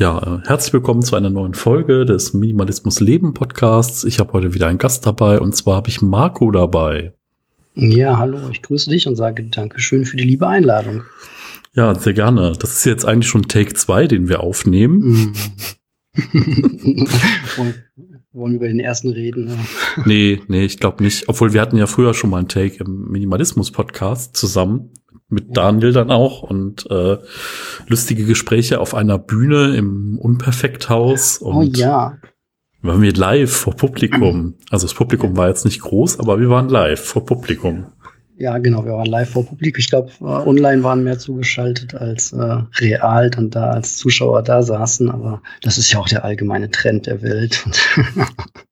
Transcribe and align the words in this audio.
Ja, 0.00 0.40
herzlich 0.46 0.72
willkommen 0.72 1.02
zu 1.02 1.14
einer 1.14 1.28
neuen 1.28 1.52
Folge 1.52 2.06
des 2.06 2.32
Minimalismus 2.32 3.00
Leben 3.00 3.34
Podcasts. 3.34 4.02
Ich 4.04 4.18
habe 4.18 4.32
heute 4.32 4.54
wieder 4.54 4.66
einen 4.66 4.78
Gast 4.78 5.04
dabei 5.04 5.38
und 5.38 5.54
zwar 5.54 5.76
habe 5.76 5.90
ich 5.90 6.00
Marco 6.00 6.50
dabei. 6.50 7.12
Ja, 7.74 8.16
hallo, 8.16 8.38
ich 8.50 8.62
grüße 8.62 8.88
dich 8.88 9.06
und 9.06 9.16
sage 9.16 9.44
Dankeschön 9.44 10.06
für 10.06 10.16
die 10.16 10.24
liebe 10.24 10.46
Einladung. 10.46 11.02
Ja, 11.74 11.94
sehr 11.94 12.14
gerne. 12.14 12.54
Das 12.58 12.78
ist 12.78 12.86
jetzt 12.86 13.04
eigentlich 13.04 13.28
schon 13.28 13.42
Take 13.42 13.74
2, 13.74 14.06
den 14.06 14.30
wir 14.30 14.40
aufnehmen. 14.40 15.34
Mm. 17.56 17.74
Wollen 18.32 18.52
wir 18.52 18.56
über 18.56 18.68
den 18.68 18.80
ersten 18.80 19.10
reden? 19.10 19.48
Ja. 19.48 20.02
Nee, 20.06 20.40
nee, 20.48 20.64
ich 20.64 20.78
glaube 20.78 21.04
nicht. 21.04 21.28
Obwohl 21.28 21.52
wir 21.52 21.60
hatten 21.60 21.76
ja 21.76 21.86
früher 21.86 22.14
schon 22.14 22.30
mal 22.30 22.38
einen 22.38 22.48
Take 22.48 22.82
im 22.82 23.08
Minimalismus-Podcast 23.10 24.36
zusammen 24.36 24.90
mit 25.30 25.56
Daniel 25.56 25.92
dann 25.92 26.10
auch 26.10 26.42
und 26.42 26.90
äh, 26.90 27.16
lustige 27.86 28.24
Gespräche 28.24 28.80
auf 28.80 28.94
einer 28.94 29.18
Bühne 29.18 29.76
im 29.76 30.18
Unperfekthaus. 30.18 31.40
Oh 31.40 31.50
und 31.50 31.56
oh 31.56 31.62
ja. 31.78 32.18
Waren 32.82 33.02
wir 33.02 33.12
live 33.12 33.52
vor 33.52 33.76
Publikum. 33.76 34.54
Also 34.70 34.86
das 34.86 34.94
Publikum 34.94 35.36
war 35.36 35.48
jetzt 35.48 35.64
nicht 35.64 35.80
groß, 35.80 36.18
aber 36.18 36.40
wir 36.40 36.48
waren 36.48 36.68
live 36.68 37.00
vor 37.00 37.26
Publikum. 37.26 37.86
Ja, 38.38 38.56
genau, 38.56 38.86
wir 38.86 38.92
waren 38.92 39.06
live 39.06 39.28
vor 39.28 39.44
Publikum. 39.44 39.80
Ich 39.80 39.90
glaube, 39.90 40.10
online 40.20 40.82
waren 40.82 41.04
mehr 41.04 41.18
zugeschaltet 41.18 41.94
als 41.94 42.32
äh, 42.32 42.62
real 42.78 43.28
dann 43.28 43.50
da 43.50 43.70
als 43.70 43.98
Zuschauer 43.98 44.42
da 44.42 44.62
saßen, 44.62 45.10
aber 45.10 45.42
das 45.60 45.76
ist 45.76 45.92
ja 45.92 45.98
auch 45.98 46.08
der 46.08 46.24
allgemeine 46.24 46.70
Trend 46.70 47.06
der 47.06 47.20
Welt. 47.20 47.66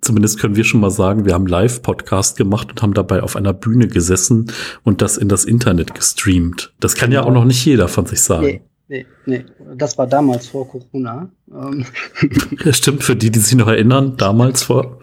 Zumindest 0.00 0.38
können 0.38 0.56
wir 0.56 0.64
schon 0.64 0.80
mal 0.80 0.90
sagen, 0.90 1.24
wir 1.24 1.34
haben 1.34 1.46
Live-Podcast 1.46 2.36
gemacht 2.36 2.70
und 2.70 2.82
haben 2.82 2.94
dabei 2.94 3.22
auf 3.22 3.36
einer 3.36 3.52
Bühne 3.52 3.88
gesessen 3.88 4.50
und 4.84 5.02
das 5.02 5.16
in 5.16 5.28
das 5.28 5.44
Internet 5.44 5.94
gestreamt. 5.94 6.72
Das 6.80 6.94
kann 6.94 7.12
ja 7.12 7.24
auch 7.24 7.32
noch 7.32 7.44
nicht 7.44 7.64
jeder 7.64 7.88
von 7.88 8.06
sich 8.06 8.20
sagen. 8.20 8.46
Nee, 8.46 8.62
nee, 8.88 9.06
nee. 9.26 9.44
Das 9.76 9.98
war 9.98 10.06
damals 10.06 10.48
vor 10.48 10.68
Corona. 10.68 11.30
Ähm. 11.50 11.84
Ja, 12.64 12.72
stimmt, 12.72 13.02
für 13.02 13.16
die, 13.16 13.30
die 13.30 13.40
sich 13.40 13.56
noch 13.56 13.68
erinnern, 13.68 14.16
damals 14.16 14.62
vor. 14.62 15.00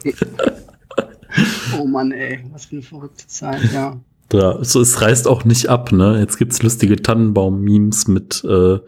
oh 1.79 1.85
Mann, 1.85 2.11
ey, 2.11 2.39
was 2.51 2.65
für 2.65 2.77
eine 2.77 2.81
verrückte 2.83 3.27
Zeit, 3.27 3.61
ja. 3.73 3.99
Ja, 4.33 4.63
so, 4.63 4.81
es 4.81 5.01
reißt 5.01 5.27
auch 5.27 5.45
nicht 5.45 5.69
ab, 5.69 5.91
ne? 5.91 6.19
Jetzt 6.19 6.37
gibt's 6.37 6.63
lustige 6.63 6.95
Tannenbaum-Memes 6.95 8.07
mit 8.07 8.43
äh, 8.43 8.79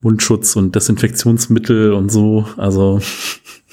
Mundschutz 0.00 0.56
und 0.56 0.74
Desinfektionsmittel 0.74 1.92
und 1.92 2.10
so. 2.10 2.46
Also 2.56 3.00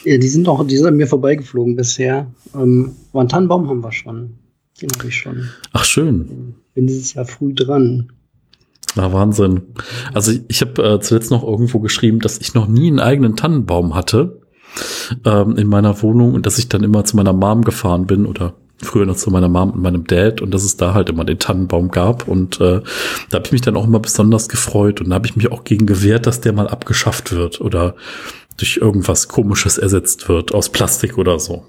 ja, 0.03 0.17
die 0.17 0.27
sind 0.27 0.47
auch, 0.47 0.65
die 0.65 0.77
sind 0.77 0.87
an 0.87 0.97
mir 0.97 1.07
vorbeigeflogen 1.07 1.75
bisher. 1.75 2.27
Ähm, 2.55 2.93
aber 3.11 3.21
einen 3.21 3.29
Tannenbaum 3.29 3.69
haben 3.69 3.83
wir 3.83 3.91
schon. 3.91 4.35
Den 4.81 4.89
habe 4.97 5.07
ich 5.07 5.15
schon. 5.15 5.49
Ach, 5.73 5.83
schön. 5.83 6.55
Bin 6.73 6.87
dieses 6.87 7.13
Jahr 7.13 7.25
früh 7.25 7.53
dran. 7.53 8.11
Na, 8.95 9.11
Wahnsinn. 9.13 9.61
Also 10.13 10.31
ich 10.47 10.61
habe 10.61 10.81
äh, 10.83 10.99
zuletzt 10.99 11.31
noch 11.31 11.43
irgendwo 11.43 11.79
geschrieben, 11.79 12.19
dass 12.19 12.39
ich 12.39 12.53
noch 12.53 12.67
nie 12.67 12.87
einen 12.87 12.99
eigenen 12.99 13.35
Tannenbaum 13.35 13.93
hatte 13.93 14.41
ähm, 15.25 15.57
in 15.57 15.67
meiner 15.67 16.01
Wohnung 16.01 16.33
und 16.33 16.45
dass 16.45 16.57
ich 16.57 16.69
dann 16.69 16.83
immer 16.83 17.03
zu 17.03 17.15
meiner 17.15 17.33
Mom 17.33 17.63
gefahren 17.63 18.07
bin 18.07 18.25
oder 18.25 18.53
früher 18.81 19.05
noch 19.05 19.17
zu 19.17 19.29
meiner 19.29 19.49
Mom 19.49 19.71
und 19.71 19.81
meinem 19.81 20.05
Dad 20.05 20.41
und 20.41 20.51
dass 20.51 20.63
es 20.63 20.77
da 20.77 20.93
halt 20.93 21.09
immer 21.09 21.25
den 21.25 21.39
Tannenbaum 21.39 21.89
gab 21.89 22.27
und 22.27 22.61
äh, 22.61 22.81
da 23.29 23.37
habe 23.37 23.45
ich 23.45 23.51
mich 23.51 23.61
dann 23.61 23.75
auch 23.75 23.85
immer 23.85 23.99
besonders 23.99 24.47
gefreut 24.47 25.01
und 25.01 25.09
da 25.09 25.15
habe 25.15 25.27
ich 25.27 25.35
mich 25.35 25.51
auch 25.51 25.65
gegen 25.65 25.85
gewehrt, 25.85 26.25
dass 26.25 26.39
der 26.39 26.53
mal 26.53 26.67
abgeschafft 26.67 27.33
wird 27.33 27.59
oder 27.59 27.95
durch 28.59 28.77
irgendwas 28.77 29.27
Komisches 29.27 29.77
ersetzt 29.77 30.29
wird, 30.29 30.53
aus 30.53 30.69
Plastik 30.69 31.17
oder 31.17 31.39
so. 31.39 31.65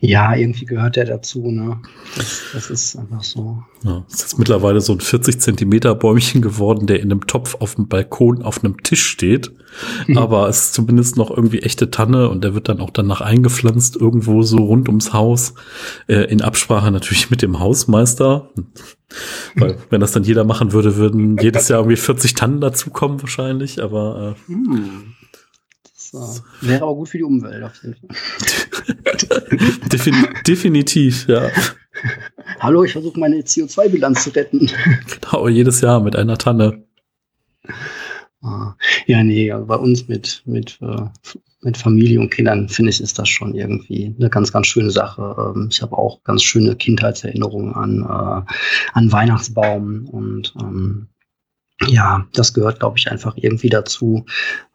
Ja, 0.00 0.34
irgendwie 0.34 0.64
gehört 0.64 0.96
der 0.96 1.04
dazu, 1.04 1.50
ne? 1.50 1.82
Das, 2.16 2.44
das 2.54 2.70
ist 2.70 2.96
einfach 2.96 3.22
so. 3.22 3.62
Ja, 3.84 4.04
es 4.08 4.14
ist 4.14 4.22
jetzt 4.22 4.38
mittlerweile 4.38 4.80
so 4.80 4.94
ein 4.94 5.00
40 5.00 5.38
Zentimeter 5.38 5.94
Bäumchen 5.94 6.40
geworden, 6.40 6.86
der 6.86 7.00
in 7.00 7.10
einem 7.10 7.26
Topf 7.26 7.56
auf 7.60 7.74
dem 7.74 7.86
Balkon 7.86 8.42
auf 8.42 8.64
einem 8.64 8.82
Tisch 8.82 9.04
steht. 9.04 9.52
Mhm. 10.06 10.16
Aber 10.16 10.48
es 10.48 10.64
ist 10.64 10.74
zumindest 10.74 11.18
noch 11.18 11.30
irgendwie 11.30 11.60
echte 11.60 11.90
Tanne 11.90 12.30
und 12.30 12.42
der 12.42 12.54
wird 12.54 12.70
dann 12.70 12.80
auch 12.80 12.88
danach 12.88 13.20
eingepflanzt, 13.20 13.96
irgendwo 13.96 14.42
so 14.42 14.56
rund 14.56 14.88
ums 14.88 15.12
Haus, 15.12 15.52
äh, 16.06 16.24
in 16.30 16.40
Absprache 16.40 16.90
natürlich 16.90 17.30
mit 17.30 17.42
dem 17.42 17.60
Hausmeister. 17.60 18.48
Weil, 19.56 19.76
wenn 19.90 20.00
das 20.00 20.12
dann 20.12 20.24
jeder 20.24 20.44
machen 20.44 20.72
würde, 20.72 20.96
würden 20.96 21.36
jedes 21.36 21.68
Jahr 21.68 21.80
irgendwie 21.80 21.96
40 21.96 22.34
Tannen 22.34 22.62
dazukommen 22.62 23.20
wahrscheinlich, 23.20 23.82
aber 23.82 24.36
äh, 24.48 24.52
mhm. 24.52 25.16
So. 26.10 26.40
Wäre 26.62 26.82
aber 26.82 26.96
gut 26.96 27.08
für 27.08 27.18
die 27.18 27.24
Umwelt 27.24 27.62
auf 27.62 27.80
jeden 27.84 27.94
Fall. 27.94 28.08
Defin 29.92 30.26
definitiv, 30.44 31.28
ja. 31.28 31.48
Hallo, 32.58 32.82
ich 32.82 32.92
versuche 32.92 33.20
meine 33.20 33.36
CO2-Bilanz 33.36 34.24
zu 34.24 34.30
retten. 34.30 34.68
Genau, 35.20 35.46
jedes 35.46 35.80
Jahr 35.82 36.00
mit 36.00 36.16
einer 36.16 36.36
Tanne. 36.36 36.82
Ah. 38.42 38.74
Ja, 39.06 39.22
nee, 39.22 39.52
bei 39.52 39.76
uns 39.76 40.08
mit, 40.08 40.42
mit, 40.46 40.80
äh, 40.82 41.04
mit 41.60 41.76
Familie 41.76 42.18
und 42.18 42.30
Kindern, 42.30 42.68
finde 42.68 42.90
ich, 42.90 43.00
ist 43.00 43.16
das 43.18 43.28
schon 43.28 43.54
irgendwie 43.54 44.12
eine 44.18 44.30
ganz, 44.30 44.50
ganz 44.50 44.66
schöne 44.66 44.90
Sache. 44.90 45.54
Ähm, 45.54 45.68
ich 45.70 45.80
habe 45.80 45.96
auch 45.96 46.24
ganz 46.24 46.42
schöne 46.42 46.74
Kindheitserinnerungen 46.74 47.72
an, 47.74 48.00
äh, 48.00 48.52
an 48.94 49.12
Weihnachtsbaum 49.12 50.08
und 50.08 50.54
ähm, 50.60 51.09
ja, 51.88 52.26
das 52.34 52.52
gehört, 52.52 52.80
glaube 52.80 52.98
ich, 52.98 53.10
einfach 53.10 53.36
irgendwie 53.36 53.68
dazu, 53.68 54.26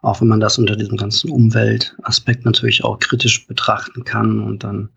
auch 0.01 0.21
wenn 0.21 0.27
man 0.27 0.39
das 0.39 0.57
unter 0.57 0.75
diesem 0.75 0.97
ganzen 0.97 1.29
Umweltaspekt 1.29 2.45
natürlich 2.45 2.83
auch 2.83 2.99
kritisch 2.99 3.47
betrachten 3.47 4.03
kann. 4.03 4.39
Und 4.39 4.63
dann 4.63 4.89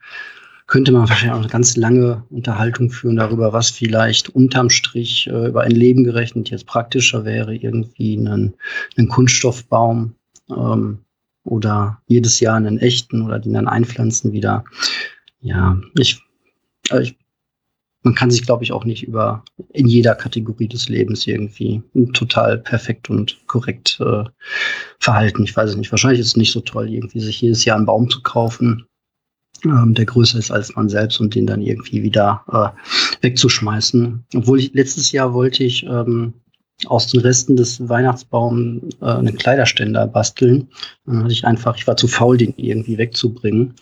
könnte 0.67 0.93
man 0.93 1.09
wahrscheinlich 1.09 1.33
auch 1.33 1.41
eine 1.41 1.49
ganz 1.49 1.77
lange 1.77 2.25
Unterhaltung 2.31 2.91
führen 2.91 3.17
darüber, 3.17 3.53
was 3.53 3.71
vielleicht 3.71 4.31
unterm 4.31 4.71
Strich 4.71 5.27
äh, 5.27 5.49
über 5.49 5.63
ein 5.63 5.71
Leben 5.71 6.05
gerechnet 6.05 6.51
jetzt 6.51 6.67
praktischer 6.67 7.25
wäre, 7.25 7.55
irgendwie 7.55 8.19
einen, 8.19 8.55
einen 8.97 9.09
Kunststoffbaum 9.09 10.15
ähm, 10.51 10.99
oder 11.45 12.01
jedes 12.07 12.41
Jahr 12.41 12.57
einen 12.57 12.79
echten 12.79 13.23
oder 13.23 13.39
den 13.39 13.55
dann 13.55 13.69
einpflanzen 13.69 14.33
wieder. 14.33 14.65
Ja, 15.41 15.79
ich, 15.99 16.23
also 16.91 17.03
ich 17.03 17.17
man 18.03 18.15
kann 18.15 18.31
sich, 18.31 18.47
glaube 18.47 18.65
ich, 18.65 18.73
auch 18.73 18.85
nicht 18.85 19.03
über 19.03 19.45
in 19.73 19.89
jeder 19.89 20.15
Kategorie 20.15 20.69
des 20.69 20.89
Lebens 20.89 21.27
irgendwie 21.27 21.83
total 22.13 22.59
perfekt 22.59 23.11
und 23.11 23.39
korrekt 23.47 23.99
äh, 24.01 24.25
verhalten. 25.01 25.43
Ich 25.43 25.57
weiß 25.57 25.71
es 25.71 25.77
nicht. 25.77 25.91
Wahrscheinlich 25.91 26.21
ist 26.21 26.29
es 26.29 26.37
nicht 26.37 26.53
so 26.53 26.61
toll, 26.61 26.89
irgendwie 26.89 27.21
sich 27.21 27.41
jedes 27.41 27.65
Jahr 27.65 27.77
einen 27.77 27.87
Baum 27.87 28.09
zu 28.09 28.23
kaufen, 28.23 28.87
ähm, 29.65 29.95
der 29.95 30.07
größer 30.07 30.39
ist 30.39 30.51
als 30.51 30.75
man 30.77 30.89
selbst 30.89 31.21
und 31.21 31.35
den 31.35 31.47
dann 31.47 31.63
irgendwie 31.63 32.03
wieder 32.03 32.45
äh, 32.49 33.23
wegzuschmeißen. 33.23 34.25
Obwohl 34.35 34.61
ich 34.61 34.73
letztes 34.75 35.11
Jahr 35.13 35.35
wollte 35.35 35.65
ich 35.65 35.85
ähm, 35.85 36.35
aus 36.87 37.09
den 37.09 37.21
Resten 37.21 37.57
des 37.57 37.89
Weihnachtsbaums 37.89 38.95
äh, 39.01 39.05
einen 39.05 39.37
Kleiderständer 39.37 40.07
basteln. 40.07 40.69
Dann 41.07 41.25
hatte 41.25 41.33
ich 41.33 41.45
einfach, 41.45 41.77
ich 41.77 41.87
war 41.87 41.97
zu 41.97 42.07
faul, 42.07 42.37
den 42.37 42.55
irgendwie 42.57 42.99
wegzubringen 42.99 43.75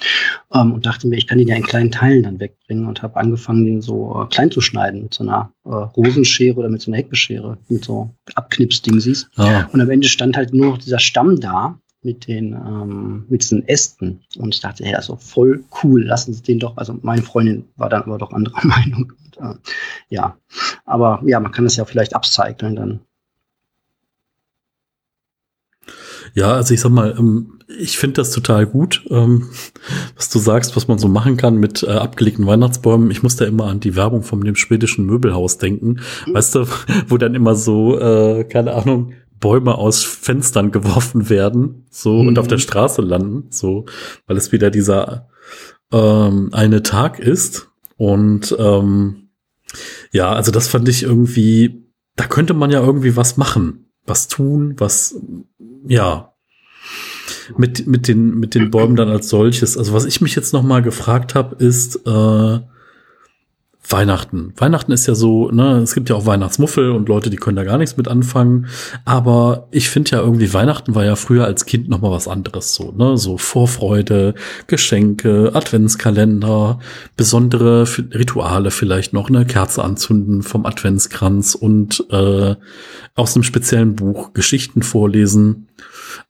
ähm, 0.55 0.73
und 0.73 0.87
dachte 0.87 1.07
mir, 1.07 1.17
ich 1.17 1.27
kann 1.27 1.39
den 1.39 1.49
ja 1.49 1.57
in 1.57 1.63
kleinen 1.63 1.91
Teilen 1.91 2.23
dann 2.23 2.41
wegbringen 2.41 2.87
und 2.87 3.03
habe 3.03 3.17
angefangen, 3.17 3.67
den 3.67 3.83
so 3.83 4.23
äh, 4.23 4.33
klein 4.33 4.51
zu 4.51 4.61
schneiden 4.61 5.03
mit 5.03 5.15
so 5.15 5.25
einer 5.25 5.53
äh, 5.65 5.69
Rosenschere 5.69 6.57
oder 6.57 6.71
mit 6.71 6.81
so 6.81 6.91
einer 6.91 6.99
Heckenschere, 6.99 7.59
mit 7.69 7.85
so 7.85 8.11
Abknipsdingsies. 8.35 9.29
Ah. 9.37 9.65
Und 9.73 9.81
am 9.81 9.91
Ende 9.91 10.09
stand 10.09 10.37
halt 10.37 10.55
nur 10.55 10.67
noch 10.67 10.79
dieser 10.79 10.99
Stamm 10.99 11.39
da 11.39 11.79
mit 12.03 12.29
den 12.29 12.53
ähm, 12.53 13.27
mit 13.29 13.43
diesen 13.43 13.67
Ästen 13.69 14.21
und 14.39 14.55
ich 14.55 14.61
dachte, 14.61 14.85
ja, 14.85 15.03
so 15.03 15.17
voll 15.17 15.65
cool, 15.83 16.05
lassen 16.05 16.33
Sie 16.33 16.43
den 16.43 16.61
doch. 16.61 16.77
Also 16.77 16.97
meine 17.03 17.23
Freundin 17.23 17.65
war 17.77 17.91
dann 17.91 18.05
aber 18.05 18.17
doch 18.17 18.33
anderer 18.33 18.61
Meinung. 18.65 19.13
Und, 19.37 19.47
äh, 19.47 19.55
ja, 20.09 20.37
aber 20.85 21.21
ja, 21.25 21.41
man 21.41 21.53
kann 21.53 21.65
das 21.65 21.77
ja 21.77 21.85
vielleicht 21.85 22.15
upcyclen 22.15 22.77
dann. 22.77 23.01
Ja, 26.35 26.53
also 26.53 26.75
ich 26.75 26.81
sag 26.81 26.91
mal, 26.91 27.15
ähm, 27.19 27.61
ich 27.79 27.99
finde 27.99 28.15
das 28.15 28.31
total 28.31 28.67
gut, 28.67 29.05
ähm, 29.11 29.49
was 30.15 30.29
du 30.29 30.39
sagst, 30.39 30.77
was 30.77 30.89
man 30.89 30.99
so 30.99 31.09
machen 31.09 31.37
kann 31.37 31.57
mit 31.57 31.83
äh, 31.83 31.91
abgelegten 31.91 32.47
Weihnachtsbäumen. 32.47 33.11
Ich 33.11 33.23
muss 33.23 33.37
da 33.37 33.45
immer 33.45 33.67
an 33.67 33.81
die 33.81 33.97
Werbung 33.97 34.23
von 34.23 34.41
dem 34.43 34.57
schwedischen 34.57 35.07
Möbelhaus 35.07 35.59
denken. 35.59 36.01
Mhm. 36.27 36.35
Weißt 36.35 36.55
du, 36.55 36.67
wo 37.09 37.17
dann 37.17 37.35
immer 37.35 37.55
so, 37.55 37.99
äh, 37.99 38.45
keine 38.45 38.75
Ahnung, 38.75 39.13
Bäume 39.41 39.77
aus 39.77 40.03
Fenstern 40.03 40.71
geworfen 40.73 41.29
werden, 41.29 41.87
so 41.91 42.23
mhm. 42.23 42.29
und 42.29 42.39
auf 42.39 42.49
der 42.49 42.59
mhm. 42.59 42.63
Straße 42.63 43.03
landen, 43.03 43.47
so, 43.51 43.87
weil 44.27 44.37
es 44.37 44.53
wieder 44.53 44.71
dieser 44.71 45.29
ähm, 45.93 46.51
eine 46.53 46.83
Tag 46.83 47.19
ist. 47.19 47.69
Und 47.97 48.55
ähm, 48.59 49.26
ja, 50.13 50.33
also 50.33 50.51
das 50.51 50.69
fand 50.69 50.89
ich 50.89 51.03
irgendwie, 51.03 51.85
da 52.17 52.27
könnte 52.27 52.55
man 52.55 52.71
ja 52.71 52.81
irgendwie 52.81 53.17
was 53.17 53.37
machen, 53.37 53.91
was 54.05 54.29
tun, 54.29 54.75
was 54.79 55.17
ja 55.87 56.33
mit 57.57 57.87
mit 57.87 58.09
den 58.09 58.39
mit 58.39 58.55
den 58.55 58.71
Bäumen 58.71 58.97
dann 58.97 59.09
als 59.09 59.29
solches. 59.29 59.77
Also 59.77 59.93
was 59.93 60.05
ich 60.05 60.21
mich 60.21 60.35
jetzt 60.35 60.53
noch 60.53 60.63
mal 60.63 60.83
gefragt 60.83 61.35
habe, 61.35 61.57
ist 61.57 61.97
äh, 62.07 62.61
Weihnachten. 63.89 64.53
Weihnachten 64.57 64.93
ist 64.93 65.07
ja 65.07 65.15
so, 65.15 65.51
ne, 65.51 65.79
es 65.79 65.95
gibt 65.95 66.09
ja 66.09 66.17
auch 66.17 66.27
Weihnachtsmuffel 66.27 66.91
und 66.91 67.09
Leute, 67.09 67.31
die 67.31 67.37
können 67.37 67.57
da 67.57 67.65
gar 67.65 67.79
nichts 67.79 67.97
mit 67.97 68.09
anfangen. 68.09 68.67
Aber 69.05 69.69
ich 69.71 69.89
finde 69.89 70.13
ja 70.13 70.21
irgendwie 70.21 70.53
Weihnachten 70.53 70.95
war 70.95 71.05
ja 71.05 71.17
früher 71.17 71.45
als 71.45 71.67
Kind 71.67 71.89
noch 71.89 72.01
mal 72.01 72.11
was 72.11 72.27
anderes 72.29 72.75
so, 72.75 72.93
ne, 72.93 73.17
so 73.17 73.39
Vorfreude, 73.39 74.35
Geschenke, 74.67 75.53
Adventskalender, 75.55 76.81
besondere 77.17 77.87
Rituale 78.13 78.71
vielleicht 78.71 79.13
noch, 79.13 79.31
ne, 79.31 79.45
Kerze 79.45 79.85
anzünden 79.85 80.43
vom 80.43 80.67
Adventskranz 80.67 81.55
und 81.55 82.05
äh, 82.11 82.57
aus 83.15 83.37
einem 83.37 83.45
speziellen 83.45 83.95
Buch 83.95 84.33
Geschichten 84.33 84.83
vorlesen. 84.83 85.69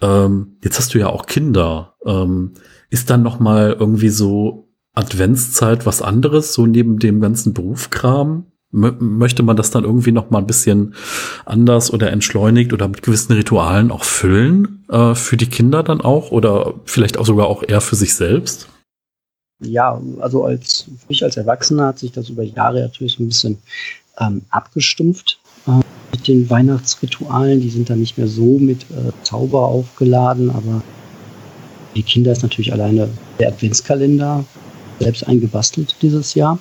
Ähm, 0.00 0.56
jetzt 0.62 0.78
hast 0.78 0.94
du 0.94 0.98
ja 0.98 1.08
auch 1.08 1.26
Kinder. 1.26 1.94
Ähm, 2.04 2.52
ist 2.90 3.10
dann 3.10 3.22
noch 3.22 3.40
mal 3.40 3.76
irgendwie 3.78 4.10
so 4.10 4.65
Adventszeit 4.96 5.87
was 5.87 6.02
anderes, 6.02 6.52
so 6.52 6.66
neben 6.66 6.98
dem 6.98 7.20
ganzen 7.20 7.54
Berufskram? 7.54 8.46
möchte 8.72 9.43
man 9.43 9.56
das 9.56 9.70
dann 9.70 9.84
irgendwie 9.84 10.12
noch 10.12 10.31
mal 10.31 10.40
ein 10.40 10.46
bisschen 10.46 10.94
anders 11.44 11.93
oder 11.93 12.10
entschleunigt 12.10 12.72
oder 12.72 12.88
mit 12.88 13.02
gewissen 13.02 13.32
Ritualen 13.32 13.90
auch 13.90 14.04
füllen 14.04 14.84
äh, 14.90 15.14
für 15.14 15.37
die 15.37 15.46
Kinder 15.46 15.82
dann 15.82 16.00
auch 16.00 16.31
oder 16.31 16.75
vielleicht 16.84 17.16
auch 17.16 17.25
sogar 17.25 17.46
auch 17.46 17.62
eher 17.66 17.81
für 17.81 17.96
sich 17.96 18.14
selbst? 18.14 18.69
Ja, 19.60 20.00
also 20.20 20.44
als 20.44 20.87
ich 21.08 21.25
als 21.25 21.37
Erwachsener 21.37 21.87
hat 21.87 21.99
sich 22.00 22.12
das 22.12 22.28
über 22.28 22.42
Jahre 22.42 22.82
natürlich 22.82 23.19
ein 23.19 23.28
bisschen 23.28 23.58
ähm, 24.19 24.42
abgestumpft 24.50 25.38
äh, 25.66 25.81
mit 26.12 26.28
den 26.28 26.50
Weihnachtsritualen. 26.50 27.60
Die 27.60 27.70
sind 27.70 27.88
dann 27.88 28.00
nicht 28.00 28.19
mehr 28.19 28.28
so 28.28 28.58
mit 28.58 28.82
äh, 28.82 29.12
Zauber 29.22 29.66
aufgeladen, 29.66 30.50
aber 30.50 30.82
die 31.94 32.02
Kinder 32.02 32.32
ist 32.32 32.42
natürlich 32.42 32.75
alleine 32.75 33.08
der 33.38 33.49
Adventskalender, 33.49 34.44
selbst 35.00 35.26
eingebastelt 35.26 35.96
dieses 36.02 36.34
Jahr. 36.34 36.58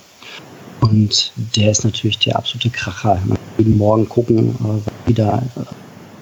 Und 0.81 1.31
der 1.55 1.71
ist 1.71 1.83
natürlich 1.83 2.19
der 2.19 2.35
absolute 2.35 2.69
Kracher. 2.69 3.19
Man 3.25 3.37
jeden 3.57 3.77
Morgen 3.77 4.07
gucken, 4.07 4.49
äh, 4.49 4.85
was 4.85 4.93
wieder 5.07 5.43
äh, 5.55 5.61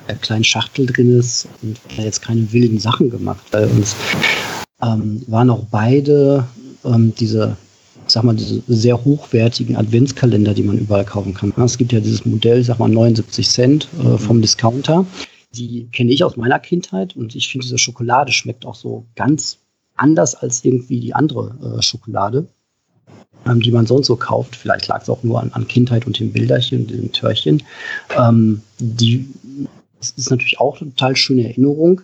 der 0.08 0.16
kleinen 0.18 0.44
Schachtel 0.44 0.86
drin 0.86 1.20
ist 1.20 1.48
und 1.62 1.80
da 1.96 2.04
jetzt 2.04 2.22
keine 2.22 2.52
wilden 2.52 2.80
Sachen 2.80 3.10
gemacht. 3.10 3.44
Bei 3.52 3.66
uns 3.66 3.96
ähm, 4.82 5.24
waren 5.28 5.50
auch 5.50 5.66
beide 5.72 6.46
ähm, 6.84 7.14
diese, 7.18 7.56
sag 8.08 8.24
mal, 8.24 8.36
diese 8.36 8.62
sehr 8.68 9.04
hochwertigen 9.04 9.76
Adventskalender, 9.76 10.54
die 10.54 10.64
man 10.64 10.78
überall 10.78 11.06
kaufen 11.06 11.34
kann. 11.34 11.54
Es 11.58 11.78
gibt 11.78 11.94
ja 11.94 12.00
dieses 12.00 12.26
Modell, 12.26 12.64
sag 12.64 12.80
mal, 12.80 12.90
79 12.90 13.50
Cent 13.50 13.88
äh, 14.04 14.18
vom 14.18 14.42
Discounter. 14.42 15.06
Die 15.56 15.88
kenne 15.92 16.12
ich 16.12 16.24
aus 16.24 16.36
meiner 16.36 16.60
Kindheit 16.60 17.16
und 17.16 17.36
ich 17.36 17.48
finde, 17.50 17.66
diese 17.66 17.78
Schokolade 17.78 18.32
schmeckt 18.32 18.66
auch 18.66 18.76
so 18.76 19.06
ganz 19.16 19.60
anders 19.96 20.36
als 20.36 20.64
irgendwie 20.64 21.00
die 21.00 21.14
andere 21.14 21.78
äh, 21.78 21.82
Schokolade, 21.82 22.48
ähm, 23.46 23.62
die 23.62 23.72
man 23.72 23.86
sonst 23.86 24.08
so 24.08 24.16
kauft. 24.16 24.56
Vielleicht 24.56 24.88
lag 24.88 25.02
es 25.02 25.10
auch 25.10 25.24
nur 25.24 25.42
an, 25.42 25.52
an, 25.54 25.68
Kindheit 25.68 26.06
und 26.08 26.20
dem 26.20 26.32
Bilderchen, 26.32 26.88
dem 26.88 27.12
Törchen. 27.12 27.64
Ähm, 28.18 28.62
die 28.80 29.28
ist 30.00 30.30
natürlich 30.30 30.60
auch 30.60 30.82
eine 30.82 30.92
total 30.92 31.16
schöne 31.16 31.48
Erinnerung. 31.48 32.02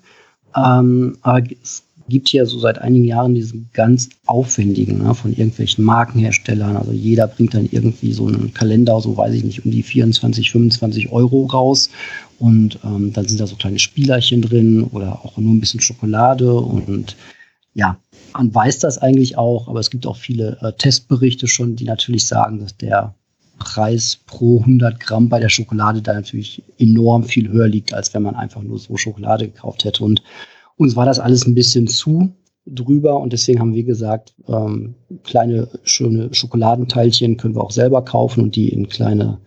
Ähm, 0.55 1.17
aber 1.21 1.43
es 1.61 1.83
gibt 2.09 2.27
hier 2.27 2.45
so 2.45 2.59
seit 2.59 2.79
einigen 2.79 3.05
Jahren 3.05 3.35
diesen 3.35 3.69
ganz 3.73 4.09
aufwendigen 4.25 5.03
ne, 5.03 5.13
von 5.13 5.31
irgendwelchen 5.31 5.85
Markenherstellern. 5.85 6.75
Also 6.75 6.91
jeder 6.91 7.27
bringt 7.27 7.53
dann 7.53 7.69
irgendwie 7.71 8.13
so 8.13 8.27
einen 8.27 8.53
Kalender, 8.53 8.99
so 8.99 9.15
weiß 9.15 9.33
ich 9.35 9.43
nicht, 9.43 9.63
um 9.63 9.71
die 9.71 9.83
24, 9.83 10.51
25 10.51 11.11
Euro 11.11 11.45
raus. 11.45 11.89
Und 12.39 12.79
ähm, 12.83 13.13
dann 13.13 13.27
sind 13.27 13.39
da 13.39 13.47
so 13.47 13.55
kleine 13.55 13.79
Spielerchen 13.79 14.41
drin 14.41 14.83
oder 14.83 15.23
auch 15.23 15.37
nur 15.37 15.53
ein 15.53 15.59
bisschen 15.59 15.81
Schokolade 15.81 16.53
und 16.53 17.15
ja, 17.73 17.99
man 18.33 18.53
weiß 18.53 18.79
das 18.79 18.97
eigentlich 18.97 19.37
auch, 19.37 19.67
aber 19.67 19.79
es 19.79 19.89
gibt 19.89 20.05
auch 20.05 20.17
viele 20.17 20.57
äh, 20.61 20.73
Testberichte 20.73 21.47
schon, 21.47 21.75
die 21.75 21.85
natürlich 21.85 22.27
sagen, 22.27 22.59
dass 22.59 22.75
der 22.77 23.15
Preis 23.59 24.19
pro 24.25 24.59
100 24.61 24.99
Gramm 24.99 25.29
bei 25.29 25.39
der 25.39 25.49
Schokolade 25.49 26.01
da 26.01 26.13
natürlich 26.13 26.63
enorm 26.77 27.23
viel 27.23 27.49
höher 27.49 27.67
liegt, 27.67 27.93
als 27.93 28.13
wenn 28.13 28.23
man 28.23 28.35
einfach 28.35 28.61
nur 28.61 28.79
so 28.79 28.95
Schokolade 28.97 29.47
gekauft 29.47 29.83
hätte. 29.83 30.03
Und 30.03 30.23
uns 30.77 30.95
war 30.95 31.05
das 31.05 31.19
alles 31.19 31.45
ein 31.45 31.55
bisschen 31.55 31.87
zu 31.87 32.31
drüber 32.65 33.19
und 33.19 33.33
deswegen 33.33 33.59
haben 33.59 33.73
wir 33.73 33.83
gesagt, 33.83 34.33
ähm, 34.47 34.95
kleine 35.23 35.67
schöne 35.83 36.33
Schokoladenteilchen 36.33 37.37
können 37.37 37.55
wir 37.55 37.63
auch 37.63 37.71
selber 37.71 38.03
kaufen 38.03 38.43
und 38.43 38.55
die 38.55 38.69
in 38.69 38.87
kleine 38.87 39.39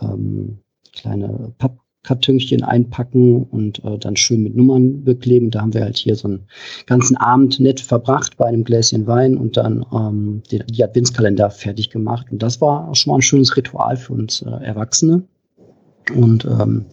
ähm, 0.00 0.58
kleine 0.92 1.54
Papp 1.58 1.78
Kartönchen 2.06 2.62
einpacken 2.62 3.42
und 3.42 3.84
äh, 3.84 3.98
dann 3.98 4.16
schön 4.16 4.42
mit 4.42 4.54
Nummern 4.54 5.02
bekleben. 5.02 5.50
Da 5.50 5.60
haben 5.60 5.74
wir 5.74 5.82
halt 5.82 5.96
hier 5.96 6.14
so 6.14 6.28
einen 6.28 6.46
ganzen 6.86 7.16
Abend 7.16 7.58
nett 7.58 7.80
verbracht 7.80 8.36
bei 8.36 8.46
einem 8.46 8.62
Gläschen 8.64 9.06
Wein 9.06 9.36
und 9.36 9.56
dann 9.56 9.84
ähm, 9.92 10.42
die, 10.50 10.60
die 10.64 10.84
Adventskalender 10.84 11.50
fertig 11.50 11.90
gemacht. 11.90 12.28
Und 12.30 12.42
das 12.42 12.60
war 12.60 12.94
schon 12.94 13.10
mal 13.10 13.18
ein 13.18 13.22
schönes 13.22 13.56
Ritual 13.56 13.96
für 13.96 14.12
uns 14.12 14.40
äh, 14.42 14.48
Erwachsene. 14.48 15.24
Und 16.14 16.44
ähm, 16.44 16.86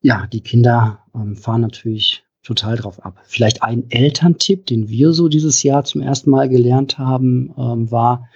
ja, 0.00 0.26
die 0.32 0.40
Kinder 0.40 1.00
ähm, 1.14 1.36
fahren 1.36 1.60
natürlich 1.60 2.24
total 2.42 2.76
drauf 2.76 3.04
ab. 3.04 3.18
Vielleicht 3.24 3.62
ein 3.62 3.84
Elterntipp, 3.90 4.64
den 4.64 4.88
wir 4.88 5.12
so 5.12 5.28
dieses 5.28 5.62
Jahr 5.62 5.84
zum 5.84 6.00
ersten 6.00 6.30
Mal 6.30 6.48
gelernt 6.48 6.96
haben, 6.96 7.52
ähm, 7.58 7.90
war, 7.90 8.28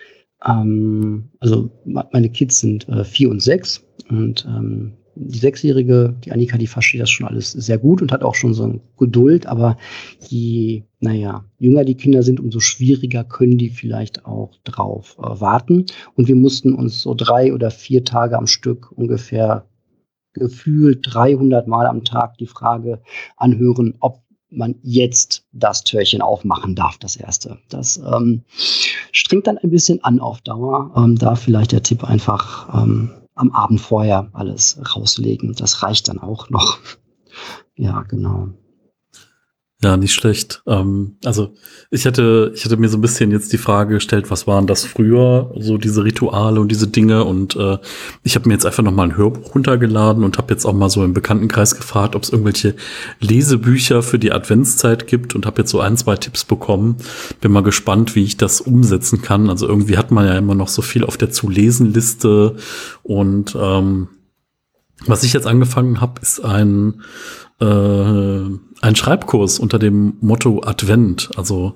ähm, 0.45 1.31
also 1.39 1.71
meine 1.85 2.29
Kids 2.29 2.61
sind 2.61 2.87
äh, 2.89 3.05
vier 3.05 3.31
und 3.31 3.41
sechs 3.41 3.83
und 4.11 4.45
ähm, 4.47 4.99
die 5.23 5.39
Sechsjährige, 5.39 6.17
die 6.25 6.33
Annika, 6.33 6.57
die 6.57 6.67
versteht 6.67 7.01
das 7.01 7.11
schon 7.11 7.27
alles 7.27 7.53
sehr 7.53 7.79
gut 7.79 8.01
und 8.01 8.11
hat 8.11 8.23
auch 8.23 8.35
schon 8.35 8.55
so 8.55 8.65
eine 8.65 8.81
Geduld, 8.97 9.47
aber 9.47 9.77
je, 10.29 10.83
naja, 10.99 11.45
jünger 11.59 11.85
die 11.85 11.95
Kinder 11.95 12.23
sind, 12.23 12.41
umso 12.41 12.61
schwieriger 12.61 13.25
können 13.25 13.59
die 13.59 13.69
vielleicht 13.69 14.25
auch 14.25 14.53
drauf 14.65 15.17
äh, 15.19 15.41
warten. 15.41 15.87
Und 16.15 16.29
wir 16.29 16.37
mussten 16.37 16.75
uns 16.75 17.03
so 17.03 17.15
drei 17.15 17.53
oder 17.53 17.71
vier 17.71 18.05
Tage 18.05 18.39
am 18.39 18.47
Stück 18.47 18.93
ungefähr 18.93 19.67
gefühlt 20.33 21.01
300 21.03 21.67
Mal 21.67 21.87
am 21.87 22.05
Tag 22.05 22.39
die 22.39 22.47
Frage 22.47 23.03
anhören, 23.37 23.97
ob 24.01 24.23
man 24.49 24.77
jetzt 24.83 25.45
das 25.53 25.85
Türchen 25.85 26.23
aufmachen 26.23 26.75
darf, 26.75 26.99
das 26.99 27.17
erste. 27.17 27.59
Das 27.69 27.99
ähm, 27.99 28.43
strengt 28.49 29.47
dann 29.47 29.59
ein 29.59 29.71
bisschen 29.71 30.03
an 30.03 30.19
auf 30.19 30.41
Dauer. 30.41 30.93
Ähm, 30.97 31.17
da 31.17 31.37
vielleicht 31.37 31.73
der 31.73 31.83
Tipp 31.83 32.05
einfach 32.05 32.83
ähm, 32.83 33.11
am 33.41 33.53
Abend 33.53 33.81
vorher 33.81 34.31
alles 34.33 34.79
rauslegen. 34.95 35.55
Das 35.55 35.83
reicht 35.83 36.09
dann 36.09 36.19
auch 36.19 36.51
noch. 36.51 36.79
Ja, 37.77 38.03
genau. 38.03 38.49
Ja, 39.83 39.97
nicht 39.97 40.13
schlecht. 40.13 40.63
Ähm, 40.67 41.17
also 41.25 41.55
ich 41.91 42.05
hätte, 42.05 42.53
ich 42.55 42.67
hätte 42.67 42.77
mir 42.77 42.91
so 42.91 42.99
ein 42.99 43.01
bisschen 43.01 43.31
jetzt 43.31 43.51
die 43.51 43.59
Frage 43.59 43.95
gestellt, 43.95 44.31
was 44.31 44.47
waren 44.47 44.67
das 44.67 44.85
früher, 44.85 45.55
so 45.59 45.79
diese 45.79 46.05
Rituale 46.05 46.61
und 46.61 46.69
diese 46.71 46.87
Dinge. 46.87 47.25
Und 47.25 47.57
äh, 47.57 47.79
ich 48.23 48.35
habe 48.35 48.47
mir 48.47 48.55
jetzt 48.55 48.67
einfach 48.67 48.83
noch 48.83 48.93
mal 48.93 49.05
ein 49.05 49.17
Hörbuch 49.17 49.55
runtergeladen 49.55 50.23
und 50.23 50.37
habe 50.37 50.53
jetzt 50.53 50.67
auch 50.67 50.75
mal 50.75 50.91
so 50.91 51.03
im 51.03 51.15
Bekanntenkreis 51.15 51.77
gefragt, 51.77 52.15
ob 52.15 52.25
es 52.25 52.29
irgendwelche 52.29 52.75
Lesebücher 53.21 54.03
für 54.03 54.19
die 54.19 54.33
Adventszeit 54.33 55.07
gibt 55.07 55.35
und 55.35 55.47
habe 55.47 55.63
jetzt 55.63 55.71
so 55.71 55.81
ein, 55.81 55.97
zwei 55.97 56.17
Tipps 56.17 56.45
bekommen. 56.45 56.97
Bin 57.41 57.51
mal 57.51 57.63
gespannt, 57.63 58.15
wie 58.15 58.25
ich 58.25 58.37
das 58.37 58.61
umsetzen 58.61 59.23
kann. 59.23 59.49
Also 59.49 59.67
irgendwie 59.67 59.97
hat 59.97 60.11
man 60.11 60.27
ja 60.27 60.37
immer 60.37 60.55
noch 60.55 60.69
so 60.69 60.83
viel 60.83 61.05
auf 61.05 61.17
der 61.17 61.31
Zu-Lesen-Liste 61.31 62.57
und 63.03 63.57
ähm, 63.59 64.09
was 65.07 65.23
ich 65.25 65.33
jetzt 65.33 65.47
angefangen 65.47 66.03
habe, 66.03 66.21
ist 66.21 66.45
ein 66.45 67.01
äh, 67.61 67.65
ein 68.81 68.97
Schreibkurs 68.97 69.59
unter 69.59 69.79
dem 69.79 70.15
Motto 70.21 70.63
Advent. 70.65 71.31
Also 71.37 71.75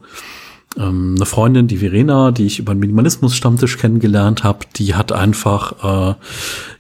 ähm, 0.76 1.14
eine 1.16 1.26
Freundin, 1.26 1.68
die 1.68 1.78
Verena, 1.78 2.32
die 2.32 2.46
ich 2.46 2.58
über 2.58 2.74
den 2.74 2.80
Minimalismus-Stammtisch 2.80 3.78
kennengelernt 3.78 4.42
habe, 4.42 4.60
die 4.76 4.94
hat 4.94 5.12
einfach 5.12 5.84
äh, 6.10 6.14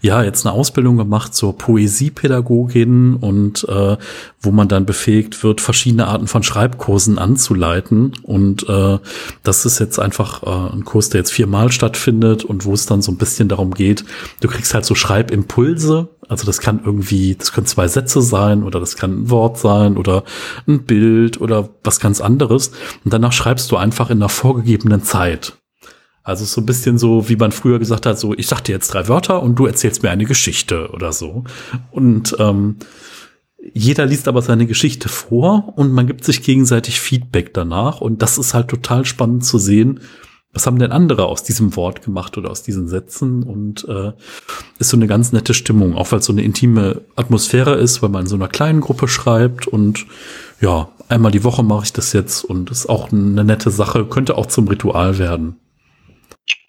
ja 0.00 0.22
jetzt 0.22 0.46
eine 0.46 0.54
Ausbildung 0.54 0.96
gemacht 0.96 1.34
zur 1.34 1.56
Poesiepädagogin 1.56 3.14
und 3.14 3.66
äh, 3.68 3.96
wo 4.40 4.50
man 4.50 4.68
dann 4.68 4.84
befähigt 4.84 5.42
wird, 5.44 5.60
verschiedene 5.60 6.08
Arten 6.08 6.26
von 6.26 6.42
Schreibkursen 6.42 7.18
anzuleiten. 7.18 8.12
Und 8.22 8.68
äh, 8.68 8.98
das 9.42 9.64
ist 9.64 9.78
jetzt 9.78 9.98
einfach 9.98 10.42
äh, 10.42 10.74
ein 10.74 10.84
Kurs, 10.84 11.10
der 11.10 11.20
jetzt 11.20 11.32
viermal 11.32 11.70
stattfindet 11.70 12.44
und 12.44 12.64
wo 12.64 12.74
es 12.74 12.86
dann 12.86 13.02
so 13.02 13.12
ein 13.12 13.18
bisschen 13.18 13.48
darum 13.48 13.72
geht, 13.74 14.04
du 14.40 14.48
kriegst 14.48 14.74
halt 14.74 14.84
so 14.84 14.94
Schreibimpulse. 14.94 16.08
Also 16.28 16.46
das 16.46 16.60
kann 16.60 16.80
irgendwie, 16.84 17.34
das 17.34 17.52
können 17.52 17.66
zwei 17.66 17.88
Sätze 17.88 18.22
sein 18.22 18.62
oder 18.62 18.80
das 18.80 18.96
kann 18.96 19.22
ein 19.22 19.30
Wort 19.30 19.58
sein 19.58 19.96
oder 19.96 20.24
ein 20.66 20.84
Bild 20.84 21.40
oder 21.40 21.68
was 21.82 22.00
ganz 22.00 22.20
anderes. 22.20 22.68
Und 23.04 23.12
danach 23.12 23.32
schreibst 23.32 23.70
du 23.70 23.76
einfach 23.76 24.10
in 24.10 24.18
einer 24.18 24.28
vorgegebenen 24.28 25.02
Zeit. 25.02 25.58
Also 26.22 26.46
so 26.46 26.62
ein 26.62 26.66
bisschen 26.66 26.96
so, 26.96 27.28
wie 27.28 27.36
man 27.36 27.52
früher 27.52 27.78
gesagt 27.78 28.06
hat, 28.06 28.18
so 28.18 28.32
ich 28.34 28.46
sag 28.46 28.62
dir 28.62 28.72
jetzt 28.72 28.94
drei 28.94 29.08
Wörter 29.08 29.42
und 29.42 29.56
du 29.56 29.66
erzählst 29.66 30.02
mir 30.02 30.10
eine 30.10 30.24
Geschichte 30.24 30.90
oder 30.90 31.12
so. 31.12 31.44
Und 31.90 32.34
ähm, 32.38 32.76
jeder 33.72 34.06
liest 34.06 34.28
aber 34.28 34.42
seine 34.42 34.66
Geschichte 34.66 35.08
vor 35.08 35.72
und 35.76 35.92
man 35.92 36.06
gibt 36.06 36.24
sich 36.24 36.42
gegenseitig 36.42 37.00
Feedback 37.00 37.54
danach. 37.54 38.00
Und 38.00 38.22
das 38.22 38.38
ist 38.38 38.54
halt 38.54 38.68
total 38.68 39.04
spannend 39.04 39.44
zu 39.44 39.58
sehen, 39.58 40.00
was 40.54 40.66
haben 40.66 40.78
denn 40.78 40.92
andere 40.92 41.26
aus 41.26 41.42
diesem 41.42 41.74
Wort 41.76 42.02
gemacht 42.02 42.38
oder 42.38 42.50
aus 42.50 42.62
diesen 42.62 42.88
Sätzen 42.88 43.42
und 43.42 43.86
äh, 43.88 44.12
ist 44.78 44.90
so 44.90 44.96
eine 44.96 45.08
ganz 45.08 45.32
nette 45.32 45.52
Stimmung, 45.52 45.94
auch 45.96 46.12
weil 46.12 46.20
es 46.20 46.26
so 46.26 46.32
eine 46.32 46.42
intime 46.42 47.02
Atmosphäre 47.16 47.74
ist, 47.74 48.02
weil 48.02 48.08
man 48.08 48.22
in 48.22 48.28
so 48.28 48.36
einer 48.36 48.48
kleinen 48.48 48.80
Gruppe 48.80 49.08
schreibt 49.08 49.66
und 49.66 50.06
ja, 50.60 50.88
einmal 51.08 51.32
die 51.32 51.44
Woche 51.44 51.62
mache 51.62 51.84
ich 51.84 51.92
das 51.92 52.12
jetzt 52.12 52.44
und 52.44 52.70
ist 52.70 52.88
auch 52.88 53.12
eine 53.12 53.44
nette 53.44 53.70
Sache, 53.70 54.04
könnte 54.06 54.38
auch 54.38 54.46
zum 54.46 54.68
Ritual 54.68 55.18
werden. 55.18 55.56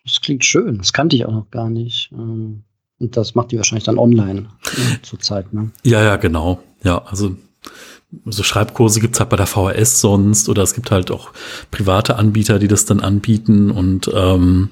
Das 0.04 0.22
klingt 0.22 0.46
schön. 0.46 0.77
Das 0.77 0.94
kannte 0.94 1.15
ich 1.15 1.25
auch 1.25 1.32
noch 1.32 1.51
gar 1.51 1.70
nicht. 1.70 2.12
Ähm, 2.12 2.63
und 3.00 3.18
das 3.18 3.36
macht 3.36 3.51
die 3.51 3.58
wahrscheinlich 3.58 3.84
dann 3.86 3.98
online 3.98 4.48
äh, 4.65 4.98
zurzeit, 5.01 5.54
ne? 5.54 5.72
Ja, 5.84 6.04
ja, 6.04 6.15
genau. 6.15 6.62
Ja, 6.84 7.04
also 7.06 7.36
so 8.26 8.44
Schreibkurse 8.44 9.00
gibt's 9.00 9.20
halt 9.20 9.30
bei 9.30 9.38
der 9.38 9.48
VHS 9.48 10.02
sonst 10.02 10.50
oder 10.50 10.64
es 10.64 10.74
gibt 10.74 10.92
halt 10.92 11.12
auch 11.12 11.32
private 11.72 12.16
Anbieter, 12.18 12.60
die 12.60 12.68
das 12.68 12.86
dann 12.86 13.00
anbieten 13.00 13.72
und 13.72 14.10
ähm, 14.14 14.70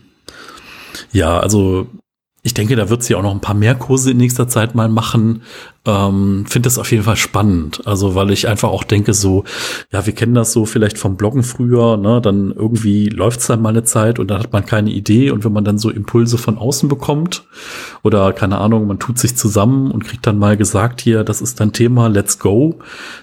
ja, 1.12 1.40
also 1.40 1.88
ich 2.46 2.54
denke, 2.54 2.76
da 2.76 2.90
wird 2.90 3.04
sie 3.04 3.16
auch 3.16 3.24
noch 3.24 3.32
ein 3.32 3.40
paar 3.40 3.56
mehr 3.56 3.74
Kurse 3.74 4.12
in 4.12 4.18
nächster 4.18 4.50
Zeit 4.50 4.76
mal 4.76 4.90
machen. 4.90 5.44
Ähm, 5.86 6.46
Finde 6.46 6.68
das 6.68 6.78
auf 6.78 6.92
jeden 6.92 7.06
Fall 7.06 7.16
spannend. 7.16 7.88
Also, 7.88 8.16
weil 8.16 8.32
ich 8.32 8.50
einfach 8.50 8.68
auch 8.68 8.84
denke, 8.84 9.14
so, 9.14 9.46
ja, 9.94 10.06
wir 10.06 10.14
kennen 10.14 10.34
das 10.34 10.52
so 10.52 10.66
vielleicht 10.66 10.98
vom 10.98 11.16
Bloggen 11.16 11.44
früher, 11.44 11.96
ne? 11.96 12.20
Dann 12.22 12.52
irgendwie 12.52 13.08
läuft's 13.08 13.48
dann 13.48 13.62
mal 13.62 13.70
eine 13.70 13.86
Zeit 13.86 14.20
und 14.20 14.28
dann 14.28 14.40
hat 14.40 14.52
man 14.52 14.66
keine 14.66 14.92
Idee. 14.92 15.32
Und 15.32 15.46
wenn 15.46 15.54
man 15.54 15.64
dann 15.64 15.78
so 15.78 15.90
Impulse 15.90 16.38
von 16.38 16.58
außen 16.58 16.90
bekommt, 16.90 17.46
oder 18.04 18.34
keine 18.34 18.58
Ahnung, 18.58 18.88
man 18.88 19.00
tut 19.00 19.20
sich 19.20 19.38
zusammen 19.38 19.90
und 19.90 20.04
kriegt 20.04 20.28
dann 20.28 20.38
mal 20.38 20.58
gesagt, 20.58 21.00
hier, 21.00 21.24
das 21.24 21.42
ist 21.42 21.62
dein 21.62 21.72
Thema, 21.72 22.08
let's 22.08 22.40
go, 22.40 22.78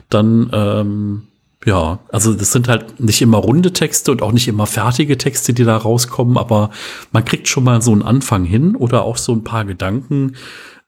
dann 0.09 0.49
ähm, 0.55 1.23
ja, 1.67 1.99
also 2.09 2.33
das 2.33 2.53
sind 2.53 2.69
halt 2.69 3.01
nicht 3.01 3.21
immer 3.21 3.39
runde 3.39 3.73
Texte 3.73 4.11
und 4.13 4.23
auch 4.23 4.33
nicht 4.33 4.49
immer 4.49 4.67
fertige 4.67 5.19
Texte, 5.19 5.53
die 5.53 5.65
da 5.65 5.77
rauskommen, 5.77 6.39
aber 6.39 6.71
man 7.13 7.25
kriegt 7.25 7.49
schon 7.49 7.65
mal 7.65 7.83
so 7.83 7.93
einen 7.93 8.03
Anfang 8.03 8.45
hin 8.45 8.77
oder 8.77 9.03
auch 9.03 9.19
so 9.19 9.33
ein 9.33 9.45
paar 9.45 9.67
Gedanken 9.67 10.37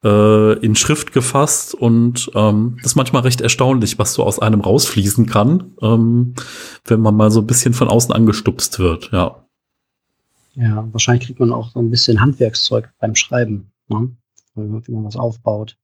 äh, 0.03 0.59
in 0.61 0.75
Schrift 0.75 1.13
gefasst 1.13 1.75
und 1.75 2.31
ähm, 2.35 2.79
das 2.83 2.93
ist 2.93 2.97
manchmal 2.97 3.23
recht 3.23 3.43
erstaunlich, 3.43 3.99
was 3.99 4.15
so 4.15 4.25
aus 4.25 4.39
einem 4.39 4.63
rausfließen 4.63 5.27
kann, 5.27 5.75
ähm, 5.83 6.35
wenn 6.87 7.01
man 7.01 7.17
mal 7.17 7.31
so 7.31 7.41
ein 7.41 7.47
bisschen 7.47 7.75
von 7.75 7.89
außen 7.89 8.13
angestupst 8.15 8.79
wird, 8.79 9.11
ja. 9.13 9.45
Ja, 10.55 10.87
wahrscheinlich 10.93 11.27
kriegt 11.27 11.41
man 11.41 11.53
auch 11.53 11.71
so 11.71 11.81
ein 11.81 11.91
bisschen 11.91 12.21
Handwerkszeug 12.21 12.91
beim 12.99 13.15
Schreiben, 13.15 13.73
ne? 13.89 14.11
wie 14.55 14.93
man 14.93 15.05
was 15.05 15.17
aufbaut. 15.17 15.77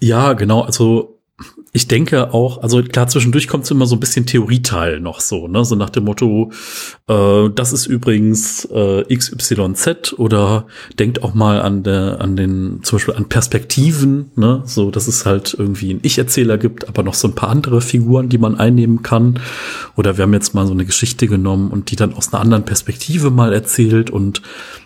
Ja, 0.00 0.32
genau. 0.32 0.62
Also 0.62 1.17
ich 1.72 1.86
denke 1.86 2.32
auch, 2.34 2.62
also 2.62 2.82
klar, 2.82 3.08
zwischendurch 3.08 3.46
kommt 3.46 3.64
es 3.64 3.70
immer 3.70 3.86
so 3.86 3.94
ein 3.94 4.00
bisschen 4.00 4.26
Theorieteil 4.26 5.00
noch 5.00 5.20
so, 5.20 5.46
ne? 5.46 5.64
So 5.64 5.76
nach 5.76 5.90
dem 5.90 6.04
Motto, 6.04 6.50
äh, 7.06 7.50
das 7.54 7.72
ist 7.72 7.86
übrigens 7.86 8.64
äh, 8.64 9.04
XYZ 9.14 10.14
oder 10.16 10.66
denkt 10.98 11.22
auch 11.22 11.34
mal 11.34 11.60
an 11.60 11.82
der, 11.84 12.20
an 12.20 12.36
den, 12.36 12.80
zum 12.82 12.96
Beispiel 12.96 13.14
an 13.14 13.28
Perspektiven, 13.28 14.32
ne? 14.34 14.62
So, 14.64 14.90
dass 14.90 15.06
es 15.06 15.26
halt 15.26 15.54
irgendwie 15.56 15.90
einen 15.90 16.00
Ich-Erzähler 16.02 16.58
gibt, 16.58 16.88
aber 16.88 17.02
noch 17.02 17.14
so 17.14 17.28
ein 17.28 17.34
paar 17.34 17.50
andere 17.50 17.80
Figuren, 17.82 18.28
die 18.28 18.38
man 18.38 18.58
einnehmen 18.58 19.02
kann. 19.02 19.38
Oder 19.94 20.16
wir 20.16 20.24
haben 20.24 20.34
jetzt 20.34 20.54
mal 20.54 20.66
so 20.66 20.72
eine 20.72 20.86
Geschichte 20.86 21.28
genommen 21.28 21.70
und 21.70 21.90
die 21.90 21.96
dann 21.96 22.14
aus 22.14 22.32
einer 22.32 22.40
anderen 22.40 22.64
Perspektive 22.64 23.30
mal 23.30 23.52
erzählt 23.52 24.10
und 24.10 24.42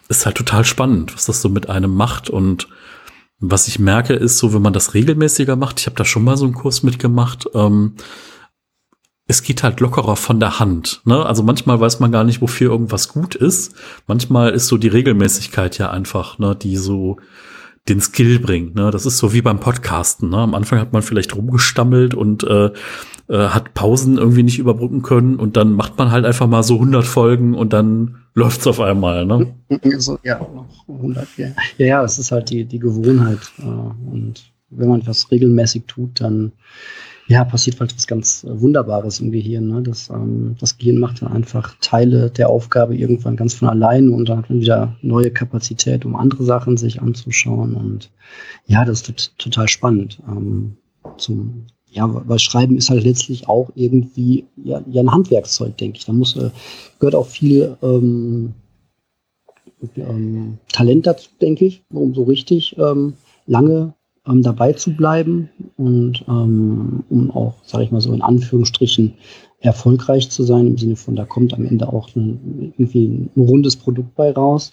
ist 0.08 0.26
halt 0.26 0.36
total 0.36 0.64
spannend, 0.64 1.14
was 1.14 1.26
das 1.26 1.40
so 1.40 1.48
mit 1.48 1.70
einem 1.70 1.94
macht 1.94 2.28
und 2.28 2.68
was 3.42 3.66
ich 3.66 3.80
merke, 3.80 4.14
ist 4.14 4.38
so, 4.38 4.54
wenn 4.54 4.62
man 4.62 4.72
das 4.72 4.94
regelmäßiger 4.94 5.56
macht, 5.56 5.80
ich 5.80 5.86
habe 5.86 5.96
da 5.96 6.04
schon 6.04 6.22
mal 6.22 6.36
so 6.36 6.44
einen 6.44 6.54
Kurs 6.54 6.84
mitgemacht, 6.84 7.48
ähm, 7.54 7.96
es 9.26 9.42
geht 9.42 9.62
halt 9.62 9.80
lockerer 9.80 10.14
von 10.16 10.38
der 10.38 10.60
Hand. 10.60 11.00
Ne? 11.04 11.24
Also 11.26 11.42
manchmal 11.42 11.80
weiß 11.80 11.98
man 11.98 12.12
gar 12.12 12.22
nicht, 12.22 12.40
wofür 12.40 12.70
irgendwas 12.70 13.08
gut 13.08 13.34
ist. 13.34 13.74
Manchmal 14.06 14.50
ist 14.50 14.68
so 14.68 14.76
die 14.76 14.88
Regelmäßigkeit 14.88 15.76
ja 15.78 15.90
einfach, 15.90 16.38
ne, 16.38 16.54
die 16.54 16.76
so 16.76 17.16
den 17.88 18.00
Skill 18.00 18.38
bringt. 18.38 18.74
Ne? 18.74 18.90
Das 18.90 19.06
ist 19.06 19.18
so 19.18 19.32
wie 19.32 19.42
beim 19.42 19.58
Podcasten. 19.58 20.30
Ne? 20.30 20.38
Am 20.38 20.54
Anfang 20.54 20.78
hat 20.78 20.92
man 20.92 21.02
vielleicht 21.02 21.34
rumgestammelt 21.34 22.14
und 22.14 22.44
äh, 22.44 22.70
äh, 23.28 23.48
hat 23.48 23.74
Pausen 23.74 24.18
irgendwie 24.18 24.44
nicht 24.44 24.58
überbrücken 24.58 25.02
können 25.02 25.36
und 25.36 25.56
dann 25.56 25.72
macht 25.72 25.98
man 25.98 26.10
halt 26.10 26.24
einfach 26.24 26.46
mal 26.46 26.62
so 26.62 26.74
100 26.74 27.04
Folgen 27.04 27.54
und 27.54 27.72
dann 27.72 28.16
läuft's 28.34 28.66
auf 28.66 28.80
einmal. 28.80 29.26
Ne? 29.26 29.54
So, 29.98 30.18
ja, 30.22 30.38
noch 30.38 30.88
100. 30.88 31.26
Ja, 31.36 31.48
ja, 31.78 31.86
ja 31.86 32.04
es 32.04 32.18
ist 32.18 32.30
halt 32.30 32.50
die, 32.50 32.64
die 32.64 32.78
Gewohnheit. 32.78 33.40
Äh, 33.58 33.64
und 33.64 34.52
wenn 34.70 34.88
man 34.88 35.06
was 35.06 35.30
regelmäßig 35.30 35.84
tut, 35.86 36.20
dann 36.20 36.52
ja, 37.32 37.44
passiert 37.44 37.80
halt 37.80 37.96
was 37.96 38.06
ganz 38.06 38.44
äh, 38.44 38.60
Wunderbares 38.60 39.20
im 39.20 39.32
Gehirn. 39.32 39.68
Ne? 39.68 39.82
Das, 39.82 40.10
ähm, 40.10 40.54
das 40.60 40.76
Gehirn 40.76 40.98
macht 40.98 41.22
dann 41.22 41.32
einfach 41.32 41.76
Teile 41.80 42.30
der 42.30 42.50
Aufgabe 42.50 42.94
irgendwann 42.94 43.36
ganz 43.36 43.54
von 43.54 43.68
allein 43.68 44.10
und 44.10 44.28
dann 44.28 44.38
hat 44.38 44.50
man 44.50 44.60
wieder 44.60 44.96
neue 45.00 45.30
Kapazität, 45.30 46.04
um 46.04 46.14
andere 46.14 46.44
Sachen 46.44 46.76
sich 46.76 47.00
anzuschauen. 47.00 47.74
Und 47.74 48.10
ja, 48.66 48.84
das 48.84 49.00
ist 49.08 49.38
total 49.38 49.66
spannend. 49.68 50.20
Ähm, 50.28 50.76
zum, 51.16 51.64
ja, 51.88 52.06
weil 52.28 52.38
Schreiben 52.38 52.76
ist 52.76 52.90
halt 52.90 53.04
letztlich 53.04 53.48
auch 53.48 53.70
irgendwie 53.74 54.44
ja, 54.62 54.82
ja 54.86 55.00
ein 55.00 55.10
Handwerkszeug, 55.10 55.78
denke 55.78 55.98
ich. 55.98 56.04
Da 56.04 56.12
muss, 56.12 56.36
äh, 56.36 56.50
gehört 56.98 57.14
auch 57.14 57.26
viel 57.26 57.78
ähm, 57.82 58.52
ähm, 59.96 60.58
Talent 60.70 61.06
dazu, 61.06 61.30
denke 61.40 61.64
ich, 61.64 61.82
um 61.90 62.14
so 62.14 62.24
richtig 62.24 62.76
ähm, 62.76 63.14
lange 63.46 63.94
ähm, 64.26 64.42
dabei 64.42 64.72
zu 64.72 64.96
bleiben 64.96 65.50
und 65.76 66.24
ähm, 66.28 67.04
um 67.10 67.30
auch, 67.30 67.54
sage 67.64 67.84
ich 67.84 67.90
mal 67.90 68.00
so 68.00 68.12
in 68.12 68.22
Anführungsstrichen, 68.22 69.14
erfolgreich 69.60 70.30
zu 70.30 70.42
sein, 70.42 70.66
im 70.66 70.78
Sinne 70.78 70.96
von, 70.96 71.16
da 71.16 71.24
kommt 71.24 71.54
am 71.54 71.64
Ende 71.64 71.92
auch 71.92 72.14
ein, 72.16 72.74
irgendwie 72.76 73.06
ein 73.06 73.30
rundes 73.36 73.76
Produkt 73.76 74.14
bei 74.14 74.32
raus. 74.32 74.72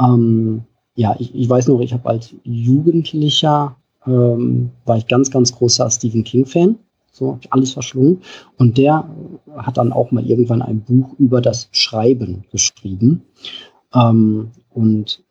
Ähm, 0.00 0.64
ja, 0.94 1.16
ich, 1.18 1.34
ich 1.34 1.48
weiß 1.48 1.68
noch, 1.68 1.80
ich 1.80 1.92
habe 1.92 2.08
als 2.08 2.34
Jugendlicher, 2.42 3.76
ähm, 4.06 4.70
war 4.84 4.98
ich 4.98 5.06
ganz, 5.06 5.30
ganz 5.30 5.52
großer 5.54 5.88
Stephen 5.90 6.24
King-Fan. 6.24 6.76
So, 7.10 7.32
habe 7.32 7.40
ich 7.42 7.52
alles 7.52 7.72
verschlungen. 7.72 8.20
Und 8.56 8.78
der 8.78 9.08
hat 9.56 9.76
dann 9.76 9.92
auch 9.92 10.10
mal 10.10 10.24
irgendwann 10.24 10.62
ein 10.62 10.82
Buch 10.82 11.14
über 11.18 11.40
das 11.40 11.68
Schreiben 11.72 12.44
geschrieben. 12.52 13.22
Ähm, 13.94 14.50
und 14.70 15.24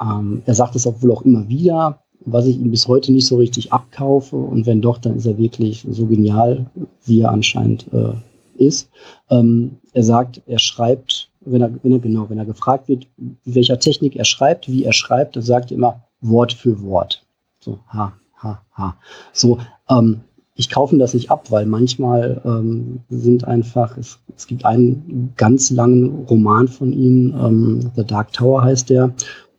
ähm, 0.00 0.42
er 0.46 0.54
sagt 0.54 0.76
es 0.76 0.86
auch 0.86 1.02
wohl 1.02 1.12
auch 1.12 1.22
immer 1.22 1.48
wieder, 1.48 2.03
was 2.26 2.46
ich 2.46 2.58
ihm 2.58 2.70
bis 2.70 2.88
heute 2.88 3.12
nicht 3.12 3.26
so 3.26 3.36
richtig 3.36 3.72
abkaufe. 3.72 4.36
Und 4.36 4.66
wenn 4.66 4.80
doch, 4.80 4.98
dann 4.98 5.16
ist 5.16 5.26
er 5.26 5.38
wirklich 5.38 5.86
so 5.88 6.06
genial, 6.06 6.66
wie 7.04 7.20
er 7.20 7.30
anscheinend 7.30 7.86
äh, 7.92 8.12
ist. 8.56 8.88
Ähm, 9.30 9.78
er 9.92 10.02
sagt, 10.02 10.42
er 10.46 10.58
schreibt, 10.58 11.30
wenn 11.40 11.60
er, 11.60 11.70
wenn 11.82 11.92
er 11.92 11.98
genau, 11.98 12.28
wenn 12.30 12.38
er 12.38 12.46
gefragt 12.46 12.88
wird, 12.88 13.06
welcher 13.44 13.78
Technik 13.78 14.16
er 14.16 14.24
schreibt, 14.24 14.68
wie 14.68 14.84
er 14.84 14.92
schreibt, 14.92 15.36
dann 15.36 15.42
sagt 15.42 15.70
er 15.70 15.76
immer 15.76 16.02
Wort 16.20 16.52
für 16.52 16.82
Wort. 16.82 17.24
So, 17.60 17.78
ha, 17.88 18.14
ha, 18.42 18.62
ha. 18.72 18.96
So, 19.32 19.58
ähm, 19.88 20.20
ich 20.56 20.70
kaufe 20.70 20.96
das 20.96 21.14
nicht 21.14 21.30
ab, 21.30 21.50
weil 21.50 21.66
manchmal 21.66 22.40
ähm, 22.44 23.00
sind 23.08 23.44
einfach, 23.44 23.96
es, 23.96 24.18
es, 24.36 24.46
gibt 24.46 24.64
einen 24.64 25.32
ganz 25.36 25.70
langen 25.70 26.24
Roman 26.26 26.68
von 26.68 26.92
ihm, 26.92 27.34
ähm, 27.36 27.90
The 27.96 28.04
Dark 28.04 28.32
Tower 28.32 28.62
heißt 28.62 28.88
der, 28.88 29.12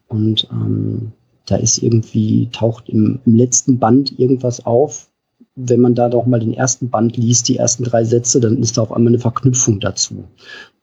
und 0.07 0.47
ähm, 0.51 1.11
da 1.45 1.55
ist 1.55 1.77
irgendwie, 1.77 2.49
taucht 2.51 2.89
im, 2.89 3.19
im 3.25 3.35
letzten 3.35 3.79
Band 3.79 4.17
irgendwas 4.19 4.65
auf. 4.65 5.09
Wenn 5.55 5.79
man 5.79 5.95
da 5.95 6.09
doch 6.09 6.25
mal 6.25 6.39
den 6.39 6.53
ersten 6.53 6.89
Band 6.89 7.17
liest, 7.17 7.47
die 7.47 7.57
ersten 7.57 7.83
drei 7.83 8.03
Sätze, 8.03 8.39
dann 8.39 8.57
ist 8.57 8.77
da 8.77 8.81
auf 8.81 8.91
einmal 8.91 9.11
eine 9.11 9.19
Verknüpfung 9.19 9.79
dazu. 9.79 10.25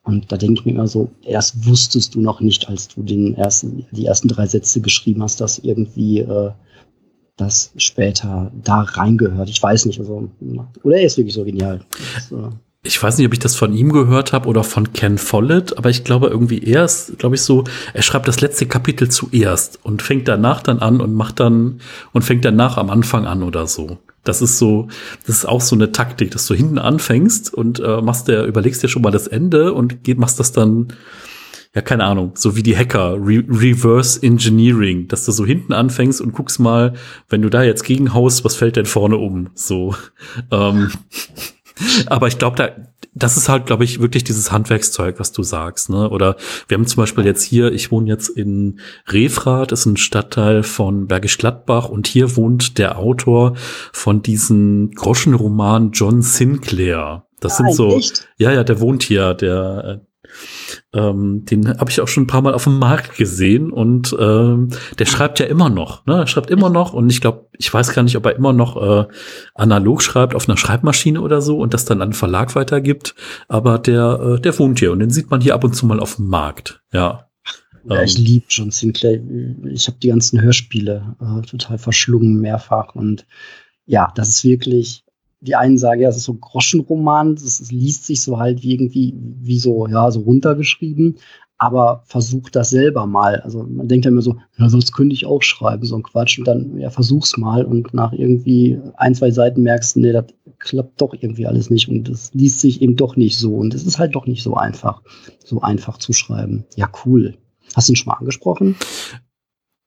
Und 0.05 0.33
da 0.33 0.37
denke 0.37 0.61
ich 0.61 0.67
mir 0.67 0.73
immer 0.73 0.89
so, 0.89 1.11
erst 1.25 1.67
wusstest 1.67 2.15
du 2.15 2.21
noch 2.21 2.41
nicht, 2.41 2.69
als 2.69 2.89
du 2.89 3.03
den 3.03 3.35
ersten, 3.35 3.87
die 3.93 4.07
ersten 4.07 4.29
drei 4.29 4.47
Sätze 4.47 4.81
geschrieben 4.81 5.23
hast, 5.23 5.41
dass 5.41 5.59
irgendwie 5.59 6.21
äh, 6.21 6.51
das 7.37 7.73
später 7.77 8.51
da 8.63 8.81
reingehört. 8.81 9.49
Ich 9.49 9.63
weiß 9.63 9.87
nicht. 9.87 10.01
Also, 10.01 10.29
oder 10.83 10.97
er 10.97 11.05
ist 11.05 11.17
wirklich 11.17 11.35
so 11.35 11.45
genial. 11.45 11.81
Das, 12.15 12.33
äh, 12.33 12.51
ich 12.85 13.01
weiß 13.01 13.19
nicht, 13.19 13.27
ob 13.29 13.33
ich 13.33 13.39
das 13.39 13.55
von 13.55 13.73
ihm 13.75 13.93
gehört 13.93 14.33
habe 14.33 14.49
oder 14.49 14.65
von 14.65 14.93
Ken 14.93 15.17
Follett, 15.17 15.79
aber 15.79 15.89
ich 15.89 16.03
glaube 16.03 16.27
irgendwie 16.27 16.65
erst, 16.65 17.17
glaube 17.19 17.37
ich 17.37 17.43
so, 17.43 17.63
er 17.95 18.03
schreibt 18.03 18.27
das 18.27 18.41
letzte 18.41 18.67
Kapitel 18.67 19.09
zuerst 19.09 19.79
und 19.85 20.03
fängt 20.03 20.27
danach 20.27 20.63
dann 20.63 20.81
an 20.81 21.01
und 21.01 21.15
macht 21.15 21.39
dann 21.39 21.81
und 22.13 22.23
fängt 22.23 22.45
danach 22.45 22.79
am 22.79 22.91
Anfang 22.91 23.25
an 23.25 23.45
oder 23.45 23.69
so. 23.69 23.99
Das 24.25 24.43
ist 24.43 24.59
so, 24.59 24.89
das 25.27 25.37
ist 25.37 25.45
auch 25.45 25.61
so 25.61 25.77
eine 25.77 25.93
Taktik, 25.93 26.33
dass 26.33 26.47
du 26.47 26.55
hinten 26.55 26.79
anfängst 26.79 27.55
und 27.55 27.79
äh, 27.79 28.03
machst 28.03 28.27
der, 28.27 28.47
überlegst 28.47 28.83
dir 28.83 28.89
schon 28.89 29.03
mal 29.03 29.11
das 29.13 29.29
Ende 29.29 29.73
und 29.73 30.03
geht, 30.03 30.19
machst 30.19 30.41
das 30.41 30.51
dann, 30.51 30.89
ja, 31.77 31.83
keine 31.83 32.05
Ahnung, 32.05 32.33
so 32.35 32.57
wie 32.57 32.65
die 32.65 32.77
Hacker, 32.77 33.15
Re 33.15 33.45
Reverse 33.49 34.21
Engineering, 34.23 35.07
dass 35.07 35.25
du 35.25 35.31
so 35.31 35.47
hinten 35.47 35.73
anfängst 35.73 36.21
und 36.21 36.33
guckst 36.33 36.59
mal, 36.59 36.95
wenn 37.29 37.43
du 37.43 37.49
da 37.49 37.63
jetzt 37.63 37.85
gegenhaust, 37.85 38.45
was 38.45 38.57
fällt 38.57 38.75
denn 38.75 38.87
vorne 38.87 39.19
um? 39.19 39.51
So. 39.55 39.95
Ähm, 40.51 40.91
aber 42.07 42.29
ich 42.29 42.39
glaube, 42.39 42.57
da, 42.57 42.71
das 43.15 43.37
ist 43.37 43.49
halt, 43.49 43.67
glaube 43.67 43.85
ich, 43.85 44.01
wirklich 44.01 44.25
dieses 44.25 44.53
Handwerkszeug, 44.53 45.19
was 45.19 45.33
du 45.33 45.43
sagst. 45.43 45.91
Ne? 45.91 46.09
Oder 46.09 46.37
wir 46.69 46.77
haben 46.77 46.87
zum 46.87 47.03
Beispiel 47.03 47.25
jetzt 47.25 47.43
hier, 47.43 47.73
ich 47.73 47.91
wohne 47.91 48.09
jetzt 48.09 48.29
in 48.29 48.81
Refrath, 49.09 49.73
ist 49.73 49.87
ein 49.87 49.97
Stadtteil 49.97 50.63
von 50.63 51.07
Bergisch 51.07 51.39
Gladbach 51.39 51.89
und 51.89 52.07
hier 52.07 52.37
wohnt 52.37 52.79
der 52.79 52.99
Autor 52.99 53.55
von 53.93 54.23
diesem 54.23 54.91
Groschenroman 54.93 55.91
John 55.93 56.23
Sinclair. 56.23 57.27
Das 57.41 57.59
Nein, 57.59 57.69
sind 57.69 57.77
so, 57.77 57.97
echt? 57.97 58.29
ja, 58.39 58.53
ja, 58.53 58.65
der 58.65 58.81
wohnt 58.81 59.03
hier, 59.03 59.35
der 59.35 60.03
ähm, 60.93 61.45
den 61.45 61.69
habe 61.69 61.91
ich 61.91 62.01
auch 62.01 62.09
schon 62.09 62.25
ein 62.25 62.29
paar 62.29 62.43
Mal 62.43 62.55
auf 62.55 62.65
dem 62.65 62.79
Markt 62.79 63.17
gesehen 63.17 63.73
und 63.73 64.15
ähm, 64.19 64.71
der 64.99 65.07
schreibt 65.07 65.39
ja 65.39 65.47
immer 65.47 65.71
noch. 65.71 66.05
Ne? 66.07 66.15
Er 66.15 66.27
schreibt 66.27 66.51
immer 66.51 66.71
noch 66.71 66.93
und 66.93 67.11
ich 67.11 67.21
glaube, 67.21 67.49
ich 67.59 67.73
weiß 67.73 67.95
gar 67.95 68.03
nicht, 68.03 68.17
ob 68.17 68.27
er 68.27 68.37
immer 68.37 68.53
noch 68.53 68.77
äh, 68.77 69.07
analog 69.55 70.03
schreibt 70.03 70.35
auf 70.35 70.49
einer 70.49 70.57
Schreibmaschine 70.57 71.21
oder 71.21 71.41
so 71.41 71.59
und 71.59 71.75
das 71.75 71.85
dann 71.85 72.03
an 72.03 72.11
den 72.11 72.15
Verlag 72.15 72.55
weitergibt. 72.55 73.15
Aber 73.49 73.79
der, 73.79 74.37
äh, 74.37 74.41
der 74.41 74.59
wohnt 74.59 74.79
hier 74.79 74.93
und 74.93 74.99
den 74.99 75.11
sieht 75.11 75.31
man 75.31 75.41
hier 75.41 75.55
ab 75.55 75.65
und 75.65 75.75
zu 75.75 75.87
mal 75.87 76.01
auf 76.01 76.17
dem 76.17 76.29
Markt. 76.29 76.83
Ja. 76.93 77.29
Ja, 77.85 78.03
ich 78.03 78.17
ähm, 78.19 78.25
liebe 78.25 78.47
John 78.49 78.71
Sinclair. 78.71 79.21
Ich 79.73 79.89
habe 79.89 79.99
die 80.01 80.09
ganzen 80.09 80.41
Hörspiele 80.41 81.17
äh, 81.21 81.47
total 81.47 81.79
verschlungen, 81.79 82.41
mehrfach. 82.41 82.95
Und 82.95 83.27
ja, 83.87 84.13
das 84.15 84.29
ist 84.29 84.45
wirklich, 84.45 85.05
die 85.43 85.57
einen 85.57 85.77
sagen, 85.77 86.01
ja, 86.01 86.09
es 86.09 86.17
ist 86.17 86.25
so 86.25 86.33
ein 86.33 86.41
Groschenroman, 86.41 87.35
es 87.35 87.71
liest 87.71 88.07
sich 88.07 88.23
so 88.23 88.39
halt 88.39 88.63
wie 88.63 88.75
irgendwie, 88.75 89.15
wie 89.41 89.59
so, 89.59 89.87
ja, 89.87 90.11
so 90.11 90.21
runtergeschrieben 90.21 91.17
aber 91.63 92.03
versuch 92.07 92.51
das 92.51 92.71
selber 92.71 93.07
mal. 93.07 93.41
Also 93.43 93.63
man 93.63 93.87
denkt 93.87 94.05
ja 94.05 94.11
immer 94.11 94.21
so, 94.21 94.37
ja, 94.59 94.69
sonst 94.69 94.91
könnte 94.91 95.15
ich 95.15 95.27
auch 95.27 95.43
schreiben, 95.43 95.87
so 95.87 95.95
ein 95.95 96.03
Quatsch. 96.03 96.37
Und 96.41 96.49
dann, 96.49 96.77
ja, 96.77 96.91
versuch's 96.91 97.37
mal 97.37 97.65
und 97.65 97.95
nach 97.95 98.13
irgendwie 98.13 98.81
ein, 98.97 99.15
zwei 99.15 99.31
Seiten 99.31 99.63
merkst 99.63 99.95
du, 99.95 100.01
nee, 100.01 100.11
das 100.11 100.25
klappt 100.59 101.01
doch 101.01 101.15
irgendwie 101.15 101.47
alles 101.47 101.71
nicht 101.71 101.89
und 101.89 102.09
das 102.09 102.35
liest 102.35 102.59
sich 102.59 102.83
eben 102.83 102.97
doch 102.97 103.15
nicht 103.15 103.39
so. 103.39 103.55
Und 103.55 103.75
es 103.75 103.87
ist 103.87 104.01
halt 104.01 104.17
doch 104.17 104.27
nicht 104.27 104.43
so 104.43 104.57
einfach, 104.57 105.03
so 105.45 105.61
einfach 105.61 105.99
zu 105.99 106.13
schreiben. 106.13 106.65
Ja, 106.75 106.91
cool. 107.07 107.37
Hast 107.77 107.89
du 107.89 107.93
ihn 107.93 107.97
schon 107.97 108.11
mal 108.11 108.19
angesprochen? 108.19 108.75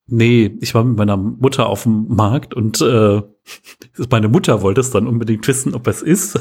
Nee, 0.07 0.57
ich 0.62 0.75
war 0.75 0.83
mit 0.83 0.97
meiner 0.97 1.17
Mutter 1.17 1.67
auf 1.67 1.83
dem 1.83 2.07
Markt 2.09 2.53
und 2.53 2.81
äh, 2.81 3.21
meine 4.09 4.27
Mutter 4.27 4.62
wollte 4.62 4.81
es 4.81 4.91
dann 4.91 5.07
unbedingt 5.07 5.47
wissen, 5.47 5.74
ob 5.74 5.88
es 5.88 6.01
ist. 6.01 6.39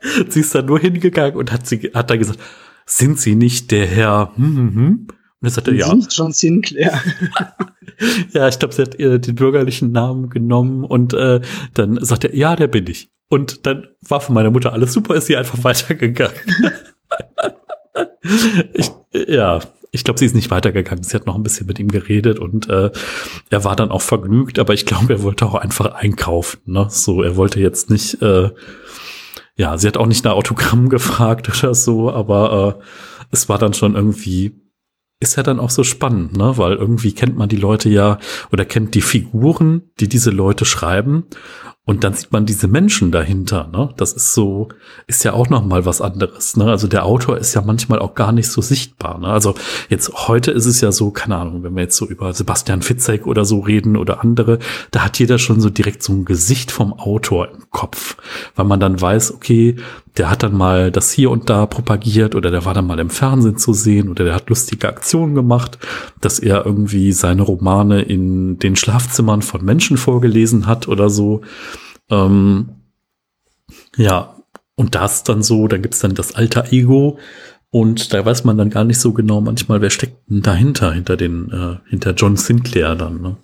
sie 0.28 0.40
ist 0.40 0.54
dann 0.54 0.66
nur 0.66 0.80
hingegangen 0.80 1.36
und 1.36 1.52
hat 1.52 1.66
sie 1.66 1.90
hat 1.94 2.10
da 2.10 2.16
gesagt, 2.16 2.40
sind 2.86 3.18
Sie 3.18 3.34
nicht 3.34 3.70
der 3.70 3.86
Herr? 3.86 4.32
Hm, 4.36 4.56
hm, 4.56 4.74
hm? 4.74 5.06
Und 5.08 5.48
er 5.48 5.50
sagte, 5.50 5.74
ja. 5.74 5.88
Sind 5.88 6.12
John 6.12 6.32
Sinclair. 6.32 7.00
ja, 8.32 8.48
ich 8.48 8.58
glaube, 8.58 8.74
sie 8.74 8.82
hat 8.82 8.98
ihr 8.98 9.18
den 9.18 9.34
bürgerlichen 9.34 9.92
Namen 9.92 10.30
genommen 10.30 10.84
und 10.84 11.14
äh, 11.14 11.40
dann 11.74 12.02
sagt 12.04 12.24
er, 12.24 12.34
ja, 12.34 12.54
der 12.56 12.68
bin 12.68 12.86
ich. 12.86 13.10
Und 13.28 13.66
dann 13.66 13.88
war 14.02 14.20
von 14.20 14.34
meiner 14.34 14.50
Mutter 14.50 14.72
alles 14.72 14.92
super, 14.92 15.14
ist 15.14 15.26
sie 15.26 15.36
einfach 15.36 15.64
weitergegangen. 15.64 16.36
ich, 18.74 18.90
ja, 19.26 19.60
ich 19.92 20.04
glaube, 20.04 20.18
sie 20.18 20.26
ist 20.26 20.34
nicht 20.34 20.50
weitergegangen. 20.50 21.04
Sie 21.04 21.14
hat 21.14 21.26
noch 21.26 21.36
ein 21.36 21.42
bisschen 21.42 21.66
mit 21.66 21.78
ihm 21.78 21.88
geredet 21.88 22.38
und 22.38 22.68
äh, 22.68 22.90
er 23.50 23.64
war 23.64 23.76
dann 23.76 23.90
auch 23.90 24.02
vergnügt, 24.02 24.58
aber 24.58 24.74
ich 24.74 24.86
glaube, 24.86 25.12
er 25.12 25.22
wollte 25.22 25.46
auch 25.46 25.54
einfach 25.54 25.92
einkaufen. 25.92 26.60
Ne? 26.64 26.86
So, 26.88 27.22
er 27.22 27.36
wollte 27.36 27.60
jetzt 27.60 27.90
nicht 27.90 28.20
äh, 28.22 28.50
ja, 29.56 29.76
sie 29.76 29.86
hat 29.86 29.96
auch 29.96 30.06
nicht 30.06 30.24
nach 30.24 30.32
Autogramm 30.32 30.88
gefragt 30.88 31.48
oder 31.48 31.74
so, 31.74 32.10
aber 32.10 32.78
äh, 32.80 32.84
es 33.30 33.48
war 33.48 33.58
dann 33.58 33.74
schon 33.74 33.94
irgendwie, 33.94 34.52
ist 35.20 35.36
ja 35.36 35.42
dann 35.42 35.60
auch 35.60 35.70
so 35.70 35.84
spannend, 35.84 36.36
ne? 36.36 36.58
Weil 36.58 36.74
irgendwie 36.74 37.12
kennt 37.12 37.36
man 37.36 37.48
die 37.48 37.56
Leute 37.56 37.88
ja 37.88 38.18
oder 38.50 38.64
kennt 38.64 38.94
die 38.94 39.02
Figuren, 39.02 39.82
die 40.00 40.08
diese 40.08 40.30
Leute 40.30 40.64
schreiben 40.64 41.24
und 41.84 42.04
dann 42.04 42.14
sieht 42.14 42.30
man 42.30 42.46
diese 42.46 42.68
Menschen 42.68 43.10
dahinter, 43.10 43.68
ne? 43.72 43.88
Das 43.96 44.12
ist 44.12 44.34
so, 44.34 44.68
ist 45.08 45.24
ja 45.24 45.32
auch 45.32 45.48
noch 45.48 45.64
mal 45.64 45.84
was 45.84 46.00
anderes, 46.00 46.56
ne? 46.56 46.66
Also 46.66 46.86
der 46.86 47.04
Autor 47.04 47.38
ist 47.38 47.54
ja 47.54 47.60
manchmal 47.60 47.98
auch 47.98 48.14
gar 48.14 48.30
nicht 48.30 48.48
so 48.48 48.62
sichtbar, 48.62 49.18
ne? 49.18 49.26
Also 49.26 49.56
jetzt 49.88 50.28
heute 50.28 50.52
ist 50.52 50.66
es 50.66 50.80
ja 50.80 50.92
so, 50.92 51.10
keine 51.10 51.38
Ahnung, 51.38 51.64
wenn 51.64 51.74
wir 51.74 51.82
jetzt 51.82 51.96
so 51.96 52.06
über 52.06 52.32
Sebastian 52.32 52.82
Fitzek 52.82 53.26
oder 53.26 53.44
so 53.44 53.58
reden 53.58 53.96
oder 53.96 54.20
andere, 54.20 54.60
da 54.92 55.04
hat 55.04 55.18
jeder 55.18 55.38
schon 55.38 55.60
so 55.60 55.70
direkt 55.70 56.04
so 56.04 56.12
ein 56.12 56.24
Gesicht 56.24 56.70
vom 56.70 56.92
Autor 56.92 57.48
im 57.48 57.68
Kopf, 57.70 58.16
weil 58.54 58.66
man 58.66 58.78
dann 58.78 59.00
weiß, 59.00 59.34
okay, 59.34 59.76
der 60.16 60.30
hat 60.30 60.42
dann 60.42 60.56
mal 60.56 60.90
das 60.90 61.10
hier 61.10 61.30
und 61.30 61.48
da 61.48 61.64
propagiert 61.66 62.34
oder 62.34 62.50
der 62.50 62.64
war 62.64 62.74
dann 62.74 62.86
mal 62.86 62.98
im 62.98 63.08
Fernsehen 63.08 63.56
zu 63.56 63.72
sehen 63.72 64.10
oder 64.10 64.24
der 64.24 64.34
hat 64.34 64.50
lustige 64.50 64.88
Aktionen 64.88 65.34
gemacht, 65.34 65.78
dass 66.20 66.38
er 66.38 66.66
irgendwie 66.66 67.12
seine 67.12 67.42
Romane 67.42 68.02
in 68.02 68.58
den 68.58 68.76
Schlafzimmern 68.76 69.40
von 69.40 69.64
Menschen 69.64 69.96
vorgelesen 69.96 70.66
hat 70.66 70.86
oder 70.86 71.08
so. 71.08 71.40
Ähm, 72.12 72.68
ja, 73.96 74.36
und 74.76 74.94
das 74.94 75.24
dann 75.24 75.42
so, 75.42 75.66
da 75.66 75.78
gibt's 75.78 76.00
dann 76.00 76.14
das 76.14 76.34
alter 76.34 76.72
Ego 76.72 77.18
und 77.70 78.12
da 78.12 78.24
weiß 78.24 78.44
man 78.44 78.58
dann 78.58 78.70
gar 78.70 78.84
nicht 78.84 78.98
so 78.98 79.12
genau 79.12 79.40
manchmal, 79.40 79.80
wer 79.80 79.90
steckt 79.90 80.28
denn 80.28 80.42
dahinter, 80.42 80.92
hinter 80.92 81.16
den, 81.16 81.50
äh, 81.50 81.88
hinter 81.88 82.12
John 82.12 82.36
Sinclair 82.36 82.94
dann. 82.94 83.22
Ne? 83.22 83.36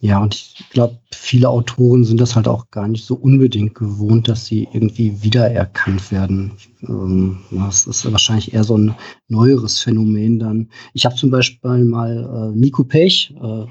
Ja, 0.00 0.20
und 0.20 0.36
ich 0.36 0.64
glaube, 0.70 1.00
viele 1.12 1.48
Autoren 1.48 2.04
sind 2.04 2.20
das 2.20 2.36
halt 2.36 2.46
auch 2.46 2.70
gar 2.70 2.86
nicht 2.86 3.04
so 3.04 3.16
unbedingt 3.16 3.74
gewohnt, 3.74 4.28
dass 4.28 4.46
sie 4.46 4.68
irgendwie 4.72 5.24
wiedererkannt 5.24 6.12
werden. 6.12 6.52
Ähm, 6.82 7.40
das 7.50 7.88
ist 7.88 8.10
wahrscheinlich 8.10 8.54
eher 8.54 8.62
so 8.62 8.78
ein 8.78 8.94
neueres 9.26 9.80
Phänomen 9.80 10.38
dann. 10.38 10.70
Ich 10.94 11.04
habe 11.04 11.16
zum 11.16 11.30
Beispiel 11.30 11.84
mal 11.84 12.52
äh, 12.54 12.56
Nico 12.56 12.84
Pech 12.84 13.34
äh, 13.42 13.66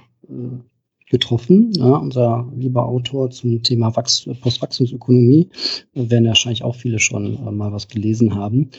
getroffen, 1.09 1.71
ja, 1.75 1.95
unser 1.95 2.51
lieber 2.55 2.85
Autor 2.85 3.29
zum 3.29 3.63
Thema 3.63 3.95
Wachs 3.95 4.27
Postwachstumsökonomie, 4.41 5.49
werden 5.93 6.27
wahrscheinlich 6.27 6.63
auch 6.63 6.75
viele 6.75 6.99
schon 6.99 7.35
äh, 7.47 7.51
mal 7.51 7.71
was 7.71 7.87
gelesen 7.87 8.35
haben. 8.35 8.69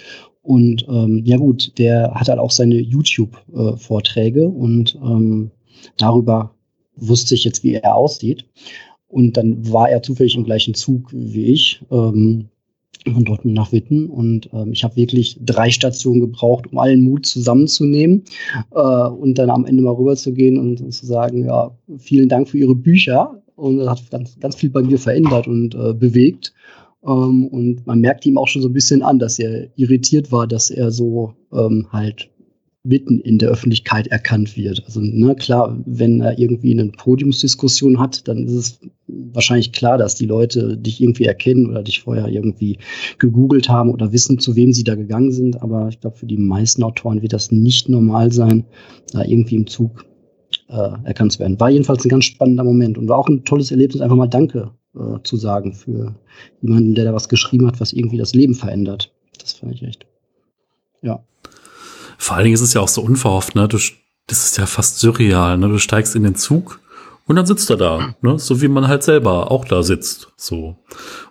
Und 0.42 0.86
ähm, 0.88 1.22
ja 1.24 1.36
gut, 1.36 1.78
der 1.78 2.12
hat 2.14 2.28
halt 2.28 2.38
auch 2.38 2.50
seine 2.50 2.80
YouTube-Vorträge 2.80 4.42
äh, 4.42 4.46
und 4.46 4.98
ähm, 5.02 5.50
darüber 5.96 6.54
wusste 6.96 7.34
ich 7.34 7.44
jetzt, 7.44 7.62
wie 7.62 7.74
er 7.74 7.94
aussieht. 7.94 8.44
Und 9.08 9.36
dann 9.36 9.70
war 9.70 9.88
er 9.88 10.02
zufällig 10.02 10.36
im 10.36 10.44
gleichen 10.44 10.74
Zug 10.74 11.10
wie 11.12 11.46
ich. 11.46 11.80
Ähm, 11.90 12.48
von 13.12 13.24
Dortmund 13.24 13.54
nach 13.54 13.72
Witten. 13.72 14.08
Und 14.08 14.50
ähm, 14.52 14.72
ich 14.72 14.84
habe 14.84 14.96
wirklich 14.96 15.38
drei 15.44 15.70
Stationen 15.70 16.20
gebraucht, 16.20 16.66
um 16.70 16.78
allen 16.78 17.02
Mut 17.02 17.26
zusammenzunehmen 17.26 18.24
äh, 18.72 18.80
und 18.80 19.38
dann 19.38 19.50
am 19.50 19.66
Ende 19.66 19.82
mal 19.82 19.94
rüber 19.94 20.16
zu 20.16 20.32
gehen 20.32 20.58
und, 20.58 20.80
und, 20.80 20.92
zu 20.92 21.06
sagen, 21.06 21.44
ja, 21.44 21.70
vielen 21.98 22.28
Dank 22.28 22.48
für 22.48 22.58
Ihre 22.58 22.74
Bücher. 22.74 23.42
Und 23.56 23.78
das 23.78 23.88
hat 23.88 24.10
ganz, 24.10 24.38
ganz 24.38 24.56
viel 24.56 24.70
bei 24.70 24.82
mir 24.82 24.98
verändert 24.98 25.48
und 25.48 25.74
äh, 25.74 25.92
bewegt. 25.94 26.52
Ähm, 27.04 27.46
und 27.46 27.86
man 27.86 28.00
merkt 28.00 28.26
ihm 28.26 28.38
auch 28.38 28.48
schon 28.48 28.62
so 28.62 28.68
ein 28.68 28.74
bisschen 28.74 29.02
an, 29.02 29.18
dass 29.18 29.38
er 29.38 29.68
irritiert 29.76 30.32
war, 30.32 30.46
dass 30.46 30.70
er 30.70 30.90
so 30.90 31.34
ähm, 31.52 31.86
halt 31.90 32.30
mitten 32.84 33.20
in 33.20 33.38
der 33.38 33.50
Öffentlichkeit 33.50 34.06
erkannt 34.06 34.56
wird. 34.56 34.82
Also 34.86 35.00
ne, 35.00 35.34
klar, 35.34 35.78
wenn 35.84 36.20
er 36.20 36.38
irgendwie 36.38 36.72
eine 36.72 36.90
Podiumsdiskussion 36.90 37.98
hat, 37.98 38.26
dann 38.28 38.46
ist 38.46 38.54
es 38.54 38.80
wahrscheinlich 39.06 39.72
klar, 39.72 39.98
dass 39.98 40.14
die 40.14 40.26
Leute 40.26 40.76
dich 40.76 41.02
irgendwie 41.02 41.24
erkennen 41.24 41.68
oder 41.68 41.82
dich 41.82 42.00
vorher 42.00 42.28
irgendwie 42.28 42.78
gegoogelt 43.18 43.68
haben 43.68 43.90
oder 43.90 44.12
wissen, 44.12 44.38
zu 44.38 44.54
wem 44.56 44.72
sie 44.72 44.84
da 44.84 44.94
gegangen 44.94 45.32
sind. 45.32 45.60
Aber 45.60 45.88
ich 45.88 46.00
glaube, 46.00 46.16
für 46.16 46.26
die 46.26 46.36
meisten 46.36 46.82
Autoren 46.82 47.20
wird 47.20 47.32
das 47.32 47.50
nicht 47.50 47.88
normal 47.88 48.32
sein, 48.32 48.64
da 49.12 49.24
irgendwie 49.24 49.56
im 49.56 49.66
Zug 49.66 50.06
äh, 50.68 50.90
erkannt 51.04 51.32
zu 51.32 51.40
werden. 51.40 51.58
War 51.60 51.70
jedenfalls 51.70 52.04
ein 52.04 52.10
ganz 52.10 52.26
spannender 52.26 52.64
Moment 52.64 52.96
und 52.96 53.08
war 53.08 53.18
auch 53.18 53.28
ein 53.28 53.44
tolles 53.44 53.70
Erlebnis, 53.70 54.00
einfach 54.00 54.16
mal 54.16 54.28
Danke 54.28 54.70
äh, 54.94 55.18
zu 55.24 55.36
sagen 55.36 55.74
für 55.74 56.14
jemanden, 56.62 56.94
der 56.94 57.04
da 57.04 57.12
was 57.12 57.28
geschrieben 57.28 57.66
hat, 57.66 57.80
was 57.80 57.92
irgendwie 57.92 58.18
das 58.18 58.34
Leben 58.34 58.54
verändert. 58.54 59.12
Das 59.38 59.54
fand 59.54 59.74
ich 59.74 59.82
echt. 59.82 60.06
Ja. 61.02 61.22
Vor 62.18 62.36
allen 62.36 62.44
Dingen 62.44 62.54
ist 62.54 62.60
es 62.60 62.74
ja 62.74 62.82
auch 62.82 62.88
so 62.88 63.00
unverhofft, 63.00 63.54
ne? 63.54 63.66
Du, 63.68 63.78
das 64.26 64.44
ist 64.44 64.58
ja 64.58 64.66
fast 64.66 64.98
surreal, 64.98 65.56
ne? 65.56 65.68
Du 65.68 65.78
steigst 65.78 66.14
in 66.14 66.24
den 66.24 66.34
Zug 66.34 66.80
und 67.26 67.36
dann 67.36 67.46
sitzt 67.46 67.70
er 67.70 67.76
da, 67.76 68.14
ne? 68.20 68.38
So 68.38 68.60
wie 68.60 68.68
man 68.68 68.88
halt 68.88 69.02
selber 69.04 69.50
auch 69.50 69.64
da 69.64 69.82
sitzt, 69.82 70.28
so. 70.36 70.76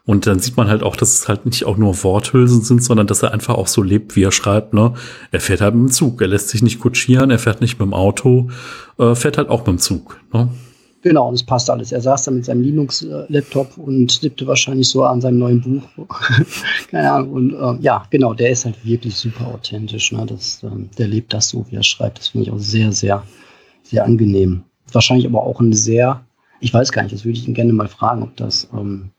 Und 0.06 0.26
dann 0.26 0.40
sieht 0.40 0.56
man 0.56 0.70
halt 0.70 0.82
auch, 0.82 0.96
dass 0.96 1.14
es 1.14 1.28
halt 1.28 1.46
nicht 1.46 1.66
auch 1.66 1.76
nur 1.76 2.04
Worthülsen 2.04 2.62
sind, 2.62 2.84
sondern 2.84 3.06
dass 3.06 3.22
er 3.22 3.34
einfach 3.34 3.56
auch 3.56 3.68
so 3.68 3.84
lebt, 3.84 4.16
wie 4.16 4.24
er 4.24 4.32
schreibt, 4.32 4.74
ne? 4.74 4.94
Er 5.32 5.42
fährt 5.42 5.62
halt 5.62 5.76
mit 5.76 5.90
dem 5.90 5.92
Zug, 5.92 6.22
er 6.22 6.30
lässt 6.30 6.50
sich 6.50 6.64
nicht 6.64 6.80
kutschieren, 6.80 7.32
er 7.32 7.40
fährt 7.40 7.62
nicht 7.62 7.80
mit 7.80 7.86
dem 7.86 7.94
Auto, 7.94 8.50
äh, 8.98 9.14
fährt 9.14 9.38
halt 9.38 9.50
auch 9.50 9.60
mit 9.60 9.68
dem 9.68 9.80
Zug, 9.80 10.20
ne? 10.34 10.50
Genau, 11.02 11.32
das 11.32 11.44
passt 11.44 11.70
alles. 11.70 11.92
Er 11.92 12.02
saß 12.02 12.24
da 12.24 12.32
mit 12.32 12.46
seinem 12.46 12.62
Linux-Laptop 12.62 13.78
und 13.78 14.20
tippte 14.20 14.48
wahrscheinlich 14.48 14.90
so 14.90 15.04
an 15.04 15.22
seinem 15.22 15.38
neuen 15.38 15.62
Buch. 15.62 16.08
Keine 16.90 17.12
Ahnung. 17.12 17.32
Und 17.32 17.54
äh, 17.54 17.84
ja, 17.84 18.04
genau, 18.10 18.34
der 18.34 18.50
ist 18.50 18.66
halt 18.66 18.84
wirklich 18.84 19.16
super 19.16 19.48
authentisch. 19.48 20.12
Ne? 20.12 20.26
Das, 20.26 20.64
äh, 20.64 20.70
der 20.98 21.08
lebt 21.08 21.34
das 21.34 21.50
so, 21.50 21.66
wie 21.70 21.76
er 21.76 21.84
schreibt. 21.84 22.18
Das 22.18 22.30
finde 22.30 22.48
ich 22.48 22.54
auch 22.54 22.60
sehr, 22.60 22.92
sehr, 22.92 23.24
sehr 23.84 24.06
angenehm. 24.06 24.64
Wahrscheinlich 24.92 25.28
aber 25.28 25.44
auch 25.44 25.60
ein 25.60 25.74
sehr, 25.74 26.26
ich 26.60 26.74
weiß 26.74 26.92
gar 26.92 27.04
nicht, 27.04 27.14
das 27.14 27.26
würde 27.26 27.38
ich 27.38 27.48
ihn 27.48 27.54
gerne 27.54 27.74
mal 27.74 27.88
fragen, 27.88 28.24
ob 28.24 28.36
das 28.36 28.68
ähm, 28.74 29.12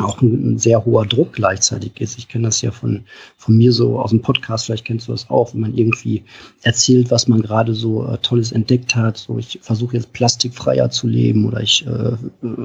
auch 0.00 0.20
ein, 0.22 0.52
ein, 0.52 0.58
sehr 0.58 0.84
hoher 0.84 1.06
Druck 1.06 1.32
gleichzeitig 1.32 2.00
ist. 2.00 2.18
Ich 2.18 2.28
kenne 2.28 2.44
das 2.44 2.62
ja 2.62 2.70
von, 2.70 3.04
von 3.36 3.56
mir 3.56 3.72
so 3.72 3.98
aus 4.00 4.10
dem 4.10 4.22
Podcast, 4.22 4.66
vielleicht 4.66 4.84
kennst 4.84 5.08
du 5.08 5.12
das 5.12 5.30
auch, 5.30 5.52
wenn 5.52 5.60
man 5.60 5.74
irgendwie 5.74 6.24
erzählt, 6.62 7.10
was 7.10 7.28
man 7.28 7.42
gerade 7.42 7.74
so 7.74 8.06
äh, 8.06 8.18
Tolles 8.18 8.52
entdeckt 8.52 8.96
hat. 8.96 9.16
So, 9.16 9.38
ich 9.38 9.58
versuche 9.62 9.96
jetzt 9.96 10.12
plastikfreier 10.12 10.90
zu 10.90 11.06
leben 11.06 11.46
oder 11.46 11.60
ich 11.60 11.86
äh, 11.86 11.90
äh 11.90 12.16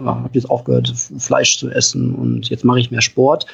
habe 0.05 0.29
jetzt 0.33 0.49
aufgehört, 0.49 0.93
Fleisch 1.17 1.57
zu 1.57 1.69
essen 1.69 2.15
und 2.15 2.49
jetzt 2.49 2.63
mache 2.63 2.79
ich 2.79 2.91
mehr 2.91 3.01
Sport. 3.01 3.45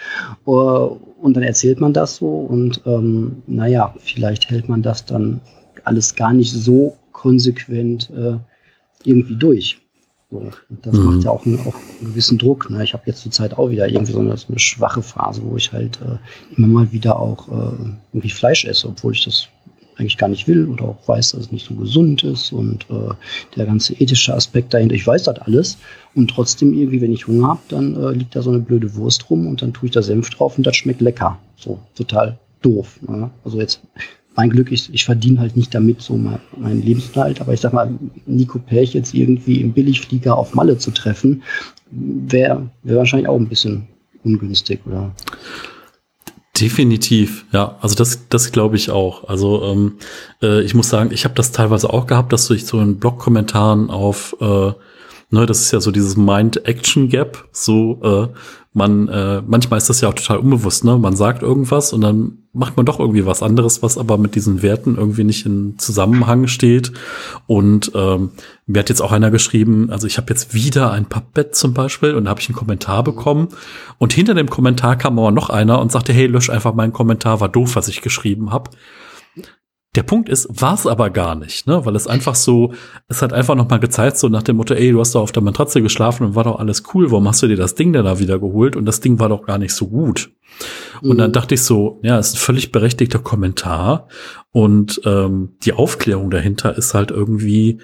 Uh, 0.45 0.97
und 1.21 1.35
dann 1.35 1.43
erzählt 1.43 1.79
man 1.79 1.93
das 1.93 2.15
so 2.15 2.27
und 2.27 2.81
ähm, 2.85 3.43
naja, 3.47 3.93
vielleicht 3.99 4.49
hält 4.49 4.69
man 4.69 4.81
das 4.81 5.05
dann 5.05 5.39
alles 5.83 6.15
gar 6.15 6.33
nicht 6.33 6.51
so 6.51 6.97
konsequent 7.11 8.09
äh, 8.09 8.37
irgendwie 9.03 9.35
durch. 9.35 9.80
So, 10.31 10.49
das 10.81 10.95
mhm. 10.95 11.03
macht 11.03 11.23
ja 11.25 11.31
auch 11.31 11.45
einen, 11.45 11.59
auch 11.59 11.75
einen 11.75 12.07
gewissen 12.11 12.37
Druck. 12.37 12.69
Ne? 12.69 12.83
Ich 12.83 12.93
habe 12.93 13.03
jetzt 13.05 13.21
zur 13.21 13.31
Zeit 13.31 13.57
auch 13.57 13.69
wieder 13.69 13.89
irgendwie 13.89 14.13
so 14.13 14.19
eine, 14.19 14.37
so 14.37 14.47
eine 14.47 14.59
schwache 14.59 15.01
Phase, 15.01 15.41
wo 15.43 15.57
ich 15.57 15.73
halt 15.73 15.99
äh, 16.01 16.17
immer 16.55 16.67
mal 16.67 16.91
wieder 16.93 17.19
auch 17.19 17.49
äh, 17.49 17.75
irgendwie 18.13 18.29
Fleisch 18.29 18.63
esse, 18.63 18.87
obwohl 18.87 19.13
ich 19.13 19.25
das 19.25 19.49
eigentlich 19.97 20.17
gar 20.17 20.29
nicht 20.29 20.47
will 20.47 20.67
oder 20.67 20.85
auch 20.85 21.07
weiß, 21.07 21.31
dass 21.31 21.41
es 21.41 21.51
nicht 21.51 21.67
so 21.67 21.75
gesund 21.75 22.23
ist 22.23 22.53
und 22.53 22.85
äh, 22.89 23.13
der 23.57 23.65
ganze 23.65 23.93
ethische 23.93 24.33
Aspekt 24.33 24.73
dahinter. 24.73 24.95
Ich 24.95 25.05
weiß 25.05 25.23
das 25.23 25.39
alles 25.39 25.77
und 26.15 26.29
trotzdem 26.29 26.73
irgendwie, 26.73 27.01
wenn 27.01 27.11
ich 27.11 27.27
Hunger 27.27 27.49
habe, 27.49 27.61
dann 27.67 28.01
äh, 28.01 28.11
liegt 28.11 28.35
da 28.35 28.41
so 28.41 28.51
eine 28.51 28.59
blöde 28.59 28.95
Wurst 28.95 29.29
rum 29.29 29.47
und 29.47 29.61
dann 29.61 29.73
tue 29.73 29.87
ich 29.87 29.91
da 29.93 30.01
Senf 30.01 30.29
drauf 30.29 30.57
und 30.57 30.65
das 30.65 30.77
schmeckt 30.77 31.01
lecker. 31.01 31.37
So 31.57 31.79
total 31.93 32.39
doof. 32.61 32.99
Ne? 33.01 33.29
Also 33.43 33.59
jetzt 33.59 33.81
mein 34.35 34.49
Glück, 34.49 34.71
ich, 34.71 34.93
ich 34.93 35.03
verdiene 35.03 35.39
halt 35.39 35.57
nicht 35.57 35.73
damit 35.73 36.01
so 36.01 36.15
mein, 36.15 36.39
meinen 36.57 36.81
Lebensunterhalt, 36.81 37.41
aber 37.41 37.53
ich 37.53 37.59
sag 37.59 37.73
mal, 37.73 37.93
Nico 38.25 38.59
Perch 38.59 38.93
jetzt 38.93 39.13
irgendwie 39.13 39.61
im 39.61 39.73
Billigflieger 39.73 40.37
auf 40.37 40.53
Malle 40.53 40.77
zu 40.77 40.91
treffen, 40.91 41.43
wäre 41.91 42.69
wär 42.83 42.97
wahrscheinlich 42.97 43.27
auch 43.27 43.37
ein 43.37 43.49
bisschen 43.49 43.87
ungünstig, 44.23 44.79
oder? 44.85 45.11
Definitiv, 46.59 47.45
ja. 47.51 47.77
Also 47.81 47.95
das, 47.95 48.27
das 48.29 48.51
glaube 48.51 48.75
ich 48.75 48.91
auch. 48.91 49.27
Also 49.27 49.63
ähm, 49.63 49.93
äh, 50.41 50.61
ich 50.61 50.75
muss 50.75 50.89
sagen, 50.89 51.09
ich 51.11 51.23
habe 51.23 51.33
das 51.33 51.51
teilweise 51.51 51.91
auch 51.91 52.07
gehabt, 52.07 52.31
dass 52.31 52.47
du 52.47 52.53
dich 52.53 52.65
so 52.65 52.79
in 52.79 52.99
Blog-Kommentaren 52.99 53.89
auf, 53.89 54.35
äh, 54.39 54.71
ne, 55.31 55.45
das 55.45 55.61
ist 55.61 55.71
ja 55.71 55.81
so 55.81 55.91
dieses 55.91 56.17
Mind-Action-Gap, 56.17 57.49
so 57.51 57.99
äh, 58.03 58.37
man, 58.73 59.07
äh, 59.07 59.41
manchmal 59.45 59.77
ist 59.79 59.89
das 59.89 60.01
ja 60.01 60.09
auch 60.09 60.13
total 60.13 60.37
unbewusst, 60.37 60.85
ne? 60.85 60.97
Man 60.97 61.15
sagt 61.15 61.41
irgendwas 61.41 61.93
und 61.93 62.01
dann 62.01 62.40
macht 62.53 62.75
man 62.75 62.85
doch 62.85 62.99
irgendwie 62.99 63.25
was 63.25 63.41
anderes, 63.41 63.81
was 63.81 63.97
aber 63.97 64.17
mit 64.17 64.35
diesen 64.35 64.61
Werten 64.61 64.97
irgendwie 64.97 65.23
nicht 65.23 65.45
in 65.45 65.77
Zusammenhang 65.77 66.47
steht. 66.47 66.91
Und 67.47 67.91
ähm, 67.95 68.31
mir 68.67 68.79
hat 68.79 68.89
jetzt 68.89 69.01
auch 69.01 69.13
einer 69.13 69.31
geschrieben, 69.31 69.89
also 69.89 70.05
ich 70.05 70.17
habe 70.17 70.27
jetzt 70.29 70.53
wieder 70.53 70.91
ein 70.91 71.05
Puppet 71.05 71.55
zum 71.55 71.73
Beispiel 71.73 72.13
und 72.13 72.25
da 72.25 72.31
habe 72.31 72.41
ich 72.41 72.49
einen 72.49 72.57
Kommentar 72.57 73.03
bekommen 73.03 73.49
und 73.99 74.11
hinter 74.11 74.33
dem 74.33 74.49
Kommentar 74.49 74.97
kam 74.97 75.17
aber 75.17 75.31
noch 75.31 75.49
einer 75.49 75.79
und 75.79 75.91
sagte, 75.91 76.11
hey, 76.11 76.27
lösch 76.27 76.49
einfach 76.49 76.73
meinen 76.73 76.93
Kommentar, 76.93 77.39
war 77.39 77.49
doof, 77.49 77.75
was 77.75 77.87
ich 77.87 78.01
geschrieben 78.01 78.51
habe. 78.51 78.71
Der 79.95 80.03
Punkt 80.03 80.29
ist, 80.29 80.47
war 80.49 80.73
es 80.73 80.87
aber 80.87 81.09
gar 81.09 81.35
nicht, 81.35 81.67
ne? 81.67 81.85
Weil 81.85 81.97
es 81.97 82.07
einfach 82.07 82.35
so, 82.35 82.73
es 83.09 83.21
hat 83.21 83.33
einfach 83.33 83.55
noch 83.55 83.69
mal 83.69 83.79
gezeigt, 83.79 84.17
so 84.17 84.29
nach 84.29 84.43
dem 84.43 84.55
Motto, 84.55 84.73
ey, 84.73 84.91
du 84.91 85.01
hast 85.01 85.15
doch 85.15 85.21
auf 85.21 85.33
der 85.33 85.43
Matratze 85.43 85.81
geschlafen 85.81 86.25
und 86.25 86.35
war 86.35 86.45
doch 86.45 86.59
alles 86.59 86.83
cool, 86.93 87.11
warum 87.11 87.27
hast 87.27 87.43
du 87.43 87.47
dir 87.47 87.57
das 87.57 87.75
Ding 87.75 87.91
denn 87.91 88.05
da 88.05 88.17
wieder 88.17 88.39
geholt? 88.39 88.77
Und 88.77 88.85
das 88.85 89.01
Ding 89.01 89.19
war 89.19 89.27
doch 89.27 89.45
gar 89.45 89.57
nicht 89.57 89.73
so 89.73 89.87
gut. 89.87 90.31
Mhm. 91.01 91.09
Und 91.09 91.17
dann 91.17 91.31
mhm. 91.31 91.33
dachte 91.33 91.55
ich 91.55 91.63
so, 91.63 91.99
ja, 92.03 92.17
ist 92.17 92.35
ein 92.35 92.39
völlig 92.39 92.71
berechtigter 92.71 93.19
Kommentar. 93.19 94.07
Und 94.51 95.01
ähm, 95.03 95.57
die 95.63 95.73
Aufklärung 95.73 96.31
dahinter 96.31 96.77
ist 96.77 96.93
halt 96.93 97.11
irgendwie, 97.11 97.79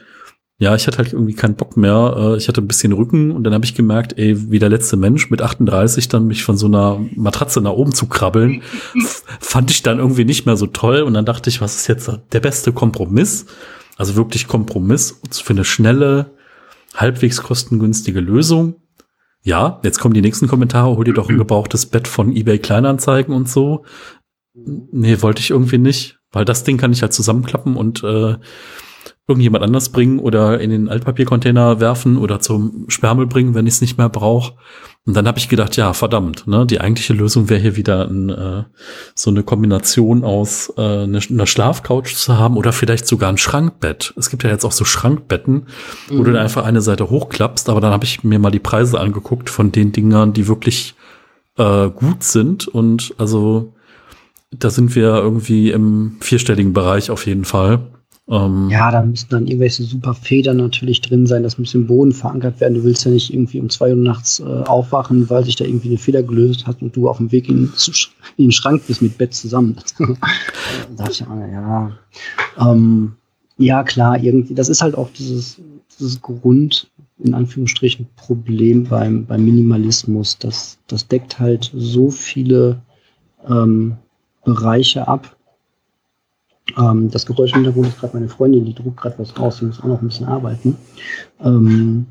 ja, 0.60 0.74
ich 0.74 0.88
hatte 0.88 0.98
halt 0.98 1.14
irgendwie 1.14 1.36
keinen 1.36 1.56
Bock 1.56 1.78
mehr. 1.78 2.16
Äh, 2.18 2.38
ich 2.38 2.48
hatte 2.48 2.62
ein 2.62 2.68
bisschen 2.68 2.92
Rücken 2.92 3.32
und 3.32 3.44
dann 3.44 3.54
habe 3.54 3.66
ich 3.66 3.76
gemerkt, 3.76 4.18
ey, 4.18 4.50
wie 4.50 4.58
der 4.60 4.70
letzte 4.70 4.98
Mensch 4.98 5.30
mit 5.30 5.42
38 5.42 6.10
dann 6.10 6.26
mich 6.26 6.44
von 6.44 6.58
so 6.58 6.66
einer 6.66 7.00
Matratze 7.16 7.62
nach 7.62 7.72
oben 7.72 7.94
zu 7.94 8.08
krabbeln, 8.08 8.64
fand 9.40 9.70
ich 9.70 9.84
dann 9.84 10.00
irgendwie 10.00 10.26
nicht 10.26 10.48
mehr 10.48 10.58
so 10.58 10.66
toll. 10.66 11.02
Und 11.02 11.14
dann 11.14 11.26
dachte 11.26 11.50
ich, 11.50 11.62
was 11.62 11.76
ist 11.76 11.88
jetzt 11.88 12.12
der 12.32 12.40
beste 12.40 12.74
Kompromiss? 12.74 13.46
Also 13.98 14.16
wirklich 14.16 14.48
Kompromiss 14.48 15.22
für 15.32 15.54
eine 15.54 15.64
schnelle, 15.64 16.32
halbwegs 16.96 17.44
kostengünstige 17.44 18.20
Lösung. 18.20 18.76
Ja, 19.44 19.80
jetzt 19.84 20.00
kommen 20.00 20.16
die 20.16 20.22
nächsten 20.22 20.48
Kommentare, 20.48 20.96
hol 20.96 21.06
dir 21.06 21.14
doch 21.14 21.30
ein 21.30 21.38
gebrauchtes 21.38 21.86
Bett 21.86 22.08
von 22.08 22.36
eBay 22.36 22.58
Kleinanzeigen 22.58 23.34
und 23.34 23.48
so. 23.48 23.86
Nee, 24.56 25.22
wollte 25.22 25.40
ich 25.40 25.52
irgendwie 25.52 25.78
nicht, 25.78 26.18
weil 26.32 26.46
das 26.46 26.64
Ding 26.64 26.78
kann 26.78 26.92
ich 26.92 27.04
halt 27.04 27.14
zusammenklappen 27.14 27.76
und 27.76 28.04
äh, 28.04 28.38
irgendjemand 29.28 29.64
anders 29.64 29.90
bringen 29.90 30.20
oder 30.20 30.60
in 30.60 30.70
den 30.70 30.88
Altpapiercontainer 30.88 31.82
werfen 31.82 32.18
oder 32.18 32.40
zum 32.40 32.86
Sperrmüll 32.88 33.28
bringen, 33.28 33.56
wenn 33.56 33.68
ich 33.68 33.76
es 33.76 33.82
nicht 33.82 33.98
mehr 33.98 34.08
brauche. 34.08 34.54
Und 35.06 35.16
dann 35.16 35.28
habe 35.28 35.38
ich 35.38 35.50
gedacht, 35.50 35.76
ja, 35.78 35.94
verdammt, 35.94 36.48
ne, 36.48 36.66
die 36.66 36.82
eigentliche 36.82 37.14
Lösung 37.14 37.50
wäre 37.50 37.62
hier 37.62 37.76
wieder 37.76 38.10
ein, 38.10 38.30
äh, 38.30 38.64
so 39.16 39.30
eine 39.30 39.44
Kombination 39.44 40.24
aus 40.24 40.74
äh, 40.78 40.82
eine, 40.82 41.20
eine 41.30 41.48
Schlafcouch 41.48 42.16
zu 42.16 42.38
haben 42.38 42.58
oder 42.58 42.72
vielleicht 42.72 43.08
sogar 43.08 43.30
ein 43.30 43.38
Schrankbett. 43.38 44.14
Es 44.18 44.30
gibt 44.30 44.44
ja 44.44 44.50
jetzt 44.50 44.66
auch 44.66 44.72
so 44.72 44.86
Schrankbetten, 44.86 45.54
mhm. 46.10 46.18
wo 46.18 46.24
du 46.24 46.32
dann 46.32 46.42
einfach 46.42 46.66
eine 46.66 46.82
Seite 46.82 47.10
hochklappst, 47.10 47.70
aber 47.70 47.82
dann 47.82 47.92
habe 47.92 48.06
ich 48.06 48.24
mir 48.24 48.40
mal 48.40 48.52
die 48.52 48.60
Preise 48.60 49.00
angeguckt 49.00 49.50
von 49.50 49.72
den 49.72 49.92
Dingern, 49.92 50.34
die 50.34 50.48
wirklich 50.48 50.96
äh, 51.58 51.90
gut 51.90 52.24
sind 52.24 52.68
und 52.68 53.14
also 53.18 53.74
da 54.52 54.70
sind 54.70 54.96
wir 54.96 55.16
irgendwie 55.16 55.72
im 55.72 56.18
vierstelligen 56.22 56.72
Bereich 56.72 57.12
auf 57.12 57.26
jeden 57.26 57.44
Fall. 57.46 57.80
Ähm, 58.30 58.70
ja, 58.70 58.92
da 58.92 59.04
müssen 59.04 59.30
dann 59.30 59.48
irgendwelche 59.48 59.84
super 59.84 60.14
Federn 60.14 60.58
natürlich 60.58 61.00
drin 61.02 61.28
sein, 61.28 61.44
das 61.44 61.58
muss 61.58 61.74
im 61.74 61.88
Boden 61.88 62.12
verankert 62.12 62.60
werden. 62.60 62.74
Du 62.74 62.84
willst 62.84 63.06
ja 63.06 63.12
nicht 63.12 63.34
irgendwie 63.34 63.60
um 63.60 63.70
zwei 63.70 63.92
Uhr 63.92 63.96
nachts 63.96 64.42
äh, 64.42 64.44
aufwachen, 64.44 65.30
weil 65.30 65.46
sich 65.46 65.56
da 65.56 65.64
irgendwie 65.64 65.90
eine 65.90 65.98
Feder 65.98 66.24
gelöst 66.24 66.68
hat 66.68 66.82
und 66.82 66.96
du 66.96 67.08
auf 67.08 67.18
dem 67.18 67.32
Weg 67.32 67.48
in, 67.48 67.72
in 68.36 68.46
den 68.46 68.52
Schrank 68.52 68.84
bist 68.86 69.02
mit 69.02 69.18
Bett 69.18 69.34
zusammen. 69.34 69.78
da 70.98 71.08
ich, 71.10 71.20
ja, 71.20 71.92
ähm, 72.60 73.14
ja, 73.58 73.84
klar, 73.84 74.22
irgendwie, 74.22 74.54
das 74.54 74.68
ist 74.68 74.82
halt 74.82 74.96
auch 74.96 75.10
dieses, 75.12 75.62
dieses 75.98 76.22
Grund, 76.22 76.92
in 77.20 77.34
Anführungsstrichen, 77.34 78.08
Problem 78.18 78.84
beim, 78.84 79.26
beim 79.26 79.46
Minimalismus. 79.46 80.38
Das, 80.38 80.80
das 80.88 81.08
deckt 81.08 81.40
halt 81.40 81.72
so 81.74 82.12
viele 82.12 82.82
ähm, 83.48 83.96
Bereiche 84.44 85.08
ab, 85.08 85.37
ähm, 86.78 87.10
das 87.12 87.26
Geräusch 87.26 87.52
im 87.52 87.64
Hintergrund 87.64 87.88
ist 87.88 88.00
gerade 88.00 88.16
meine 88.16 88.30
Freundin, 88.30 88.66
die 88.66 88.74
druckt 88.74 88.98
gerade 88.98 89.20
was 89.20 89.38
raus, 89.40 89.58
die 89.60 89.66
muss 89.66 89.80
auch 89.80 89.86
noch 89.86 90.02
ein 90.02 90.08
bisschen 90.08 90.28
arbeiten. 90.28 90.76
Ähm, 91.44 92.08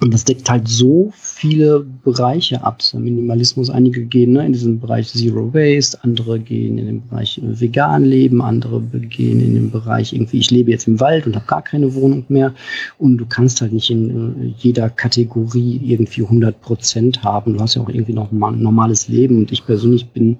und 0.00 0.14
das 0.14 0.24
deckt 0.24 0.48
halt 0.48 0.66
so 0.66 1.12
viele 1.14 1.80
Bereiche 1.80 2.64
ab. 2.64 2.80
Der 2.92 3.00
Minimalismus, 3.00 3.68
einige 3.68 4.04
gehen 4.04 4.32
ne, 4.32 4.46
in 4.46 4.54
diesen 4.54 4.80
Bereich 4.80 5.12
Zero 5.12 5.52
Waste, 5.52 6.02
andere 6.02 6.40
gehen 6.40 6.78
in 6.78 6.86
den 6.86 7.06
Bereich 7.06 7.36
äh, 7.36 7.60
vegan 7.60 8.04
leben, 8.04 8.40
andere 8.40 8.80
gehen 8.80 9.40
in 9.40 9.54
den 9.54 9.70
Bereich 9.70 10.14
irgendwie, 10.14 10.38
ich 10.38 10.50
lebe 10.50 10.70
jetzt 10.70 10.88
im 10.88 11.00
Wald 11.00 11.26
und 11.26 11.36
habe 11.36 11.44
gar 11.46 11.60
keine 11.60 11.94
Wohnung 11.94 12.24
mehr. 12.28 12.54
Und 12.96 13.18
du 13.18 13.26
kannst 13.26 13.60
halt 13.60 13.72
nicht 13.72 13.90
in 13.90 14.10
äh, 14.10 14.54
jeder 14.56 14.88
Kategorie 14.88 15.80
irgendwie 15.84 16.22
100 16.22 16.62
Prozent 16.62 17.22
haben. 17.22 17.54
Du 17.54 17.60
hast 17.60 17.74
ja 17.74 17.82
auch 17.82 17.90
irgendwie 17.90 18.14
noch 18.14 18.32
ein 18.32 18.62
normales 18.62 19.08
Leben. 19.08 19.36
Und 19.36 19.52
ich 19.52 19.66
persönlich 19.66 20.08
bin, 20.08 20.38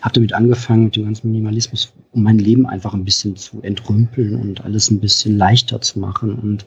habe 0.00 0.14
damit 0.14 0.32
angefangen 0.32 0.84
mit 0.84 0.96
dem 0.96 1.04
ganzen 1.04 1.30
Minimalismus, 1.30 1.92
um 2.12 2.22
mein 2.22 2.38
Leben 2.38 2.66
einfach 2.66 2.94
ein 2.94 3.04
bisschen 3.04 3.36
zu 3.36 3.60
entrümpeln 3.60 4.36
und 4.36 4.64
alles 4.64 4.90
ein 4.90 5.00
bisschen 5.00 5.36
leichter 5.36 5.82
zu 5.82 5.98
machen. 5.98 6.34
Und 6.34 6.64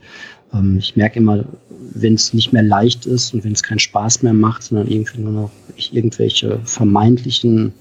ähm, 0.56 0.78
ich 0.78 0.96
merke 0.96 1.20
immer, 1.20 1.46
wenn 1.94 2.16
es 2.16 2.34
nicht 2.34 2.54
mehr 2.54 2.64
leicht 2.64 3.06
ist 3.06 3.34
und 3.34 3.44
wenn 3.44 3.54
es 3.54 3.64
keinen 3.64 3.80
Spaß 3.80 4.24
mehr 4.24 4.34
macht, 4.34 4.64
sondern 4.64 4.88
irgendwie 4.88 5.22
nur 5.22 5.32
noch 5.32 5.52
irgendwelche 5.92 6.60
vermeintlichen 6.64 7.74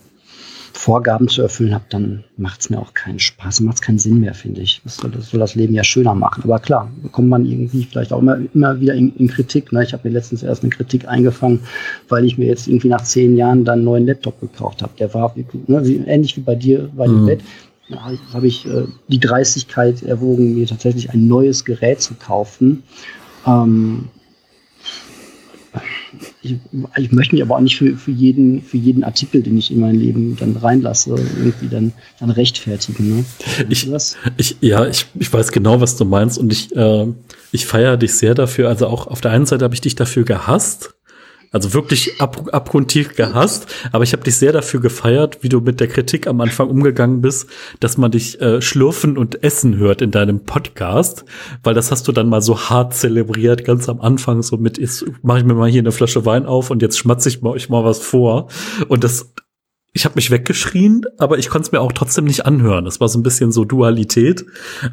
Vorgaben 0.77 1.29
zu 1.29 1.41
erfüllen 1.41 1.73
habe, 1.73 1.85
dann 1.89 2.25
macht 2.37 2.61
es 2.61 2.71
mir 2.71 2.81
auch 2.81 2.95
keinen 2.95 3.21
Spaß, 3.21 3.61
macht 3.61 3.77
es 3.77 3.81
keinen 3.81 3.99
Sinn 3.99 4.21
mehr, 4.21 4.35
finde 4.35 4.61
ich. 4.61 4.81
Das 4.83 4.97
soll, 4.97 5.13
das 5.13 5.31
soll, 5.31 5.39
das 5.39 5.55
Leben 5.55 5.73
ja 5.73 5.85
schöner 5.85 6.15
machen. 6.17 6.43
Aber 6.43 6.59
klar, 6.59 6.91
kommt 7.13 7.29
man 7.29 7.47
irgendwie 7.47 7.85
vielleicht 7.85 8.13
auch 8.13 8.19
immer, 8.19 8.39
immer 8.53 8.81
wieder 8.81 8.95
in, 8.95 9.15
in 9.17 9.29
Kritik. 9.29 9.73
Ne? 9.73 9.85
Ich 9.85 9.93
habe 9.93 10.09
mir 10.09 10.15
letztens 10.15 10.43
erst 10.43 10.63
eine 10.63 10.71
Kritik 10.71 11.07
eingefangen, 11.07 11.61
weil 12.09 12.25
ich 12.25 12.39
mir 12.39 12.47
jetzt 12.47 12.67
irgendwie 12.67 12.89
nach 12.89 13.05
zehn 13.05 13.37
Jahren 13.37 13.65
dann 13.65 13.75
einen 13.75 13.85
neuen 13.85 14.07
Laptop 14.07 14.41
gekauft 14.41 14.83
habe. 14.83 14.93
Der 14.99 15.15
war 15.15 15.35
ne, 15.37 15.87
wie, 15.87 15.97
ähnlich 16.07 16.37
wie 16.37 16.43
bei 16.43 16.57
dir 16.57 16.91
bei 16.95 17.07
dem 17.07 17.23
mhm. 17.23 17.27
Bett 17.27 17.41
habe 18.33 18.47
ich 18.47 18.67
äh, 18.67 18.85
die 19.09 19.21
Dreistigkeit 19.21 20.03
erwogen, 20.03 20.55
mir 20.55 20.67
tatsächlich 20.67 21.11
ein 21.11 21.27
neues 21.27 21.65
Gerät 21.65 22.01
zu 22.01 22.15
kaufen. 22.15 22.83
Ähm, 23.47 24.09
ich, 26.43 26.57
ich, 26.97 27.13
möchte 27.13 27.35
mich 27.35 27.43
aber 27.43 27.57
auch 27.57 27.61
nicht 27.61 27.77
für, 27.77 27.97
für, 27.97 28.11
jeden, 28.11 28.63
für 28.63 28.77
jeden 28.77 29.03
Artikel, 29.03 29.43
den 29.43 29.59
ich 29.59 29.71
in 29.71 29.81
mein 29.81 29.97
Leben 29.97 30.37
dann 30.39 30.57
reinlasse, 30.57 31.11
irgendwie 31.11 31.69
dann, 31.69 31.93
dann 32.21 32.31
rechtfertigen. 32.31 33.17
Ne? 33.17 33.25
Ich, 33.69 33.91
ich, 34.37 34.57
ja, 34.61 34.87
ich, 34.87 35.07
ich 35.19 35.33
weiß 35.33 35.53
genau, 35.53 35.81
was 35.81 35.97
du 35.97 36.05
meinst 36.05 36.39
und 36.39 36.53
ich, 36.53 36.75
äh, 36.77 37.07
ich 37.53 37.67
feiere 37.67 37.97
dich 37.97 38.15
sehr 38.15 38.35
dafür. 38.35 38.69
Also 38.69 38.87
auch 38.87 39.07
auf 39.07 39.21
der 39.21 39.33
einen 39.33 39.47
Seite 39.47 39.65
habe 39.65 39.75
ich 39.75 39.81
dich 39.81 39.97
dafür 39.97 40.25
gehasst, 40.25 40.94
also 41.55 41.73
wirklich 41.73 42.21
ab, 42.21 42.49
abgrundtief 42.51 43.15
gehasst. 43.15 43.73
Aber 43.93 44.03
ich 44.03 44.13
habe 44.13 44.25
dich 44.25 44.35
sehr 44.37 44.51
dafür 44.51 44.81
gefeiert, 44.81 45.39
wie 45.43 45.49
du 45.49 45.61
mit 45.61 45.79
der 45.79 45.87
Kritik 45.87 46.27
am 46.27 46.41
Anfang 46.41 46.69
umgegangen 46.69 47.21
bist, 47.21 47.49
dass 47.79 47.97
man 47.97 48.11
dich 48.11 48.41
äh, 48.41 48.61
schlürfen 48.61 49.17
und 49.17 49.45
essen 49.45 49.77
hört 49.77 50.03
in 50.03 50.11
deinem 50.11 50.41
Podcast. 50.41 51.25
Weil 51.63 51.75
das 51.75 51.93
hast 51.93 52.09
du 52.09 52.13
dann 52.13 52.29
mal 52.29 52.43
so 52.43 52.59
hart 52.59 52.95
zelebriert, 52.95 53.65
ganz 53.65 53.89
am 53.89 54.01
Anfang, 54.01 54.43
so 54.43 54.57
mit, 54.57 54.79
jetzt 54.79 55.05
mache 55.23 55.39
ich 55.39 55.45
mir 55.45 55.55
mal 55.55 55.71
hier 55.71 55.81
eine 55.81 55.93
Flasche 55.93 56.27
Wein 56.27 56.45
auf 56.45 56.71
und 56.71 56.83
jetzt 56.83 56.99
schmatze 56.99 57.29
ich 57.29 57.41
mal 57.41 57.51
euch 57.51 57.69
mal 57.69 57.85
was 57.85 58.01
vor. 58.01 58.49
Und 58.89 59.05
das, 59.05 59.33
ich 59.93 60.05
habe 60.05 60.17
mich 60.17 60.33
weggeschrien, 60.33 61.03
aber 61.19 61.39
ich 61.39 61.51
konnte 61.51 61.67
es 61.67 61.73
mir 61.73 61.83
auch 61.83 61.93
trotzdem 61.93 62.25
nicht 62.25 62.47
anhören. 62.47 62.85
Das 62.85 62.99
war 62.99 63.09
so 63.09 63.17
ein 63.17 63.23
bisschen 63.23 63.53
so 63.53 63.65
Dualität. 63.65 64.45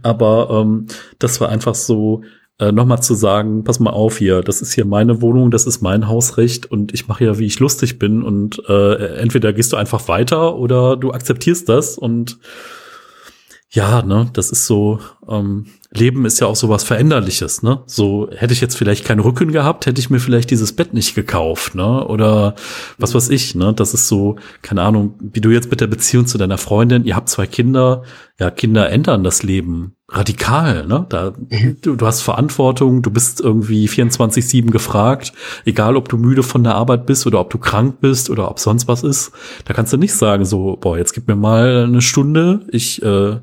Aber 0.04 0.62
ähm, 0.62 0.86
das 1.17 1.41
war 1.41 1.50
einfach 1.50 1.74
so, 1.74 2.21
äh, 2.59 2.71
nochmal 2.71 3.01
zu 3.01 3.15
sagen, 3.15 3.63
pass 3.63 3.79
mal 3.79 3.91
auf 3.91 4.17
hier, 4.17 4.41
das 4.41 4.61
ist 4.61 4.73
hier 4.73 4.85
meine 4.85 5.21
Wohnung, 5.21 5.51
das 5.51 5.65
ist 5.65 5.81
mein 5.81 6.07
Hausrecht 6.07 6.65
und 6.71 6.93
ich 6.93 7.07
mache 7.07 7.25
ja, 7.25 7.37
wie 7.39 7.45
ich 7.45 7.59
lustig 7.59 7.99
bin 7.99 8.23
und 8.23 8.61
äh, 8.67 9.17
entweder 9.17 9.53
gehst 9.53 9.73
du 9.73 9.77
einfach 9.77 10.07
weiter 10.07 10.55
oder 10.55 10.95
du 10.97 11.11
akzeptierst 11.11 11.67
das 11.67 11.97
und 11.97 12.39
ja, 13.73 14.01
ne, 14.01 14.29
das 14.33 14.51
ist 14.51 14.67
so, 14.67 14.99
ähm, 15.27 15.65
Leben 15.91 16.25
ist 16.25 16.39
ja 16.39 16.47
auch 16.47 16.55
sowas 16.55 16.84
Veränderliches, 16.84 17.63
ne? 17.63 17.84
So 17.86 18.29
hätte 18.36 18.53
ich 18.53 18.62
jetzt 18.62 18.75
vielleicht 18.75 19.05
keinen 19.05 19.19
Rücken 19.19 19.51
gehabt, 19.51 19.86
hätte 19.86 19.99
ich 19.99 20.10
mir 20.10 20.19
vielleicht 20.19 20.49
dieses 20.49 20.73
Bett 20.73 20.93
nicht 20.93 21.15
gekauft, 21.15 21.75
ne? 21.75 22.05
Oder 22.07 22.55
was 22.97 23.13
weiß 23.13 23.29
ich, 23.29 23.53
ne? 23.55 23.73
Das 23.73 23.93
ist 23.93 24.07
so, 24.07 24.38
keine 24.62 24.81
Ahnung, 24.81 25.15
wie 25.19 25.41
du 25.41 25.49
jetzt 25.49 25.69
mit 25.69 25.81
der 25.81 25.88
Beziehung 25.88 26.25
zu 26.25 26.38
deiner 26.38 26.57
Freundin, 26.57 27.05
ihr 27.05 27.15
habt 27.15 27.29
zwei 27.29 27.45
Kinder, 27.45 28.03
ja, 28.39 28.49
Kinder 28.49 28.89
ändern 28.89 29.23
das 29.23 29.43
Leben 29.43 29.95
radikal, 30.10 30.88
ne? 30.88 31.05
Da, 31.10 31.34
du, 31.81 31.95
du 31.95 32.05
hast 32.05 32.21
Verantwortung, 32.21 33.01
du 33.01 33.12
bist 33.12 33.41
irgendwie 33.41 33.88
24-7 33.88 34.71
gefragt, 34.71 35.34
egal 35.65 35.97
ob 35.97 36.10
du 36.10 36.17
müde 36.17 36.41
von 36.41 36.63
der 36.63 36.75
Arbeit 36.75 37.05
bist 37.05 37.27
oder 37.27 37.39
ob 37.39 37.49
du 37.49 37.57
krank 37.57 37.99
bist 38.01 38.29
oder 38.29 38.49
ob 38.49 38.60
sonst 38.60 38.88
was 38.88 39.03
ist. 39.03 39.31
Da 39.65 39.73
kannst 39.73 39.93
du 39.93 39.97
nicht 39.97 40.13
sagen, 40.13 40.45
so, 40.45 40.77
boah, 40.79 40.97
jetzt 40.97 41.13
gib 41.13 41.27
mir 41.27 41.36
mal 41.36 41.84
eine 41.84 42.01
Stunde, 42.01 42.65
ich 42.71 43.01
äh, 43.03 43.38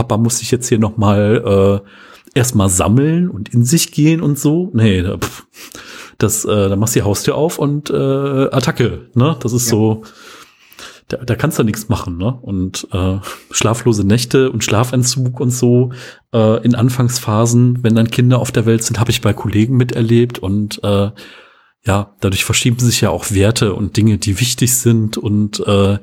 Papa 0.00 0.16
muss 0.16 0.38
sich 0.38 0.50
jetzt 0.50 0.68
hier 0.68 0.78
noch 0.78 0.96
mal 0.96 1.82
äh, 1.84 2.38
erstmal 2.38 2.70
sammeln 2.70 3.28
und 3.28 3.50
in 3.50 3.64
sich 3.64 3.92
gehen 3.92 4.22
und 4.22 4.38
so. 4.38 4.70
Nee, 4.72 5.02
pff, 5.02 5.46
das, 6.16 6.46
äh, 6.46 6.70
da 6.70 6.76
machst 6.76 6.94
du 6.96 7.00
die 7.00 7.04
Haustür 7.04 7.34
auf 7.34 7.58
und 7.58 7.90
äh, 7.90 7.94
Attacke, 7.94 9.10
ne? 9.12 9.36
Das 9.40 9.52
ist 9.52 9.66
ja. 9.66 9.70
so, 9.70 10.02
da, 11.08 11.18
da 11.18 11.34
kannst 11.34 11.58
du 11.58 11.64
nichts 11.64 11.90
machen, 11.90 12.16
ne? 12.16 12.32
Und 12.40 12.88
äh, 12.92 13.18
schlaflose 13.50 14.06
Nächte 14.06 14.50
und 14.50 14.64
Schlafentzug 14.64 15.38
und 15.38 15.50
so 15.50 15.92
äh, 16.32 16.64
in 16.64 16.74
Anfangsphasen, 16.74 17.82
wenn 17.82 17.94
dann 17.94 18.10
Kinder 18.10 18.38
auf 18.38 18.52
der 18.52 18.64
Welt 18.64 18.82
sind, 18.82 18.98
habe 18.98 19.10
ich 19.10 19.20
bei 19.20 19.34
Kollegen 19.34 19.76
miterlebt 19.76 20.38
und 20.38 20.82
äh, 20.82 21.10
ja, 21.84 22.14
dadurch 22.20 22.46
verschieben 22.46 22.78
sich 22.78 23.02
ja 23.02 23.10
auch 23.10 23.32
Werte 23.32 23.74
und 23.74 23.98
Dinge, 23.98 24.16
die 24.16 24.40
wichtig 24.40 24.76
sind 24.76 25.18
und 25.18 25.60
äh, 25.66 25.98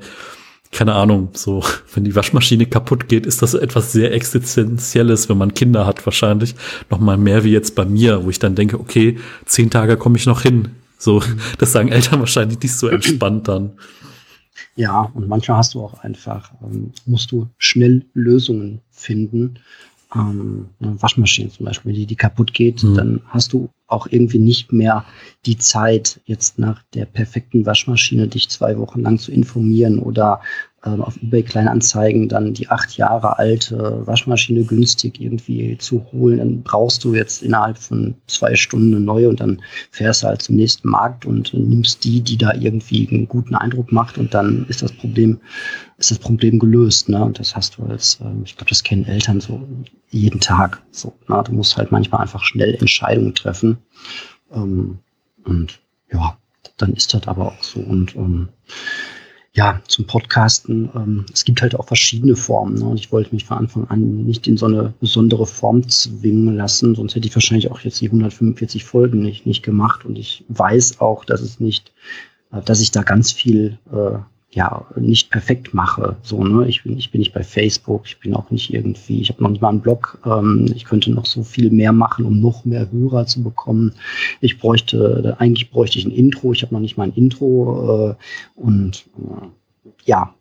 keine 0.70 0.94
Ahnung, 0.94 1.30
so, 1.32 1.64
wenn 1.94 2.04
die 2.04 2.14
Waschmaschine 2.14 2.66
kaputt 2.66 3.08
geht, 3.08 3.26
ist 3.26 3.42
das 3.42 3.54
etwas 3.54 3.92
sehr 3.92 4.12
Existenzielles, 4.12 5.28
wenn 5.28 5.38
man 5.38 5.54
Kinder 5.54 5.86
hat, 5.86 6.04
wahrscheinlich. 6.06 6.54
Noch 6.90 7.00
mal 7.00 7.16
mehr 7.16 7.44
wie 7.44 7.52
jetzt 7.52 7.74
bei 7.74 7.84
mir, 7.84 8.24
wo 8.24 8.30
ich 8.30 8.38
dann 8.38 8.54
denke, 8.54 8.78
okay, 8.78 9.18
zehn 9.44 9.70
Tage 9.70 9.96
komme 9.96 10.16
ich 10.16 10.26
noch 10.26 10.42
hin. 10.42 10.70
So, 10.98 11.22
das 11.58 11.72
sagen 11.72 11.88
Eltern 11.88 12.20
wahrscheinlich 12.20 12.60
nicht 12.60 12.74
so 12.74 12.88
entspannt 12.88 13.48
dann. 13.48 13.72
Ja, 14.76 15.10
und 15.14 15.28
manchmal 15.28 15.58
hast 15.58 15.74
du 15.74 15.82
auch 15.82 15.94
einfach, 16.04 16.52
ähm, 16.62 16.92
musst 17.06 17.32
du 17.32 17.48
schnell 17.58 18.04
Lösungen 18.14 18.80
finden. 18.90 19.58
Ähm, 20.14 20.70
eine 20.80 21.00
Waschmaschine 21.02 21.50
zum 21.50 21.66
Beispiel, 21.66 21.92
die, 21.92 22.06
die 22.06 22.16
kaputt 22.16 22.54
geht, 22.54 22.82
mhm. 22.82 22.94
dann 22.94 23.20
hast 23.28 23.52
du 23.52 23.68
auch 23.86 24.06
irgendwie 24.10 24.38
nicht 24.38 24.72
mehr 24.72 25.04
die 25.44 25.58
Zeit, 25.58 26.20
jetzt 26.24 26.58
nach 26.58 26.82
der 26.94 27.04
perfekten 27.04 27.66
Waschmaschine 27.66 28.28
dich 28.28 28.48
zwei 28.48 28.78
Wochen 28.78 29.00
lang 29.00 29.18
zu 29.18 29.32
informieren 29.32 29.98
oder 29.98 30.40
auf 30.98 31.16
eBay 31.22 31.42
Kleinanzeigen 31.42 32.28
dann 32.28 32.54
die 32.54 32.68
acht 32.68 32.96
Jahre 32.96 33.38
alte 33.38 34.06
Waschmaschine 34.06 34.64
günstig 34.64 35.20
irgendwie 35.20 35.78
zu 35.78 36.06
holen. 36.12 36.38
Dann 36.38 36.62
brauchst 36.62 37.04
du 37.04 37.14
jetzt 37.14 37.42
innerhalb 37.42 37.78
von 37.78 38.14
zwei 38.26 38.54
Stunden 38.56 38.94
eine 38.94 39.04
neue 39.04 39.28
und 39.28 39.40
dann 39.40 39.62
fährst 39.90 40.22
du 40.22 40.28
halt 40.28 40.42
zum 40.42 40.56
nächsten 40.56 40.88
Markt 40.88 41.26
und 41.26 41.52
nimmst 41.54 42.04
die, 42.04 42.20
die 42.20 42.36
da 42.36 42.54
irgendwie 42.54 43.08
einen 43.08 43.28
guten 43.28 43.54
Eindruck 43.54 43.92
macht 43.92 44.18
und 44.18 44.34
dann 44.34 44.66
ist 44.68 44.82
das 44.82 44.92
Problem, 44.92 45.40
ist 45.98 46.10
das 46.10 46.18
Problem 46.18 46.58
gelöst. 46.58 47.08
Ne? 47.08 47.22
Und 47.24 47.38
das 47.38 47.56
hast 47.56 47.78
du 47.78 47.84
als, 47.84 48.18
ähm, 48.20 48.42
ich 48.44 48.56
glaube, 48.56 48.70
das 48.70 48.82
kennen 48.82 49.06
Eltern 49.06 49.40
so 49.40 49.66
jeden 50.10 50.40
Tag. 50.40 50.82
So, 50.90 51.14
ne? 51.28 51.42
Du 51.44 51.52
musst 51.52 51.76
halt 51.76 51.92
manchmal 51.92 52.22
einfach 52.22 52.44
schnell 52.44 52.74
Entscheidungen 52.74 53.34
treffen. 53.34 53.78
Ähm, 54.52 54.98
und 55.44 55.80
ja, 56.12 56.36
dann 56.76 56.94
ist 56.94 57.14
das 57.14 57.26
aber 57.26 57.46
auch 57.46 57.62
so. 57.62 57.80
Und 57.80 58.16
ähm, 58.16 58.48
ja, 59.58 59.80
zum 59.88 60.06
Podcasten. 60.06 60.88
Ähm, 60.94 61.26
es 61.34 61.44
gibt 61.44 61.62
halt 61.62 61.74
auch 61.74 61.84
verschiedene 61.84 62.36
Formen. 62.36 62.76
Ne? 62.76 62.84
Und 62.84 63.00
ich 63.00 63.10
wollte 63.10 63.34
mich 63.34 63.44
von 63.44 63.58
Anfang 63.58 63.88
an 63.88 64.24
nicht 64.24 64.46
in 64.46 64.56
so 64.56 64.66
eine 64.66 64.94
besondere 65.00 65.46
Form 65.46 65.88
zwingen 65.88 66.54
lassen, 66.56 66.94
sonst 66.94 67.16
hätte 67.16 67.26
ich 67.26 67.34
wahrscheinlich 67.34 67.68
auch 67.72 67.80
jetzt 67.80 68.00
die 68.00 68.06
145 68.06 68.84
Folgen 68.84 69.18
nicht, 69.18 69.46
nicht 69.46 69.64
gemacht. 69.64 70.04
Und 70.04 70.16
ich 70.16 70.44
weiß 70.46 71.00
auch, 71.00 71.24
dass 71.24 71.40
es 71.40 71.58
nicht, 71.58 71.92
äh, 72.52 72.62
dass 72.62 72.80
ich 72.80 72.92
da 72.92 73.02
ganz 73.02 73.32
viel 73.32 73.78
äh, 73.92 74.18
ja 74.50 74.86
nicht 74.96 75.30
perfekt 75.30 75.74
mache. 75.74 76.16
So, 76.22 76.42
ne? 76.42 76.66
Ich 76.68 76.82
bin, 76.82 76.96
ich 76.96 77.10
bin 77.10 77.18
nicht 77.18 77.34
bei 77.34 77.42
Facebook, 77.42 78.06
ich 78.06 78.18
bin 78.18 78.34
auch 78.34 78.50
nicht 78.50 78.72
irgendwie, 78.72 79.20
ich 79.20 79.28
habe 79.28 79.42
noch 79.42 79.50
nicht 79.50 79.60
mal 79.60 79.68
einen 79.68 79.80
Blog. 79.80 80.18
Ähm, 80.24 80.66
ich 80.74 80.84
könnte 80.84 81.10
noch 81.10 81.26
so 81.26 81.42
viel 81.42 81.70
mehr 81.70 81.92
machen, 81.92 82.24
um 82.24 82.40
noch 82.40 82.64
mehr 82.64 82.90
Hörer 82.90 83.26
zu 83.26 83.42
bekommen. 83.42 83.92
Ich 84.40 84.58
bräuchte, 84.58 85.36
eigentlich 85.38 85.70
bräuchte 85.70 85.98
ich 85.98 86.06
ein 86.06 86.12
Intro, 86.12 86.52
ich 86.52 86.62
habe 86.62 86.74
noch 86.74 86.80
nicht 86.80 86.96
mal 86.96 87.04
ein 87.04 87.14
Intro 87.14 88.10
äh, 88.10 88.14
und 88.60 89.06
äh, 89.18 89.46
ja, 90.04 90.34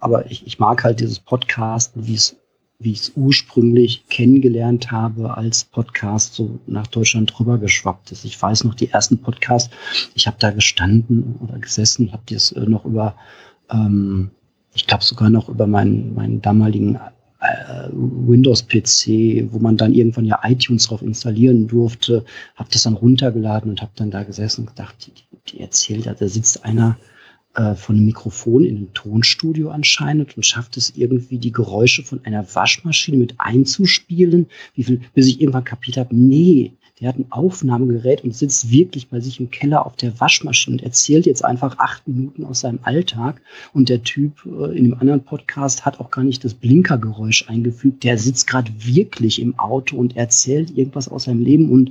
aber 0.00 0.30
ich, 0.30 0.46
ich 0.46 0.58
mag 0.58 0.84
halt 0.84 1.00
dieses 1.00 1.20
Podcast, 1.20 1.92
wie 1.94 2.14
es 2.14 2.36
wie 2.80 2.92
ich 2.92 3.00
es 3.00 3.12
ursprünglich 3.14 4.08
kennengelernt 4.08 4.90
habe, 4.90 5.36
als 5.36 5.64
Podcast 5.64 6.34
so 6.34 6.58
nach 6.66 6.88
Deutschland 6.88 7.32
drüber 7.32 7.56
geschwappt 7.56 8.12
ist. 8.12 8.24
Ich 8.24 8.40
weiß 8.40 8.64
noch 8.64 8.74
die 8.74 8.90
ersten 8.90 9.18
Podcasts, 9.18 9.74
ich 10.14 10.26
habe 10.26 10.36
da 10.40 10.50
gestanden 10.50 11.36
oder 11.40 11.58
gesessen, 11.58 12.12
habe 12.12 12.24
das 12.26 12.52
äh, 12.52 12.60
noch 12.60 12.84
über 12.84 13.14
ähm, 13.70 14.30
ich 14.74 14.86
glaube 14.86 15.04
sogar 15.04 15.30
noch 15.30 15.48
über 15.48 15.66
meinen, 15.66 16.14
meinen 16.14 16.42
damaligen 16.42 16.96
äh, 17.40 17.88
Windows-PC, 17.92 19.52
wo 19.52 19.58
man 19.58 19.76
dann 19.76 19.94
irgendwann 19.94 20.24
ja 20.24 20.40
iTunes 20.44 20.86
drauf 20.86 21.02
installieren 21.02 21.68
durfte, 21.68 22.24
habe 22.56 22.70
das 22.72 22.82
dann 22.82 22.94
runtergeladen 22.94 23.70
und 23.70 23.82
habe 23.82 23.92
dann 23.96 24.10
da 24.10 24.22
gesessen 24.22 24.62
und 24.62 24.68
gedacht, 24.68 25.06
die, 25.06 25.12
die 25.48 25.60
erzählt, 25.60 26.06
da 26.06 26.28
sitzt 26.28 26.64
einer 26.64 26.96
äh, 27.54 27.74
von 27.74 27.96
einem 27.96 28.06
Mikrofon 28.06 28.64
in 28.64 28.76
einem 28.76 28.94
Tonstudio 28.94 29.70
anscheinend 29.70 30.36
und 30.36 30.44
schafft 30.44 30.76
es 30.76 30.96
irgendwie, 30.96 31.38
die 31.38 31.52
Geräusche 31.52 32.02
von 32.02 32.24
einer 32.24 32.44
Waschmaschine 32.54 33.16
mit 33.16 33.34
einzuspielen, 33.38 34.46
wie 34.74 34.84
viel, 34.84 35.00
bis 35.14 35.28
ich 35.28 35.40
irgendwann 35.40 35.64
kapiert 35.64 35.96
habe, 35.96 36.16
nee, 36.16 36.72
der 37.00 37.08
hat 37.08 37.18
ein 37.18 37.26
Aufnahmegerät 37.30 38.22
und 38.22 38.36
sitzt 38.36 38.70
wirklich 38.70 39.08
bei 39.08 39.18
sich 39.18 39.40
im 39.40 39.50
Keller 39.50 39.84
auf 39.84 39.96
der 39.96 40.20
Waschmaschine 40.20 40.76
und 40.76 40.82
erzählt 40.82 41.26
jetzt 41.26 41.44
einfach 41.44 41.78
acht 41.78 42.06
Minuten 42.06 42.44
aus 42.44 42.60
seinem 42.60 42.78
Alltag. 42.82 43.42
Und 43.72 43.88
der 43.88 44.04
Typ 44.04 44.46
äh, 44.46 44.76
in 44.76 44.84
dem 44.84 44.94
anderen 44.94 45.24
Podcast 45.24 45.84
hat 45.84 45.98
auch 45.98 46.12
gar 46.12 46.22
nicht 46.22 46.44
das 46.44 46.54
Blinkergeräusch 46.54 47.48
eingefügt. 47.48 48.04
Der 48.04 48.16
sitzt 48.16 48.46
gerade 48.46 48.70
wirklich 48.78 49.42
im 49.42 49.58
Auto 49.58 49.96
und 49.96 50.16
erzählt 50.16 50.70
irgendwas 50.76 51.08
aus 51.08 51.24
seinem 51.24 51.40
Leben 51.40 51.68
und 51.68 51.90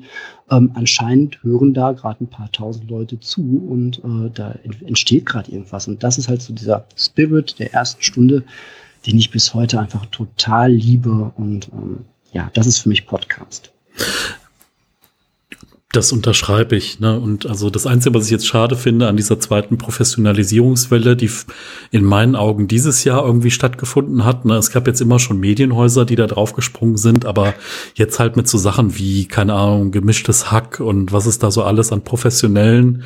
ähm, 0.49 0.71
anscheinend 0.73 1.43
hören 1.43 1.73
da 1.73 1.91
gerade 1.91 2.23
ein 2.23 2.29
paar 2.29 2.51
tausend 2.53 2.89
Leute 2.89 3.19
zu 3.19 3.41
und 3.41 3.99
äh, 3.99 4.29
da 4.33 4.55
entsteht 4.85 5.25
gerade 5.25 5.51
irgendwas. 5.51 5.85
Und 5.89 6.01
das 6.01 6.17
ist 6.17 6.29
halt 6.29 6.41
so 6.41 6.53
dieser 6.53 6.85
Spirit 6.95 7.59
der 7.59 7.73
ersten 7.73 8.01
Stunde, 8.01 8.45
den 9.05 9.17
ich 9.17 9.31
bis 9.31 9.53
heute 9.53 9.81
einfach 9.81 10.05
total 10.05 10.71
liebe. 10.71 11.33
Und 11.35 11.69
ähm, 11.73 12.05
ja, 12.31 12.49
das 12.53 12.67
ist 12.67 12.79
für 12.79 12.89
mich 12.89 13.05
Podcast. 13.05 13.73
Das 15.93 16.11
unterschreibe 16.11 16.75
ich. 16.75 16.99
Ne? 16.99 17.19
Und 17.19 17.45
also 17.45 17.69
das 17.69 17.85
Einzige, 17.85 18.15
was 18.15 18.25
ich 18.25 18.31
jetzt 18.31 18.47
schade 18.47 18.75
finde 18.75 19.07
an 19.07 19.15
dieser 19.15 19.39
zweiten 19.39 19.77
Professionalisierungswelle, 19.77 21.15
die 21.15 21.29
in 21.91 22.03
meinen 22.03 22.35
Augen 22.35 22.67
dieses 22.67 23.03
Jahr 23.03 23.23
irgendwie 23.23 23.51
stattgefunden 23.51 24.25
hat. 24.25 24.43
Ne? 24.43 24.55
Es 24.55 24.71
gab 24.71 24.87
jetzt 24.87 25.01
immer 25.01 25.19
schon 25.19 25.39
Medienhäuser, 25.39 26.05
die 26.05 26.15
da 26.15 26.25
draufgesprungen 26.25 26.97
sind, 26.97 27.27
aber 27.27 27.53
jetzt 27.93 28.19
halt 28.19 28.35
mit 28.37 28.47
so 28.47 28.57
Sachen 28.57 28.97
wie, 28.97 29.25
keine 29.27 29.53
Ahnung, 29.53 29.91
gemischtes 29.91 30.51
Hack 30.51 30.79
und 30.79 31.11
was 31.13 31.27
es 31.27 31.37
da 31.37 31.51
so 31.51 31.61
alles 31.61 31.91
an 31.91 32.03
professionellen 32.03 33.03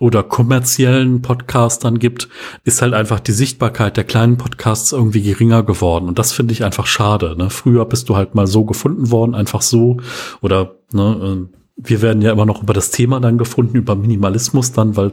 oder 0.00 0.24
kommerziellen 0.24 1.22
Podcastern 1.22 2.00
gibt, 2.00 2.28
ist 2.64 2.82
halt 2.82 2.92
einfach 2.92 3.20
die 3.20 3.32
Sichtbarkeit 3.32 3.96
der 3.96 4.04
kleinen 4.04 4.36
Podcasts 4.36 4.90
irgendwie 4.90 5.22
geringer 5.22 5.62
geworden. 5.62 6.08
Und 6.08 6.18
das 6.18 6.32
finde 6.32 6.52
ich 6.52 6.64
einfach 6.64 6.88
schade. 6.88 7.36
Ne? 7.38 7.50
Früher 7.50 7.84
bist 7.84 8.08
du 8.08 8.16
halt 8.16 8.34
mal 8.34 8.48
so 8.48 8.64
gefunden 8.64 9.12
worden, 9.12 9.36
einfach 9.36 9.62
so. 9.62 9.98
Oder 10.40 10.74
ne, 10.92 11.46
äh, 11.52 11.56
wir 11.76 12.02
werden 12.02 12.22
ja 12.22 12.32
immer 12.32 12.46
noch 12.46 12.62
über 12.62 12.72
das 12.72 12.90
Thema 12.90 13.20
dann 13.20 13.38
gefunden, 13.38 13.76
über 13.76 13.94
Minimalismus 13.94 14.72
dann, 14.72 14.96
weil 14.96 15.12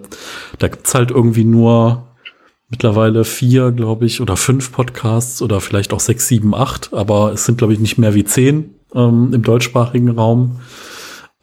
da 0.59 0.67
gibt's 0.69 0.95
halt 0.95 1.11
irgendwie 1.11 1.43
nur 1.43 2.07
mittlerweile 2.69 3.25
vier, 3.25 3.71
glaube 3.71 4.05
ich, 4.05 4.21
oder 4.21 4.37
fünf 4.37 4.71
Podcasts 4.71 5.41
oder 5.41 5.61
vielleicht 5.61 5.93
auch 5.93 5.99
sechs, 5.99 6.27
sieben, 6.27 6.55
acht, 6.55 6.93
aber 6.93 7.33
es 7.33 7.45
sind, 7.45 7.57
glaube 7.57 7.73
ich, 7.73 7.79
nicht 7.79 7.97
mehr 7.97 8.15
wie 8.15 8.23
zehn 8.23 8.75
ähm, 8.95 9.31
im 9.33 9.43
deutschsprachigen 9.43 10.09
Raum. 10.09 10.59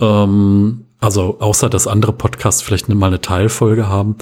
Ähm, 0.01 0.87
also 1.01 1.37
außer 1.41 1.71
dass 1.71 1.87
andere 1.87 2.13
Podcasts 2.13 2.63
vielleicht 2.63 2.89
mal 2.89 3.07
eine 3.07 3.21
Teilfolge 3.21 3.89
haben. 3.89 4.17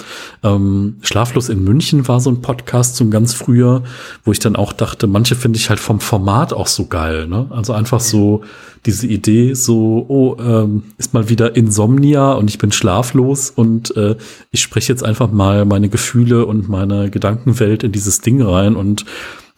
Ähm, 0.44 0.96
Schlaflos 1.02 1.48
in 1.48 1.64
München 1.64 2.06
war 2.06 2.20
so 2.20 2.30
ein 2.30 2.40
Podcast 2.40 2.96
zum 2.96 3.10
ganz 3.10 3.34
früher, 3.34 3.82
wo 4.24 4.32
ich 4.32 4.38
dann 4.38 4.56
auch 4.56 4.72
dachte, 4.72 5.06
manche 5.06 5.34
finde 5.34 5.58
ich 5.58 5.70
halt 5.70 5.80
vom 5.80 6.00
Format 6.00 6.52
auch 6.52 6.68
so 6.68 6.86
geil. 6.86 7.26
Ne? 7.26 7.46
Also 7.50 7.72
einfach 7.72 8.00
so 8.00 8.42
diese 8.86 9.08
Idee, 9.08 9.54
so, 9.54 10.06
oh, 10.08 10.36
ähm, 10.40 10.84
ist 10.98 11.14
mal 11.14 11.28
wieder 11.28 11.56
Insomnia 11.56 12.32
und 12.32 12.48
ich 12.48 12.58
bin 12.58 12.70
schlaflos 12.70 13.50
und 13.50 13.96
äh, 13.96 14.16
ich 14.52 14.60
spreche 14.62 14.92
jetzt 14.92 15.04
einfach 15.04 15.30
mal 15.32 15.64
meine 15.64 15.88
Gefühle 15.88 16.46
und 16.46 16.68
meine 16.68 17.10
Gedankenwelt 17.10 17.82
in 17.82 17.92
dieses 17.92 18.20
Ding 18.20 18.40
rein 18.40 18.76
und 18.76 19.04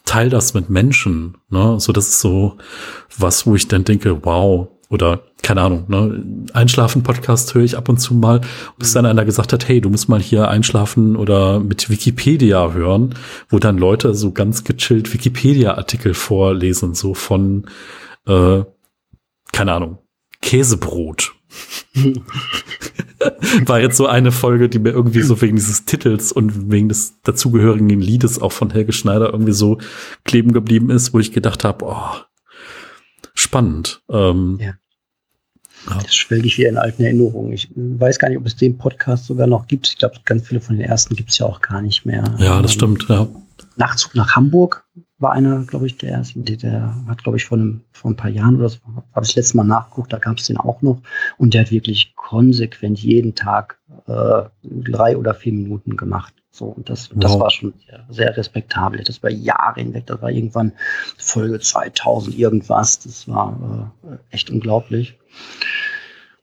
teile 0.07 0.31
das 0.31 0.55
mit 0.55 0.71
Menschen. 0.71 1.35
Ne? 1.51 1.79
So, 1.79 1.93
das 1.93 2.09
ist 2.09 2.21
so 2.21 2.57
was, 3.19 3.47
wo 3.47 3.55
ich 3.55 3.69
dann 3.69 3.85
denke, 3.85 4.25
wow, 4.25 4.69
oder 4.91 5.23
keine 5.43 5.63
Ahnung, 5.63 5.85
ne, 5.89 6.23
Einschlafen-Podcast 6.53 7.55
höre 7.55 7.63
ich 7.63 7.77
ab 7.77 7.89
und 7.89 7.99
zu 7.99 8.15
mal, 8.15 8.41
bis 8.79 8.93
dann 8.93 9.07
einer 9.07 9.25
gesagt 9.25 9.53
hat, 9.53 9.67
hey, 9.69 9.81
du 9.81 9.89
musst 9.89 10.09
mal 10.09 10.21
hier 10.21 10.49
einschlafen 10.49 11.17
oder 11.17 11.61
mit 11.61 11.89
Wikipedia 11.89 12.73
hören, 12.73 13.15
wo 13.49 13.59
dann 13.59 13.79
Leute 13.79 14.15
so 14.15 14.33
ganz 14.33 14.65
gechillt 14.65 15.15
Wikipedia-Artikel 15.15 16.13
vorlesen, 16.13 16.95
so 16.95 17.15
von 17.15 17.67
äh, 18.27 18.65
keine 19.53 19.73
Ahnung, 19.73 19.99
Käsebrot. 20.43 21.35
War 23.67 23.81
jetzt 23.81 23.97
so 23.97 24.07
eine 24.07 24.33
Folge, 24.33 24.69
die 24.69 24.79
mir 24.79 24.91
irgendwie 24.91 25.23
so 25.23 25.41
wegen 25.43 25.57
dieses 25.57 25.85
Titels 25.85 26.33
und 26.33 26.71
wegen 26.71 26.89
des 26.89 27.21
dazugehörigen 27.23 27.89
Liedes 28.01 28.41
auch 28.41 28.53
von 28.53 28.71
Helge 28.71 28.93
Schneider 28.93 29.33
irgendwie 29.33 29.53
so 29.53 29.79
kleben 30.25 30.53
geblieben 30.53 30.91
ist, 30.91 31.13
wo 31.13 31.19
ich 31.19 31.33
gedacht 31.33 31.65
habe, 31.65 31.85
oh, 31.87 32.21
spannend. 33.41 34.03
Ähm, 34.11 34.59
ja. 34.61 34.75
Das 35.87 36.15
schwelge 36.15 36.47
ich 36.47 36.59
wieder 36.59 36.69
in 36.69 36.77
alten 36.77 37.03
Erinnerungen. 37.03 37.53
Ich 37.53 37.71
weiß 37.75 38.19
gar 38.19 38.29
nicht, 38.29 38.39
ob 38.39 38.47
es 38.47 38.57
den 38.57 38.77
Podcast 38.77 39.27
sogar 39.27 39.47
noch 39.47 39.67
gibt. 39.67 39.89
Ich 39.89 39.97
glaube, 39.97 40.17
ganz 40.25 40.47
viele 40.47 40.61
von 40.61 40.77
den 40.77 40.85
ersten 40.85 41.17
gibt 41.17 41.31
es 41.31 41.39
ja 41.39 41.47
auch 41.47 41.61
gar 41.61 41.81
nicht 41.81 42.05
mehr. 42.05 42.23
Ja, 42.39 42.61
das 42.61 42.75
stimmt, 42.75 43.07
ja. 43.09 43.27
Nachzug 43.77 44.15
nach 44.15 44.37
Hamburg 44.37 44.85
war 45.19 45.33
einer, 45.33 45.65
glaube 45.65 45.87
ich, 45.87 45.97
der 45.97 46.11
erste. 46.11 46.41
Der, 46.41 46.95
hat, 47.07 47.23
glaube 47.23 47.39
ich, 47.39 47.45
vor, 47.45 47.59
einem, 47.59 47.83
vor 47.93 48.11
ein 48.11 48.17
paar 48.17 48.31
Jahren 48.31 48.57
oder 48.57 48.69
so, 48.69 48.79
habe 49.15 49.25
ich 49.25 49.35
letztes 49.35 49.55
Mal 49.55 49.65
nachgeguckt, 49.65 50.13
da 50.13 50.19
gab 50.19 50.39
es 50.39 50.47
den 50.47 50.57
auch 50.57 50.83
noch. 50.83 51.01
Und 51.37 51.55
der 51.55 51.63
hat 51.63 51.71
wirklich 51.71 52.15
konsequent 52.17 52.99
jeden 52.99 53.35
Tag 53.35 53.79
äh, 54.07 54.43
drei 54.63 55.17
oder 55.17 55.35
vier 55.35 55.53
Minuten 55.53 55.97
gemacht. 55.97 56.35
So, 56.51 56.67
und 56.67 56.89
das, 56.89 57.11
wow. 57.11 57.19
das 57.21 57.39
war 57.39 57.51
schon 57.51 57.75
sehr, 57.87 58.07
sehr 58.11 58.37
respektabel. 58.37 59.03
Das 59.05 59.23
war 59.23 59.31
Jahre 59.31 59.81
hinweg, 59.81 60.07
das 60.07 60.21
war 60.21 60.31
irgendwann 60.31 60.73
Folge 61.17 61.61
2000 61.61 62.37
irgendwas. 62.37 62.99
Das 62.99 63.29
war 63.29 63.93
äh, 64.05 64.17
echt 64.35 64.51
unglaublich. 64.51 65.17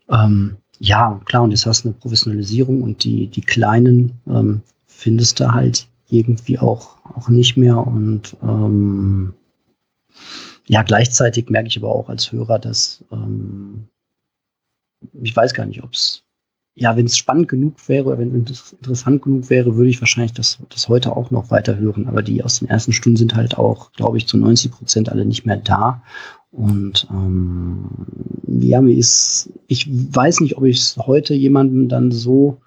Ähm, 0.10 0.58
ja, 0.80 1.20
klar, 1.26 1.44
und 1.44 1.52
jetzt 1.52 1.66
hast 1.66 1.84
du 1.84 1.90
eine 1.90 1.98
Professionalisierung 1.98 2.82
und 2.84 3.04
die, 3.04 3.28
die 3.28 3.42
Kleinen 3.42 4.14
ähm, 4.28 4.62
findest 4.86 5.40
du 5.40 5.52
halt 5.52 5.88
irgendwie 6.10 6.60
auch, 6.60 6.98
auch 7.16 7.30
nicht 7.30 7.58
mehr. 7.58 7.78
Und 7.78 8.38
ähm, 8.42 9.34
ja, 10.68 10.84
gleichzeitig 10.84 11.50
merke 11.50 11.68
ich 11.68 11.78
aber 11.78 11.90
auch 11.90 12.10
als 12.10 12.32
Hörer, 12.32 12.60
dass 12.60 13.04
ähm, 13.12 13.90
ich 15.22 15.36
weiß 15.36 15.54
gar 15.54 15.66
nicht, 15.66 15.84
ob 15.84 15.94
es 15.94 16.24
ja, 16.80 16.96
wenn 16.96 17.08
es 17.08 17.18
spannend 17.18 17.48
genug 17.48 17.90
wäre, 17.90 18.20
wenn 18.20 18.46
es 18.48 18.74
interessant 18.74 19.24
genug 19.24 19.50
wäre, 19.50 19.76
würde 19.76 19.90
ich 19.90 20.00
wahrscheinlich 20.00 20.34
das, 20.34 20.60
das 20.70 20.88
heute 20.88 21.16
auch 21.18 21.32
noch 21.32 21.50
weiter 21.50 21.76
hören. 21.78 22.08
Aber 22.08 22.22
die 22.22 22.44
aus 22.44 22.60
den 22.60 22.70
ersten 22.70 22.94
Stunden 22.94 23.18
sind 23.18 23.36
halt 23.36 23.58
auch, 23.58 23.92
glaube 23.94 24.18
ich, 24.18 24.28
zu 24.28 24.38
90 24.38 24.72
Prozent 24.72 25.12
alle 25.12 25.26
nicht 25.26 25.44
mehr 25.44 25.58
da. 25.58 26.04
Und 26.52 27.08
ähm, 27.10 27.86
ja, 28.48 28.80
mir 28.80 28.96
ist, 28.96 29.50
ich 29.66 29.90
weiß 29.90 30.40
nicht, 30.42 30.56
ob 30.58 30.66
ich 30.66 30.78
es 30.78 30.98
heute 30.98 31.34
jemandem 31.34 31.90
dann 31.90 32.12
so 32.12 32.58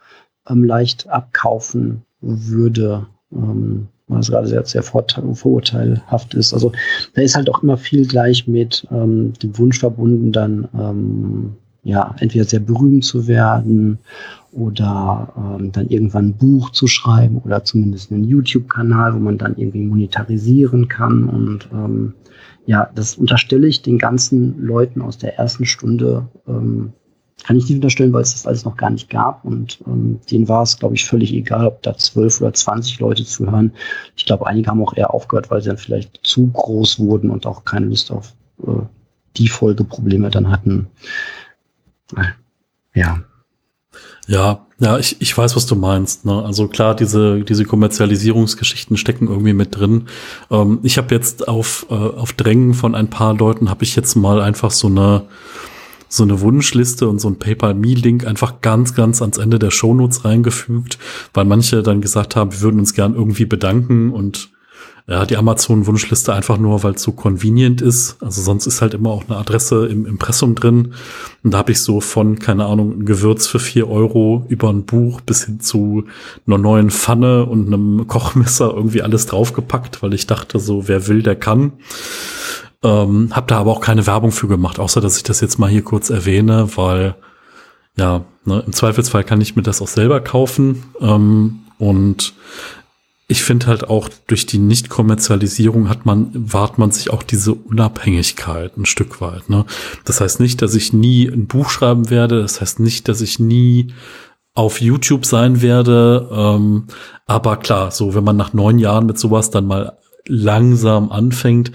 ähm, 0.48 0.64
leicht 0.64 1.08
abkaufen 1.08 2.02
würde, 2.20 3.06
ähm, 3.32 3.86
was 4.08 4.28
gerade 4.28 4.48
sehr, 4.48 4.64
sehr 4.64 4.82
vorurteilhaft 4.82 6.34
ist. 6.34 6.52
Also 6.52 6.72
da 7.14 7.22
ist 7.22 7.36
halt 7.36 7.48
auch 7.48 7.62
immer 7.62 7.76
viel 7.76 8.08
gleich 8.08 8.48
mit 8.48 8.88
ähm, 8.90 9.34
dem 9.34 9.56
Wunsch 9.56 9.78
verbunden, 9.78 10.32
dann 10.32 10.68
ähm, 10.74 11.56
ja, 11.82 12.14
entweder 12.20 12.44
sehr 12.44 12.60
berühmt 12.60 13.04
zu 13.04 13.26
werden 13.26 13.98
oder 14.52 15.32
ähm, 15.36 15.72
dann 15.72 15.88
irgendwann 15.88 16.28
ein 16.28 16.36
Buch 16.36 16.70
zu 16.70 16.86
schreiben 16.86 17.38
oder 17.38 17.64
zumindest 17.64 18.12
einen 18.12 18.24
YouTube-Kanal, 18.24 19.14
wo 19.14 19.18
man 19.18 19.38
dann 19.38 19.56
irgendwie 19.56 19.82
monetarisieren 19.82 20.88
kann. 20.88 21.28
Und 21.28 21.68
ähm, 21.72 22.14
ja, 22.66 22.90
das 22.94 23.16
unterstelle 23.16 23.66
ich 23.66 23.82
den 23.82 23.98
ganzen 23.98 24.60
Leuten 24.62 25.00
aus 25.00 25.18
der 25.18 25.38
ersten 25.38 25.64
Stunde. 25.64 26.28
Ähm, 26.46 26.92
kann 27.42 27.56
ich 27.56 27.64
nicht 27.64 27.76
unterstellen, 27.76 28.12
weil 28.12 28.20
es 28.20 28.32
das 28.32 28.46
alles 28.46 28.66
noch 28.66 28.76
gar 28.76 28.90
nicht 28.90 29.08
gab. 29.08 29.44
Und 29.46 29.80
ähm, 29.86 30.20
denen 30.30 30.48
war 30.48 30.62
es, 30.62 30.78
glaube 30.78 30.94
ich, 30.96 31.06
völlig 31.06 31.32
egal, 31.32 31.66
ob 31.66 31.82
da 31.82 31.96
zwölf 31.96 32.40
oder 32.42 32.52
zwanzig 32.52 33.00
Leute 33.00 33.24
zuhören. 33.24 33.72
Ich 34.16 34.26
glaube, 34.26 34.46
einige 34.46 34.68
haben 34.68 34.82
auch 34.82 34.94
eher 34.94 35.14
aufgehört, 35.14 35.50
weil 35.50 35.62
sie 35.62 35.68
dann 35.68 35.78
vielleicht 35.78 36.20
zu 36.22 36.48
groß 36.48 36.98
wurden 36.98 37.30
und 37.30 37.46
auch 37.46 37.64
keine 37.64 37.86
Lust 37.86 38.10
auf 38.10 38.34
äh, 38.66 38.82
die 39.36 39.48
Folgeprobleme 39.48 40.28
dann 40.28 40.50
hatten. 40.50 40.88
Ja. 42.94 43.22
Ja, 44.26 44.66
ja, 44.78 44.98
ich, 44.98 45.20
ich 45.20 45.36
weiß, 45.36 45.56
was 45.56 45.66
du 45.66 45.74
meinst. 45.74 46.24
Ne? 46.24 46.42
Also 46.44 46.68
klar, 46.68 46.94
diese, 46.94 47.40
diese 47.40 47.64
Kommerzialisierungsgeschichten 47.64 48.96
stecken 48.96 49.28
irgendwie 49.28 49.52
mit 49.52 49.76
drin. 49.76 50.06
Ähm, 50.50 50.78
ich 50.82 50.98
habe 50.98 51.14
jetzt 51.14 51.48
auf, 51.48 51.86
äh, 51.90 51.94
auf 51.94 52.32
Drängen 52.32 52.74
von 52.74 52.94
ein 52.94 53.10
paar 53.10 53.34
Leuten, 53.34 53.68
habe 53.68 53.82
ich 53.82 53.96
jetzt 53.96 54.14
mal 54.14 54.40
einfach 54.40 54.70
so 54.70 54.86
eine, 54.86 55.24
so 56.08 56.22
eine 56.22 56.40
Wunschliste 56.40 57.08
und 57.08 57.20
so 57.20 57.28
ein 57.28 57.38
PayPal-Me-Link 57.38 58.26
einfach 58.26 58.60
ganz, 58.60 58.94
ganz 58.94 59.20
ans 59.20 59.38
Ende 59.38 59.58
der 59.58 59.70
Shownotes 59.70 60.24
reingefügt, 60.24 60.98
weil 61.34 61.44
manche 61.44 61.82
dann 61.82 62.00
gesagt 62.00 62.36
haben, 62.36 62.52
wir 62.52 62.60
würden 62.60 62.80
uns 62.80 62.94
gern 62.94 63.14
irgendwie 63.14 63.46
bedanken 63.46 64.12
und 64.12 64.50
ja, 65.10 65.26
die 65.26 65.36
Amazon-Wunschliste 65.36 66.32
einfach 66.32 66.56
nur, 66.56 66.84
weil 66.84 66.94
es 66.94 67.02
so 67.02 67.10
convenient 67.10 67.82
ist. 67.82 68.16
Also 68.22 68.42
sonst 68.42 68.66
ist 68.66 68.80
halt 68.80 68.94
immer 68.94 69.10
auch 69.10 69.24
eine 69.28 69.38
Adresse 69.38 69.88
im 69.88 70.06
Impressum 70.06 70.54
drin. 70.54 70.94
Und 71.42 71.52
da 71.52 71.58
habe 71.58 71.72
ich 71.72 71.80
so 71.80 72.00
von, 72.00 72.38
keine 72.38 72.66
Ahnung, 72.66 73.00
ein 73.00 73.06
Gewürz 73.06 73.48
für 73.48 73.58
vier 73.58 73.90
Euro 73.90 74.46
über 74.48 74.70
ein 74.70 74.84
Buch 74.84 75.20
bis 75.20 75.46
hin 75.46 75.58
zu 75.58 76.04
einer 76.46 76.58
neuen 76.58 76.90
Pfanne 76.90 77.44
und 77.46 77.66
einem 77.66 78.06
Kochmesser 78.06 78.72
irgendwie 78.72 79.02
alles 79.02 79.26
draufgepackt, 79.26 80.00
weil 80.00 80.14
ich 80.14 80.28
dachte 80.28 80.60
so, 80.60 80.86
wer 80.86 81.08
will, 81.08 81.24
der 81.24 81.34
kann. 81.34 81.72
Ähm, 82.84 83.30
hab 83.32 83.48
da 83.48 83.58
aber 83.58 83.72
auch 83.72 83.80
keine 83.80 84.06
Werbung 84.06 84.30
für 84.30 84.46
gemacht, 84.46 84.78
außer 84.78 85.00
dass 85.00 85.16
ich 85.16 85.24
das 85.24 85.40
jetzt 85.40 85.58
mal 85.58 85.68
hier 85.68 85.82
kurz 85.82 86.10
erwähne, 86.10 86.68
weil 86.76 87.16
ja, 87.96 88.24
ne, 88.44 88.62
im 88.64 88.72
Zweifelsfall 88.72 89.24
kann 89.24 89.40
ich 89.40 89.56
mir 89.56 89.62
das 89.62 89.82
auch 89.82 89.88
selber 89.88 90.20
kaufen. 90.20 90.84
Ähm, 91.00 91.62
und 91.78 92.34
ich 93.30 93.44
finde 93.44 93.68
halt 93.68 93.88
auch 93.88 94.08
durch 94.26 94.44
die 94.44 94.58
Nicht-Kommerzialisierung 94.58 95.88
hat 95.88 96.04
man, 96.04 96.32
wahrt 96.34 96.78
man 96.78 96.90
sich 96.90 97.10
auch 97.10 97.22
diese 97.22 97.54
Unabhängigkeit 97.54 98.76
ein 98.76 98.86
Stück 98.86 99.20
weit. 99.20 99.48
Ne? 99.48 99.66
Das 100.04 100.20
heißt 100.20 100.40
nicht, 100.40 100.60
dass 100.62 100.74
ich 100.74 100.92
nie 100.92 101.28
ein 101.28 101.46
Buch 101.46 101.70
schreiben 101.70 102.10
werde. 102.10 102.42
Das 102.42 102.60
heißt 102.60 102.80
nicht, 102.80 103.06
dass 103.06 103.20
ich 103.20 103.38
nie 103.38 103.94
auf 104.52 104.80
YouTube 104.80 105.24
sein 105.24 105.62
werde. 105.62 106.28
Ähm, 106.32 106.88
aber 107.24 107.56
klar, 107.58 107.92
so 107.92 108.16
wenn 108.16 108.24
man 108.24 108.36
nach 108.36 108.52
neun 108.52 108.80
Jahren 108.80 109.06
mit 109.06 109.16
sowas 109.16 109.50
dann 109.50 109.68
mal 109.68 109.96
langsam 110.26 111.12
anfängt, 111.12 111.70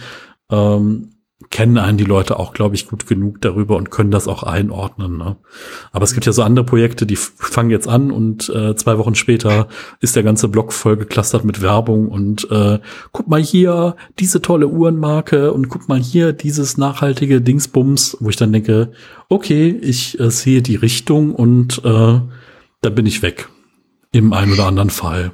ähm, 0.51 1.14
kennen 1.49 1.77
einen 1.77 1.97
die 1.97 2.03
Leute 2.03 2.39
auch, 2.39 2.53
glaube 2.53 2.75
ich, 2.75 2.87
gut 2.87 3.07
genug 3.07 3.41
darüber 3.41 3.77
und 3.77 3.91
können 3.91 4.11
das 4.11 4.27
auch 4.27 4.43
einordnen. 4.43 5.17
Ne? 5.17 5.37
Aber 5.91 6.03
es 6.03 6.13
gibt 6.13 6.25
ja 6.25 6.31
so 6.31 6.43
andere 6.43 6.65
Projekte, 6.65 7.05
die 7.05 7.15
fangen 7.15 7.69
jetzt 7.69 7.87
an 7.87 8.11
und 8.11 8.49
äh, 8.49 8.75
zwei 8.75 8.97
Wochen 8.97 9.15
später 9.15 9.67
ist 10.01 10.15
der 10.15 10.23
ganze 10.23 10.47
Blog 10.47 10.73
voll 10.73 10.97
geklustert 10.97 11.45
mit 11.45 11.61
Werbung 11.61 12.09
und 12.09 12.49
äh, 12.51 12.79
guck 13.11 13.27
mal 13.27 13.41
hier 13.41 13.95
diese 14.19 14.41
tolle 14.41 14.67
Uhrenmarke 14.67 15.53
und 15.53 15.69
guck 15.69 15.87
mal 15.87 15.99
hier 15.99 16.33
dieses 16.33 16.77
nachhaltige 16.77 17.41
Dingsbums, 17.41 18.17
wo 18.19 18.29
ich 18.29 18.35
dann 18.35 18.53
denke, 18.53 18.91
okay, 19.29 19.69
ich 19.81 20.19
äh, 20.19 20.31
sehe 20.31 20.61
die 20.61 20.75
Richtung 20.75 21.33
und 21.33 21.83
äh, 21.83 22.19
da 22.81 22.89
bin 22.89 23.05
ich 23.05 23.21
weg. 23.21 23.49
Im 24.11 24.33
einen 24.33 24.53
oder 24.53 24.67
anderen 24.67 24.89
Fall. 24.89 25.31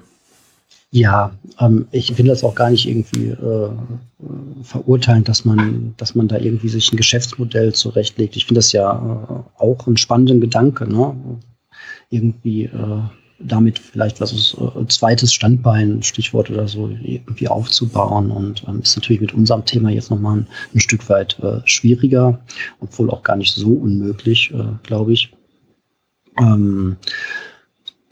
Ja, 0.91 1.32
ähm, 1.60 1.88
ich 1.92 2.14
finde 2.14 2.32
das 2.32 2.44
auch 2.44 2.56
gar 2.56 2.70
nicht 2.70 2.88
irgendwie 2.88 3.30
äh, 3.30 3.70
verurteilen, 4.64 5.24
dass 5.24 5.46
man, 5.46 5.94
dass 5.98 6.16
man 6.16 6.28
da 6.28 6.38
irgendwie 6.38 6.70
sich 6.70 6.92
ein 6.92 6.98
Geschäftsmodell 6.98 7.74
zurechtlegt. 7.74 8.36
Ich 8.36 8.46
finde 8.46 8.60
das 8.60 8.72
ja 8.72 8.92
äh, 8.92 9.62
auch 9.62 9.88
einen 9.88 9.98
spannenden 9.98 10.42
Gedanke, 10.42 10.88
ne? 10.88 11.16
Irgendwie 12.10 12.66
äh, 12.66 13.02
damit 13.40 13.80
vielleicht 13.80 14.22
was 14.22 14.34
ist, 14.34 14.56
äh, 14.56 14.88
zweites 14.88 15.34
Standbein, 15.34 16.04
Stichwort 16.04 16.50
oder 16.50 16.68
so, 16.68 16.90
irgendwie 16.90 17.48
aufzubauen. 17.48 18.32
Und 18.32 18.64
ähm, 18.68 18.82
ist 18.82 18.96
natürlich 18.96 19.22
mit 19.22 19.34
unserem 19.34 19.66
Thema 19.66 19.90
jetzt 19.90 20.12
nochmal 20.12 20.38
ein, 20.38 20.48
ein 20.74 20.80
Stück 20.80 21.08
weit 21.10 21.40
äh, 21.40 21.62
schwieriger, 21.66 22.40
obwohl 22.80 23.10
auch 23.10 23.24
gar 23.24 23.36
nicht 23.36 23.54
so 23.54 23.74
unmöglich, 23.74 24.52
äh, 24.54 24.64
glaube 24.84 25.14
ich. 25.14 25.34
Ähm, 26.38 26.98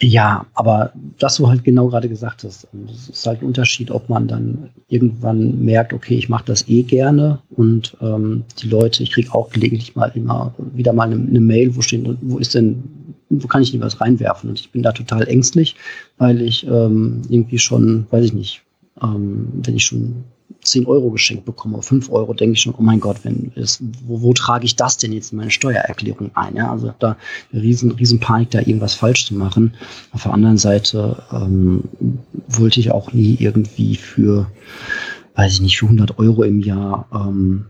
ja, 0.01 0.45
aber 0.53 0.93
das 1.17 1.35
du 1.35 1.49
halt 1.49 1.65
genau 1.65 1.87
gerade 1.89 2.07
gesagt 2.07 2.45
hast, 2.45 2.67
es 2.89 3.09
ist 3.09 3.27
halt 3.27 3.41
ein 3.41 3.47
Unterschied, 3.47 3.91
ob 3.91 4.07
man 4.07 4.27
dann 4.27 4.69
irgendwann 4.87 5.63
merkt, 5.63 5.91
okay, 5.91 6.15
ich 6.15 6.29
mache 6.29 6.45
das 6.45 6.69
eh 6.69 6.83
gerne 6.83 7.39
und 7.49 7.97
ähm, 8.01 8.45
die 8.61 8.69
Leute, 8.69 9.03
ich 9.03 9.11
kriege 9.11 9.33
auch 9.33 9.49
gelegentlich 9.49 9.95
mal 9.97 10.11
immer 10.15 10.53
wieder 10.73 10.93
mal 10.93 11.11
eine, 11.11 11.15
eine, 11.15 11.41
Mail, 11.41 11.75
wo 11.75 11.81
steht, 11.81 12.07
wo 12.21 12.37
ist 12.37 12.55
denn, 12.55 12.81
wo 13.29 13.47
kann 13.47 13.61
ich 13.61 13.71
denn 13.71 13.81
was 13.81 13.99
reinwerfen? 13.99 14.49
Und 14.49 14.59
ich 14.59 14.71
bin 14.71 14.83
da 14.83 14.93
total 14.93 15.27
ängstlich, 15.27 15.75
weil 16.17 16.41
ich 16.41 16.65
ähm, 16.65 17.21
irgendwie 17.27 17.59
schon, 17.59 18.07
weiß 18.09 18.23
ich 18.23 18.33
nicht, 18.33 18.61
ähm, 19.03 19.49
wenn 19.53 19.75
ich 19.75 19.85
schon 19.85 20.23
10 20.61 20.85
Euro 20.87 21.11
geschenkt 21.11 21.45
bekomme, 21.45 21.75
oder 21.75 21.83
5 21.83 22.11
Euro, 22.11 22.33
denke 22.33 22.53
ich 22.53 22.61
schon, 22.61 22.75
oh 22.77 22.81
mein 22.81 22.99
Gott, 22.99 23.17
wenn 23.23 23.51
ist, 23.55 23.81
wo, 24.05 24.21
wo 24.21 24.33
trage 24.33 24.65
ich 24.65 24.75
das 24.75 24.97
denn 24.97 25.13
jetzt 25.13 25.31
in 25.31 25.37
meine 25.37 25.51
Steuererklärung 25.51 26.31
ein? 26.35 26.55
Ja? 26.55 26.71
Also 26.71 26.93
da 26.99 27.17
riesen, 27.53 27.91
riesen 27.91 28.19
Panik, 28.19 28.51
da 28.51 28.59
irgendwas 28.59 28.93
falsch 28.93 29.25
zu 29.25 29.35
machen. 29.35 29.75
Auf 30.11 30.23
der 30.23 30.33
anderen 30.33 30.57
Seite 30.57 31.23
ähm, 31.31 31.83
wollte 32.47 32.79
ich 32.79 32.91
auch 32.91 33.13
nie 33.13 33.37
irgendwie 33.39 33.95
für, 33.95 34.51
weiß 35.35 35.53
ich 35.53 35.61
nicht, 35.61 35.77
für 35.77 35.85
100 35.85 36.19
Euro 36.19 36.43
im 36.43 36.59
Jahr 36.59 37.07
ähm, 37.13 37.65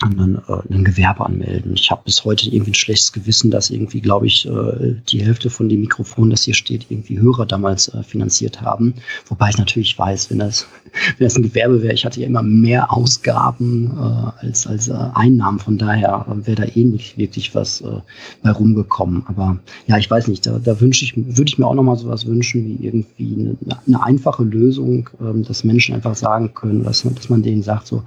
dann 0.00 0.40
äh, 0.48 0.74
ein 0.74 0.84
Gewerbe 0.84 1.26
anmelden. 1.26 1.74
Ich 1.74 1.90
habe 1.90 2.02
bis 2.04 2.24
heute 2.24 2.48
irgendwie 2.48 2.70
ein 2.70 2.74
schlechtes 2.74 3.12
Gewissen, 3.12 3.50
dass 3.50 3.70
irgendwie, 3.70 4.00
glaube 4.00 4.26
ich, 4.26 4.46
äh, 4.46 4.96
die 5.08 5.22
Hälfte 5.22 5.50
von 5.50 5.68
dem 5.68 5.82
Mikrofon, 5.82 6.30
das 6.30 6.42
hier 6.42 6.54
steht, 6.54 6.86
irgendwie 6.88 7.20
Hörer 7.20 7.46
damals 7.46 7.88
äh, 7.88 8.02
finanziert 8.02 8.62
haben. 8.62 8.94
Wobei 9.26 9.50
ich 9.50 9.58
natürlich 9.58 9.98
weiß, 9.98 10.30
wenn 10.30 10.38
das, 10.38 10.66
wenn 11.18 11.26
das 11.26 11.36
ein 11.36 11.42
Gewerbe 11.42 11.82
wäre, 11.82 11.92
ich 11.92 12.04
hatte 12.04 12.20
ja 12.20 12.26
immer 12.26 12.42
mehr 12.42 12.92
Ausgaben 12.92 13.92
äh, 13.96 14.46
als, 14.46 14.66
als 14.66 14.88
äh, 14.88 14.94
Einnahmen. 15.14 15.58
Von 15.58 15.76
daher 15.76 16.26
äh, 16.28 16.46
wäre 16.46 16.66
da 16.66 16.74
eh 16.74 16.84
nicht 16.84 17.18
wirklich 17.18 17.54
was 17.54 17.82
äh, 17.82 18.00
bei 18.42 18.50
rumgekommen. 18.50 19.24
Aber 19.26 19.58
ja, 19.86 19.98
ich 19.98 20.10
weiß 20.10 20.28
nicht, 20.28 20.46
da, 20.46 20.58
da 20.58 20.80
wünsche 20.80 21.04
ich, 21.04 21.14
würde 21.16 21.48
ich 21.48 21.58
mir 21.58 21.66
auch 21.66 21.74
nochmal 21.74 21.96
sowas 21.96 22.26
wünschen, 22.26 22.64
wie 22.64 22.86
irgendwie 22.86 23.34
eine, 23.38 23.80
eine 23.86 24.02
einfache 24.02 24.44
Lösung, 24.44 25.10
äh, 25.20 25.42
dass 25.42 25.62
Menschen 25.62 25.94
einfach 25.94 26.14
sagen 26.14 26.54
können, 26.54 26.84
dass, 26.84 27.02
dass 27.02 27.28
man 27.28 27.42
denen 27.42 27.62
sagt, 27.62 27.86
so, 27.86 28.02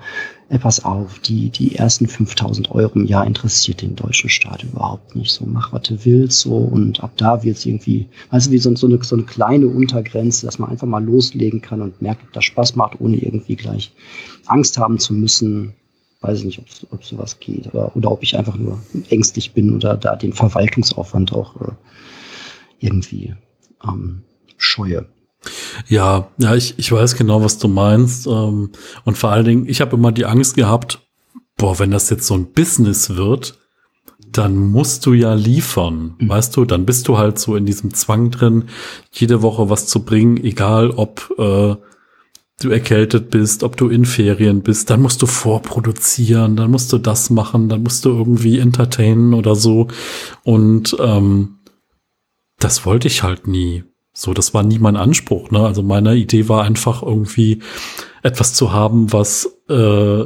pass 0.60 0.84
auf, 0.84 1.20
die, 1.20 1.50
die 1.50 1.76
ersten 1.76 2.08
5000 2.08 2.72
Euro 2.72 3.00
im 3.00 3.06
Jahr 3.06 3.26
interessiert 3.26 3.82
den 3.82 3.96
deutschen 3.96 4.30
Staat 4.30 4.64
überhaupt 4.64 5.16
nicht. 5.16 5.32
So, 5.32 5.46
mach, 5.46 5.74
was 5.74 5.84
du 5.84 6.06
willst, 6.06 6.42
so, 6.42 6.56
und 6.56 7.04
ab 7.04 7.14
da 7.18 7.44
wird 7.44 7.58
es 7.58 7.66
irgendwie, 7.66 8.08
weißt 8.30 8.48
du, 8.48 8.52
wie 8.52 8.58
so, 8.58 8.76
so, 8.76 8.88
eine, 8.88 9.04
so 9.04 9.16
eine 9.16 9.26
kleine 9.26 9.68
Untergrenze, 9.68 10.46
dass 10.46 10.60
man 10.60 10.70
einfach 10.70 10.88
mal 10.88 11.04
loslegen 11.04 11.62
kann 11.62 11.82
und 11.82 12.02
merkt, 12.02 12.24
ob 12.24 12.34
das 12.34 12.46
Spaß 12.46 12.76
macht, 12.76 13.00
ohne 13.00 13.18
irgendwie 13.18 13.56
gleich 13.56 13.94
Angst 14.46 14.78
haben 14.78 15.00
zu 15.00 15.14
müssen. 15.14 15.74
Weiß 16.22 16.40
ich 16.40 16.46
nicht, 16.46 16.60
ob, 16.60 16.94
ob 16.94 17.04
sowas 17.04 17.40
geht, 17.40 17.68
oder, 17.74 17.96
oder 17.96 18.12
ob 18.12 18.24
ich 18.24 18.38
einfach 18.38 18.58
nur 18.58 18.82
ängstlich 19.10 19.54
bin 19.54 19.74
oder 19.76 19.98
da 19.98 20.16
den 20.16 20.34
Verwaltungsaufwand 20.34 21.34
auch 21.34 21.60
äh, 21.62 21.72
irgendwie 22.80 23.36
ähm, 23.84 24.24
scheue. 24.58 25.06
Ja, 25.88 26.30
ja, 26.38 26.56
ich, 26.56 26.76
ich 26.78 26.92
weiß 26.92 27.16
genau, 27.16 27.44
was 27.44 27.58
du 27.58 27.68
meinst. 27.68 28.28
Ähm, 28.28 28.72
und 29.04 29.18
vor 29.18 29.32
allen 29.32 29.46
Dingen, 29.46 29.66
ich 29.68 29.82
habe 29.82 29.96
immer 29.96 30.12
die 30.12 30.26
Angst 30.26 30.56
gehabt, 30.56 31.00
boah, 31.58 31.80
wenn 31.80 31.92
das 31.92 32.10
jetzt 32.10 32.28
so 32.28 32.36
ein 32.36 32.52
Business 32.52 33.16
wird, 33.16 33.60
dann 34.32 34.58
musst 34.58 35.06
du 35.06 35.14
ja 35.14 35.34
liefern, 35.34 36.16
mhm. 36.18 36.30
weißt 36.30 36.58
du, 36.58 36.66
dann 36.66 36.86
bist 36.86 37.08
du 37.08 37.18
halt 37.18 37.38
so 37.40 37.56
in 37.56 37.66
diesem 37.66 37.94
Zwang 37.94 38.32
drin, 38.32 38.66
jede 39.12 39.42
Woche 39.42 39.70
was 39.70 39.88
zu 39.88 40.04
bringen, 40.04 40.44
egal 40.44 40.90
ob 40.92 41.32
äh, 41.38 41.76
du 42.60 42.70
erkältet 42.70 43.30
bist, 43.30 43.64
ob 43.64 43.78
du 43.78 43.90
in 43.90 44.06
Ferien 44.06 44.62
bist, 44.62 44.90
dann 44.90 45.02
musst 45.02 45.22
du 45.22 45.26
vorproduzieren, 45.26 46.56
dann 46.56 46.72
musst 46.72 46.92
du 46.94 46.98
das 46.98 47.30
machen, 47.30 47.70
dann 47.70 47.84
musst 47.84 48.06
du 48.06 48.10
irgendwie 48.10 48.60
entertainen 48.60 49.34
oder 49.34 49.56
so. 49.56 49.88
Und 50.44 50.96
ähm, 51.00 51.60
das 52.60 52.86
wollte 52.86 53.08
ich 53.08 53.24
halt 53.24 53.48
nie. 53.48 53.84
So, 54.14 54.34
das 54.34 54.54
war 54.54 54.64
nie 54.64 54.80
mein 54.80 54.96
Anspruch. 54.96 55.50
Ne? 55.52 55.60
Also 55.60 55.82
meine 55.82 56.16
Idee 56.16 56.48
war 56.48 56.64
einfach 56.64 57.02
irgendwie 57.02 57.62
etwas 58.22 58.54
zu 58.54 58.72
haben, 58.72 59.12
was 59.12 59.60
äh, 59.70 60.26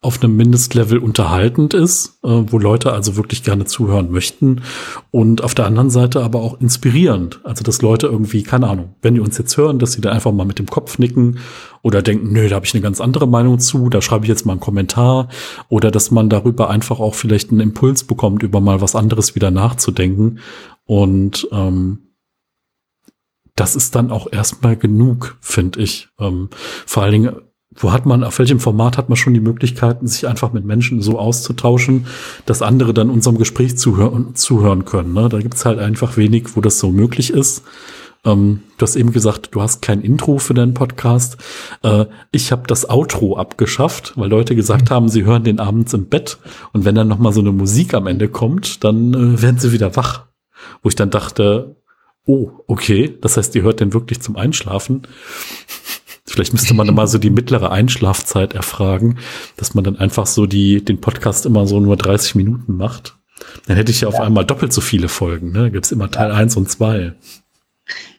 auf 0.00 0.22
einem 0.22 0.36
Mindestlevel 0.36 0.98
unterhaltend 0.98 1.74
ist, 1.74 2.20
äh, 2.22 2.28
wo 2.28 2.58
Leute 2.58 2.92
also 2.92 3.16
wirklich 3.16 3.42
gerne 3.42 3.64
zuhören 3.64 4.12
möchten 4.12 4.62
und 5.10 5.42
auf 5.42 5.56
der 5.56 5.66
anderen 5.66 5.90
Seite 5.90 6.22
aber 6.22 6.40
auch 6.40 6.60
inspirierend. 6.60 7.40
Also 7.42 7.64
dass 7.64 7.82
Leute 7.82 8.06
irgendwie, 8.06 8.44
keine 8.44 8.68
Ahnung, 8.68 8.94
wenn 9.02 9.14
die 9.14 9.20
uns 9.20 9.36
jetzt 9.38 9.56
hören, 9.56 9.80
dass 9.80 9.92
sie 9.92 10.00
da 10.00 10.10
einfach 10.10 10.30
mal 10.30 10.46
mit 10.46 10.60
dem 10.60 10.66
Kopf 10.66 11.00
nicken 11.00 11.40
oder 11.82 12.00
denken, 12.00 12.32
nö, 12.32 12.48
da 12.48 12.54
habe 12.54 12.66
ich 12.66 12.74
eine 12.74 12.82
ganz 12.82 13.00
andere 13.00 13.26
Meinung 13.26 13.58
zu, 13.58 13.88
da 13.88 14.00
schreibe 14.00 14.24
ich 14.24 14.28
jetzt 14.28 14.46
mal 14.46 14.52
einen 14.52 14.60
Kommentar 14.60 15.28
oder 15.68 15.90
dass 15.90 16.12
man 16.12 16.30
darüber 16.30 16.70
einfach 16.70 17.00
auch 17.00 17.16
vielleicht 17.16 17.50
einen 17.50 17.60
Impuls 17.60 18.04
bekommt, 18.04 18.44
über 18.44 18.60
mal 18.60 18.80
was 18.80 18.94
anderes 18.94 19.34
wieder 19.34 19.50
nachzudenken 19.50 20.38
und 20.86 21.48
ähm, 21.50 22.07
das 23.58 23.74
ist 23.74 23.94
dann 23.96 24.10
auch 24.10 24.30
erstmal 24.30 24.76
genug, 24.76 25.36
finde 25.40 25.80
ich. 25.80 26.08
Ähm, 26.20 26.48
vor 26.86 27.02
allen 27.02 27.12
Dingen, 27.12 27.36
wo 27.74 27.92
hat 27.92 28.06
man, 28.06 28.24
auf 28.24 28.38
welchem 28.38 28.60
Format 28.60 28.96
hat 28.96 29.08
man 29.08 29.16
schon 29.16 29.34
die 29.34 29.40
Möglichkeiten, 29.40 30.06
sich 30.06 30.26
einfach 30.28 30.52
mit 30.52 30.64
Menschen 30.64 31.02
so 31.02 31.18
auszutauschen, 31.18 32.06
dass 32.46 32.62
andere 32.62 32.94
dann 32.94 33.10
unserem 33.10 33.36
Gespräch 33.36 33.76
zuhören, 33.76 34.34
zuhören 34.34 34.84
können. 34.84 35.12
Ne? 35.12 35.28
Da 35.28 35.40
gibt's 35.40 35.64
halt 35.64 35.78
einfach 35.78 36.16
wenig, 36.16 36.56
wo 36.56 36.60
das 36.60 36.78
so 36.78 36.90
möglich 36.90 37.30
ist. 37.30 37.64
Ähm, 38.24 38.62
du 38.76 38.82
hast 38.82 38.96
eben 38.96 39.12
gesagt, 39.12 39.48
du 39.52 39.60
hast 39.60 39.82
kein 39.82 40.02
Intro 40.02 40.38
für 40.38 40.54
deinen 40.54 40.74
Podcast. 40.74 41.36
Äh, 41.82 42.06
ich 42.30 42.52
habe 42.52 42.62
das 42.66 42.88
Outro 42.88 43.36
abgeschafft, 43.36 44.12
weil 44.16 44.30
Leute 44.30 44.54
gesagt 44.54 44.90
haben, 44.90 45.08
sie 45.08 45.24
hören 45.24 45.44
den 45.44 45.58
abends 45.58 45.94
im 45.94 46.06
Bett 46.06 46.38
und 46.72 46.84
wenn 46.84 46.94
dann 46.94 47.08
noch 47.08 47.18
mal 47.18 47.32
so 47.32 47.40
eine 47.40 47.52
Musik 47.52 47.94
am 47.94 48.06
Ende 48.06 48.28
kommt, 48.28 48.84
dann 48.84 49.14
äh, 49.14 49.42
werden 49.42 49.58
sie 49.58 49.72
wieder 49.72 49.96
wach. 49.96 50.26
Wo 50.82 50.88
ich 50.88 50.96
dann 50.96 51.10
dachte, 51.10 51.76
Oh, 52.28 52.50
okay. 52.66 53.16
Das 53.22 53.38
heißt, 53.38 53.54
ihr 53.54 53.62
hört 53.62 53.80
den 53.80 53.94
wirklich 53.94 54.20
zum 54.20 54.36
Einschlafen. 54.36 55.08
Vielleicht 56.26 56.52
müsste 56.52 56.74
man 56.74 56.94
mal 56.94 57.06
so 57.06 57.16
die 57.16 57.30
mittlere 57.30 57.72
Einschlafzeit 57.72 58.52
erfragen, 58.52 59.16
dass 59.56 59.74
man 59.74 59.82
dann 59.82 59.96
einfach 59.96 60.26
so 60.26 60.44
die, 60.44 60.84
den 60.84 61.00
Podcast 61.00 61.46
immer 61.46 61.66
so 61.66 61.80
nur 61.80 61.96
30 61.96 62.34
Minuten 62.34 62.76
macht. 62.76 63.16
Dann 63.66 63.76
hätte 63.76 63.90
ich 63.90 64.02
ja, 64.02 64.10
ja. 64.10 64.14
auf 64.14 64.20
einmal 64.20 64.44
doppelt 64.44 64.74
so 64.74 64.82
viele 64.82 65.08
Folgen. 65.08 65.52
Ne? 65.52 65.70
Gibt 65.70 65.86
es 65.86 65.92
immer 65.92 66.10
Teil 66.10 66.28
ja. 66.28 66.34
1 66.34 66.54
und 66.58 66.68
2. 66.68 67.14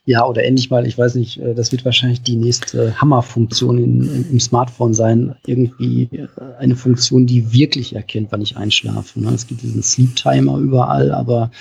Ja, 0.06 0.26
oder 0.26 0.44
endlich 0.44 0.70
mal, 0.70 0.88
ich 0.88 0.98
weiß 0.98 1.16
nicht, 1.16 1.40
äh, 1.40 1.54
das 1.54 1.72
wird 1.72 1.86
wahrscheinlich 1.86 2.22
die 2.22 2.36
nächste 2.36 3.00
Hammerfunktion 3.00 3.78
im 4.32 4.40
Smartphone 4.40 4.94
sein. 4.94 5.36
Irgendwie 5.46 6.10
äh, 6.12 6.28
eine 6.58 6.76
Funktion, 6.76 7.28
die 7.28 7.54
wirklich 7.54 7.96
erkennt, 7.96 8.32
wann 8.32 8.42
ich 8.42 8.58
einschlafe. 8.58 9.20
Ne? 9.20 9.30
Es 9.30 9.46
gibt 9.46 9.62
diesen 9.62 9.84
Sleep 9.84 10.16
Timer 10.16 10.58
überall, 10.58 11.12
aber 11.12 11.52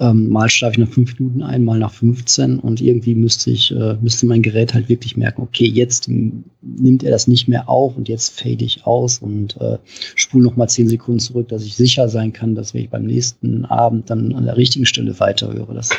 ähm, 0.00 0.28
mal 0.28 0.48
schlafe 0.48 0.72
ich 0.72 0.78
nach 0.78 0.88
fünf 0.88 1.18
Minuten 1.18 1.42
ein, 1.42 1.64
mal 1.64 1.78
nach 1.78 1.92
15 1.92 2.60
und 2.60 2.80
irgendwie 2.80 3.14
müsste 3.14 3.50
ich, 3.50 3.72
äh, 3.72 3.96
müsste 4.00 4.26
mein 4.26 4.42
Gerät 4.42 4.74
halt 4.74 4.88
wirklich 4.88 5.16
merken, 5.16 5.42
okay, 5.42 5.66
jetzt 5.66 6.08
nimmt 6.08 7.02
er 7.02 7.10
das 7.10 7.26
nicht 7.26 7.48
mehr 7.48 7.68
auf 7.68 7.96
und 7.96 8.08
jetzt 8.08 8.40
fade 8.40 8.64
ich 8.64 8.86
aus 8.86 9.18
und 9.18 9.60
äh, 9.60 9.78
spule 10.14 10.44
nochmal 10.44 10.68
zehn 10.68 10.88
Sekunden 10.88 11.20
zurück, 11.20 11.48
dass 11.48 11.64
ich 11.64 11.74
sicher 11.74 12.08
sein 12.08 12.32
kann, 12.32 12.54
dass 12.54 12.74
wenn 12.74 12.82
ich 12.82 12.90
beim 12.90 13.04
nächsten 13.04 13.64
Abend 13.64 14.08
dann 14.08 14.34
an 14.34 14.44
der 14.44 14.56
richtigen 14.56 14.86
Stelle 14.86 15.18
weiterhöre. 15.18 15.74
Das, 15.74 15.90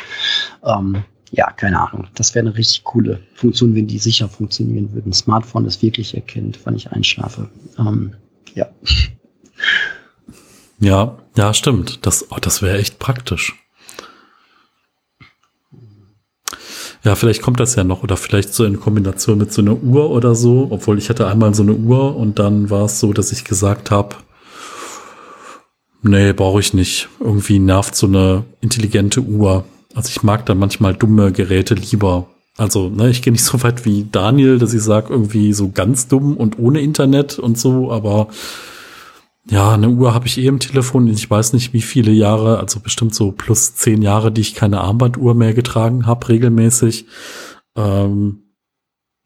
ähm, 0.64 1.04
ja, 1.30 1.50
keine 1.52 1.80
Ahnung. 1.80 2.08
Das 2.14 2.34
wäre 2.34 2.46
eine 2.46 2.56
richtig 2.56 2.84
coole 2.84 3.20
Funktion, 3.34 3.74
wenn 3.74 3.86
die 3.86 3.98
sicher 3.98 4.28
funktionieren 4.28 4.92
würden. 4.92 5.12
Smartphone 5.12 5.64
das 5.64 5.82
wirklich 5.82 6.14
erkennt, 6.14 6.58
wann 6.64 6.74
ich 6.74 6.90
einschlafe. 6.90 7.48
Ähm, 7.78 8.14
ja. 8.54 8.66
Ja, 10.80 11.18
ja, 11.36 11.54
stimmt. 11.54 12.06
Das, 12.06 12.30
oh, 12.30 12.38
das 12.40 12.62
wäre 12.62 12.78
echt 12.78 12.98
praktisch. 12.98 13.54
Ja, 17.04 17.14
vielleicht 17.14 17.40
kommt 17.42 17.60
das 17.60 17.76
ja 17.76 17.84
noch 17.84 18.02
oder 18.02 18.16
vielleicht 18.16 18.52
so 18.52 18.64
in 18.64 18.80
Kombination 18.80 19.38
mit 19.38 19.52
so 19.52 19.62
einer 19.62 19.74
Uhr 19.74 20.10
oder 20.10 20.34
so, 20.34 20.68
obwohl 20.70 20.98
ich 20.98 21.08
hatte 21.08 21.26
einmal 21.26 21.54
so 21.54 21.62
eine 21.62 21.72
Uhr 21.72 22.14
und 22.16 22.38
dann 22.38 22.68
war 22.68 22.84
es 22.84 23.00
so, 23.00 23.12
dass 23.12 23.32
ich 23.32 23.44
gesagt 23.44 23.90
habe, 23.90 24.16
nee, 26.02 26.32
brauche 26.32 26.60
ich 26.60 26.74
nicht. 26.74 27.08
Irgendwie 27.20 27.58
nervt 27.58 27.94
so 27.94 28.06
eine 28.06 28.44
intelligente 28.60 29.20
Uhr. 29.20 29.64
Also 29.94 30.08
ich 30.08 30.22
mag 30.22 30.46
dann 30.46 30.58
manchmal 30.58 30.94
dumme 30.94 31.32
Geräte 31.32 31.74
lieber. 31.74 32.26
Also, 32.56 32.88
ne, 32.88 33.08
ich 33.08 33.22
gehe 33.22 33.32
nicht 33.32 33.44
so 33.44 33.62
weit 33.62 33.84
wie 33.84 34.06
Daniel, 34.10 34.58
dass 34.58 34.74
ich 34.74 34.82
sage, 34.82 35.12
irgendwie 35.12 35.52
so 35.52 35.70
ganz 35.70 36.08
dumm 36.08 36.36
und 36.36 36.58
ohne 36.58 36.80
Internet 36.80 37.38
und 37.38 37.58
so, 37.58 37.90
aber 37.90 38.28
ja, 39.48 39.72
eine 39.72 39.88
Uhr 39.88 40.14
habe 40.14 40.26
ich 40.26 40.38
eh 40.38 40.46
im 40.46 40.60
Telefon. 40.60 41.08
Ich 41.08 41.28
weiß 41.28 41.54
nicht, 41.54 41.72
wie 41.72 41.80
viele 41.82 42.12
Jahre, 42.12 42.58
also 42.58 42.78
bestimmt 42.80 43.14
so 43.14 43.32
plus 43.32 43.74
zehn 43.74 44.02
Jahre, 44.02 44.30
die 44.30 44.42
ich 44.42 44.54
keine 44.54 44.80
Armbanduhr 44.80 45.34
mehr 45.34 45.54
getragen 45.54 46.06
habe, 46.06 46.28
regelmäßig. 46.28 47.06
Ähm, 47.76 48.49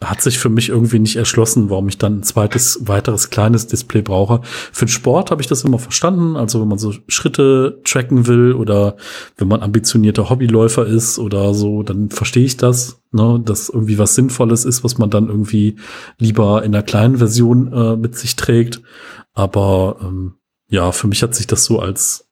hat 0.05 0.23
sich 0.23 0.39
für 0.39 0.49
mich 0.49 0.69
irgendwie 0.69 0.99
nicht 0.99 1.17
erschlossen, 1.17 1.71
warum 1.71 1.89
ich 1.89 1.99
dann 1.99 2.19
ein 2.19 2.23
zweites, 2.23 2.81
weiteres 2.83 3.31
kleines 3.31 3.67
Display 3.67 4.03
brauche. 4.03 4.41
Für 4.43 4.85
den 4.85 4.91
Sport 4.91 5.31
habe 5.31 5.43
ich 5.43 5.49
das 5.49 5.65
immer 5.65 5.79
verstanden. 5.79 6.37
Also 6.37 6.61
wenn 6.61 6.69
man 6.69 6.79
so 6.79 6.93
Schritte 7.09 7.81
tracken 7.85 8.27
will 8.27 8.53
oder 8.53 8.97
wenn 9.37 9.49
man 9.49 9.63
ambitionierter 9.63 10.31
Hobbyläufer 10.31 10.87
ist 10.87 11.19
oder 11.19 11.55
so, 11.55 11.83
dann 11.83 12.11
verstehe 12.11 12.45
ich 12.45 12.57
das, 12.57 13.03
ne, 13.13 13.41
dass 13.45 13.69
irgendwie 13.69 13.99
was 13.99 14.15
Sinnvolles 14.15 14.65
ist, 14.65 14.85
was 14.85 14.99
man 14.99 15.11
dann 15.11 15.29
irgendwie 15.29 15.77
lieber 16.19 16.63
in 16.65 16.75
einer 16.75 16.83
kleinen 16.83 17.19
Version 17.19 17.73
äh, 17.73 17.97
mit 17.97 18.17
sich 18.17 18.37
trägt. 18.37 18.83
Aber 19.33 19.99
ähm, 20.01 20.35
ja, 20.69 20.93
für 20.93 21.07
mich 21.07 21.23
hat 21.23 21.35
sich 21.35 21.47
das 21.47 21.65
so 21.65 21.81
als 21.81 22.29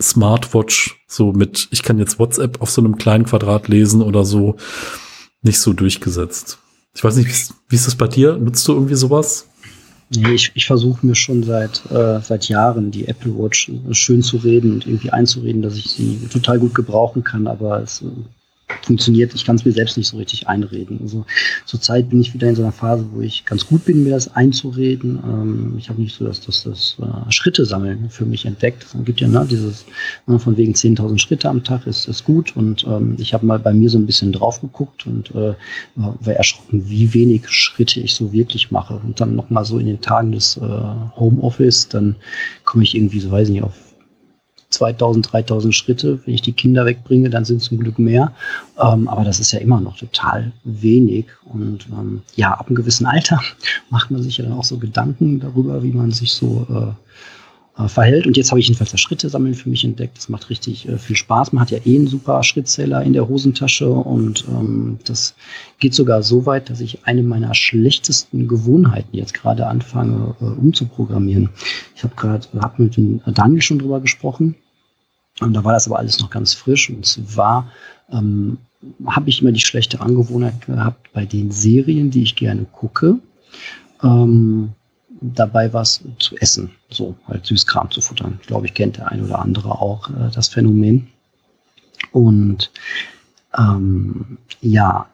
Smartwatch 0.00 1.04
so 1.06 1.32
mit, 1.32 1.68
ich 1.70 1.82
kann 1.82 1.98
jetzt 1.98 2.18
WhatsApp 2.18 2.60
auf 2.62 2.70
so 2.70 2.80
einem 2.80 2.96
kleinen 2.96 3.24
Quadrat 3.24 3.68
lesen 3.68 4.02
oder 4.02 4.24
so, 4.24 4.56
nicht 5.42 5.60
so 5.60 5.72
durchgesetzt. 5.72 6.58
Ich 6.94 7.04
weiß 7.04 7.16
nicht, 7.16 7.28
wie 7.68 7.76
ist, 7.76 7.86
das 7.86 7.94
bei 7.94 8.08
dir? 8.08 8.36
Nutzt 8.36 8.66
du 8.66 8.72
irgendwie 8.72 8.94
sowas? 8.94 9.48
Nee, 10.10 10.32
ich, 10.32 10.50
ich 10.54 10.66
versuche 10.66 11.06
mir 11.06 11.14
schon 11.14 11.44
seit, 11.44 11.88
äh, 11.90 12.20
seit 12.20 12.48
Jahren 12.48 12.90
die 12.90 13.06
Apple 13.06 13.32
Watch 13.38 13.70
schön 13.92 14.22
zu 14.22 14.38
reden 14.38 14.72
und 14.72 14.86
irgendwie 14.86 15.10
einzureden, 15.10 15.62
dass 15.62 15.76
ich 15.76 15.88
sie 15.90 16.28
total 16.32 16.58
gut 16.58 16.74
gebrauchen 16.74 17.22
kann, 17.22 17.46
aber 17.46 17.80
es 17.80 18.02
äh, 18.02 18.06
funktioniert. 18.82 19.34
Ich 19.34 19.44
kann 19.44 19.56
es 19.56 19.64
mir 19.64 19.72
selbst 19.72 19.96
nicht 19.96 20.08
so 20.08 20.16
richtig 20.16 20.48
einreden. 20.48 20.98
Also 21.02 21.24
zurzeit 21.64 22.08
bin 22.10 22.20
ich 22.20 22.34
wieder 22.34 22.48
in 22.48 22.56
so 22.56 22.62
einer 22.62 22.72
Phase, 22.72 23.06
wo 23.12 23.20
ich 23.20 23.44
ganz 23.44 23.66
gut 23.66 23.84
bin, 23.84 24.04
mir 24.04 24.10
das 24.10 24.34
einzureden. 24.34 25.18
Ähm, 25.24 25.74
ich 25.78 25.88
habe 25.88 26.00
nicht 26.00 26.16
so 26.16 26.24
das, 26.24 26.40
das, 26.40 26.64
das 26.64 26.96
äh, 27.00 27.32
Schritte 27.32 27.64
sammeln 27.64 28.10
für 28.10 28.24
mich 28.24 28.46
entdeckt. 28.46 28.84
Es 28.84 29.04
gibt 29.04 29.20
ja 29.20 29.28
ne, 29.28 29.46
dieses 29.48 29.84
ne, 30.26 30.38
von 30.38 30.56
wegen 30.56 30.72
10.000 30.72 31.18
Schritte 31.18 31.48
am 31.48 31.64
Tag 31.64 31.86
ist 31.86 32.08
das 32.08 32.24
gut. 32.24 32.56
Und 32.56 32.84
ähm, 32.84 33.16
ich 33.18 33.34
habe 33.34 33.46
mal 33.46 33.58
bei 33.58 33.72
mir 33.72 33.90
so 33.90 33.98
ein 33.98 34.06
bisschen 34.06 34.32
drauf 34.32 34.60
geguckt 34.60 35.06
und 35.06 35.34
äh, 35.34 35.54
war 35.96 36.34
erschrocken, 36.34 36.88
wie 36.88 37.12
wenig 37.14 37.48
Schritte 37.48 38.00
ich 38.00 38.14
so 38.14 38.32
wirklich 38.32 38.70
mache. 38.70 39.00
Und 39.04 39.20
dann 39.20 39.36
nochmal 39.36 39.64
so 39.64 39.78
in 39.78 39.86
den 39.86 40.00
Tagen 40.00 40.32
des 40.32 40.56
äh, 40.56 40.60
Homeoffice, 41.16 41.88
dann 41.88 42.16
komme 42.64 42.84
ich 42.84 42.94
irgendwie, 42.94 43.20
so 43.20 43.30
weiß 43.30 43.48
ich 43.48 43.54
nicht, 43.54 43.64
auf 43.64 43.89
2000, 44.70 45.32
3000 45.32 45.74
Schritte. 45.74 46.20
Wenn 46.24 46.34
ich 46.34 46.42
die 46.42 46.52
Kinder 46.52 46.86
wegbringe, 46.86 47.30
dann 47.30 47.44
sind 47.44 47.58
es 47.58 47.64
zum 47.64 47.78
Glück 47.78 47.98
mehr. 47.98 48.32
Ähm, 48.78 49.08
aber 49.08 49.24
das 49.24 49.40
ist 49.40 49.52
ja 49.52 49.58
immer 49.58 49.80
noch 49.80 49.96
total 49.98 50.52
wenig. 50.64 51.26
Und 51.44 51.86
ähm, 51.92 52.22
ja, 52.36 52.52
ab 52.52 52.68
einem 52.68 52.76
gewissen 52.76 53.06
Alter 53.06 53.40
macht 53.90 54.10
man 54.10 54.22
sich 54.22 54.38
ja 54.38 54.44
dann 54.44 54.54
auch 54.54 54.64
so 54.64 54.78
Gedanken 54.78 55.40
darüber, 55.40 55.82
wie 55.82 55.92
man 55.92 56.12
sich 56.12 56.32
so 56.32 56.66
äh, 56.70 57.10
äh, 57.80 57.88
verhält. 57.88 58.26
Und 58.26 58.36
jetzt 58.36 58.50
habe 58.50 58.60
ich 58.60 58.68
jedenfalls 58.68 58.90
das 58.90 59.00
Schritte 59.00 59.28
sammeln 59.28 59.54
für 59.54 59.68
mich 59.68 59.84
entdeckt. 59.84 60.18
Das 60.18 60.28
macht 60.28 60.50
richtig 60.50 60.88
äh, 60.88 60.98
viel 60.98 61.16
Spaß. 61.16 61.52
Man 61.52 61.62
hat 61.62 61.70
ja 61.70 61.78
eh 61.84 61.96
einen 61.96 62.06
super 62.06 62.42
Schrittzähler 62.42 63.02
in 63.02 63.12
der 63.12 63.28
Hosentasche 63.28 63.88
und 63.88 64.44
ähm, 64.48 64.98
das 65.04 65.34
geht 65.78 65.94
sogar 65.94 66.22
so 66.22 66.46
weit, 66.46 66.70
dass 66.70 66.80
ich 66.80 67.04
eine 67.04 67.22
meiner 67.22 67.54
schlechtesten 67.54 68.48
Gewohnheiten 68.48 69.16
jetzt 69.16 69.34
gerade 69.34 69.66
anfange 69.66 70.34
äh, 70.40 70.44
umzuprogrammieren. 70.44 71.50
Ich 71.96 72.02
habe 72.02 72.14
gerade 72.16 72.46
hab 72.60 72.78
mit 72.78 72.96
dem 72.96 73.20
Daniel 73.26 73.62
schon 73.62 73.78
drüber 73.78 74.00
gesprochen. 74.00 74.56
Und 75.40 75.54
da 75.54 75.64
war 75.64 75.72
das 75.72 75.86
aber 75.86 75.98
alles 75.98 76.20
noch 76.20 76.30
ganz 76.30 76.54
frisch. 76.54 76.90
Und 76.90 77.06
zwar 77.06 77.70
ähm, 78.10 78.58
habe 79.06 79.30
ich 79.30 79.42
immer 79.42 79.52
die 79.52 79.60
schlechte 79.60 80.00
Angewohnheit 80.00 80.66
gehabt, 80.66 81.12
bei 81.12 81.24
den 81.24 81.50
Serien, 81.50 82.10
die 82.10 82.22
ich 82.22 82.36
gerne 82.36 82.64
gucke, 82.64 83.18
ähm, 84.02 84.70
dabei 85.20 85.72
was 85.72 86.02
zu 86.18 86.36
essen, 86.36 86.70
so 86.88 87.14
halt 87.26 87.46
Süßkram 87.46 87.90
zu 87.90 88.00
futtern. 88.00 88.38
Ich 88.40 88.46
glaube, 88.46 88.66
ich 88.66 88.74
kennt 88.74 88.96
der 88.96 89.10
ein 89.10 89.24
oder 89.24 89.40
andere 89.40 89.80
auch 89.80 90.08
äh, 90.10 90.30
das 90.34 90.48
Phänomen. 90.48 91.08
Und 92.12 92.70
ähm, 93.56 94.38
ja, 94.60 95.06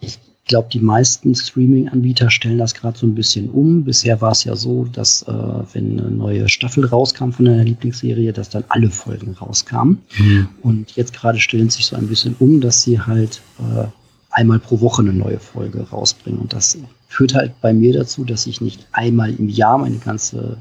ich 0.00 0.18
glaube, 0.46 0.68
die 0.72 0.80
meisten 0.80 1.34
Streaming-Anbieter 1.34 2.30
stellen 2.30 2.58
das 2.58 2.74
gerade 2.74 2.98
so 2.98 3.06
ein 3.06 3.14
bisschen 3.14 3.50
um. 3.50 3.84
Bisher 3.84 4.20
war 4.20 4.32
es 4.32 4.44
ja 4.44 4.56
so, 4.56 4.84
dass 4.84 5.22
äh, 5.22 5.32
wenn 5.72 6.00
eine 6.00 6.10
neue 6.10 6.48
Staffel 6.48 6.86
rauskam 6.86 7.30
von 7.30 7.46
einer 7.46 7.62
Lieblingsserie, 7.62 8.32
dass 8.32 8.50
dann 8.50 8.64
alle 8.68 8.90
Folgen 8.90 9.34
rauskamen. 9.34 9.98
Mhm. 10.18 10.48
Und 10.62 10.96
jetzt 10.96 11.12
gerade 11.12 11.38
stellen 11.38 11.70
sich 11.70 11.86
so 11.86 11.96
ein 11.96 12.08
bisschen 12.08 12.34
um, 12.38 12.60
dass 12.60 12.82
sie 12.82 13.00
halt 13.00 13.42
äh, 13.58 13.84
einmal 14.30 14.58
pro 14.58 14.80
Woche 14.80 15.02
eine 15.02 15.12
neue 15.12 15.38
Folge 15.38 15.82
rausbringen. 15.82 16.40
Und 16.40 16.52
das 16.52 16.78
führt 17.10 17.34
halt 17.34 17.60
bei 17.60 17.72
mir 17.72 17.92
dazu, 17.92 18.24
dass 18.24 18.46
ich 18.46 18.60
nicht 18.60 18.86
einmal 18.92 19.34
im 19.34 19.48
Jahr 19.48 19.78
meine 19.78 19.98
ganze 19.98 20.58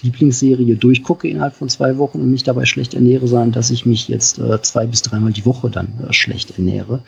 Lieblingsserie 0.00 0.74
durchgucke 0.76 1.28
innerhalb 1.28 1.54
von 1.54 1.68
zwei 1.68 1.98
Wochen 1.98 2.20
und 2.20 2.30
mich 2.30 2.42
dabei 2.42 2.64
schlecht 2.64 2.94
ernähre, 2.94 3.28
sondern 3.28 3.52
dass 3.52 3.70
ich 3.70 3.84
mich 3.84 4.08
jetzt 4.08 4.38
äh, 4.38 4.60
zwei 4.62 4.86
bis 4.86 5.02
dreimal 5.02 5.32
die 5.32 5.44
Woche 5.44 5.68
dann 5.68 5.92
äh, 6.08 6.12
schlecht 6.14 6.56
ernähre. 6.56 7.02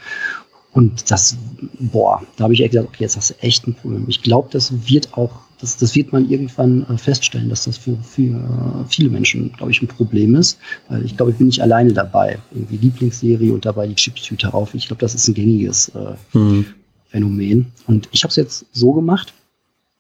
Und 0.72 1.10
das, 1.10 1.38
boah, 1.80 2.22
da 2.36 2.44
habe 2.44 2.52
ich 2.52 2.60
echt 2.60 2.72
gesagt, 2.72 2.88
okay, 2.88 3.04
jetzt 3.04 3.16
hast 3.16 3.30
du 3.30 3.34
echt 3.40 3.66
ein 3.66 3.74
Problem. 3.74 4.04
Ich 4.08 4.20
glaube, 4.20 4.48
das 4.52 4.72
wird 4.86 5.14
auch, 5.14 5.40
das, 5.58 5.78
das 5.78 5.94
wird 5.94 6.12
man 6.12 6.28
irgendwann 6.28 6.86
äh, 6.90 6.98
feststellen, 6.98 7.48
dass 7.48 7.64
das 7.64 7.78
für, 7.78 7.96
für 7.96 8.22
äh, 8.22 8.84
viele 8.90 9.08
Menschen, 9.08 9.52
glaube 9.54 9.72
ich, 9.72 9.80
ein 9.80 9.88
Problem 9.88 10.34
ist. 10.34 10.58
Weil 10.90 11.02
ich 11.06 11.16
glaube, 11.16 11.32
ich 11.32 11.38
bin 11.38 11.46
nicht 11.46 11.62
alleine 11.62 11.94
dabei. 11.94 12.38
Irgendwie 12.52 12.76
Lieblingsserie 12.76 13.54
und 13.54 13.64
dabei 13.64 13.86
die 13.86 13.94
Chipstüte 13.94 14.52
auf. 14.52 14.74
Ich 14.74 14.88
glaube, 14.88 15.00
das 15.00 15.14
ist 15.14 15.28
ein 15.28 15.34
gängiges 15.34 15.88
äh, 15.94 16.36
mhm. 16.36 16.66
Phänomen. 17.12 17.66
Und 17.86 18.08
ich 18.10 18.24
habe 18.24 18.30
es 18.30 18.36
jetzt 18.36 18.66
so 18.72 18.92
gemacht, 18.92 19.32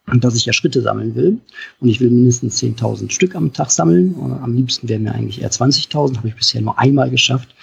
dass 0.06 0.34
ich 0.34 0.46
ja 0.46 0.52
Schritte 0.52 0.82
sammeln 0.82 1.14
will. 1.14 1.38
Und 1.80 1.88
ich 1.88 2.00
will 2.00 2.10
mindestens 2.10 2.60
10.000 2.60 3.10
Stück 3.12 3.36
am 3.36 3.52
Tag 3.52 3.70
sammeln. 3.70 4.16
Am 4.42 4.54
liebsten 4.54 4.88
wären 4.88 5.04
mir 5.04 5.12
eigentlich 5.12 5.42
eher 5.42 5.50
20.000, 5.50 6.16
habe 6.16 6.28
ich 6.28 6.34
bisher 6.34 6.60
nur 6.60 6.78
einmal 6.78 7.10
geschafft. 7.10 7.54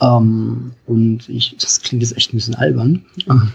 Ähm, 0.00 0.72
und 0.86 1.28
ich, 1.28 1.56
das 1.58 1.80
klingt 1.80 2.02
jetzt 2.02 2.16
echt 2.16 2.32
ein 2.32 2.36
bisschen 2.36 2.54
albern. 2.54 3.04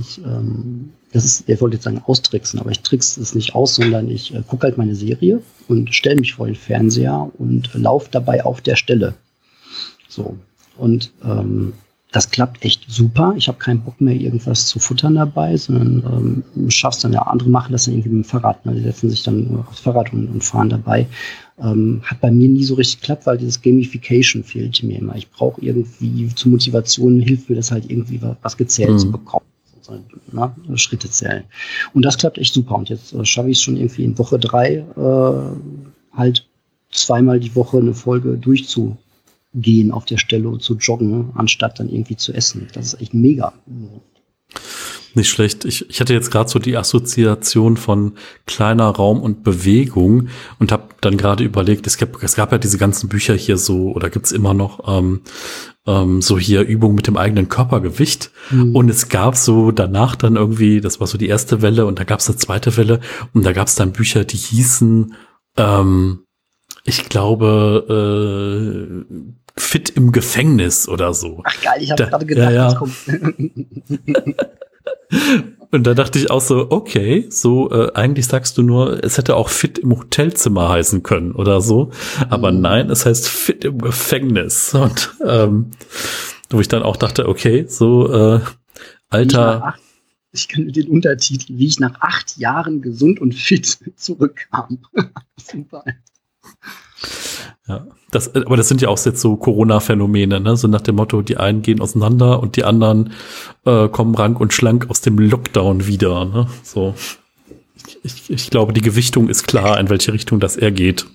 Ich, 0.00 0.18
ähm, 0.18 0.90
das 1.12 1.24
ist, 1.24 1.48
ich 1.48 1.60
wollte 1.60 1.76
jetzt 1.76 1.84
sagen 1.84 2.02
austricksen, 2.04 2.58
aber 2.58 2.72
ich 2.72 2.80
trickse 2.80 3.20
es 3.20 3.36
nicht 3.36 3.54
aus, 3.54 3.76
sondern 3.76 4.10
ich 4.10 4.34
äh, 4.34 4.42
gucke 4.44 4.66
halt 4.66 4.76
meine 4.76 4.96
Serie 4.96 5.40
und 5.68 5.94
stelle 5.94 6.16
mich 6.16 6.34
vor 6.34 6.46
den 6.46 6.56
Fernseher 6.56 7.30
und 7.38 7.72
laufe 7.72 8.08
dabei 8.10 8.44
auf 8.44 8.60
der 8.60 8.74
Stelle. 8.74 9.14
So. 10.08 10.36
Und 10.76 11.12
ähm, 11.24 11.72
das 12.12 12.30
klappt 12.30 12.64
echt 12.64 12.84
super. 12.88 13.34
Ich 13.36 13.48
habe 13.48 13.58
keinen 13.58 13.82
Bock 13.82 14.00
mehr, 14.00 14.14
irgendwas 14.14 14.66
zu 14.66 14.78
futtern 14.78 15.16
dabei, 15.16 15.56
sondern 15.56 16.44
ähm, 16.54 16.70
schaff's 16.70 17.00
dann 17.00 17.12
ja, 17.12 17.22
andere 17.22 17.50
machen 17.50 17.72
das 17.72 17.84
dann 17.84 17.94
irgendwie 17.94 18.10
mit 18.10 18.24
dem 18.24 18.28
Fahrrad. 18.28 18.64
Ne? 18.64 18.74
Die 18.74 18.82
setzen 18.82 19.10
sich 19.10 19.22
dann 19.22 19.64
aufs 19.68 19.80
Fahrrad 19.80 20.12
und, 20.12 20.28
und 20.28 20.44
fahren 20.44 20.70
dabei. 20.70 21.06
Ähm, 21.58 22.02
hat 22.04 22.20
bei 22.20 22.30
mir 22.30 22.48
nie 22.48 22.64
so 22.64 22.74
richtig 22.74 23.00
geklappt, 23.00 23.26
weil 23.26 23.38
dieses 23.38 23.60
Gamification 23.60 24.44
fehlte 24.44 24.86
mir 24.86 24.98
immer. 24.98 25.16
Ich 25.16 25.30
brauche 25.30 25.60
irgendwie 25.60 26.32
zur 26.34 26.52
Motivation, 26.52 27.20
hilft 27.20 27.50
mir 27.50 27.56
das 27.56 27.72
halt 27.72 27.90
irgendwie 27.90 28.20
was 28.40 28.56
gezählt 28.56 28.92
mhm. 28.92 28.98
zu 28.98 29.12
bekommen. 29.12 29.46
Ne? 30.32 30.54
Schritte 30.74 31.10
zählen. 31.10 31.44
Und 31.92 32.04
das 32.04 32.18
klappt 32.18 32.38
echt 32.38 32.54
super. 32.54 32.76
Und 32.76 32.88
jetzt 32.88 33.12
äh, 33.12 33.24
schaffe 33.24 33.50
ich 33.50 33.58
es 33.58 33.62
schon 33.62 33.76
irgendwie 33.76 34.04
in 34.04 34.18
Woche 34.18 34.38
drei 34.38 34.84
äh, 34.96 36.16
halt 36.16 36.46
zweimal 36.90 37.40
die 37.40 37.54
Woche 37.54 37.78
eine 37.78 37.94
Folge 37.94 38.36
durchzu 38.36 38.96
gehen 39.56 39.90
auf 39.90 40.04
der 40.04 40.18
Stelle 40.18 40.48
und 40.48 40.62
zu 40.62 40.76
joggen, 40.76 41.30
anstatt 41.34 41.80
dann 41.80 41.88
irgendwie 41.88 42.16
zu 42.16 42.32
essen. 42.32 42.68
Das 42.72 42.86
ist 42.86 43.00
echt 43.00 43.14
mega. 43.14 43.52
Nicht 45.14 45.30
schlecht. 45.30 45.64
Ich, 45.64 45.88
ich 45.88 46.00
hatte 46.00 46.12
jetzt 46.12 46.30
gerade 46.30 46.50
so 46.50 46.58
die 46.58 46.76
Assoziation 46.76 47.78
von 47.78 48.12
kleiner 48.44 48.88
Raum 48.88 49.22
und 49.22 49.44
Bewegung 49.44 50.28
und 50.58 50.72
habe 50.72 50.88
dann 51.00 51.16
gerade 51.16 51.42
überlegt, 51.42 51.86
es 51.86 51.96
gab, 51.96 52.22
es 52.22 52.34
gab 52.34 52.52
ja 52.52 52.58
diese 52.58 52.76
ganzen 52.76 53.08
Bücher 53.08 53.34
hier 53.34 53.56
so, 53.56 53.92
oder 53.92 54.10
gibt's 54.10 54.30
immer 54.30 54.52
noch, 54.52 54.86
ähm, 54.86 55.22
ähm, 55.86 56.20
so 56.20 56.38
hier 56.38 56.62
Übungen 56.62 56.96
mit 56.96 57.06
dem 57.06 57.16
eigenen 57.16 57.48
Körpergewicht. 57.48 58.30
Mhm. 58.50 58.76
Und 58.76 58.90
es 58.90 59.08
gab 59.08 59.36
so 59.36 59.70
danach 59.70 60.16
dann 60.16 60.36
irgendwie, 60.36 60.82
das 60.82 61.00
war 61.00 61.06
so 61.06 61.16
die 61.16 61.28
erste 61.28 61.62
Welle 61.62 61.86
und 61.86 61.98
da 61.98 62.04
gab's 62.04 62.28
eine 62.28 62.36
zweite 62.36 62.76
Welle 62.76 63.00
und 63.32 63.46
da 63.46 63.52
gab's 63.52 63.74
dann 63.74 63.92
Bücher, 63.92 64.24
die 64.24 64.36
hießen, 64.36 65.14
ähm, 65.56 66.24
ich 66.84 67.08
glaube, 67.08 67.86
äh, 69.08 69.14
fit 69.58 69.90
im 69.90 70.12
Gefängnis 70.12 70.88
oder 70.88 71.14
so. 71.14 71.40
Ach 71.44 71.62
geil, 71.62 71.78
ich 71.80 71.90
habe 71.90 72.06
gerade 72.06 72.26
gedacht, 72.26 72.50
ja, 72.52 72.56
ja. 72.56 72.64
das 72.64 72.76
kommt. 72.76 72.94
Und 75.72 75.86
da 75.86 75.94
dachte 75.94 76.18
ich 76.18 76.30
auch 76.30 76.40
so, 76.40 76.70
okay, 76.70 77.26
so 77.28 77.70
äh, 77.70 77.92
eigentlich 77.94 78.26
sagst 78.26 78.56
du 78.56 78.62
nur, 78.62 79.02
es 79.04 79.18
hätte 79.18 79.36
auch 79.36 79.48
fit 79.48 79.78
im 79.78 79.96
Hotelzimmer 79.96 80.68
heißen 80.68 81.02
können 81.02 81.32
oder 81.32 81.60
so. 81.60 81.90
Aber 82.28 82.52
mhm. 82.52 82.60
nein, 82.60 82.90
es 82.90 83.04
heißt 83.04 83.28
fit 83.28 83.64
im 83.64 83.78
Gefängnis. 83.78 84.74
Und 84.74 85.14
ähm, 85.24 85.72
wo 86.50 86.60
ich 86.60 86.68
dann 86.68 86.82
auch 86.82 86.96
dachte, 86.96 87.28
okay, 87.28 87.66
so 87.68 88.12
äh, 88.12 88.40
Alter. 89.08 89.74
Ich 90.32 90.48
kenne 90.48 90.70
den 90.70 90.88
Untertitel, 90.88 91.56
wie 91.56 91.66
ich 91.66 91.80
nach 91.80 92.00
acht 92.00 92.36
Jahren 92.36 92.82
gesund 92.82 93.20
und 93.20 93.34
fit 93.34 93.78
zurückkam. 93.96 94.78
Super. 95.36 95.84
Ja, 97.66 97.86
das, 98.16 98.34
aber 98.34 98.56
das 98.56 98.68
sind 98.68 98.80
ja 98.80 98.88
auch 98.88 99.04
jetzt 99.04 99.20
so 99.20 99.36
Corona-Phänomene, 99.36 100.40
ne? 100.40 100.56
So 100.56 100.68
nach 100.68 100.80
dem 100.80 100.96
Motto, 100.96 101.20
die 101.20 101.36
einen 101.36 101.60
gehen 101.60 101.80
auseinander 101.80 102.40
und 102.40 102.56
die 102.56 102.64
anderen 102.64 103.12
äh, 103.66 103.88
kommen 103.88 104.14
rank 104.14 104.40
und 104.40 104.54
schlank 104.54 104.88
aus 104.88 105.02
dem 105.02 105.18
Lockdown 105.18 105.86
wieder, 105.86 106.24
ne? 106.24 106.46
So. 106.62 106.94
Ich, 108.02 108.30
ich 108.30 108.50
glaube, 108.50 108.72
die 108.72 108.80
Gewichtung 108.80 109.28
ist 109.28 109.46
klar, 109.46 109.78
in 109.78 109.90
welche 109.90 110.12
Richtung 110.14 110.40
das 110.40 110.56
er 110.56 110.70
geht. 110.70 111.06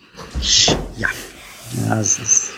Ja. 0.98 1.08
Ja, 1.88 2.00
es 2.00 2.20
ist, 2.20 2.52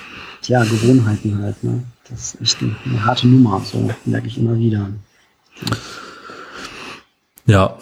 ja, 0.48 0.64
Gewohnheiten 0.64 1.42
halt, 1.42 1.64
ne? 1.64 1.84
Das 2.10 2.36
ist 2.36 2.42
echt 2.42 2.62
eine, 2.62 2.76
eine 2.86 3.06
harte 3.06 3.28
Nummer, 3.28 3.62
so 3.64 3.90
merke 4.04 4.28
ich 4.28 4.38
immer 4.38 4.58
wieder. 4.58 4.90
Ja. 7.46 7.78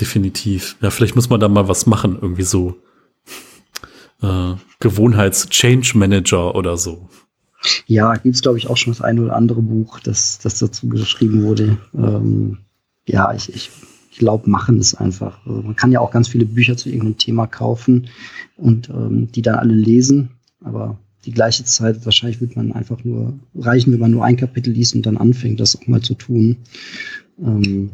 Definitiv. 0.00 0.76
Ja, 0.80 0.90
vielleicht 0.90 1.16
muss 1.16 1.28
man 1.28 1.40
da 1.40 1.48
mal 1.48 1.68
was 1.68 1.86
machen, 1.86 2.18
irgendwie 2.20 2.42
so 2.42 2.76
äh, 4.24 4.56
Gewohnheits-Change 4.80 5.98
Manager 5.98 6.54
oder 6.54 6.76
so. 6.76 7.08
Ja, 7.86 8.14
gibt 8.14 8.34
es, 8.34 8.42
glaube 8.42 8.58
ich, 8.58 8.68
auch 8.68 8.76
schon 8.76 8.92
das 8.92 9.00
eine 9.00 9.22
oder 9.22 9.36
andere 9.36 9.62
Buch, 9.62 10.00
das, 10.00 10.38
das 10.38 10.58
dazu 10.58 10.88
geschrieben 10.88 11.42
wurde. 11.42 11.78
Ähm, 11.94 12.58
ja, 13.06 13.32
ich, 13.34 13.54
ich, 13.54 13.70
ich 14.10 14.18
glaube, 14.18 14.50
machen 14.50 14.78
es 14.78 14.94
einfach. 14.94 15.46
Also 15.46 15.62
man 15.62 15.76
kann 15.76 15.92
ja 15.92 16.00
auch 16.00 16.10
ganz 16.10 16.28
viele 16.28 16.44
Bücher 16.44 16.76
zu 16.76 16.88
irgendeinem 16.88 17.18
Thema 17.18 17.46
kaufen 17.46 18.08
und 18.56 18.88
ähm, 18.90 19.30
die 19.32 19.42
dann 19.42 19.56
alle 19.56 19.74
lesen, 19.74 20.30
aber 20.62 20.98
die 21.24 21.32
gleiche 21.32 21.64
Zeit, 21.64 22.04
wahrscheinlich 22.04 22.40
wird 22.40 22.54
man 22.54 22.72
einfach 22.72 23.02
nur 23.02 23.32
reichen, 23.54 23.92
wenn 23.92 24.00
man 24.00 24.10
nur 24.10 24.24
ein 24.24 24.36
Kapitel 24.36 24.72
liest 24.72 24.94
und 24.94 25.06
dann 25.06 25.16
anfängt, 25.16 25.58
das 25.58 25.76
auch 25.76 25.86
mal 25.86 26.02
zu 26.02 26.14
tun. 26.14 26.58
Ähm, 27.42 27.90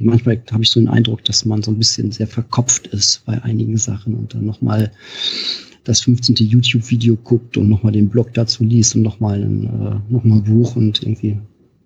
manchmal 0.00 0.42
habe 0.50 0.62
ich 0.62 0.70
so 0.70 0.80
den 0.80 0.88
Eindruck, 0.88 1.24
dass 1.24 1.44
man 1.44 1.62
so 1.62 1.70
ein 1.70 1.78
bisschen 1.78 2.10
sehr 2.12 2.26
verkopft 2.26 2.86
ist 2.88 3.24
bei 3.24 3.42
einigen 3.42 3.76
Sachen 3.76 4.14
und 4.14 4.34
dann 4.34 4.44
nochmal 4.44 4.92
das 5.84 6.02
15. 6.02 6.36
YouTube-Video 6.36 7.16
guckt 7.16 7.56
und 7.56 7.68
nochmal 7.68 7.92
den 7.92 8.08
Blog 8.08 8.34
dazu 8.34 8.62
liest 8.64 8.94
und 8.94 9.02
nochmal 9.02 9.42
ein, 9.42 9.64
äh, 9.64 10.12
noch 10.12 10.24
ein 10.24 10.44
Buch 10.44 10.76
und 10.76 11.02
irgendwie 11.02 11.38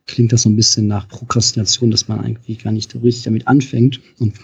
klingt 0.07 0.33
das 0.33 0.43
so 0.43 0.49
ein 0.49 0.57
bisschen 0.57 0.87
nach 0.89 1.09
Prokrastination, 1.09 1.91
dass 1.91 2.09
man 2.09 2.21
eigentlich 2.21 2.59
gar 2.59 2.73
nicht 2.73 2.95
richtig 3.03 3.25
damit 3.25 3.47
anfängt. 3.47 4.01
Und 4.19 4.35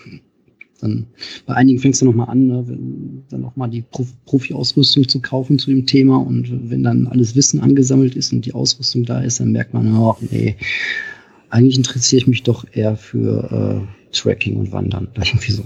dann 0.81 1.07
bei 1.47 1.55
einigen 1.55 1.81
fängst 1.81 2.01
du 2.01 2.07
nochmal 2.07 2.29
an, 2.29 2.47
ne, 2.47 2.65
dann 3.29 3.41
nochmal 3.41 3.69
die 3.69 3.83
Profi-Ausrüstung 3.83 5.09
zu 5.09 5.21
kaufen 5.21 5.59
zu 5.59 5.71
dem 5.71 5.87
Thema. 5.87 6.19
Und 6.19 6.71
wenn 6.71 6.85
dann 6.85 7.09
alles 7.09 7.35
Wissen 7.35 7.61
angesammelt 7.61 8.15
ist 8.15 8.33
und 8.33 8.47
die 8.47 8.55
Ausrüstung 8.55 9.05
da 9.05 9.21
ist, 9.21 9.41
dann 9.41 9.53
merkt 9.53 9.75
man, 9.75 9.93
oh, 9.97 10.17
nee, 10.31 10.57
eigentlich 11.51 11.77
interessiere 11.77 12.21
ich 12.23 12.27
mich 12.27 12.43
doch 12.43 12.65
eher 12.73 12.97
für 12.97 13.87
äh, 13.87 14.15
Tracking 14.17 14.57
und 14.57 14.73
Wandern. 14.73 15.09
Irgendwie 15.15 15.53
so. 15.53 15.65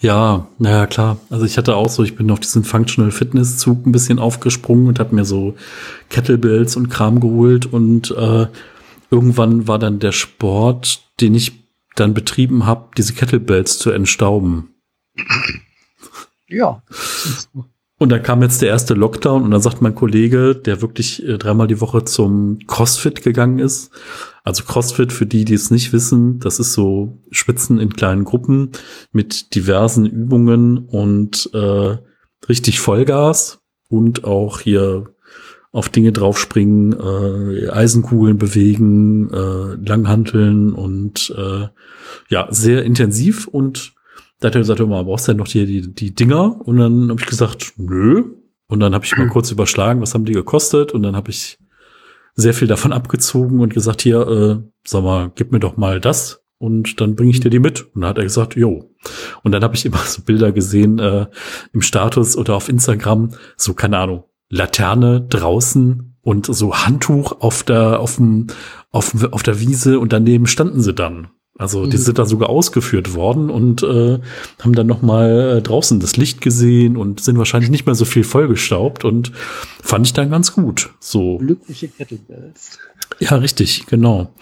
Ja, 0.00 0.48
naja, 0.58 0.86
klar. 0.86 1.18
Also 1.30 1.44
ich 1.44 1.56
hatte 1.56 1.76
auch 1.76 1.88
so, 1.88 2.02
ich 2.02 2.16
bin 2.16 2.30
auf 2.30 2.40
diesen 2.40 2.64
Functional 2.64 3.12
Fitness 3.12 3.58
Zug 3.58 3.86
ein 3.86 3.92
bisschen 3.92 4.18
aufgesprungen 4.18 4.88
und 4.88 4.98
habe 4.98 5.14
mir 5.14 5.24
so 5.24 5.54
Kettlebells 6.08 6.76
und 6.76 6.88
Kram 6.88 7.20
geholt 7.20 7.66
und 7.66 8.10
äh, 8.10 8.46
irgendwann 9.10 9.68
war 9.68 9.78
dann 9.78 10.00
der 10.00 10.12
Sport, 10.12 11.04
den 11.20 11.34
ich 11.34 11.52
dann 11.94 12.14
betrieben 12.14 12.66
habe, 12.66 12.88
diese 12.96 13.12
Kettlebells 13.12 13.78
zu 13.78 13.90
entstauben. 13.90 14.70
Ja. 16.48 16.82
Und 17.98 18.08
dann 18.08 18.22
kam 18.22 18.42
jetzt 18.42 18.62
der 18.62 18.70
erste 18.70 18.94
Lockdown 18.94 19.42
und 19.42 19.50
dann 19.52 19.60
sagt 19.60 19.80
mein 19.80 19.94
Kollege, 19.94 20.56
der 20.56 20.82
wirklich 20.82 21.22
äh, 21.22 21.38
dreimal 21.38 21.68
die 21.68 21.80
Woche 21.80 22.04
zum 22.04 22.58
CrossFit 22.66 23.22
gegangen 23.22 23.58
ist. 23.58 23.92
Also 24.44 24.64
CrossFit, 24.64 25.12
für 25.12 25.26
die, 25.26 25.44
die 25.44 25.54
es 25.54 25.70
nicht 25.70 25.92
wissen, 25.92 26.40
das 26.40 26.58
ist 26.58 26.72
so 26.72 27.18
Schwitzen 27.30 27.78
in 27.78 27.92
kleinen 27.92 28.24
Gruppen 28.24 28.70
mit 29.12 29.54
diversen 29.54 30.04
Übungen 30.04 30.78
und 30.78 31.48
äh, 31.54 31.96
richtig 32.48 32.80
Vollgas 32.80 33.60
und 33.88 34.24
auch 34.24 34.60
hier 34.60 35.14
auf 35.70 35.88
Dinge 35.88 36.12
draufspringen, 36.12 36.92
äh, 36.92 37.70
Eisenkugeln 37.70 38.36
bewegen, 38.36 39.30
äh, 39.32 39.74
langhanteln 39.88 40.72
und 40.72 41.34
äh, 41.36 41.68
ja, 42.28 42.48
sehr 42.50 42.84
intensiv 42.84 43.46
und 43.46 43.94
da 44.42 44.48
hat 44.48 44.56
er 44.56 44.60
gesagt, 44.60 44.80
mal, 44.80 45.04
brauchst 45.04 45.28
du 45.28 45.32
denn 45.32 45.38
noch 45.38 45.46
die, 45.46 45.64
die, 45.66 45.94
die 45.94 46.14
Dinger? 46.14 46.60
Und 46.66 46.78
dann 46.78 47.10
habe 47.10 47.20
ich 47.20 47.26
gesagt, 47.26 47.74
nö. 47.76 48.24
Und 48.66 48.80
dann 48.80 48.92
habe 48.92 49.04
ich 49.04 49.16
mal 49.16 49.28
kurz 49.30 49.52
überschlagen, 49.52 50.00
was 50.00 50.14
haben 50.14 50.24
die 50.24 50.32
gekostet? 50.32 50.90
Und 50.92 51.04
dann 51.04 51.14
habe 51.14 51.30
ich 51.30 51.58
sehr 52.34 52.54
viel 52.54 52.68
davon 52.68 52.92
abgezogen 52.92 53.60
und 53.60 53.74
gesagt, 53.74 54.02
hier, 54.02 54.26
äh, 54.26 54.68
sag 54.84 55.02
mal, 55.02 55.32
gib 55.34 55.52
mir 55.52 55.60
doch 55.60 55.76
mal 55.76 56.00
das 56.00 56.44
und 56.58 57.00
dann 57.00 57.16
bringe 57.16 57.30
ich 57.30 57.40
dir 57.40 57.50
die 57.50 57.58
mit. 57.58 57.82
Und 57.94 58.02
dann 58.02 58.10
hat 58.10 58.18
er 58.18 58.24
gesagt, 58.24 58.54
jo. 58.56 58.94
Und 59.42 59.52
dann 59.52 59.62
habe 59.62 59.74
ich 59.74 59.84
immer 59.86 59.98
so 59.98 60.22
Bilder 60.22 60.52
gesehen 60.52 60.98
äh, 60.98 61.26
im 61.72 61.82
Status 61.82 62.36
oder 62.36 62.54
auf 62.54 62.68
Instagram, 62.68 63.30
so 63.56 63.74
keine 63.74 63.98
Ahnung, 63.98 64.24
Laterne 64.48 65.26
draußen 65.28 66.16
und 66.20 66.46
so 66.46 66.74
Handtuch 66.74 67.40
auf 67.40 67.62
der, 67.64 68.00
auf 68.00 68.16
dem, 68.16 68.46
auf, 68.90 69.12
auf 69.32 69.42
der 69.42 69.60
Wiese 69.60 69.98
und 69.98 70.12
daneben 70.12 70.46
standen 70.46 70.80
sie 70.80 70.94
dann. 70.94 71.28
Also 71.62 71.86
die 71.86 71.96
mhm. 71.96 72.02
sind 72.02 72.18
da 72.18 72.26
sogar 72.26 72.50
ausgeführt 72.50 73.14
worden 73.14 73.48
und 73.48 73.84
äh, 73.84 74.18
haben 74.60 74.74
dann 74.74 74.88
noch 74.88 75.00
mal 75.00 75.58
äh, 75.58 75.62
draußen 75.62 76.00
das 76.00 76.16
Licht 76.16 76.40
gesehen 76.40 76.96
und 76.96 77.20
sind 77.20 77.38
wahrscheinlich 77.38 77.70
nicht 77.70 77.86
mehr 77.86 77.94
so 77.94 78.04
viel 78.04 78.24
vollgestaubt 78.24 79.04
und 79.04 79.30
fand 79.80 80.06
ich 80.06 80.12
dann 80.12 80.28
ganz 80.28 80.52
gut. 80.52 80.90
So 80.98 81.38
glückliche 81.38 81.86
Kettlebells. 81.86 82.80
Ja, 83.20 83.36
richtig, 83.36 83.86
genau. 83.86 84.32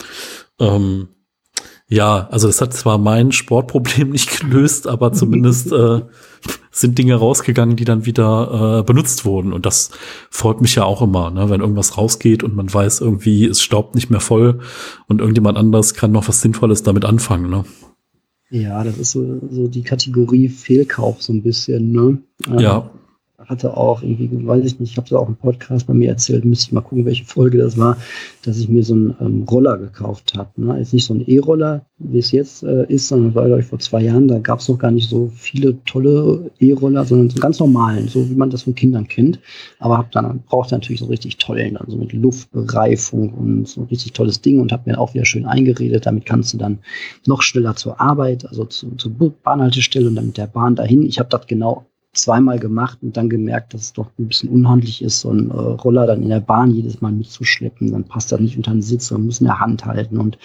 Ähm, 0.58 1.08
ja, 1.93 2.28
also 2.30 2.47
das 2.47 2.61
hat 2.61 2.72
zwar 2.72 2.99
mein 2.99 3.32
Sportproblem 3.32 4.11
nicht 4.12 4.41
gelöst, 4.41 4.86
aber 4.86 5.12
zumindest 5.12 5.72
äh, 5.72 6.03
sind 6.70 6.97
Dinge 6.97 7.16
rausgegangen, 7.16 7.74
die 7.74 7.84
dann 7.84 8.07
wieder 8.07 8.78
äh, 8.78 8.82
benutzt 8.84 9.24
wurden. 9.24 9.53
Und 9.53 9.66
das 9.66 9.91
freut 10.30 10.61
mich 10.61 10.76
ja 10.76 10.84
auch 10.84 11.03
immer, 11.03 11.32
ne? 11.32 11.51
wenn 11.51 11.61
irgendwas 11.61 11.99
rausgeht 11.99 12.45
und 12.45 12.55
man 12.55 12.72
weiß 12.72 13.01
irgendwie, 13.01 13.45
es 13.45 13.61
staubt 13.61 13.97
nicht 13.97 14.09
mehr 14.09 14.20
voll 14.20 14.61
und 15.09 15.20
irgendjemand 15.20 15.59
anders 15.59 15.95
kann 15.95 16.12
noch 16.12 16.28
was 16.28 16.41
Sinnvolles 16.41 16.84
damit 16.84 17.05
anfangen. 17.05 17.51
Ne? 17.51 17.64
Ja, 18.51 18.84
das 18.84 18.97
ist 18.97 19.11
so, 19.11 19.41
so 19.51 19.66
die 19.66 19.82
Kategorie 19.82 20.49
Fehlkauf 20.49 21.20
so 21.20 21.32
ein 21.32 21.43
bisschen. 21.43 21.91
Ne? 21.91 22.18
Ja 22.57 22.88
hatte 23.51 23.76
auch 23.76 24.03
irgendwie, 24.03 24.30
weiß 24.46 24.64
ich 24.64 24.78
nicht, 24.78 24.92
ich 24.92 24.96
habe 24.96 25.07
es 25.07 25.12
auch 25.12 25.28
im 25.28 25.36
Podcast 25.36 25.86
bei 25.86 25.94
mir 25.94 26.09
erzählt, 26.09 26.44
müsste 26.44 26.66
ich 26.66 26.72
mal 26.72 26.80
gucken, 26.80 27.05
welche 27.05 27.24
Folge 27.24 27.59
das 27.59 27.76
war, 27.76 27.96
dass 28.42 28.59
ich 28.59 28.68
mir 28.68 28.84
so 28.84 28.94
einen 28.94 29.16
ähm, 29.20 29.42
Roller 29.51 29.76
gekauft 29.76 30.34
habe. 30.36 30.48
Ne? 30.57 30.80
Ist 30.80 30.94
nicht 30.94 31.05
so 31.05 31.14
ein 31.14 31.24
E-Roller, 31.26 31.84
wie 31.98 32.18
es 32.18 32.30
jetzt 32.30 32.62
äh, 32.62 32.86
ist, 32.86 33.09
sondern 33.09 33.34
war, 33.34 33.46
glaube 33.46 33.61
ich, 33.61 33.66
vor 33.66 33.80
zwei 33.80 34.03
Jahren, 34.03 34.28
da 34.28 34.38
gab 34.38 34.61
es 34.61 34.68
noch 34.68 34.78
gar 34.78 34.92
nicht 34.92 35.11
so 35.11 35.30
viele 35.34 35.82
tolle 35.84 36.51
E-Roller, 36.61 37.05
sondern 37.05 37.28
so 37.28 37.40
ganz 37.40 37.59
normalen, 37.59 38.09
so 38.09 38.30
wie 38.30 38.34
man 38.34 38.51
das 38.51 38.62
von 38.62 38.74
Kindern 38.74 39.09
kennt. 39.09 39.40
Aber 39.80 39.98
hab 39.98 40.12
dann 40.12 40.42
brauchte 40.48 40.74
natürlich 40.74 41.01
so 41.01 41.07
richtig 41.07 41.36
tollen, 41.38 41.74
dann 41.74 41.90
so 41.90 41.96
mit 41.96 42.12
Luftbereifung 42.12 43.34
und 43.34 43.68
so 43.68 43.82
ein 43.82 43.88
richtig 43.88 44.12
tolles 44.12 44.40
Ding 44.40 44.61
und 44.61 44.72
habe 44.72 44.88
mir 44.88 44.98
auch 44.98 45.12
wieder 45.14 45.24
schön 45.24 45.44
eingeredet. 45.44 46.07
Damit 46.07 46.24
kannst 46.24 46.55
du 46.55 46.59
dann 46.59 46.78
noch 47.26 47.42
schneller 47.42 47.74
zur 47.74 48.01
Arbeit, 48.01 48.46
also 48.46 48.64
zu, 48.64 48.94
zur 48.96 49.12
Bahnhaltestelle 49.42 50.07
und 50.07 50.14
dann 50.14 50.26
mit 50.26 50.38
der 50.38 50.46
Bahn 50.46 50.76
dahin. 50.76 51.03
Ich 51.03 51.18
habe 51.18 51.28
das 51.28 51.46
genau 51.46 51.86
zweimal 52.12 52.58
gemacht 52.58 52.98
und 53.02 53.16
dann 53.16 53.30
gemerkt, 53.30 53.72
dass 53.72 53.82
es 53.82 53.92
doch 53.92 54.11
ein 54.18 54.26
bisschen 54.26 54.48
unhandlich 54.48 55.02
ist, 55.02 55.20
so 55.20 55.30
einen 55.30 55.50
äh, 55.50 55.54
Roller 55.54 56.06
dann 56.06 56.22
in 56.22 56.28
der 56.28 56.40
Bahn 56.40 56.72
jedes 56.72 57.00
Mal 57.00 57.12
mitzuschleppen. 57.12 57.92
Dann 57.92 58.04
passt 58.04 58.32
das 58.32 58.40
nicht 58.40 58.56
unter 58.56 58.72
den 58.72 58.82
Sitz, 58.82 59.11
man 59.11 59.26
muss 59.26 59.40
in 59.40 59.46
der 59.46 59.61
Hand 59.61 59.84
halten. 59.84 60.18
Und 60.18 60.38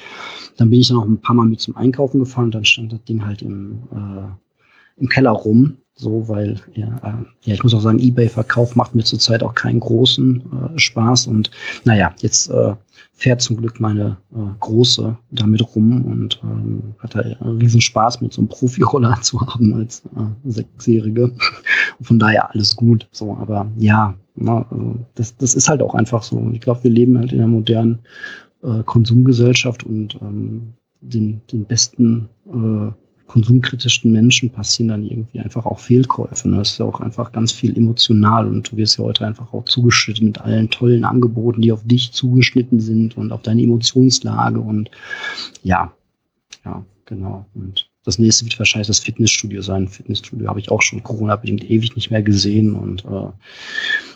dann 0.58 0.70
bin 0.70 0.80
ich 0.80 0.90
dann 0.90 0.98
auch 0.98 1.06
ein 1.06 1.22
paar 1.22 1.36
Mal 1.36 1.48
mit 1.48 1.62
zum 1.62 1.76
Einkaufen 1.76 2.20
gefahren 2.20 2.46
und 2.46 2.56
dann 2.56 2.66
stand 2.66 2.94
das 2.94 3.04
Ding 3.04 3.26
halt 3.26 3.42
im, 3.42 3.84
äh, 3.92 5.02
im 5.02 5.10
Keller 5.10 5.32
rum. 5.32 5.78
So, 5.98 6.28
weil, 6.28 6.60
ja, 6.74 6.88
äh, 7.04 7.50
ja, 7.50 7.54
ich 7.54 7.64
muss 7.64 7.74
auch 7.74 7.80
sagen, 7.80 8.00
Ebay-Verkauf 8.00 8.76
macht 8.76 8.96
mir 8.96 9.04
zurzeit 9.04 9.42
auch 9.44 9.56
keinen 9.56 9.80
großen 9.80 10.76
äh, 10.76 10.80
Spaß. 10.80 11.28
Und 11.28 11.52
naja, 11.86 12.14
jetzt 12.20 12.50
äh, 12.50 12.76
fährt 13.16 13.42
zum 13.42 13.58
Glück 13.58 13.80
meine 13.80 14.18
äh, 14.34 14.38
Große 14.60 15.18
damit 15.32 15.76
rum 15.76 16.04
und 16.06 16.40
ähm, 16.44 16.96
hat 17.00 17.16
da 17.16 17.22
riesen 17.44 17.82
Spaß 17.82 18.22
mit 18.22 18.34
so 18.34 18.42
einem 18.42 18.50
Profi-Roller 18.50 19.18
zu 19.22 19.40
haben 19.40 19.74
als 19.74 20.04
äh, 20.06 20.50
Sechsjährige. 20.50 21.32
Von 22.02 22.20
daher 22.20 22.54
alles 22.54 22.76
gut. 22.76 23.08
So, 23.12 23.36
aber 23.38 23.72
ja, 23.78 24.16
na, 24.36 24.66
also 24.70 25.00
das, 25.16 25.36
das 25.38 25.56
ist 25.56 25.70
halt 25.70 25.82
auch 25.82 25.96
einfach 25.96 26.24
so. 26.24 26.50
Ich 26.54 26.60
glaube, 26.60 26.84
wir 26.84 26.92
leben 26.92 27.18
halt 27.18 27.32
in 27.32 27.40
einer 27.40 27.48
modernen 27.48 28.00
äh, 28.64 28.84
Konsumgesellschaft 28.84 29.84
und 29.86 30.16
ähm, 30.22 30.74
den, 31.00 31.42
den 31.52 31.66
besten 31.66 32.28
äh, 32.48 32.92
konsumkritischen 33.28 34.12
Menschen 34.12 34.52
passieren 34.52 34.90
dann 34.90 35.04
irgendwie 35.04 35.40
einfach 35.40 35.66
auch 35.66 35.80
Fehlkäufe. 35.80 36.48
Ne? 36.48 36.58
Das 36.58 36.72
ist 36.72 36.78
ja 36.78 36.86
auch 36.86 37.02
einfach 37.02 37.32
ganz 37.32 37.52
viel 37.52 37.76
emotional 37.76 38.48
und 38.48 38.72
du 38.72 38.78
wirst 38.78 38.98
ja 38.98 39.04
heute 39.04 39.26
einfach 39.26 39.54
auch 39.54 39.66
zugeschnitten 39.66 40.28
mit 40.28 40.42
allen 40.42 40.70
tollen 40.70 41.06
Angeboten, 41.06 41.62
die 41.62 41.72
auf 41.72 41.84
dich 41.86 42.12
zugeschnitten 42.12 42.80
sind 42.80 43.18
und 43.18 43.32
auf 43.32 43.42
deine 43.42 43.64
Emotionslage 43.64 44.60
und 44.60 44.92
ja, 45.64 45.92
ja, 46.64 46.86
genau. 47.06 47.46
Und 47.56 47.90
das 48.04 48.20
nächste 48.20 48.46
wird 48.46 48.60
wahrscheinlich 48.60 48.88
das 48.88 49.00
Fitnessstudio 49.00 49.62
sein. 49.64 49.88
Fitnessstudio 49.88 50.48
habe 50.48 50.60
ich 50.60 50.70
auch 50.70 50.84
schon 50.84 51.02
Corona-bedingt 51.02 51.70
ewig 51.70 51.96
nicht 51.96 52.12
mehr 52.12 52.22
gesehen 52.22 52.76
und 52.76 53.06
äh, 53.06 53.32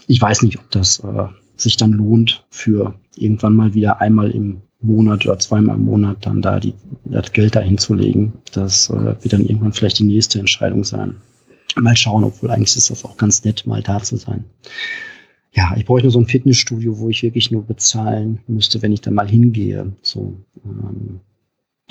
ich 0.07 0.21
weiß 0.21 0.43
nicht, 0.43 0.59
ob 0.59 0.69
das 0.69 0.99
äh, 0.99 1.27
sich 1.55 1.77
dann 1.77 1.91
lohnt, 1.91 2.45
für 2.49 2.93
irgendwann 3.15 3.55
mal 3.55 3.73
wieder 3.73 4.01
einmal 4.01 4.29
im 4.31 4.61
Monat 4.81 5.25
oder 5.25 5.39
zweimal 5.39 5.75
im 5.75 5.85
Monat 5.85 6.25
dann 6.25 6.41
da 6.41 6.59
die, 6.59 6.73
das 7.05 7.31
Geld 7.33 7.55
dahin 7.55 7.77
zu 7.77 7.93
legen. 7.93 8.33
Das 8.53 8.89
äh, 8.89 8.93
wird 8.93 9.33
dann 9.33 9.45
irgendwann 9.45 9.73
vielleicht 9.73 9.99
die 9.99 10.05
nächste 10.05 10.39
Entscheidung 10.39 10.83
sein. 10.83 11.17
Mal 11.75 11.95
schauen, 11.95 12.23
obwohl 12.23 12.51
eigentlich 12.51 12.75
ist 12.75 12.89
das 12.89 13.05
auch 13.05 13.17
ganz 13.17 13.43
nett, 13.43 13.67
mal 13.67 13.83
da 13.83 14.01
zu 14.01 14.17
sein. 14.17 14.45
Ja, 15.51 15.73
ich 15.75 15.85
brauche 15.85 16.01
nur 16.01 16.11
so 16.11 16.19
ein 16.19 16.27
Fitnessstudio, 16.27 16.99
wo 16.99 17.09
ich 17.09 17.23
wirklich 17.23 17.51
nur 17.51 17.63
bezahlen 17.63 18.39
müsste, 18.47 18.81
wenn 18.81 18.91
ich 18.91 19.01
da 19.01 19.11
mal 19.11 19.27
hingehe. 19.27 19.93
So, 20.01 20.37
ähm, 20.63 21.19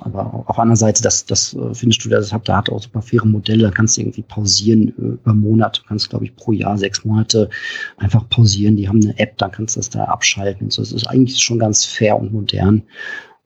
aber 0.01 0.44
auf 0.46 0.57
der 0.57 0.62
anderen 0.62 0.76
Seite, 0.76 1.03
das, 1.03 1.26
das 1.26 1.55
äh, 1.55 1.74
findest 1.74 2.05
du, 2.05 2.09
das 2.09 2.30
da 2.44 2.57
hat 2.57 2.70
auch 2.70 2.82
super 2.82 3.03
faire 3.03 3.26
Modelle, 3.26 3.64
da 3.64 3.70
kannst 3.70 3.96
du 3.96 4.03
irgendwie 4.03 4.22
pausieren 4.22 4.88
äh, 4.88 5.03
über 5.14 5.34
Monat. 5.34 5.78
Du 5.78 5.88
kannst, 5.88 6.11
glaube 6.11 6.24
ich, 6.24 6.36
pro 6.36 6.53
Jahr 6.53 6.78
sechs 6.78 7.05
Monate 7.05 7.51
einfach 7.96 8.28
pausieren. 8.28 8.76
Die 8.76 8.88
haben 8.88 9.03
eine 9.03 9.18
App, 9.18 9.36
dann 9.38 9.51
kannst 9.51 9.76
du 9.76 9.80
das 9.80 9.90
da 9.90 10.05
abschalten. 10.05 10.70
So. 10.70 10.82
Das 10.82 10.92
ist 10.92 11.07
eigentlich 11.07 11.42
schon 11.42 11.59
ganz 11.59 11.84
fair 11.84 12.16
und 12.16 12.32
modern. 12.32 12.82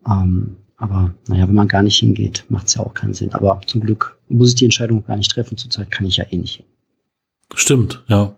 Ähm, 0.07 0.57
aber 0.77 1.15
naja, 1.29 1.49
wenn 1.49 1.55
man 1.55 1.69
gar 1.69 1.83
nicht 1.83 1.99
hingeht, 1.99 2.45
macht 2.49 2.67
es 2.67 2.75
ja 2.75 2.83
auch 2.83 2.93
keinen 2.93 3.15
Sinn. 3.15 3.33
Aber 3.33 3.61
zum 3.67 3.81
Glück 3.81 4.19
muss 4.29 4.51
ich 4.51 4.55
die 4.57 4.65
Entscheidung 4.65 5.05
gar 5.07 5.17
nicht 5.17 5.31
treffen. 5.31 5.57
Zurzeit 5.57 5.91
kann 5.91 6.07
ich 6.07 6.19
ja 6.19 6.25
eh 6.31 6.37
nicht 6.37 6.57
hin. 6.57 6.67
Stimmt, 7.55 8.03
ja. 8.09 8.37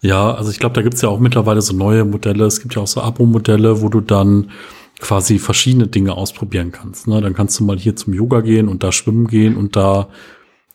Ja, 0.00 0.34
also 0.34 0.50
ich 0.50 0.60
glaube, 0.60 0.74
da 0.74 0.82
gibt's 0.82 1.02
ja 1.02 1.08
auch 1.08 1.18
mittlerweile 1.18 1.62
so 1.62 1.74
neue 1.74 2.04
Modelle. 2.04 2.44
Es 2.44 2.60
gibt 2.60 2.76
ja 2.76 2.82
auch 2.82 2.86
so 2.86 3.00
Abo-Modelle, 3.00 3.80
wo 3.80 3.88
du 3.88 4.00
dann 4.00 4.50
quasi 5.00 5.38
verschiedene 5.38 5.86
Dinge 5.86 6.14
ausprobieren 6.14 6.72
kannst. 6.72 7.06
Ne? 7.06 7.20
Dann 7.20 7.34
kannst 7.34 7.58
du 7.60 7.64
mal 7.64 7.78
hier 7.78 7.96
zum 7.96 8.14
Yoga 8.14 8.40
gehen 8.40 8.68
und 8.68 8.82
da 8.82 8.92
schwimmen 8.92 9.26
gehen 9.26 9.56
und 9.56 9.76
da 9.76 10.08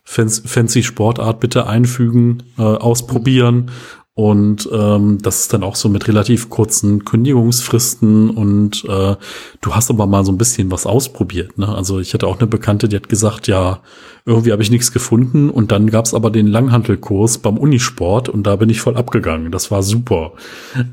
fancy 0.06 0.84
Sportart 0.84 1.40
bitte 1.40 1.68
einfügen, 1.68 2.44
äh, 2.58 2.62
ausprobieren 2.62 3.72
Und 4.16 4.70
ähm, 4.72 5.18
das 5.24 5.40
ist 5.42 5.54
dann 5.54 5.64
auch 5.64 5.76
so 5.76 5.90
mit 5.90 6.08
relativ 6.08 6.50
kurzen 6.50 7.04
Kündigungsfristen 7.04 8.30
und 8.30 8.86
äh, 8.86 9.16
du 9.62 9.76
hast 9.76 9.90
aber 9.90 10.06
mal 10.06 10.24
so 10.24 10.32
ein 10.32 10.38
bisschen 10.38 10.70
was 10.70 10.86
ausprobiert. 10.86 11.58
Ne? 11.58 11.68
Also 11.68 12.00
ich 12.00 12.14
hatte 12.14 12.28
auch 12.28 12.38
eine 12.38 12.46
Bekannte, 12.46 12.88
die 12.88 12.96
hat 12.96 13.10
gesagt, 13.10 13.48
ja, 13.48 13.82
irgendwie 14.24 14.52
habe 14.52 14.62
ich 14.62 14.70
nichts 14.70 14.92
gefunden 14.92 15.50
und 15.50 15.72
dann 15.72 15.90
gab 15.90 16.06
es 16.06 16.14
aber 16.14 16.30
den 16.30 16.46
Langhantelkurs 16.46 17.40
beim 17.40 17.58
Unisport 17.58 18.30
und 18.30 18.44
da 18.44 18.56
bin 18.56 18.70
ich 18.70 18.82
voll 18.82 18.98
abgegangen. 18.98 19.52
Das 19.52 19.72
war 19.72 19.82
super. 19.82 20.34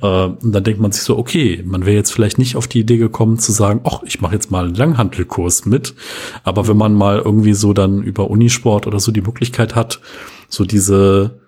Äh, 0.00 0.06
und 0.06 0.52
dann 0.52 0.64
denkt 0.64 0.80
man 0.80 0.92
sich 0.92 1.02
so, 1.02 1.18
okay, 1.18 1.62
man 1.66 1.84
wäre 1.84 1.96
jetzt 1.96 2.12
vielleicht 2.12 2.38
nicht 2.38 2.56
auf 2.56 2.68
die 2.68 2.80
Idee 2.80 2.96
gekommen 2.96 3.38
zu 3.38 3.52
sagen, 3.52 3.82
ach, 3.84 4.02
ich 4.04 4.22
mache 4.22 4.34
jetzt 4.34 4.50
mal 4.50 4.64
einen 4.64 4.74
Langhantelkurs 4.74 5.66
mit. 5.66 5.94
Aber 6.42 6.68
wenn 6.68 6.78
man 6.78 6.94
mal 6.94 7.18
irgendwie 7.18 7.52
so 7.52 7.74
dann 7.74 8.02
über 8.02 8.30
Unisport 8.30 8.86
oder 8.86 8.98
so 8.98 9.12
die 9.12 9.20
Möglichkeit 9.20 9.74
hat, 9.74 10.00
so 10.48 10.64
diese 10.64 11.38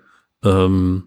ähm, 0.44 1.04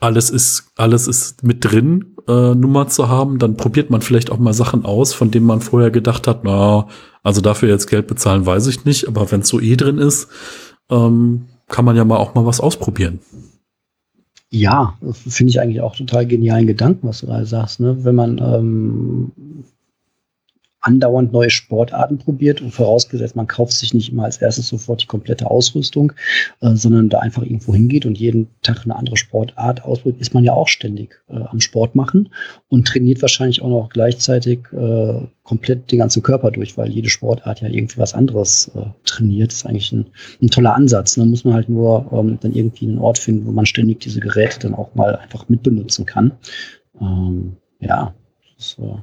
alles 0.00 0.30
ist, 0.30 0.72
alles 0.76 1.06
ist 1.06 1.42
mit 1.42 1.64
drin, 1.64 2.16
äh, 2.26 2.54
Nummer 2.54 2.88
zu 2.88 3.08
haben, 3.08 3.38
dann 3.38 3.56
probiert 3.56 3.90
man 3.90 4.00
vielleicht 4.00 4.30
auch 4.30 4.38
mal 4.38 4.54
Sachen 4.54 4.84
aus, 4.84 5.12
von 5.12 5.30
denen 5.30 5.46
man 5.46 5.60
vorher 5.60 5.90
gedacht 5.90 6.26
hat, 6.26 6.44
na, 6.44 6.88
also 7.22 7.40
dafür 7.40 7.68
jetzt 7.68 7.86
Geld 7.86 8.06
bezahlen, 8.06 8.46
weiß 8.46 8.66
ich 8.66 8.84
nicht, 8.84 9.08
aber 9.08 9.30
wenn 9.30 9.40
es 9.40 9.48
so 9.48 9.60
eh 9.60 9.76
drin 9.76 9.98
ist, 9.98 10.28
ähm, 10.90 11.46
kann 11.68 11.84
man 11.84 11.96
ja 11.96 12.04
mal 12.04 12.16
auch 12.16 12.34
mal 12.34 12.46
was 12.46 12.60
ausprobieren. 12.60 13.20
Ja, 14.52 14.94
finde 15.12 15.50
ich 15.50 15.60
eigentlich 15.60 15.80
auch 15.80 15.94
total 15.94 16.26
genialen 16.26 16.66
Gedanken, 16.66 17.06
was 17.06 17.20
du 17.20 17.26
gerade 17.26 17.46
sagst. 17.46 17.78
Ne? 17.78 18.04
Wenn 18.04 18.16
man 18.16 18.38
ähm, 18.38 19.30
andauernd 20.80 21.32
neue 21.32 21.50
Sportarten 21.50 22.18
probiert 22.18 22.60
und 22.60 22.72
vorausgesetzt, 22.72 23.36
man 23.36 23.46
kauft 23.46 23.72
sich 23.72 23.92
nicht 23.92 24.12
immer 24.12 24.24
als 24.24 24.38
erstes 24.38 24.68
sofort 24.68 25.02
die 25.02 25.06
komplette 25.06 25.50
Ausrüstung, 25.50 26.12
äh, 26.60 26.74
sondern 26.74 27.08
da 27.08 27.18
einfach 27.18 27.42
irgendwo 27.42 27.74
hingeht 27.74 28.06
und 28.06 28.18
jeden 28.18 28.48
Tag 28.62 28.82
eine 28.84 28.96
andere 28.96 29.16
Sportart 29.16 29.84
ausprobiert, 29.84 30.20
ist 30.20 30.34
man 30.34 30.44
ja 30.44 30.52
auch 30.52 30.68
ständig 30.68 31.22
äh, 31.28 31.34
am 31.36 31.60
Sport 31.60 31.94
machen 31.94 32.30
und 32.68 32.86
trainiert 32.86 33.20
wahrscheinlich 33.22 33.62
auch 33.62 33.68
noch 33.68 33.90
gleichzeitig 33.90 34.60
äh, 34.72 35.20
komplett 35.42 35.90
den 35.90 35.98
ganzen 35.98 36.22
Körper 36.22 36.50
durch, 36.50 36.78
weil 36.78 36.90
jede 36.90 37.10
Sportart 37.10 37.60
ja 37.60 37.68
irgendwie 37.68 37.98
was 37.98 38.14
anderes 38.14 38.70
äh, 38.74 38.84
trainiert. 39.04 39.50
Das 39.50 39.58
ist 39.58 39.66
eigentlich 39.66 39.92
ein, 39.92 40.06
ein 40.40 40.48
toller 40.48 40.74
Ansatz. 40.74 41.16
Dann 41.16 41.30
muss 41.30 41.44
man 41.44 41.54
halt 41.54 41.68
nur 41.68 42.08
ähm, 42.12 42.38
dann 42.40 42.54
irgendwie 42.54 42.86
einen 42.86 42.98
Ort 42.98 43.18
finden, 43.18 43.46
wo 43.46 43.52
man 43.52 43.66
ständig 43.66 44.00
diese 44.00 44.20
Geräte 44.20 44.60
dann 44.60 44.74
auch 44.74 44.94
mal 44.94 45.16
einfach 45.16 45.48
mitbenutzen 45.48 46.06
kann. 46.06 46.32
Ähm, 47.00 47.56
ja, 47.80 48.14
das, 48.56 48.76
äh, 48.78 48.98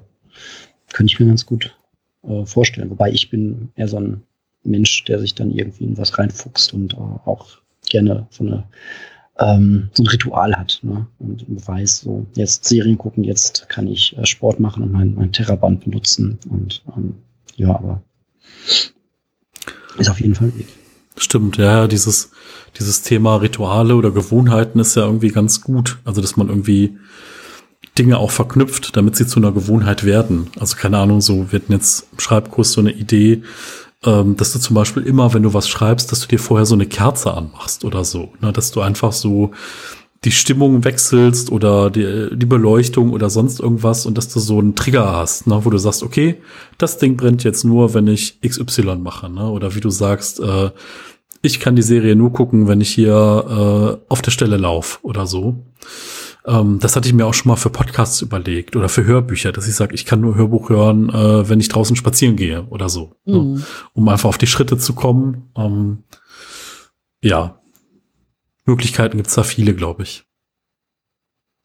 könnte 0.93 1.11
ich 1.13 1.19
mir 1.19 1.27
ganz 1.27 1.45
gut 1.45 1.75
äh, 2.23 2.45
vorstellen. 2.45 2.89
Wobei 2.89 3.11
ich 3.11 3.29
bin 3.29 3.69
eher 3.75 3.87
so 3.87 3.97
ein 3.97 4.23
Mensch, 4.63 5.03
der 5.05 5.19
sich 5.19 5.35
dann 5.35 5.51
irgendwie 5.51 5.85
in 5.85 5.97
was 5.97 6.17
reinfuchst 6.17 6.73
und 6.73 6.93
äh, 6.93 6.97
auch 6.97 7.59
gerne 7.89 8.27
so 8.29 8.43
eine 8.43 8.63
ähm, 9.39 9.89
so 9.93 10.03
ein 10.03 10.07
Ritual 10.07 10.55
hat 10.55 10.79
ne? 10.81 11.05
und 11.19 11.45
weiß, 11.47 11.99
so 11.99 12.25
jetzt 12.35 12.65
Serien 12.65 12.97
gucken, 12.97 13.23
jetzt 13.23 13.69
kann 13.69 13.87
ich 13.87 14.17
äh, 14.17 14.25
Sport 14.25 14.59
machen 14.59 14.83
und 14.83 14.91
mein, 14.91 15.13
mein 15.13 15.31
Terraband 15.31 15.83
benutzen 15.83 16.39
und 16.49 16.83
ähm, 16.95 17.15
ja, 17.55 17.69
aber 17.69 18.01
ist 19.97 20.09
auf 20.09 20.19
jeden 20.19 20.35
Fall 20.35 20.55
Weg. 20.57 20.67
Stimmt, 21.17 21.57
ja, 21.57 21.87
dieses, 21.87 22.31
dieses 22.77 23.01
Thema 23.01 23.37
Rituale 23.37 23.95
oder 23.95 24.11
Gewohnheiten 24.11 24.79
ist 24.79 24.95
ja 24.95 25.03
irgendwie 25.03 25.29
ganz 25.29 25.61
gut. 25.61 25.97
Also, 26.05 26.21
dass 26.21 26.37
man 26.37 26.49
irgendwie 26.49 26.97
Dinge 27.97 28.17
auch 28.17 28.31
verknüpft, 28.31 28.95
damit 28.95 29.15
sie 29.15 29.27
zu 29.27 29.39
einer 29.39 29.51
Gewohnheit 29.51 30.03
werden. 30.03 30.47
Also 30.59 30.77
keine 30.77 30.97
Ahnung, 30.97 31.21
so 31.21 31.51
wird 31.51 31.69
jetzt 31.69 32.07
im 32.11 32.19
Schreibkurs 32.19 32.71
so 32.71 32.81
eine 32.81 32.91
Idee, 32.91 33.43
ähm, 34.03 34.35
dass 34.37 34.53
du 34.53 34.59
zum 34.59 34.75
Beispiel 34.75 35.03
immer, 35.03 35.33
wenn 35.33 35.43
du 35.43 35.53
was 35.53 35.67
schreibst, 35.67 36.11
dass 36.11 36.21
du 36.21 36.27
dir 36.27 36.39
vorher 36.39 36.65
so 36.65 36.75
eine 36.75 36.85
Kerze 36.85 37.33
anmachst 37.33 37.83
oder 37.85 38.03
so. 38.03 38.33
Ne? 38.41 38.53
Dass 38.53 38.71
du 38.71 38.81
einfach 38.81 39.11
so 39.11 39.51
die 40.23 40.31
Stimmung 40.31 40.83
wechselst 40.83 41.51
oder 41.51 41.89
die, 41.89 42.29
die 42.35 42.45
Beleuchtung 42.45 43.11
oder 43.11 43.29
sonst 43.29 43.59
irgendwas 43.59 44.05
und 44.05 44.17
dass 44.17 44.29
du 44.29 44.39
so 44.39 44.59
einen 44.59 44.75
Trigger 44.75 45.11
hast, 45.11 45.47
ne? 45.47 45.59
wo 45.63 45.69
du 45.69 45.77
sagst, 45.77 46.03
okay, 46.03 46.35
das 46.77 46.97
Ding 46.97 47.17
brennt 47.17 47.43
jetzt 47.43 47.63
nur, 47.63 47.93
wenn 47.93 48.07
ich 48.07 48.39
XY 48.41 48.97
mache. 48.97 49.29
Ne? 49.29 49.49
Oder 49.49 49.75
wie 49.75 49.81
du 49.81 49.89
sagst, 49.89 50.39
äh, 50.39 50.71
ich 51.41 51.59
kann 51.59 51.75
die 51.75 51.83
Serie 51.83 52.15
nur 52.15 52.33
gucken, 52.33 52.67
wenn 52.67 52.81
ich 52.81 52.89
hier 52.89 53.99
äh, 54.01 54.11
auf 54.11 54.21
der 54.21 54.31
Stelle 54.31 54.57
laufe 54.57 54.99
oder 55.03 55.27
so. 55.27 55.63
Ähm, 56.47 56.79
das 56.79 56.95
hatte 56.95 57.07
ich 57.07 57.13
mir 57.13 57.25
auch 57.25 57.33
schon 57.33 57.49
mal 57.49 57.57
für 57.57 57.69
Podcasts 57.69 58.21
überlegt 58.21 58.75
oder 58.75 58.87
für 58.87 59.03
Hörbücher, 59.03 59.51
dass 59.51 59.67
ich 59.67 59.75
sage, 59.75 59.93
ich 59.93 60.05
kann 60.05 60.21
nur 60.21 60.35
Hörbuch 60.35 60.69
hören, 60.69 61.09
äh, 61.09 61.49
wenn 61.49 61.59
ich 61.59 61.67
draußen 61.67 61.95
spazieren 61.95 62.37
gehe 62.37 62.65
oder 62.67 62.87
so. 62.87 63.15
Ne? 63.25 63.39
Mhm. 63.39 63.53
Ne? 63.53 63.63
Um 63.93 64.07
einfach 64.07 64.29
auf 64.29 64.37
die 64.37 64.47
Schritte 64.47 64.77
zu 64.77 64.93
kommen. 64.93 65.49
Ähm, 65.57 66.03
ja, 67.21 67.61
Möglichkeiten 68.65 69.17
gibt's 69.17 69.35
da 69.35 69.43
viele, 69.43 69.75
glaube 69.75 70.03
ich. 70.03 70.23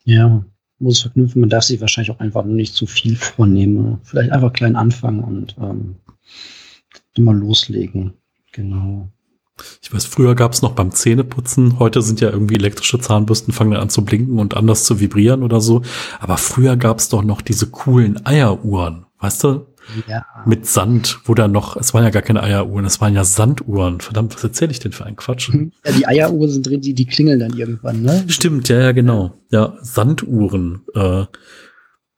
Ja, 0.04 0.44
muss 0.80 0.96
es 0.96 1.02
verknüpfen. 1.02 1.40
Man 1.40 1.50
darf 1.50 1.64
sich 1.64 1.80
wahrscheinlich 1.80 2.10
auch 2.10 2.20
einfach 2.20 2.44
nur 2.44 2.54
nicht 2.56 2.74
zu 2.74 2.86
viel 2.86 3.14
vornehmen. 3.16 4.00
Vielleicht 4.02 4.32
einfach 4.32 4.52
klein 4.52 4.74
anfangen 4.74 5.22
und 5.22 5.56
ähm, 5.60 5.96
immer 7.14 7.32
loslegen. 7.32 8.14
Genau. 8.50 9.08
Ich 9.82 9.92
weiß, 9.92 10.06
früher 10.06 10.34
gab 10.34 10.52
es 10.52 10.62
noch 10.62 10.72
beim 10.72 10.92
Zähneputzen, 10.92 11.78
heute 11.78 12.02
sind 12.02 12.20
ja 12.20 12.30
irgendwie 12.30 12.56
elektrische 12.56 12.98
Zahnbürsten, 12.98 13.52
fangen 13.52 13.76
an 13.76 13.90
zu 13.90 14.04
blinken 14.04 14.38
und 14.38 14.56
anders 14.56 14.84
zu 14.84 15.00
vibrieren 15.00 15.42
oder 15.42 15.60
so. 15.60 15.82
Aber 16.20 16.36
früher 16.38 16.76
gab 16.76 16.98
es 16.98 17.08
doch 17.08 17.22
noch 17.22 17.42
diese 17.42 17.66
coolen 17.66 18.24
Eieruhren, 18.24 19.06
weißt 19.18 19.44
du? 19.44 19.66
Ja. 20.08 20.24
Mit 20.46 20.66
Sand, 20.66 21.18
wo 21.24 21.34
da 21.34 21.48
noch, 21.48 21.76
es 21.76 21.92
waren 21.92 22.04
ja 22.04 22.10
gar 22.10 22.22
keine 22.22 22.42
Eieruhren, 22.42 22.84
es 22.84 23.00
waren 23.00 23.14
ja 23.14 23.24
Sanduhren. 23.24 24.00
Verdammt, 24.00 24.34
was 24.34 24.44
erzähle 24.44 24.70
ich 24.70 24.78
denn 24.78 24.92
für 24.92 25.04
einen 25.04 25.16
Quatsch? 25.16 25.50
Ja, 25.84 25.92
die 25.92 26.06
Eieruhren 26.06 26.50
sind 26.50 26.66
drin, 26.66 26.80
die, 26.80 26.94
die 26.94 27.06
klingeln 27.06 27.40
dann 27.40 27.56
irgendwann, 27.56 28.02
ne? 28.02 28.24
Stimmt, 28.28 28.68
ja, 28.68 28.80
ja, 28.80 28.92
genau. 28.92 29.32
Ja, 29.50 29.76
Sanduhren. 29.82 30.82
Äh, 30.94 31.24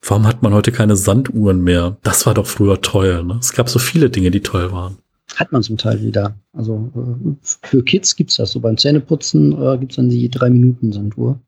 warum 0.03 0.27
hat 0.27 0.43
man 0.43 0.53
heute 0.53 0.73
keine 0.73 0.97
Sanduhren 0.97 1.63
mehr? 1.63 1.97
Das 2.03 2.27
war 2.27 2.35
doch 2.35 2.47
früher 2.47 2.83
teuer, 2.83 3.23
ne? 3.23 3.39
Es 3.41 3.55
gab 3.55 3.71
so 3.71 3.79
viele 3.79 4.11
Dinge, 4.11 4.31
die 4.31 4.43
toll 4.43 4.71
waren 4.71 4.99
hat 5.37 5.53
man 5.53 5.63
zum 5.63 5.77
Teil 5.77 6.03
wieder. 6.03 6.37
Also 6.53 6.91
äh, 6.95 7.47
für 7.63 7.83
Kids 7.83 8.17
gibt 8.17 8.31
es 8.31 8.37
das 8.37 8.53
so. 8.53 8.61
Beim 8.61 8.77
Zähneputzen 8.77 9.53
äh, 9.53 9.79
gibt 9.79 9.93
es 9.93 9.97
dann 9.97 10.09
die 10.09 10.29
drei 10.29 10.51
Minuten 10.51 10.93
Sanduhr. 10.93 11.41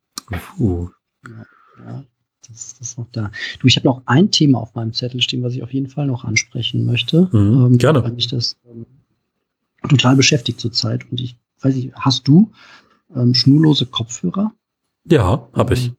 Uh. 0.58 0.88
Ja, 1.26 1.46
ja, 1.84 2.04
das, 2.48 2.76
das 2.78 2.88
ist 2.88 2.98
noch 2.98 3.08
da. 3.12 3.30
Du, 3.60 3.66
ich 3.66 3.76
habe 3.76 3.86
noch 3.86 4.02
ein 4.06 4.30
Thema 4.30 4.60
auf 4.60 4.74
meinem 4.74 4.92
Zettel 4.92 5.20
stehen, 5.20 5.42
was 5.42 5.54
ich 5.54 5.62
auf 5.62 5.72
jeden 5.72 5.88
Fall 5.88 6.06
noch 6.06 6.24
ansprechen 6.24 6.84
möchte. 6.84 7.28
Mhm, 7.32 7.66
ähm, 7.66 7.78
gerne. 7.78 8.02
Weil 8.02 8.12
mich 8.12 8.28
das 8.28 8.56
ähm, 8.68 8.86
total 9.88 10.16
beschäftigt 10.16 10.60
zurzeit. 10.60 11.10
Und 11.10 11.20
ich 11.20 11.36
weiß 11.60 11.74
nicht, 11.74 11.94
hast 11.94 12.26
du 12.28 12.50
ähm, 13.14 13.34
schnurlose 13.34 13.86
Kopfhörer? 13.86 14.52
Ja, 15.08 15.48
habe 15.52 15.74
ich. 15.74 15.92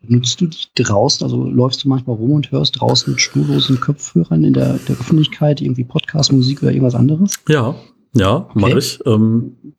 Nutzt 0.00 0.40
du 0.40 0.46
dich 0.46 0.70
draußen, 0.74 1.24
also 1.24 1.44
läufst 1.44 1.82
du 1.84 1.88
manchmal 1.88 2.16
rum 2.16 2.32
und 2.32 2.50
hörst 2.52 2.80
draußen 2.80 3.12
mit 3.12 3.20
schnurlosen 3.20 3.80
Kopfhörern 3.80 4.44
in 4.44 4.52
der, 4.52 4.74
der 4.74 4.96
Öffentlichkeit 4.96 5.60
irgendwie 5.60 5.84
Podcast, 5.84 6.32
Musik 6.32 6.62
oder 6.62 6.70
irgendwas 6.70 6.94
anderes? 6.94 7.40
Ja, 7.48 7.74
ja, 8.12 8.36
okay. 8.36 8.58
mache 8.58 8.78
ich. 8.78 9.00
Ähm. 9.06 9.74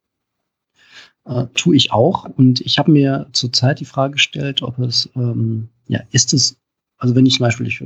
Äh, 1.26 1.48
tue 1.54 1.76
ich 1.76 1.92
auch. 1.92 2.26
Und 2.38 2.62
ich 2.62 2.80
habe 2.80 2.92
mir 2.92 3.28
zurzeit 3.34 3.80
die 3.80 3.86
Frage 3.86 4.14
gestellt, 4.14 4.62
ob 4.62 4.80
es, 4.80 5.10
ähm, 5.16 5.70
ja, 5.88 6.00
ist 6.12 6.34
es, 6.34 6.58
also 6.98 7.16
wenn 7.16 7.26
ich 7.26 7.36
zum 7.36 7.46
Beispiel, 7.46 7.68
ich, 7.68 7.84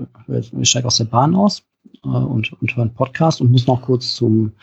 ich 0.53 0.69
steige 0.69 0.87
aus 0.87 0.97
der 0.97 1.05
Bahn 1.05 1.35
aus 1.35 1.63
äh, 2.03 2.07
und, 2.07 2.53
und 2.53 2.75
höre 2.75 2.83
einen 2.83 2.93
Podcast 2.93 3.41
und 3.41 3.51
muss 3.51 3.67
noch 3.67 3.81
kurz 3.81 4.15
zum 4.15 4.53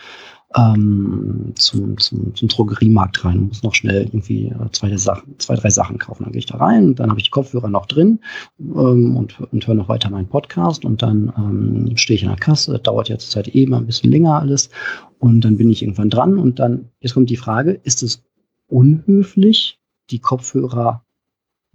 ähm, 0.56 1.52
zum, 1.56 1.98
zum, 1.98 2.34
zum 2.34 2.48
Drogeriemarkt 2.48 3.24
rein, 3.24 3.48
muss 3.48 3.62
noch 3.62 3.74
schnell 3.74 4.04
irgendwie 4.04 4.46
äh, 4.46 4.70
zwei, 4.72 4.96
Sachen, 4.96 5.38
zwei, 5.38 5.54
drei 5.56 5.68
Sachen 5.70 5.98
kaufen. 5.98 6.24
Dann 6.24 6.32
gehe 6.32 6.38
ich 6.38 6.46
da 6.46 6.56
rein, 6.56 6.94
dann 6.94 7.10
habe 7.10 7.20
ich 7.20 7.24
die 7.24 7.30
Kopfhörer 7.30 7.68
noch 7.68 7.86
drin 7.86 8.20
ähm, 8.58 9.16
und, 9.16 9.38
und 9.40 9.66
höre 9.66 9.74
noch 9.74 9.88
weiter 9.88 10.10
meinen 10.10 10.28
Podcast. 10.28 10.84
Und 10.84 11.02
dann 11.02 11.32
ähm, 11.36 11.96
stehe 11.96 12.16
ich 12.16 12.22
in 12.22 12.30
der 12.30 12.38
Kasse, 12.38 12.78
dauert 12.78 13.08
ja 13.08 13.18
zurzeit 13.18 13.54
eh 13.54 13.66
mal 13.66 13.78
ein 13.78 13.86
bisschen 13.86 14.10
länger 14.10 14.40
alles. 14.40 14.70
Und 15.18 15.42
dann 15.42 15.58
bin 15.58 15.70
ich 15.70 15.82
irgendwann 15.82 16.10
dran. 16.10 16.38
Und 16.38 16.58
dann, 16.58 16.88
jetzt 17.00 17.14
kommt 17.14 17.28
die 17.28 17.36
Frage, 17.36 17.72
ist 17.72 18.02
es 18.02 18.24
unhöflich, 18.68 19.78
die 20.10 20.20
Kopfhörer 20.20 21.04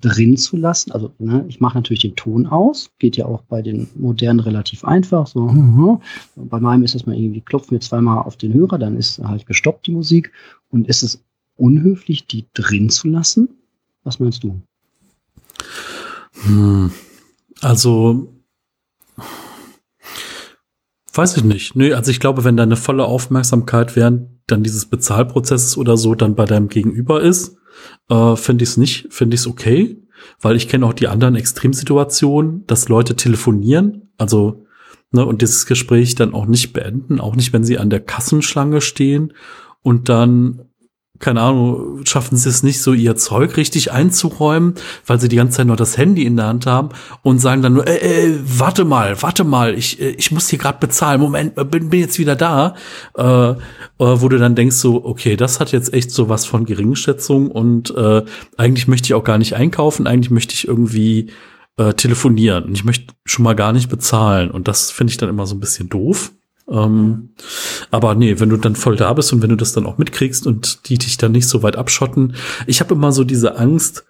drin 0.03 0.37
zu 0.37 0.57
lassen. 0.57 0.91
Also 0.91 1.11
ne, 1.19 1.45
ich 1.47 1.59
mache 1.59 1.77
natürlich 1.77 2.01
den 2.01 2.15
Ton 2.15 2.45
aus, 2.45 2.91
geht 2.99 3.17
ja 3.17 3.25
auch 3.25 3.41
bei 3.43 3.61
den 3.61 3.87
modernen 3.95 4.39
relativ 4.39 4.83
einfach. 4.83 5.27
So, 5.27 5.41
uh, 5.41 5.99
bei 6.35 6.59
meinem 6.59 6.83
ist 6.83 6.95
das 6.95 7.05
mal 7.05 7.15
irgendwie 7.15 7.41
klopfen 7.41 7.71
wir 7.71 7.81
zweimal 7.81 8.23
auf 8.23 8.37
den 8.37 8.53
Hörer, 8.53 8.77
dann 8.77 8.97
ist 8.97 9.19
halt 9.19 9.45
gestoppt 9.45 9.87
die 9.87 9.91
Musik. 9.91 10.31
Und 10.69 10.87
ist 10.87 11.03
es 11.03 11.23
unhöflich, 11.55 12.27
die 12.27 12.45
drin 12.53 12.89
zu 12.89 13.07
lassen? 13.07 13.49
Was 14.03 14.19
meinst 14.19 14.43
du? 14.43 14.61
Hm, 16.45 16.91
also 17.61 18.33
Weiß 21.15 21.37
ich 21.37 21.43
nicht. 21.43 21.75
Nö, 21.75 21.93
also 21.93 22.09
ich 22.09 22.19
glaube, 22.19 22.43
wenn 22.43 22.57
deine 22.57 22.75
volle 22.75 23.05
Aufmerksamkeit 23.05 23.95
während 23.95 24.29
dann 24.47 24.63
dieses 24.63 24.87
Bezahlprozesses 24.87 25.77
oder 25.77 25.95
so 25.95 26.15
dann 26.15 26.33
bei 26.33 26.45
deinem 26.45 26.69
Gegenüber 26.69 27.21
ist, 27.21 27.55
äh, 28.09 28.35
finde 28.35 28.63
ich 28.63 28.71
es 28.71 28.77
nicht, 28.77 29.07
finde 29.11 29.35
ich 29.35 29.41
es 29.41 29.47
okay, 29.47 30.01
weil 30.41 30.55
ich 30.55 30.67
kenne 30.67 30.85
auch 30.85 30.93
die 30.93 31.07
anderen 31.07 31.35
Extremsituationen, 31.35 32.65
dass 32.67 32.89
Leute 32.89 33.15
telefonieren, 33.15 34.13
also 34.17 34.65
ne, 35.11 35.25
und 35.25 35.41
dieses 35.41 35.65
Gespräch 35.65 36.15
dann 36.15 36.33
auch 36.33 36.45
nicht 36.45 36.73
beenden, 36.73 37.19
auch 37.19 37.35
nicht, 37.35 37.53
wenn 37.53 37.63
sie 37.63 37.77
an 37.77 37.89
der 37.89 38.01
Kassenschlange 38.01 38.81
stehen 38.81 39.33
und 39.81 40.09
dann 40.09 40.65
keine 41.23 41.39
Ahnung, 41.39 42.05
schaffen 42.05 42.35
sie 42.35 42.49
es 42.49 42.63
nicht 42.63 42.81
so, 42.81 42.91
ihr 42.91 43.15
Zeug 43.15 43.55
richtig 43.55 43.93
einzuräumen, 43.93 44.75
weil 45.07 45.21
sie 45.21 45.29
die 45.29 45.37
ganze 45.37 45.57
Zeit 45.57 45.67
nur 45.67 45.77
das 45.77 45.97
Handy 45.97 46.25
in 46.25 46.35
der 46.35 46.47
Hand 46.47 46.65
haben 46.65 46.89
und 47.21 47.39
sagen 47.39 47.61
dann 47.61 47.73
nur, 47.73 47.87
äh, 47.87 48.27
äh 48.27 48.39
warte 48.43 48.83
mal, 48.83 49.21
warte 49.21 49.45
mal, 49.45 49.73
ich, 49.73 50.01
äh, 50.01 50.09
ich 50.09 50.33
muss 50.33 50.49
hier 50.49 50.59
gerade 50.59 50.79
bezahlen, 50.79 51.21
Moment, 51.21 51.57
äh, 51.57 51.63
bin, 51.63 51.89
bin 51.89 52.01
jetzt 52.01 52.19
wieder 52.19 52.35
da. 52.35 52.75
Äh, 53.17 53.55
wo 53.97 54.27
du 54.27 54.37
dann 54.37 54.53
denkst 54.55 54.75
so, 54.75 55.05
okay, 55.05 55.37
das 55.37 55.61
hat 55.61 55.71
jetzt 55.71 55.93
echt 55.93 56.11
so 56.11 56.27
was 56.27 56.45
von 56.45 56.65
Geringschätzung 56.65 57.49
und 57.49 57.95
äh, 57.95 58.23
eigentlich 58.57 58.89
möchte 58.89 59.05
ich 59.05 59.13
auch 59.13 59.23
gar 59.23 59.37
nicht 59.37 59.55
einkaufen, 59.55 60.07
eigentlich 60.07 60.29
möchte 60.29 60.53
ich 60.53 60.67
irgendwie 60.67 61.29
äh, 61.77 61.93
telefonieren 61.93 62.65
und 62.65 62.73
ich 62.73 62.83
möchte 62.83 63.13
schon 63.23 63.43
mal 63.43 63.55
gar 63.55 63.71
nicht 63.71 63.87
bezahlen 63.87 64.51
und 64.51 64.67
das 64.67 64.91
finde 64.91 65.11
ich 65.11 65.17
dann 65.17 65.29
immer 65.29 65.45
so 65.45 65.55
ein 65.55 65.61
bisschen 65.61 65.87
doof. 65.87 66.33
Ähm, 66.69 67.29
aber 67.91 68.15
nee, 68.15 68.39
wenn 68.39 68.49
du 68.49 68.57
dann 68.57 68.75
voll 68.75 68.95
da 68.95 69.13
bist 69.13 69.33
und 69.33 69.41
wenn 69.41 69.49
du 69.49 69.57
das 69.57 69.73
dann 69.73 69.85
auch 69.85 69.97
mitkriegst 69.97 70.47
und 70.47 70.89
die 70.89 70.97
dich 70.97 71.17
dann 71.17 71.33
nicht 71.33 71.47
so 71.47 71.63
weit 71.63 71.75
abschotten. 71.75 72.35
Ich 72.67 72.79
habe 72.79 72.93
immer 72.93 73.11
so 73.11 73.23
diese 73.23 73.57
Angst, 73.57 74.05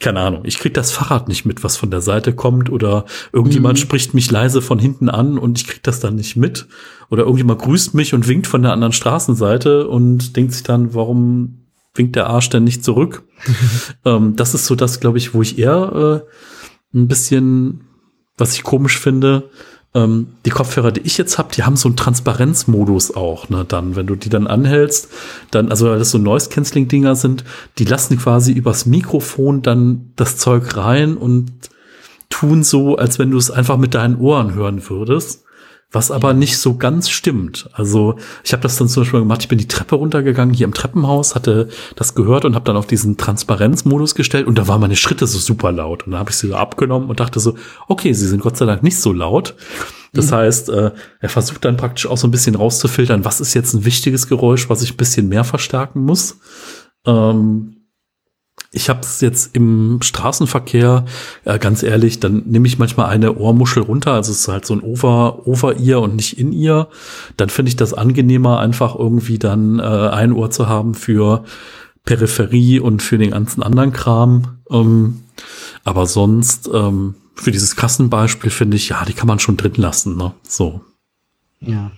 keine 0.00 0.20
Ahnung, 0.20 0.42
ich 0.44 0.58
krieg 0.58 0.72
das 0.72 0.92
Fahrrad 0.92 1.28
nicht 1.28 1.44
mit, 1.44 1.62
was 1.62 1.76
von 1.76 1.90
der 1.90 2.00
Seite 2.00 2.32
kommt 2.32 2.70
oder 2.70 3.04
irgendjemand 3.32 3.78
mhm. 3.78 3.82
spricht 3.82 4.14
mich 4.14 4.30
leise 4.30 4.62
von 4.62 4.78
hinten 4.78 5.10
an 5.10 5.36
und 5.36 5.60
ich 5.60 5.66
krieg 5.66 5.82
das 5.82 6.00
dann 6.00 6.14
nicht 6.14 6.36
mit 6.36 6.66
oder 7.10 7.24
irgendjemand 7.24 7.60
grüßt 7.60 7.94
mich 7.94 8.14
und 8.14 8.26
winkt 8.26 8.46
von 8.46 8.62
der 8.62 8.72
anderen 8.72 8.94
Straßenseite 8.94 9.86
und 9.86 10.36
denkt 10.36 10.54
sich 10.54 10.62
dann, 10.62 10.94
warum 10.94 11.66
winkt 11.94 12.16
der 12.16 12.28
Arsch 12.28 12.48
denn 12.48 12.64
nicht 12.64 12.82
zurück? 12.82 13.24
ähm, 14.06 14.36
das 14.36 14.54
ist 14.54 14.64
so 14.64 14.74
das, 14.74 15.00
glaube 15.00 15.18
ich, 15.18 15.34
wo 15.34 15.42
ich 15.42 15.58
eher 15.58 16.24
äh, 16.24 16.96
ein 16.98 17.06
bisschen, 17.06 17.82
was 18.38 18.54
ich 18.54 18.62
komisch 18.62 18.98
finde, 18.98 19.50
ähm, 19.94 20.28
die 20.44 20.50
Kopfhörer, 20.50 20.92
die 20.92 21.00
ich 21.00 21.18
jetzt 21.18 21.38
habe, 21.38 21.54
die 21.54 21.64
haben 21.64 21.76
so 21.76 21.88
einen 21.88 21.96
Transparenzmodus 21.96 23.14
auch, 23.14 23.48
ne, 23.48 23.64
dann, 23.66 23.96
wenn 23.96 24.06
du 24.06 24.14
die 24.14 24.28
dann 24.28 24.46
anhältst, 24.46 25.08
dann, 25.50 25.70
also 25.70 25.90
weil 25.90 25.98
das 25.98 26.10
so 26.10 26.18
Noise-Canceling-Dinger 26.18 27.16
sind, 27.16 27.44
die 27.78 27.84
lassen 27.84 28.18
quasi 28.18 28.52
übers 28.52 28.86
Mikrofon 28.86 29.62
dann 29.62 30.12
das 30.16 30.36
Zeug 30.36 30.76
rein 30.76 31.16
und 31.16 31.50
tun 32.28 32.62
so, 32.62 32.96
als 32.96 33.18
wenn 33.18 33.32
du 33.32 33.38
es 33.38 33.50
einfach 33.50 33.76
mit 33.76 33.94
deinen 33.94 34.16
Ohren 34.16 34.54
hören 34.54 34.88
würdest 34.88 35.44
was 35.92 36.10
aber 36.10 36.34
nicht 36.34 36.58
so 36.58 36.76
ganz 36.76 37.10
stimmt. 37.10 37.68
Also 37.72 38.16
ich 38.44 38.52
habe 38.52 38.62
das 38.62 38.76
dann 38.76 38.88
zum 38.88 39.02
Beispiel 39.02 39.20
gemacht, 39.20 39.42
ich 39.42 39.48
bin 39.48 39.58
die 39.58 39.68
Treppe 39.68 39.96
runtergegangen 39.96 40.54
hier 40.54 40.66
im 40.66 40.74
Treppenhaus, 40.74 41.34
hatte 41.34 41.68
das 41.96 42.14
gehört 42.14 42.44
und 42.44 42.54
habe 42.54 42.64
dann 42.64 42.76
auf 42.76 42.86
diesen 42.86 43.16
Transparenzmodus 43.16 44.14
gestellt 44.14 44.46
und 44.46 44.56
da 44.56 44.68
waren 44.68 44.80
meine 44.80 44.96
Schritte 44.96 45.26
so 45.26 45.38
super 45.38 45.72
laut. 45.72 46.04
Und 46.04 46.12
dann 46.12 46.20
habe 46.20 46.30
ich 46.30 46.36
sie 46.36 46.48
so 46.48 46.54
abgenommen 46.54 47.08
und 47.08 47.18
dachte 47.18 47.40
so, 47.40 47.56
okay, 47.88 48.12
sie 48.12 48.28
sind 48.28 48.42
Gott 48.42 48.56
sei 48.56 48.66
Dank 48.66 48.82
nicht 48.82 49.00
so 49.00 49.12
laut. 49.12 49.54
Das 50.12 50.30
mhm. 50.30 50.36
heißt, 50.36 50.68
äh, 50.70 50.92
er 51.20 51.28
versucht 51.28 51.64
dann 51.64 51.76
praktisch 51.76 52.06
auch 52.06 52.16
so 52.16 52.28
ein 52.28 52.32
bisschen 52.32 52.54
rauszufiltern, 52.54 53.24
was 53.24 53.40
ist 53.40 53.54
jetzt 53.54 53.74
ein 53.74 53.84
wichtiges 53.84 54.28
Geräusch, 54.28 54.70
was 54.70 54.82
ich 54.82 54.94
ein 54.94 54.96
bisschen 54.96 55.28
mehr 55.28 55.44
verstärken 55.44 56.04
muss. 56.04 56.38
Ähm, 57.04 57.79
ich 58.72 58.88
habe 58.88 59.00
es 59.00 59.20
jetzt 59.20 59.54
im 59.56 59.98
Straßenverkehr, 60.00 61.04
äh, 61.44 61.58
ganz 61.58 61.82
ehrlich, 61.82 62.20
dann 62.20 62.44
nehme 62.46 62.68
ich 62.68 62.78
manchmal 62.78 63.06
eine 63.06 63.36
Ohrmuschel 63.36 63.82
runter, 63.82 64.12
also 64.12 64.30
es 64.30 64.40
ist 64.40 64.48
halt 64.48 64.64
so 64.64 64.74
ein 64.74 64.80
Over, 64.80 65.46
over 65.46 65.76
ihr 65.76 66.00
und 66.00 66.14
nicht 66.14 66.38
in 66.38 66.52
ihr. 66.52 66.88
Dann 67.36 67.50
finde 67.50 67.70
ich 67.70 67.76
das 67.76 67.94
angenehmer, 67.94 68.60
einfach 68.60 68.94
irgendwie 68.94 69.38
dann 69.38 69.80
äh, 69.80 69.82
ein 69.82 70.32
Ohr 70.32 70.50
zu 70.50 70.68
haben 70.68 70.94
für 70.94 71.44
Peripherie 72.04 72.78
und 72.78 73.02
für 73.02 73.18
den 73.18 73.32
ganzen 73.32 73.62
anderen 73.62 73.92
Kram. 73.92 74.58
Ähm, 74.70 75.22
aber 75.82 76.06
sonst, 76.06 76.70
ähm, 76.72 77.16
für 77.34 77.50
dieses 77.50 77.74
Kassenbeispiel 77.74 78.50
finde 78.50 78.76
ich, 78.76 78.90
ja, 78.90 79.04
die 79.04 79.14
kann 79.14 79.26
man 79.26 79.38
schon 79.38 79.56
drin 79.56 79.74
lassen, 79.76 80.16
ne? 80.16 80.32
So. 80.42 80.82
Ja. 81.60 81.90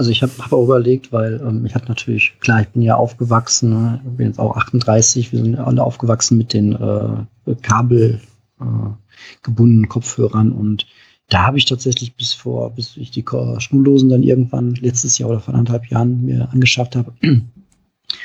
Also 0.00 0.10
ich 0.12 0.22
habe 0.22 0.32
hab 0.38 0.54
auch 0.54 0.64
überlegt, 0.64 1.12
weil 1.12 1.42
ähm, 1.46 1.66
ich 1.66 1.74
hatte 1.74 1.88
natürlich, 1.88 2.32
klar, 2.40 2.62
ich 2.62 2.68
bin 2.68 2.80
ja 2.80 2.94
aufgewachsen, 2.94 3.68
ne, 3.68 4.00
bin 4.02 4.28
jetzt 4.28 4.38
auch 4.38 4.56
38, 4.56 5.30
wir 5.30 5.42
sind 5.42 5.58
alle 5.58 5.84
aufgewachsen 5.84 6.38
mit 6.38 6.54
den 6.54 6.72
äh, 6.72 7.26
kabelgebundenen 7.60 9.84
äh, 9.84 9.88
Kopfhörern 9.88 10.52
und 10.52 10.86
da 11.28 11.46
habe 11.46 11.58
ich 11.58 11.66
tatsächlich 11.66 12.16
bis 12.16 12.32
vor, 12.32 12.70
bis 12.70 12.96
ich 12.96 13.10
die 13.10 13.26
Schnurlosen 13.58 14.08
dann 14.08 14.22
irgendwann 14.22 14.74
letztes 14.76 15.18
Jahr 15.18 15.28
oder 15.28 15.40
vor 15.40 15.52
anderthalb 15.52 15.90
Jahren 15.90 16.24
mir 16.24 16.48
angeschafft 16.50 16.96
habe, 16.96 17.12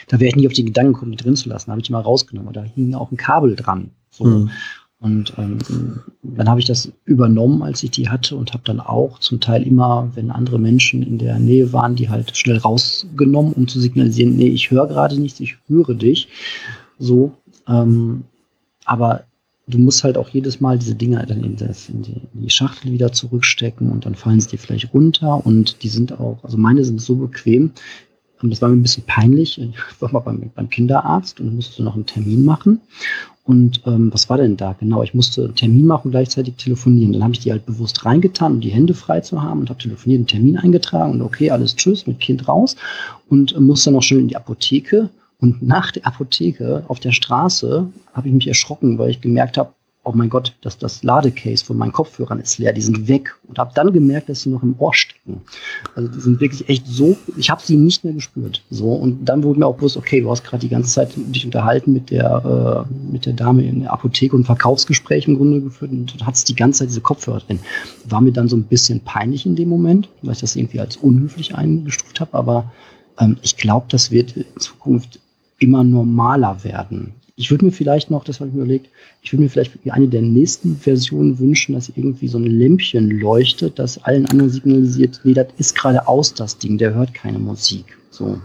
da 0.08 0.20
wäre 0.22 0.30
ich 0.30 0.38
nicht 0.38 0.48
auf 0.48 0.54
die 0.54 0.64
Gedanken 0.64 0.94
gekommen, 0.94 1.12
die 1.12 1.22
drin 1.22 1.36
zu 1.36 1.50
lassen. 1.50 1.66
Da 1.66 1.72
habe 1.72 1.82
ich 1.82 1.88
die 1.88 1.92
mal 1.92 2.00
rausgenommen. 2.00 2.54
Da 2.54 2.64
hing 2.64 2.96
auch 2.96 3.12
ein 3.12 3.18
Kabel 3.18 3.58
dran. 3.58 3.92
So. 4.12 4.24
Mhm. 4.24 4.50
Und 5.06 5.34
ähm, 5.38 5.60
dann 6.24 6.50
habe 6.50 6.60
ich 6.60 6.66
das 6.66 6.92
übernommen, 7.06 7.62
als 7.62 7.84
ich 7.84 7.92
die 7.92 8.10
hatte 8.10 8.36
und 8.36 8.54
habe 8.54 8.64
dann 8.66 8.80
auch 8.80 9.20
zum 9.20 9.40
Teil 9.40 9.62
immer, 9.62 10.10
wenn 10.16 10.32
andere 10.32 10.58
Menschen 10.58 11.04
in 11.04 11.20
der 11.20 11.38
Nähe 11.38 11.72
waren, 11.74 11.96
die 11.96 12.10
halt 12.10 12.36
schnell 12.36 12.58
rausgenommen, 12.58 13.54
um 13.54 13.68
zu 13.68 13.80
signalisieren, 13.80 14.36
nee, 14.36 14.48
ich 14.48 14.72
höre 14.72 14.88
gerade 14.88 15.22
nichts, 15.22 15.40
ich 15.40 15.58
höre 15.68 15.94
dich. 15.94 16.28
So, 16.98 17.34
ähm, 17.68 18.24
aber 18.86 19.26
du 19.68 19.78
musst 19.78 20.04
halt 20.04 20.18
auch 20.18 20.30
jedes 20.30 20.60
Mal 20.60 20.80
diese 20.80 20.96
Dinger 20.96 21.24
dann 21.28 21.44
in, 21.44 21.56
das, 21.56 21.88
in, 21.88 22.02
die, 22.02 22.22
in 22.34 22.42
die 22.42 22.50
Schachtel 22.50 22.92
wieder 22.92 23.12
zurückstecken 23.12 23.92
und 23.92 24.08
dann 24.08 24.16
fallen 24.16 24.40
sie 24.40 24.50
dir 24.50 24.58
vielleicht 24.58 24.92
runter 24.92 25.46
und 25.46 25.84
die 25.84 25.90
sind 25.90 26.20
auch, 26.20 26.44
also 26.44 26.58
meine 26.58 26.84
sind 26.84 27.00
so 27.00 27.16
bequem, 27.16 27.74
das 28.42 28.62
war 28.62 28.70
mir 28.70 28.76
ein 28.76 28.82
bisschen 28.82 29.06
peinlich. 29.06 29.60
Ich 29.60 30.02
war 30.02 30.12
mal 30.12 30.20
beim, 30.20 30.52
beim 30.54 30.70
Kinderarzt 30.70 31.40
und 31.40 31.56
musste 31.56 31.84
noch 31.84 31.96
einen 31.96 32.06
Termin 32.06 32.44
machen. 32.44 32.82
Und 33.46 33.82
ähm, 33.86 34.12
was 34.12 34.28
war 34.28 34.38
denn 34.38 34.58
da? 34.58 34.74
Genau, 34.80 35.04
ich 35.04 35.14
musste 35.14 35.46
einen 35.46 35.56
Termin 35.56 35.86
machen 35.86 36.06
und 36.06 36.12
gleichzeitig 36.12 36.56
telefonieren. 36.56 37.14
Dann 37.14 37.24
habe 37.24 37.34
ich 37.34 37.40
die 37.40 37.52
halt 37.52 37.66
bewusst 37.66 38.04
reingetan, 38.04 38.54
um 38.54 38.60
die 38.60 38.72
Hände 38.72 38.96
frei 38.96 39.22
zu 39.22 39.42
haben 39.42 39.60
und 39.60 39.70
habe 39.70 39.80
telefoniert, 39.80 40.20
einen 40.20 40.28
Termin 40.28 40.58
eingetragen 40.58 41.14
und 41.14 41.22
okay, 41.22 41.52
alles 41.52 41.76
tschüss, 41.76 42.08
mit 42.08 42.20
Kind 42.20 42.48
raus 42.48 42.76
und 43.30 43.56
äh, 43.56 43.60
musste 43.60 43.92
noch 43.92 44.02
schnell 44.02 44.22
in 44.22 44.28
die 44.28 44.36
Apotheke. 44.36 45.10
Und 45.40 45.62
nach 45.62 45.92
der 45.92 46.08
Apotheke 46.08 46.86
auf 46.88 47.00
der 47.00 47.12
Straße 47.12 47.88
habe 48.14 48.28
ich 48.28 48.34
mich 48.34 48.48
erschrocken, 48.48 48.98
weil 48.98 49.12
ich 49.12 49.22
gemerkt 49.22 49.58
habe, 49.58 49.74
oh 50.06 50.12
mein 50.14 50.30
Gott, 50.30 50.56
das, 50.62 50.78
das 50.78 51.04
Ladecase 51.04 51.66
von 51.66 51.78
meinen 51.78 51.92
Kopfhörern 51.92 52.40
ist 52.40 52.60
leer, 52.60 52.72
die 52.74 52.82
sind 52.82 53.08
weg. 53.08 53.36
Und 53.48 53.58
habe 53.58 53.72
dann 53.74 53.92
gemerkt, 53.92 54.30
dass 54.30 54.44
sie 54.44 54.50
noch 54.50 54.62
im 54.62 54.76
Ohr 54.78 54.94
stecken. 54.94 55.42
Also 55.96 56.10
die 56.10 56.20
sind 56.20 56.40
wirklich 56.40 56.70
echt 56.70 56.88
so, 56.88 57.18
ich 57.36 57.50
habe 57.50 57.62
sie 57.64 57.76
nicht 57.76 58.04
mehr 58.04 58.14
gespürt. 58.14 58.62
So 58.70 58.94
Und 58.94 59.26
dann 59.26 59.44
wurde 59.44 59.60
mir 59.60 59.66
auch 59.66 59.76
bewusst, 59.76 59.98
okay, 59.98 60.22
du 60.22 60.30
hast 60.30 60.44
gerade 60.44 60.62
die 60.62 60.70
ganze 60.70 60.92
Zeit 60.92 61.12
dich 61.16 61.44
unterhalten 61.44 61.92
mit 61.92 62.12
der, 62.12 62.86
äh, 62.88 63.12
mit 63.12 63.26
der 63.26 63.34
Dame 63.34 63.64
in 63.64 63.82
der 63.82 63.94
Apotheke 63.94 64.36
und 64.36 64.46
Verkaufsgespräch 64.46 65.28
im 65.28 65.38
Grunde 65.38 65.62
geführt 65.62 65.92
und 65.92 66.16
hattest 66.26 66.48
die 66.50 66.56
ganze 66.56 66.80
Zeit 66.80 66.90
diese 66.90 67.02
Kopfhörer 67.02 67.40
drin. 67.40 67.60
War 68.06 68.22
mir 68.22 68.32
dann 68.32 68.48
so 68.48 68.56
ein 68.56 68.64
bisschen 68.64 69.02
peinlich 69.02 69.46
in 69.46 69.56
dem 69.56 69.70
Moment, 69.70 70.08
weil 70.22 70.34
ich 70.34 70.40
das 70.40 70.56
irgendwie 70.56 70.80
als 70.80 70.98
unhöflich 70.98 71.56
eingestuft 71.56 72.20
habe, 72.20 72.36
aber 72.36 72.72
ähm, 73.20 73.38
ich 73.42 73.58
glaube, 73.58 73.88
das 73.90 74.12
wird 74.12 74.38
in 74.38 74.46
Zukunft 74.60 75.20
immer 75.58 75.84
normaler 75.84 76.64
werden 76.64 77.14
ich 77.38 77.52
würde 77.52 77.66
mir 77.66 77.72
vielleicht 77.72 78.12
noch, 78.12 78.24
das 78.24 78.40
habe 78.40 78.50
ich 78.50 78.56
mir 78.56 78.64
überlegt, 78.64 78.90
ich 79.22 79.34
würde 79.34 79.44
mir 79.44 79.50
vielleicht 79.50 79.74
eine 79.90 80.08
der 80.08 80.22
nächsten 80.22 80.78
Versionen 80.78 81.38
wünschen, 81.38 81.74
dass 81.74 81.90
irgendwie 81.90 82.28
so 82.28 82.38
ein 82.38 82.46
Lämpchen 82.46 83.12
leuchtet, 83.20 83.78
das 83.78 84.02
allen 84.04 84.26
anderen 84.28 84.50
signalisiert, 84.50 85.20
nee, 85.24 85.34
das 85.34 85.48
ist 85.58 85.76
gerade 85.76 86.08
aus, 86.08 86.34
das 86.34 86.58
Ding, 86.58 86.78
der 86.78 86.94
hört 86.94 87.14
keine 87.14 87.40
Musik. 87.40 87.98
So, 88.10 88.40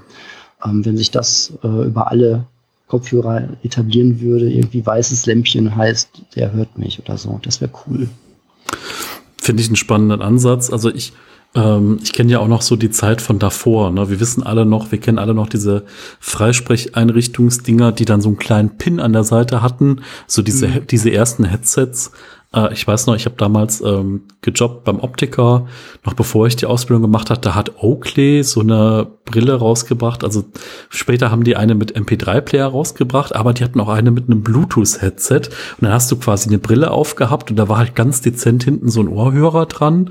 ähm, 0.64 0.84
wenn 0.84 0.96
sich 0.96 1.10
das 1.12 1.52
äh, 1.62 1.86
über 1.86 2.10
alle 2.10 2.46
Kopfhörer 2.88 3.56
etablieren 3.62 4.20
würde, 4.20 4.50
irgendwie 4.50 4.84
weißes 4.84 5.26
Lämpchen 5.26 5.76
heißt, 5.76 6.10
der 6.34 6.52
hört 6.52 6.76
mich 6.76 6.98
oder 6.98 7.16
so, 7.16 7.38
das 7.42 7.60
wäre 7.60 7.70
cool. 7.86 8.08
Finde 9.36 9.62
ich 9.62 9.68
einen 9.68 9.76
spannenden 9.76 10.20
Ansatz. 10.20 10.70
Also 10.70 10.92
ich 10.92 11.12
ähm, 11.54 11.98
ich 12.02 12.12
kenne 12.12 12.30
ja 12.30 12.38
auch 12.38 12.48
noch 12.48 12.62
so 12.62 12.76
die 12.76 12.90
Zeit 12.90 13.20
von 13.20 13.38
davor. 13.38 13.90
Ne? 13.90 14.08
Wir 14.08 14.20
wissen 14.20 14.42
alle 14.42 14.64
noch, 14.64 14.92
wir 14.92 15.00
kennen 15.00 15.18
alle 15.18 15.34
noch 15.34 15.48
diese 15.48 15.84
Freisprecheinrichtungsdinger, 16.20 17.92
die 17.92 18.04
dann 18.04 18.20
so 18.20 18.28
einen 18.28 18.38
kleinen 18.38 18.76
Pin 18.78 19.00
an 19.00 19.12
der 19.12 19.24
Seite 19.24 19.62
hatten, 19.62 20.02
so 20.26 20.42
diese, 20.42 20.68
mhm. 20.68 20.86
diese 20.86 21.10
ersten 21.10 21.44
Headsets. 21.44 22.12
Äh, 22.54 22.72
ich 22.72 22.86
weiß 22.86 23.06
noch, 23.06 23.14
ich 23.14 23.26
habe 23.26 23.36
damals 23.36 23.80
ähm, 23.80 24.22
gejobbt 24.42 24.84
beim 24.84 25.00
Optiker, 25.00 25.66
noch 26.04 26.14
bevor 26.14 26.46
ich 26.46 26.56
die 26.56 26.66
Ausbildung 26.66 27.02
gemacht 27.02 27.30
hatte, 27.30 27.42
da 27.42 27.54
hat 27.54 27.82
Oakley 27.82 28.42
so 28.42 28.60
eine 28.60 29.06
Brille 29.24 29.54
rausgebracht. 29.54 30.24
Also 30.24 30.44
später 30.88 31.30
haben 31.30 31.44
die 31.44 31.56
eine 31.56 31.74
mit 31.74 31.96
MP3-Player 31.96 32.66
rausgebracht, 32.66 33.34
aber 33.34 33.54
die 33.54 33.64
hatten 33.64 33.80
auch 33.80 33.88
eine 33.88 34.10
mit 34.10 34.26
einem 34.26 34.42
Bluetooth-Headset. 34.42 35.48
Und 35.78 35.82
dann 35.82 35.92
hast 35.92 36.10
du 36.10 36.16
quasi 36.16 36.48
eine 36.48 36.58
Brille 36.58 36.90
aufgehabt 36.90 37.50
und 37.50 37.56
da 37.56 37.68
war 37.68 37.78
halt 37.78 37.94
ganz 37.94 38.20
dezent 38.20 38.64
hinten 38.64 38.88
so 38.88 39.00
ein 39.00 39.08
Ohrhörer 39.08 39.66
dran 39.66 40.10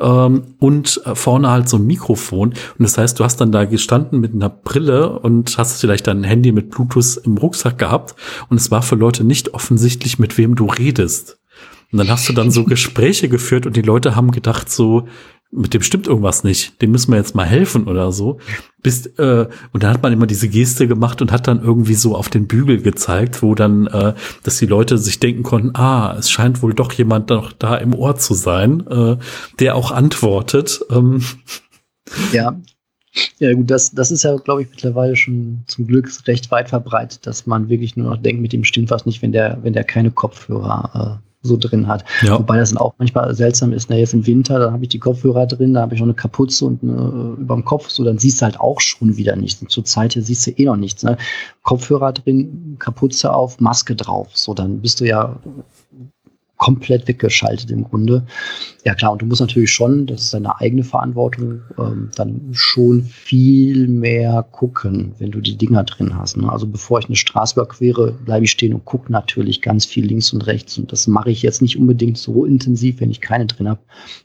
ähm, 0.00 0.54
und 0.58 1.00
äh, 1.04 1.14
vorne 1.14 1.50
halt 1.50 1.68
so 1.68 1.78
ein 1.78 1.86
Mikrofon. 1.86 2.50
Und 2.50 2.56
das 2.78 2.98
heißt, 2.98 3.18
du 3.18 3.24
hast 3.24 3.40
dann 3.40 3.52
da 3.52 3.64
gestanden 3.64 4.20
mit 4.20 4.34
einer 4.34 4.50
Brille 4.50 5.18
und 5.18 5.56
hast 5.56 5.80
vielleicht 5.80 6.06
dein 6.06 6.24
Handy 6.24 6.52
mit 6.52 6.70
Bluetooth 6.70 7.20
im 7.24 7.38
Rucksack 7.38 7.78
gehabt 7.78 8.14
und 8.48 8.58
es 8.58 8.70
war 8.70 8.82
für 8.82 8.96
Leute 8.96 9.24
nicht 9.24 9.54
offensichtlich, 9.54 10.18
mit 10.18 10.36
wem 10.38 10.54
du 10.54 10.66
redest. 10.66 11.37
Und 11.92 11.98
dann 11.98 12.08
hast 12.08 12.28
du 12.28 12.32
dann 12.32 12.50
so 12.50 12.64
Gespräche 12.64 13.28
geführt 13.28 13.66
und 13.66 13.76
die 13.76 13.82
Leute 13.82 14.14
haben 14.14 14.30
gedacht 14.30 14.70
so, 14.70 15.08
mit 15.50 15.72
dem 15.72 15.80
stimmt 15.80 16.06
irgendwas 16.06 16.44
nicht, 16.44 16.82
dem 16.82 16.90
müssen 16.90 17.10
wir 17.10 17.16
jetzt 17.16 17.34
mal 17.34 17.46
helfen 17.46 17.88
oder 17.88 18.12
so. 18.12 18.38
Bis, 18.82 19.06
äh, 19.06 19.46
und 19.72 19.82
dann 19.82 19.94
hat 19.94 20.02
man 20.02 20.12
immer 20.12 20.26
diese 20.26 20.48
Geste 20.48 20.86
gemacht 20.86 21.22
und 21.22 21.32
hat 21.32 21.46
dann 21.46 21.62
irgendwie 21.62 21.94
so 21.94 22.14
auf 22.14 22.28
den 22.28 22.46
Bügel 22.46 22.82
gezeigt, 22.82 23.42
wo 23.42 23.54
dann, 23.54 23.86
äh, 23.86 24.12
dass 24.42 24.58
die 24.58 24.66
Leute 24.66 24.98
sich 24.98 25.20
denken 25.20 25.42
konnten, 25.42 25.74
ah, 25.74 26.14
es 26.18 26.30
scheint 26.30 26.62
wohl 26.62 26.74
doch 26.74 26.92
jemand 26.92 27.30
noch 27.30 27.52
da 27.52 27.76
im 27.76 27.94
Ohr 27.94 28.16
zu 28.16 28.34
sein, 28.34 28.86
äh, 28.88 29.16
der 29.58 29.74
auch 29.74 29.90
antwortet. 29.90 30.80
Ähm. 30.90 31.22
Ja, 32.32 32.60
Ja, 33.38 33.52
gut, 33.54 33.70
das, 33.70 33.92
das 33.92 34.10
ist 34.10 34.24
ja, 34.24 34.36
glaube 34.36 34.62
ich, 34.62 34.70
mittlerweile 34.70 35.16
schon 35.16 35.64
zum 35.66 35.86
Glück 35.86 36.10
recht 36.26 36.50
weit 36.50 36.68
verbreitet, 36.68 37.26
dass 37.26 37.46
man 37.46 37.68
wirklich 37.68 37.96
nur 37.96 38.10
noch 38.10 38.22
denkt, 38.22 38.42
mit 38.42 38.52
dem 38.52 38.64
stimmt 38.64 38.90
was 38.90 39.06
nicht, 39.06 39.22
wenn 39.22 39.32
der, 39.32 39.58
wenn 39.62 39.72
der 39.72 39.84
keine 39.84 40.10
Kopfhörer 40.10 41.20
äh, 41.22 41.27
so 41.42 41.56
drin 41.56 41.86
hat. 41.86 42.04
Ja. 42.22 42.38
Wobei 42.38 42.56
das 42.56 42.70
dann 42.70 42.78
auch 42.78 42.94
manchmal 42.98 43.34
seltsam 43.34 43.72
ist. 43.72 43.88
Na, 43.90 43.96
jetzt 43.96 44.14
im 44.14 44.26
Winter, 44.26 44.58
da 44.58 44.72
habe 44.72 44.82
ich 44.82 44.88
die 44.88 44.98
Kopfhörer 44.98 45.46
drin, 45.46 45.74
da 45.74 45.82
habe 45.82 45.94
ich 45.94 46.00
noch 46.00 46.06
eine 46.06 46.14
Kapuze 46.14 46.64
und 46.64 46.82
eine, 46.82 47.36
über 47.38 47.54
dem 47.54 47.64
Kopf, 47.64 47.88
so 47.90 48.04
dann 48.04 48.18
siehst 48.18 48.40
du 48.40 48.44
halt 48.44 48.58
auch 48.60 48.80
schon 48.80 49.16
wieder 49.16 49.36
nichts. 49.36 49.62
Und 49.62 49.70
zur 49.70 49.84
Zeit 49.84 50.14
hier 50.14 50.22
siehst 50.22 50.46
du 50.46 50.50
eh 50.50 50.64
noch 50.64 50.76
nichts. 50.76 51.02
Ne? 51.02 51.16
Kopfhörer 51.62 52.12
drin, 52.12 52.76
Kapuze 52.78 53.32
auf, 53.32 53.60
Maske 53.60 53.94
drauf. 53.94 54.28
So, 54.32 54.54
dann 54.54 54.80
bist 54.80 55.00
du 55.00 55.06
ja 55.06 55.36
komplett 56.58 57.08
weggeschaltet 57.08 57.70
im 57.70 57.84
Grunde. 57.84 58.26
Ja 58.84 58.94
klar, 58.94 59.12
und 59.12 59.22
du 59.22 59.26
musst 59.26 59.40
natürlich 59.40 59.70
schon, 59.70 60.06
das 60.06 60.22
ist 60.22 60.34
deine 60.34 60.60
eigene 60.60 60.82
Verantwortung, 60.82 61.62
ähm, 61.78 62.10
dann 62.16 62.48
schon 62.52 63.02
viel 63.02 63.88
mehr 63.88 64.46
gucken, 64.50 65.12
wenn 65.18 65.30
du 65.30 65.40
die 65.40 65.56
Dinger 65.56 65.84
drin 65.84 66.16
hast. 66.16 66.36
Ne? 66.36 66.50
Also 66.50 66.66
bevor 66.66 66.98
ich 66.98 67.06
eine 67.06 67.16
Straße 67.16 67.54
überquere, 67.54 68.12
bleibe 68.12 68.44
ich 68.44 68.50
stehen 68.50 68.74
und 68.74 68.84
gucke 68.84 69.10
natürlich 69.10 69.62
ganz 69.62 69.86
viel 69.86 70.04
links 70.04 70.32
und 70.32 70.46
rechts. 70.46 70.76
Und 70.78 70.92
das 70.92 71.06
mache 71.06 71.30
ich 71.30 71.42
jetzt 71.42 71.62
nicht 71.62 71.78
unbedingt 71.78 72.18
so 72.18 72.44
intensiv, 72.44 73.00
wenn 73.00 73.10
ich 73.10 73.20
keine 73.20 73.46
drin 73.46 73.68
habe. 73.68 73.80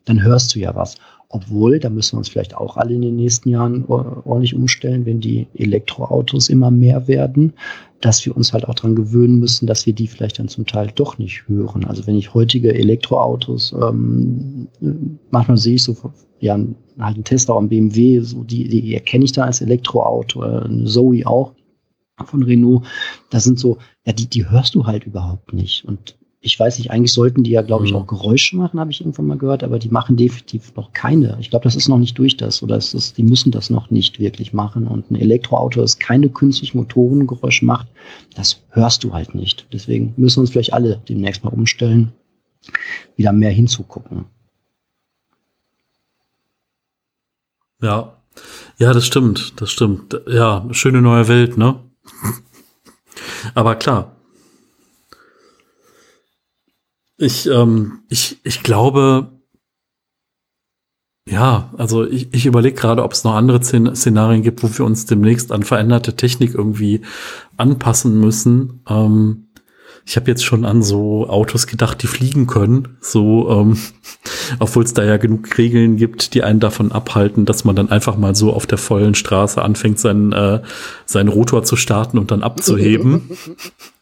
Dann 0.05 0.23
hörst 0.23 0.55
du 0.55 0.59
ja 0.59 0.75
was. 0.75 0.95
Obwohl, 1.29 1.79
da 1.79 1.89
müssen 1.89 2.13
wir 2.13 2.19
uns 2.19 2.29
vielleicht 2.29 2.55
auch 2.55 2.77
alle 2.77 2.93
in 2.93 3.01
den 3.01 3.15
nächsten 3.15 3.49
Jahren 3.49 3.85
ordentlich 3.85 4.53
umstellen, 4.53 5.07
wenn 5.07 5.19
die 5.19 5.47
Elektroautos 5.55 6.47
immer 6.49 6.69
mehr 6.69 7.07
werden, 7.07 7.53
dass 8.03 8.25
wir 8.25 8.35
uns 8.35 8.51
halt 8.51 8.67
auch 8.67 8.75
daran 8.75 8.95
gewöhnen 8.95 9.39
müssen, 9.39 9.65
dass 9.65 9.85
wir 9.85 9.93
die 9.93 10.07
vielleicht 10.07 10.37
dann 10.37 10.49
zum 10.49 10.65
Teil 10.65 10.91
doch 10.93 11.17
nicht 11.17 11.47
hören. 11.47 11.85
Also 11.85 12.05
wenn 12.05 12.17
ich 12.17 12.33
heutige 12.33 12.73
Elektroautos, 12.73 13.73
ähm, 13.81 14.67
manchmal 15.31 15.55
sehe 15.55 15.75
ich 15.75 15.83
so, 15.83 15.95
ja, 16.41 16.59
halt 16.99 17.15
einen 17.15 17.23
Tesla 17.23 17.55
und 17.55 17.69
BMW, 17.69 18.19
so 18.19 18.43
die, 18.43 18.67
die 18.67 18.93
erkenne 18.93 19.23
ich 19.23 19.31
da 19.31 19.45
als 19.45 19.61
Elektroauto, 19.61 20.43
äh, 20.43 20.85
Zoe 20.85 21.25
auch 21.25 21.53
von 22.25 22.43
Renault. 22.43 22.85
Das 23.29 23.45
sind 23.45 23.57
so, 23.57 23.77
ja, 24.05 24.11
die, 24.11 24.27
die 24.27 24.49
hörst 24.49 24.75
du 24.75 24.85
halt 24.85 25.05
überhaupt 25.05 25.53
nicht. 25.53 25.85
Und 25.85 26.17
ich 26.45 26.59
weiß 26.59 26.77
nicht, 26.77 26.91
eigentlich 26.91 27.13
sollten 27.13 27.43
die 27.43 27.51
ja, 27.51 27.61
glaube 27.61 27.85
ich, 27.85 27.93
mhm. 27.93 27.99
auch 27.99 28.07
Geräusche 28.07 28.57
machen, 28.57 28.77
habe 28.77 28.91
ich 28.91 28.99
irgendwann 28.99 29.27
mal 29.27 29.37
gehört, 29.37 29.63
aber 29.63 29.79
die 29.79 29.87
machen 29.87 30.17
definitiv 30.17 30.75
noch 30.75 30.91
keine. 30.91 31.37
Ich 31.39 31.49
glaube, 31.49 31.63
das 31.63 31.77
ist 31.77 31.87
noch 31.87 31.97
nicht 31.97 32.17
durch 32.17 32.35
das 32.35 32.61
oder 32.61 32.75
ist 32.75 32.93
das, 32.93 33.13
die 33.13 33.23
müssen 33.23 33.49
das 33.49 33.69
noch 33.69 33.89
nicht 33.91 34.19
wirklich 34.19 34.51
machen. 34.51 34.85
Und 34.85 35.09
ein 35.09 35.15
Elektroauto, 35.15 35.79
das 35.79 35.99
keine 35.99 36.27
künstlichen 36.27 36.77
Motorengeräusche 36.79 37.63
macht, 37.63 37.87
das 38.35 38.61
hörst 38.71 39.05
du 39.05 39.13
halt 39.13 39.33
nicht. 39.33 39.67
Deswegen 39.71 40.13
müssen 40.17 40.37
wir 40.37 40.41
uns 40.41 40.49
vielleicht 40.51 40.73
alle 40.73 41.01
demnächst 41.07 41.45
mal 41.45 41.53
umstellen, 41.53 42.11
wieder 43.15 43.31
mehr 43.31 43.51
hinzugucken. 43.51 44.25
Ja, 47.81 48.17
ja, 48.79 48.91
das 48.91 49.05
stimmt, 49.05 49.61
das 49.61 49.71
stimmt. 49.71 50.19
Ja, 50.27 50.67
schöne 50.71 51.01
neue 51.01 51.29
Welt, 51.29 51.57
ne? 51.57 51.79
Aber 53.55 53.75
klar, 53.75 54.12
ich, 57.17 57.47
ähm, 57.47 58.03
ich, 58.09 58.39
ich 58.43 58.63
glaube, 58.63 59.31
ja, 61.29 61.71
also 61.77 62.05
ich, 62.05 62.33
ich 62.33 62.45
überlege 62.45 62.75
gerade, 62.75 63.03
ob 63.03 63.13
es 63.13 63.23
noch 63.23 63.35
andere 63.35 63.61
Szenarien 63.61 64.41
gibt, 64.41 64.61
wo 64.61 64.69
wir 64.77 64.85
uns 64.85 65.05
demnächst 65.05 65.51
an 65.51 65.63
veränderte 65.63 66.15
Technik 66.15 66.53
irgendwie 66.53 67.01
anpassen 67.55 68.19
müssen. 68.19 68.81
Ähm, 68.89 69.47
ich 70.05 70.17
habe 70.17 70.29
jetzt 70.29 70.43
schon 70.43 70.65
an 70.65 70.83
so 70.83 71.29
Autos 71.29 71.65
gedacht, 71.65 72.03
die 72.03 72.07
fliegen 72.07 72.45
können, 72.45 72.97
so, 72.99 73.49
ähm, 73.49 73.77
obwohl 74.59 74.83
es 74.83 74.93
da 74.93 75.03
ja 75.05 75.15
genug 75.15 75.57
Regeln 75.57 75.95
gibt, 75.95 76.33
die 76.33 76.43
einen 76.43 76.59
davon 76.59 76.91
abhalten, 76.91 77.45
dass 77.45 77.63
man 77.63 77.75
dann 77.75 77.89
einfach 77.89 78.17
mal 78.17 78.35
so 78.35 78.51
auf 78.51 78.67
der 78.67 78.77
vollen 78.77 79.15
Straße 79.15 79.61
anfängt, 79.61 79.99
seinen, 79.99 80.33
äh, 80.33 80.61
seinen 81.05 81.29
Rotor 81.29 81.63
zu 81.63 81.77
starten 81.77 82.17
und 82.17 82.31
dann 82.31 82.43
abzuheben. 82.43 83.29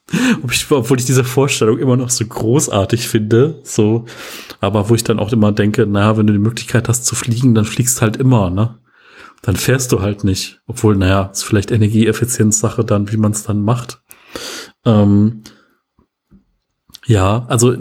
obwohl 0.69 0.99
ich 0.99 1.05
diese 1.05 1.23
Vorstellung 1.23 1.77
immer 1.77 1.97
noch 1.97 2.09
so 2.09 2.25
großartig 2.25 3.07
finde, 3.07 3.59
so, 3.63 4.05
aber 4.59 4.89
wo 4.89 4.95
ich 4.95 5.03
dann 5.03 5.19
auch 5.19 5.31
immer 5.31 5.51
denke, 5.51 5.85
naja, 5.85 6.17
wenn 6.17 6.27
du 6.27 6.33
die 6.33 6.39
Möglichkeit 6.39 6.89
hast 6.89 7.05
zu 7.05 7.15
fliegen, 7.15 7.55
dann 7.55 7.65
fliegst 7.65 8.01
halt 8.01 8.17
immer, 8.17 8.49
ne? 8.49 8.77
Dann 9.41 9.55
fährst 9.55 9.91
du 9.91 10.01
halt 10.01 10.23
nicht. 10.23 10.61
Obwohl, 10.67 10.95
naja, 10.95 11.29
ist 11.31 11.43
vielleicht 11.43 11.71
Energieeffizienzsache 11.71 12.85
dann, 12.85 13.11
wie 13.11 13.17
man 13.17 13.31
es 13.31 13.43
dann 13.43 13.61
macht. 13.61 14.01
Ähm, 14.85 15.41
ja, 17.07 17.45
also 17.47 17.75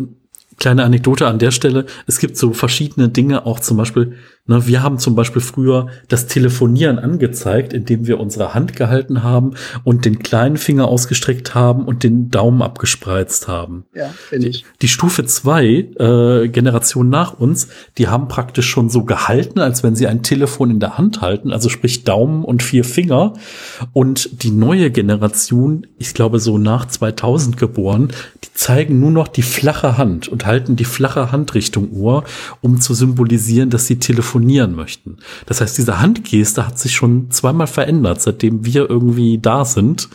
kleine 0.60 0.84
Anekdote 0.84 1.26
an 1.26 1.38
der 1.38 1.50
Stelle. 1.50 1.86
Es 2.06 2.18
gibt 2.18 2.36
so 2.36 2.52
verschiedene 2.52 3.08
Dinge, 3.08 3.46
auch 3.46 3.58
zum 3.58 3.78
Beispiel, 3.78 4.12
ne, 4.46 4.66
wir 4.66 4.82
haben 4.82 4.98
zum 4.98 5.14
Beispiel 5.14 5.40
früher 5.40 5.88
das 6.08 6.26
Telefonieren 6.26 6.98
angezeigt, 6.98 7.72
indem 7.72 8.06
wir 8.06 8.20
unsere 8.20 8.52
Hand 8.52 8.76
gehalten 8.76 9.22
haben 9.22 9.54
und 9.84 10.04
den 10.04 10.18
kleinen 10.18 10.58
Finger 10.58 10.86
ausgestreckt 10.86 11.54
haben 11.54 11.86
und 11.86 12.04
den 12.04 12.30
Daumen 12.30 12.60
abgespreizt 12.60 13.48
haben. 13.48 13.86
Ja, 13.94 14.10
finde 14.28 14.48
ich. 14.48 14.66
Die 14.82 14.88
Stufe 14.88 15.24
zwei 15.24 15.88
äh, 15.98 16.48
Generation 16.48 17.08
nach 17.08 17.40
uns, 17.40 17.68
die 17.96 18.08
haben 18.08 18.28
praktisch 18.28 18.68
schon 18.68 18.90
so 18.90 19.04
gehalten, 19.04 19.60
als 19.60 19.82
wenn 19.82 19.96
sie 19.96 20.06
ein 20.06 20.22
Telefon 20.22 20.70
in 20.70 20.80
der 20.80 20.98
Hand 20.98 21.22
halten, 21.22 21.52
also 21.52 21.70
sprich 21.70 22.04
Daumen 22.04 22.44
und 22.44 22.62
vier 22.62 22.84
Finger. 22.84 23.32
Und 23.94 24.42
die 24.42 24.50
neue 24.50 24.90
Generation, 24.90 25.86
ich 25.98 26.12
glaube 26.12 26.38
so 26.38 26.58
nach 26.58 26.84
2000 26.84 27.56
geboren, 27.56 28.08
die 28.44 28.52
zeigen 28.52 29.00
nur 29.00 29.10
noch 29.10 29.28
die 29.28 29.42
flache 29.42 29.96
Hand 29.96 30.28
und 30.28 30.44
halten 30.50 30.74
die 30.74 30.84
flache 30.84 31.30
Handrichtung 31.30 31.92
Ohr, 31.92 32.24
um 32.60 32.80
zu 32.80 32.92
symbolisieren, 32.92 33.70
dass 33.70 33.86
sie 33.86 34.00
telefonieren 34.00 34.74
möchten. 34.74 35.18
Das 35.46 35.60
heißt, 35.60 35.78
diese 35.78 36.00
Handgeste 36.00 36.66
hat 36.66 36.78
sich 36.78 36.92
schon 36.92 37.30
zweimal 37.30 37.68
verändert, 37.68 38.20
seitdem 38.20 38.66
wir 38.66 38.90
irgendwie 38.90 39.38
da 39.38 39.64
sind. 39.64 40.08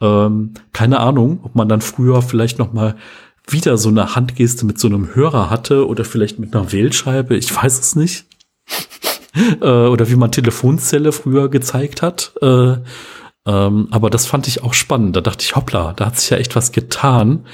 Ähm, 0.00 0.54
keine 0.72 1.00
Ahnung, 1.00 1.40
ob 1.42 1.54
man 1.54 1.68
dann 1.68 1.82
früher 1.82 2.22
vielleicht 2.22 2.58
noch 2.58 2.72
mal 2.72 2.96
wieder 3.46 3.76
so 3.76 3.90
eine 3.90 4.16
Handgeste 4.16 4.64
mit 4.64 4.80
so 4.80 4.88
einem 4.88 5.14
Hörer 5.14 5.50
hatte 5.50 5.86
oder 5.86 6.04
vielleicht 6.04 6.38
mit 6.38 6.56
einer 6.56 6.72
Wählscheibe. 6.72 7.36
Ich 7.36 7.54
weiß 7.54 7.78
es 7.78 7.96
nicht. 7.96 8.24
äh, 9.60 9.66
oder 9.66 10.08
wie 10.08 10.16
man 10.16 10.32
Telefonzelle 10.32 11.12
früher 11.12 11.48
gezeigt 11.50 12.00
hat. 12.00 12.32
Äh, 12.40 12.78
ähm, 13.46 13.88
aber 13.90 14.10
das 14.10 14.26
fand 14.26 14.48
ich 14.48 14.62
auch 14.62 14.74
spannend. 14.74 15.16
Da 15.16 15.20
dachte 15.20 15.44
ich, 15.44 15.54
hoppla, 15.54 15.92
da 15.94 16.06
hat 16.06 16.18
sich 16.18 16.30
ja 16.30 16.36
echt 16.36 16.56
was 16.56 16.72
getan. 16.72 17.46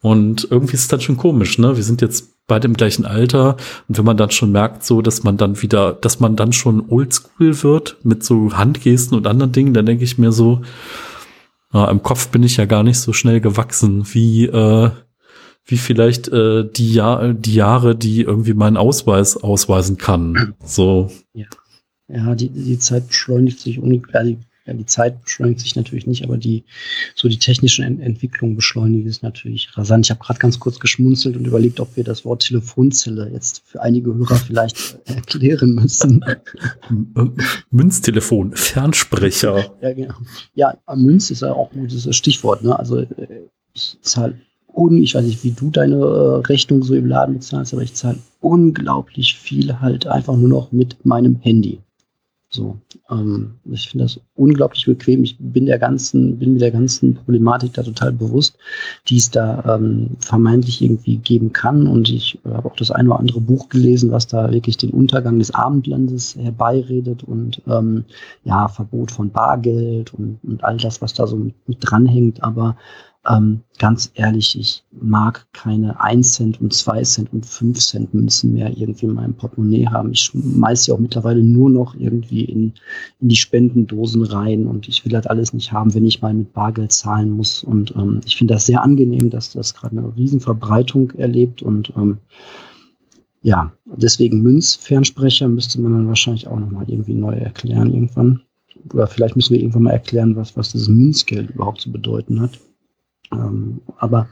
Und 0.00 0.46
irgendwie 0.50 0.74
ist 0.74 0.82
es 0.82 0.88
dann 0.88 1.00
schon 1.00 1.16
komisch, 1.16 1.58
ne? 1.58 1.76
Wir 1.76 1.82
sind 1.82 2.02
jetzt 2.02 2.46
beide 2.46 2.66
im 2.66 2.74
gleichen 2.74 3.04
Alter 3.04 3.56
und 3.88 3.98
wenn 3.98 4.04
man 4.04 4.16
dann 4.16 4.30
schon 4.30 4.52
merkt, 4.52 4.84
so, 4.84 5.02
dass 5.02 5.22
man 5.22 5.36
dann 5.36 5.60
wieder, 5.60 5.92
dass 5.92 6.20
man 6.20 6.36
dann 6.36 6.52
schon 6.52 6.88
oldschool 6.88 7.62
wird 7.62 7.96
mit 8.04 8.24
so 8.24 8.56
Handgesten 8.56 9.16
und 9.16 9.26
anderen 9.26 9.52
Dingen, 9.52 9.74
dann 9.74 9.86
denke 9.86 10.04
ich 10.04 10.18
mir 10.18 10.32
so, 10.32 10.62
äh, 11.74 11.90
im 11.90 12.02
Kopf 12.02 12.28
bin 12.28 12.42
ich 12.42 12.56
ja 12.56 12.64
gar 12.64 12.84
nicht 12.84 13.00
so 13.00 13.12
schnell 13.12 13.40
gewachsen 13.40 14.06
wie 14.14 14.46
äh, 14.46 14.90
wie 15.68 15.76
vielleicht 15.76 16.28
äh, 16.28 16.64
die, 16.64 16.94
Jahr, 16.94 17.34
die 17.34 17.54
Jahre, 17.54 17.94
die 17.94 18.22
irgendwie 18.22 18.54
meinen 18.54 18.78
Ausweis 18.78 19.36
ausweisen 19.36 19.98
kann. 19.98 20.54
So. 20.64 21.10
Ja, 21.34 21.46
ja 22.08 22.34
die, 22.34 22.48
die 22.48 22.78
Zeit 22.78 23.08
beschleunigt 23.08 23.60
sich 23.60 23.78
unglaublich 23.78 24.38
ja, 24.68 24.74
die 24.74 24.86
Zeit 24.86 25.22
beschleunigt 25.24 25.60
sich 25.60 25.76
natürlich 25.76 26.06
nicht, 26.06 26.24
aber 26.24 26.36
die, 26.36 26.64
so 27.14 27.28
die 27.28 27.38
technische 27.38 27.82
Ent 27.82 28.00
Entwicklung 28.00 28.54
beschleunigt 28.54 29.08
es 29.08 29.22
natürlich 29.22 29.76
rasant. 29.76 30.06
Ich 30.06 30.10
habe 30.10 30.20
gerade 30.20 30.38
ganz 30.38 30.60
kurz 30.60 30.78
geschmunzelt 30.78 31.36
und 31.36 31.46
überlegt, 31.46 31.80
ob 31.80 31.96
wir 31.96 32.04
das 32.04 32.24
Wort 32.26 32.42
Telefonzelle 32.42 33.30
jetzt 33.32 33.62
für 33.64 33.80
einige 33.80 34.14
Hörer 34.14 34.36
vielleicht 34.36 34.98
erklären 35.06 35.74
müssen. 35.74 36.22
Münztelefon, 37.70 38.52
Fernsprecher. 38.54 39.74
Ja, 39.80 39.92
genau. 39.94 40.14
Ja, 40.54 40.76
Münz 40.94 41.30
ist 41.30 41.40
ja 41.40 41.52
auch 41.52 41.72
ein 41.72 41.80
gutes 41.80 42.14
Stichwort. 42.14 42.62
Ne? 42.62 42.78
Also 42.78 42.98
äh, 42.98 43.06
ich 43.72 43.96
zahle 44.02 44.38
un, 44.74 45.02
ich 45.02 45.14
weiß 45.14 45.24
nicht, 45.24 45.42
wie 45.44 45.52
du 45.52 45.70
deine 45.70 45.96
äh, 45.96 46.46
Rechnung 46.46 46.82
so 46.82 46.94
im 46.94 47.06
Laden 47.06 47.36
bezahlst, 47.36 47.72
aber 47.72 47.82
ich 47.82 47.94
zahle 47.94 48.18
unglaublich 48.40 49.38
viel 49.38 49.80
halt 49.80 50.06
einfach 50.06 50.36
nur 50.36 50.48
noch 50.50 50.72
mit 50.72 51.06
meinem 51.06 51.36
Handy. 51.36 51.80
So, 52.50 52.78
ähm, 53.10 53.56
ich 53.64 53.90
finde 53.90 54.06
das 54.06 54.20
unglaublich 54.34 54.86
bequem. 54.86 55.22
Ich 55.22 55.36
bin 55.38 55.66
der 55.66 55.78
ganzen, 55.78 56.38
bin 56.38 56.54
mir 56.54 56.60
der 56.60 56.70
ganzen 56.70 57.14
Problematik 57.14 57.74
da 57.74 57.82
total 57.82 58.10
bewusst, 58.12 58.56
die 59.08 59.18
es 59.18 59.30
da 59.30 59.76
ähm, 59.76 60.16
vermeintlich 60.18 60.80
irgendwie 60.80 61.18
geben 61.18 61.52
kann. 61.52 61.86
Und 61.86 62.08
ich 62.08 62.38
äh, 62.46 62.50
habe 62.50 62.70
auch 62.70 62.76
das 62.76 62.90
eine 62.90 63.10
oder 63.10 63.18
andere 63.20 63.42
Buch 63.42 63.68
gelesen, 63.68 64.12
was 64.12 64.28
da 64.28 64.50
wirklich 64.50 64.78
den 64.78 64.90
Untergang 64.90 65.38
des 65.38 65.50
Abendlandes 65.50 66.36
herbeiredet 66.36 67.22
und 67.22 67.60
ähm, 67.66 68.06
ja, 68.44 68.68
Verbot 68.68 69.10
von 69.10 69.30
Bargeld 69.30 70.14
und, 70.14 70.38
und 70.42 70.64
all 70.64 70.78
das, 70.78 71.02
was 71.02 71.12
da 71.12 71.26
so 71.26 71.36
mit, 71.36 71.54
mit 71.68 71.78
dranhängt. 71.82 72.42
Aber 72.42 72.76
ähm, 73.28 73.60
ganz 73.78 74.10
ehrlich, 74.14 74.58
ich 74.58 74.84
mag 74.90 75.46
keine 75.52 76.00
1 76.00 76.32
Cent 76.34 76.60
und 76.60 76.72
2 76.72 77.02
Cent 77.02 77.32
und 77.32 77.44
5 77.44 77.78
Cent 77.78 78.14
Münzen 78.14 78.54
mehr 78.54 78.76
irgendwie 78.76 79.06
in 79.06 79.14
meinem 79.14 79.34
Portemonnaie 79.34 79.86
haben. 79.86 80.12
Ich 80.12 80.20
schmeiß 80.20 80.84
sie 80.84 80.92
auch 80.92 80.98
mittlerweile 80.98 81.42
nur 81.42 81.68
noch 81.68 81.94
irgendwie 81.94 82.44
in, 82.44 82.72
in 83.20 83.28
die 83.28 83.36
Spendendosen 83.36 84.22
rein 84.22 84.66
und 84.66 84.88
ich 84.88 85.04
will 85.04 85.12
das 85.12 85.26
alles 85.26 85.52
nicht 85.52 85.72
haben, 85.72 85.94
wenn 85.94 86.06
ich 86.06 86.22
mal 86.22 86.32
mit 86.32 86.52
Bargeld 86.52 86.92
zahlen 86.92 87.30
muss. 87.30 87.62
Und 87.62 87.94
ähm, 87.96 88.20
ich 88.24 88.36
finde 88.36 88.54
das 88.54 88.66
sehr 88.66 88.82
angenehm, 88.82 89.30
dass 89.30 89.52
das 89.52 89.74
gerade 89.74 89.98
eine 89.98 90.16
Riesenverbreitung 90.16 91.10
erlebt 91.12 91.62
und 91.62 91.92
ähm, 91.96 92.18
ja, 93.42 93.72
deswegen 93.86 94.42
Münzfernsprecher 94.42 95.48
müsste 95.48 95.80
man 95.80 95.92
dann 95.92 96.08
wahrscheinlich 96.08 96.48
auch 96.48 96.58
nochmal 96.58 96.88
irgendwie 96.88 97.14
neu 97.14 97.34
erklären 97.34 97.92
irgendwann. 97.92 98.42
Oder 98.92 99.06
vielleicht 99.06 99.36
müssen 99.36 99.54
wir 99.54 99.60
irgendwann 99.60 99.84
mal 99.84 99.92
erklären, 99.92 100.34
was, 100.34 100.56
was 100.56 100.72
dieses 100.72 100.88
Münzgeld 100.88 101.50
überhaupt 101.50 101.80
zu 101.80 101.92
bedeuten 101.92 102.40
hat. 102.40 102.58
Ähm, 103.32 103.80
aber 103.98 104.28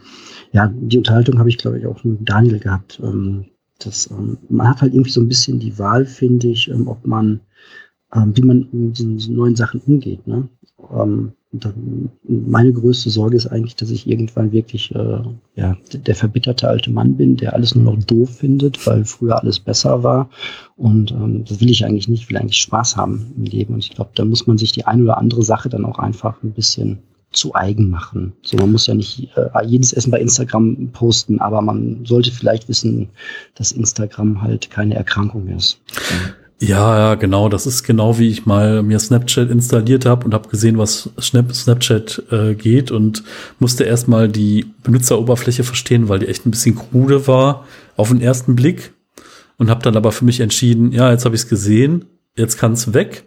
ja, 0.52 0.72
die 0.74 0.98
Unterhaltung 0.98 1.38
habe 1.38 1.48
ich, 1.48 1.58
glaube 1.58 1.78
ich, 1.78 1.86
auch 1.86 2.02
mit 2.04 2.28
Daniel 2.28 2.58
gehabt. 2.58 3.00
Ähm, 3.02 3.46
das, 3.78 4.10
ähm, 4.10 4.38
man 4.48 4.68
hat 4.68 4.80
halt 4.80 4.94
irgendwie 4.94 5.10
so 5.10 5.20
ein 5.20 5.28
bisschen 5.28 5.58
die 5.58 5.78
Wahl, 5.78 6.06
finde 6.06 6.48
ich, 6.48 6.70
ähm, 6.70 6.88
ob 6.88 7.06
man, 7.06 7.40
ähm, 8.14 8.36
wie 8.36 8.42
man 8.42 8.68
mit 8.72 8.98
diesen 8.98 9.34
neuen 9.34 9.56
Sachen 9.56 9.80
umgeht. 9.80 10.26
Ne? 10.26 10.48
Ähm, 10.90 11.32
meine 12.22 12.72
größte 12.72 13.08
Sorge 13.10 13.36
ist 13.36 13.46
eigentlich, 13.46 13.76
dass 13.76 13.90
ich 13.90 14.06
irgendwann 14.06 14.52
wirklich 14.52 14.94
äh, 14.94 15.20
ja, 15.54 15.76
der 15.92 16.14
verbitterte 16.14 16.68
alte 16.68 16.90
Mann 16.90 17.16
bin, 17.16 17.36
der 17.36 17.54
alles 17.54 17.74
nur 17.74 17.94
noch 17.94 18.02
doof 18.02 18.38
findet, 18.38 18.84
weil 18.86 19.04
früher 19.04 19.40
alles 19.40 19.60
besser 19.60 20.02
war. 20.02 20.28
Und 20.76 21.12
ähm, 21.12 21.44
das 21.44 21.60
will 21.60 21.70
ich 21.70 21.84
eigentlich 21.84 22.08
nicht. 22.08 22.24
Ich 22.24 22.30
will 22.30 22.36
eigentlich 22.36 22.58
Spaß 22.58 22.96
haben 22.96 23.32
im 23.36 23.44
Leben. 23.44 23.74
Und 23.74 23.80
ich 23.80 23.90
glaube, 23.90 24.10
da 24.14 24.24
muss 24.24 24.46
man 24.46 24.58
sich 24.58 24.72
die 24.72 24.84
eine 24.84 25.02
oder 25.02 25.18
andere 25.18 25.42
Sache 25.42 25.68
dann 25.68 25.84
auch 25.84 25.98
einfach 25.98 26.42
ein 26.42 26.52
bisschen 26.52 26.98
zu 27.36 27.54
eigen 27.54 27.90
machen. 27.90 28.32
So, 28.42 28.56
man 28.56 28.72
muss 28.72 28.86
ja 28.86 28.94
nicht 28.94 29.30
äh, 29.36 29.64
jedes 29.64 29.92
Essen 29.92 30.10
bei 30.10 30.20
Instagram 30.20 30.90
posten, 30.92 31.40
aber 31.40 31.60
man 31.62 32.04
sollte 32.04 32.32
vielleicht 32.32 32.68
wissen, 32.68 33.08
dass 33.54 33.72
Instagram 33.72 34.42
halt 34.42 34.70
keine 34.70 34.94
Erkrankung 34.94 35.48
ist. 35.48 35.80
Ja, 36.58 36.98
ja, 36.98 37.14
genau. 37.16 37.48
Das 37.48 37.66
ist 37.66 37.82
genau 37.82 38.18
wie 38.18 38.28
ich 38.28 38.46
mal 38.46 38.82
mir 38.82 38.98
Snapchat 38.98 39.50
installiert 39.50 40.06
habe 40.06 40.24
und 40.24 40.32
habe 40.32 40.48
gesehen, 40.48 40.78
was 40.78 41.10
Snapchat 41.20 42.22
äh, 42.30 42.54
geht 42.54 42.90
und 42.90 43.22
musste 43.58 43.84
erstmal 43.84 44.28
die 44.28 44.66
Benutzeroberfläche 44.82 45.64
verstehen, 45.64 46.08
weil 46.08 46.20
die 46.20 46.28
echt 46.28 46.46
ein 46.46 46.50
bisschen 46.50 46.74
krude 46.74 47.26
war 47.26 47.66
auf 47.96 48.08
den 48.08 48.22
ersten 48.22 48.56
Blick 48.56 48.94
und 49.58 49.68
habe 49.68 49.82
dann 49.82 49.96
aber 49.96 50.12
für 50.12 50.24
mich 50.24 50.40
entschieden, 50.40 50.92
ja, 50.92 51.10
jetzt 51.10 51.26
habe 51.26 51.34
ich 51.34 51.42
es 51.42 51.48
gesehen, 51.48 52.06
jetzt 52.36 52.56
kann 52.56 52.72
es 52.72 52.94
weg 52.94 53.24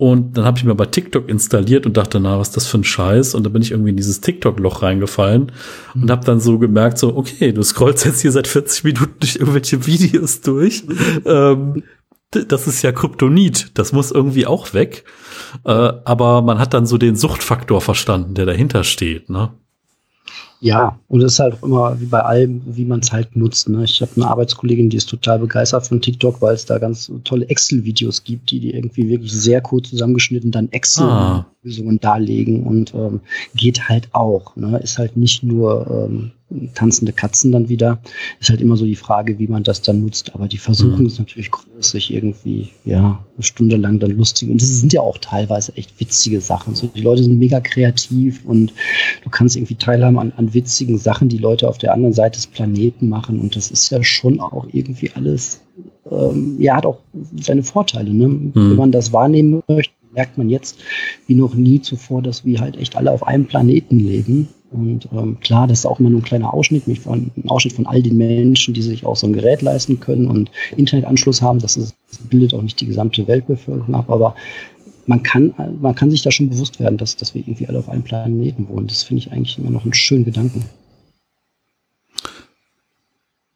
und 0.00 0.38
dann 0.38 0.46
habe 0.46 0.56
ich 0.56 0.64
mir 0.64 0.74
bei 0.74 0.86
TikTok 0.86 1.28
installiert 1.28 1.84
und 1.84 1.98
dachte, 1.98 2.20
na, 2.20 2.38
was 2.38 2.48
ist 2.48 2.56
das 2.56 2.66
für 2.66 2.78
ein 2.78 2.84
Scheiß? 2.84 3.34
Und 3.34 3.44
dann 3.44 3.52
bin 3.52 3.60
ich 3.60 3.70
irgendwie 3.70 3.90
in 3.90 3.98
dieses 3.98 4.22
TikTok-Loch 4.22 4.80
reingefallen 4.80 5.52
mhm. 5.92 6.02
und 6.02 6.10
habe 6.10 6.24
dann 6.24 6.40
so 6.40 6.58
gemerkt, 6.58 6.96
so, 6.96 7.14
okay, 7.14 7.52
du 7.52 7.62
scrollst 7.62 8.06
jetzt 8.06 8.22
hier 8.22 8.32
seit 8.32 8.46
40 8.46 8.84
Minuten 8.84 9.16
durch 9.20 9.36
irgendwelche 9.36 9.86
Videos 9.86 10.40
durch. 10.40 10.84
ähm, 11.26 11.82
das 12.30 12.66
ist 12.66 12.80
ja 12.80 12.92
Kryptonit, 12.92 13.72
das 13.74 13.92
muss 13.92 14.10
irgendwie 14.10 14.46
auch 14.46 14.72
weg. 14.72 15.04
Äh, 15.64 15.70
aber 15.70 16.40
man 16.40 16.58
hat 16.58 16.72
dann 16.72 16.86
so 16.86 16.96
den 16.96 17.14
Suchtfaktor 17.14 17.82
verstanden, 17.82 18.32
der 18.32 18.46
dahinter 18.46 18.84
steht, 18.84 19.28
ne? 19.28 19.52
Ja, 20.60 20.98
und 21.08 21.22
es 21.22 21.34
ist 21.34 21.38
halt 21.38 21.54
auch 21.54 21.62
immer 21.62 22.00
wie 22.00 22.06
bei 22.06 22.20
allem, 22.20 22.60
wie 22.66 22.84
man 22.84 23.00
es 23.00 23.12
halt 23.12 23.34
nutzt. 23.34 23.68
Ne? 23.68 23.84
Ich 23.84 24.02
habe 24.02 24.12
eine 24.16 24.26
Arbeitskollegin, 24.26 24.90
die 24.90 24.98
ist 24.98 25.08
total 25.08 25.38
begeistert 25.38 25.86
von 25.86 26.02
TikTok, 26.02 26.42
weil 26.42 26.54
es 26.54 26.66
da 26.66 26.78
ganz 26.78 27.10
tolle 27.24 27.48
Excel-Videos 27.48 28.24
gibt, 28.24 28.50
die 28.50 28.60
die 28.60 28.74
irgendwie 28.74 29.08
wirklich 29.08 29.32
sehr 29.32 29.62
kurz 29.62 29.88
zusammengeschnitten 29.88 30.50
dann 30.50 30.70
Excel-Lösungen 30.70 31.96
ah. 31.96 32.02
darlegen 32.02 32.64
und 32.64 32.94
ähm, 32.94 33.20
geht 33.54 33.88
halt 33.88 34.08
auch. 34.12 34.54
Ne? 34.56 34.78
Ist 34.82 34.98
halt 34.98 35.16
nicht 35.16 35.42
nur 35.42 35.86
ähm, 35.90 36.32
tanzende 36.74 37.12
Katzen 37.12 37.52
dann 37.52 37.68
wieder. 37.68 38.00
Ist 38.40 38.50
halt 38.50 38.60
immer 38.60 38.76
so 38.76 38.84
die 38.84 38.96
Frage, 38.96 39.38
wie 39.38 39.46
man 39.46 39.62
das 39.62 39.82
dann 39.82 40.00
nutzt. 40.00 40.34
Aber 40.34 40.48
die 40.48 40.58
Versuchung 40.58 41.00
mhm. 41.00 41.06
ist 41.06 41.18
natürlich 41.18 41.50
groß, 41.50 41.90
sich 41.90 42.12
irgendwie, 42.12 42.70
ja, 42.84 43.24
eine 43.36 43.42
Stunde 43.42 43.76
lang 43.76 43.98
dann 43.98 44.10
lustig. 44.10 44.50
Und 44.50 44.60
das 44.60 44.80
sind 44.80 44.92
ja 44.92 45.00
auch 45.00 45.18
teilweise 45.18 45.76
echt 45.76 45.98
witzige 46.00 46.40
Sachen. 46.40 46.74
So, 46.74 46.88
die 46.88 47.02
Leute 47.02 47.22
sind 47.22 47.38
mega 47.38 47.60
kreativ 47.60 48.44
und 48.44 48.72
du 49.22 49.30
kannst 49.30 49.56
irgendwie 49.56 49.76
teilhaben 49.76 50.18
an, 50.18 50.32
an 50.36 50.52
witzigen 50.54 50.98
Sachen, 50.98 51.28
die 51.28 51.38
Leute 51.38 51.68
auf 51.68 51.78
der 51.78 51.92
anderen 51.92 52.14
Seite 52.14 52.36
des 52.36 52.46
Planeten 52.46 53.08
machen. 53.08 53.40
Und 53.40 53.56
das 53.56 53.70
ist 53.70 53.90
ja 53.90 54.02
schon 54.02 54.40
auch 54.40 54.66
irgendwie 54.72 55.10
alles, 55.14 55.60
ähm, 56.10 56.56
ja, 56.58 56.76
hat 56.76 56.86
auch 56.86 56.98
seine 57.40 57.62
Vorteile. 57.62 58.12
Ne? 58.12 58.28
Mhm. 58.28 58.52
Wenn 58.54 58.76
man 58.76 58.92
das 58.92 59.12
wahrnehmen 59.12 59.62
möchte, 59.68 59.94
merkt 60.12 60.38
man 60.38 60.50
jetzt 60.50 60.78
wie 61.28 61.34
noch 61.34 61.54
nie 61.54 61.80
zuvor, 61.80 62.20
dass 62.20 62.44
wir 62.44 62.60
halt 62.60 62.76
echt 62.76 62.96
alle 62.96 63.12
auf 63.12 63.24
einem 63.24 63.46
Planeten 63.46 64.00
leben 64.00 64.48
und 64.70 65.08
ähm, 65.12 65.38
klar, 65.40 65.66
das 65.66 65.80
ist 65.80 65.86
auch 65.86 65.98
immer 65.98 66.10
nur 66.10 66.20
ein 66.20 66.24
kleiner 66.24 66.54
Ausschnitt, 66.54 66.84
von, 66.98 67.30
ein 67.36 67.50
Ausschnitt 67.50 67.74
von 67.74 67.86
all 67.86 68.02
den 68.02 68.16
Menschen, 68.16 68.72
die 68.72 68.82
sich 68.82 69.04
auch 69.04 69.16
so 69.16 69.26
ein 69.26 69.32
Gerät 69.32 69.62
leisten 69.62 69.98
können 69.98 70.28
und 70.28 70.50
Internetanschluss 70.76 71.42
haben. 71.42 71.58
Das, 71.58 71.76
ist, 71.76 71.94
das 72.08 72.18
bildet 72.18 72.54
auch 72.54 72.62
nicht 72.62 72.80
die 72.80 72.86
gesamte 72.86 73.26
Weltbevölkerung 73.26 73.94
ab, 73.94 74.08
aber 74.08 74.36
man 75.06 75.24
kann, 75.24 75.52
man 75.80 75.94
kann 75.96 76.10
sich 76.10 76.22
da 76.22 76.30
schon 76.30 76.50
bewusst 76.50 76.78
werden, 76.78 76.98
dass, 76.98 77.16
dass 77.16 77.34
wir 77.34 77.42
irgendwie 77.42 77.66
alle 77.66 77.80
auf 77.80 77.88
einem 77.88 78.04
Planeten 78.04 78.68
wohnen. 78.68 78.86
Das 78.86 79.02
finde 79.02 79.22
ich 79.22 79.32
eigentlich 79.32 79.58
immer 79.58 79.70
noch 79.70 79.82
einen 79.82 79.94
schönen 79.94 80.24
Gedanken. 80.24 80.64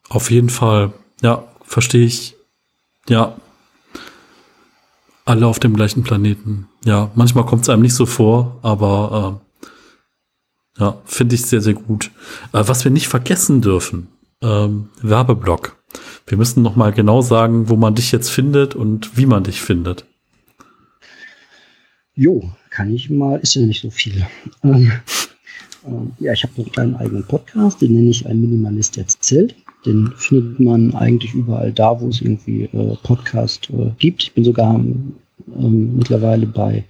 Auf 0.09 0.33
jeden 0.33 0.49
Fall. 0.49 0.93
Ja, 1.23 1.45
verstehe 1.63 2.05
ich. 2.05 2.35
Ja. 3.09 3.37
Alle 5.25 5.47
auf 5.47 5.61
dem 5.61 5.77
gleichen 5.77 6.03
Planeten. 6.03 6.67
Ja, 6.85 7.11
manchmal 7.15 7.47
kommt 7.47 7.63
es 7.63 7.69
einem 7.69 7.83
nicht 7.83 7.95
so 7.95 8.05
vor, 8.05 8.59
aber 8.63 9.41
äh, 9.41 9.45
ja, 10.79 11.01
finde 11.05 11.35
ich 11.35 11.43
sehr, 11.43 11.61
sehr 11.61 11.75
gut. 11.75 12.11
Äh, 12.53 12.63
was 12.67 12.85
wir 12.85 12.91
nicht 12.91 13.09
vergessen 13.09 13.61
dürfen, 13.61 14.09
ähm, 14.43 14.89
Werbeblock. 15.03 15.77
Wir 16.27 16.39
müssen 16.39 16.63
noch 16.63 16.77
mal 16.77 16.93
genau 16.93 17.23
sagen, 17.23 17.69
wo 17.69 17.77
man 17.77 17.95
dich 17.95 18.11
jetzt 18.13 18.31
findet 18.31 18.75
und 18.75 19.17
wie 19.17 19.27
man 19.27 19.45
dich 19.45 19.61
findet. 19.61 20.05
Jo, 22.15 22.51
kann 22.71 22.95
ich 22.95 23.11
mal, 23.11 23.39
ist 23.41 23.55
ja 23.55 23.63
nicht 23.63 23.83
so 23.83 23.91
viel. 23.91 24.27
Ähm, 24.63 24.93
ähm, 25.87 26.13
ja, 26.19 26.33
ich 26.33 26.43
habe 26.43 26.53
so 26.57 26.67
einen 26.81 26.97
eigenen 26.97 27.25
Podcast, 27.25 27.81
den 27.83 27.95
nenne 27.95 28.11
ich 28.11 28.27
Ein 28.27 28.41
Minimalist 28.41 28.99
erzählt. 28.99 29.55
Den 29.85 30.13
findet 30.17 30.61
man 30.61 30.95
eigentlich 30.95 31.35
überall 31.35 31.73
da, 31.73 32.01
wo 32.01 32.09
es 32.09 32.23
irgendwie 32.23 32.65
äh, 32.65 32.97
Podcast 33.03 33.69
äh, 33.71 33.91
gibt. 33.99 34.23
Ich 34.23 34.33
bin 34.33 34.45
sogar 34.45 34.75
ähm, 34.75 35.97
mittlerweile 35.97 36.47
bei 36.47 36.85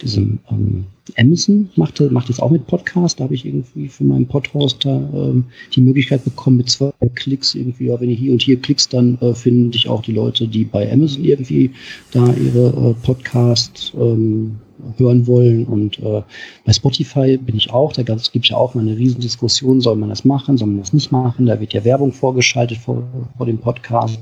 diesem 0.00 0.38
ähm, 0.50 0.86
Amazon 1.16 1.70
macht, 1.76 2.00
macht 2.10 2.28
das 2.28 2.40
auch 2.40 2.50
mit 2.50 2.66
Podcast. 2.66 3.18
Da 3.20 3.24
habe 3.24 3.34
ich 3.34 3.44
irgendwie 3.44 3.88
für 3.88 4.04
meinen 4.04 4.26
Podhoster 4.26 5.08
ähm, 5.14 5.44
die 5.74 5.80
Möglichkeit 5.80 6.24
bekommen, 6.24 6.58
mit 6.58 6.70
zwei 6.70 6.92
Klicks 7.14 7.54
irgendwie, 7.54 7.86
ja, 7.86 8.00
wenn 8.00 8.10
ihr 8.10 8.16
hier 8.16 8.32
und 8.32 8.42
hier 8.42 8.60
klickst, 8.60 8.92
dann 8.92 9.18
äh, 9.20 9.34
finde 9.34 9.76
ich 9.76 9.88
auch 9.88 10.02
die 10.02 10.12
Leute, 10.12 10.46
die 10.48 10.64
bei 10.64 10.90
Amazon 10.90 11.24
irgendwie 11.24 11.70
da 12.12 12.32
ihre 12.34 12.90
äh, 12.90 12.94
Podcasts 13.04 13.92
ähm, 13.98 14.56
hören 14.96 15.26
wollen. 15.26 15.64
Und 15.66 15.98
äh, 15.98 16.22
bei 16.64 16.72
Spotify 16.72 17.36
bin 17.36 17.56
ich 17.56 17.70
auch, 17.70 17.92
da 17.92 18.02
gibt 18.02 18.18
es 18.18 18.48
ja 18.48 18.56
auch 18.56 18.74
mal 18.74 18.82
eine 18.82 18.96
Riesendiskussion, 18.96 19.80
soll 19.80 19.96
man 19.96 20.08
das 20.08 20.24
machen, 20.24 20.56
soll 20.56 20.68
man 20.68 20.78
das 20.78 20.92
nicht 20.92 21.12
machen? 21.12 21.46
Da 21.46 21.60
wird 21.60 21.72
ja 21.72 21.84
Werbung 21.84 22.12
vorgeschaltet 22.12 22.78
vor, 22.78 23.02
vor 23.36 23.46
dem 23.46 23.58
Podcast. 23.58 24.18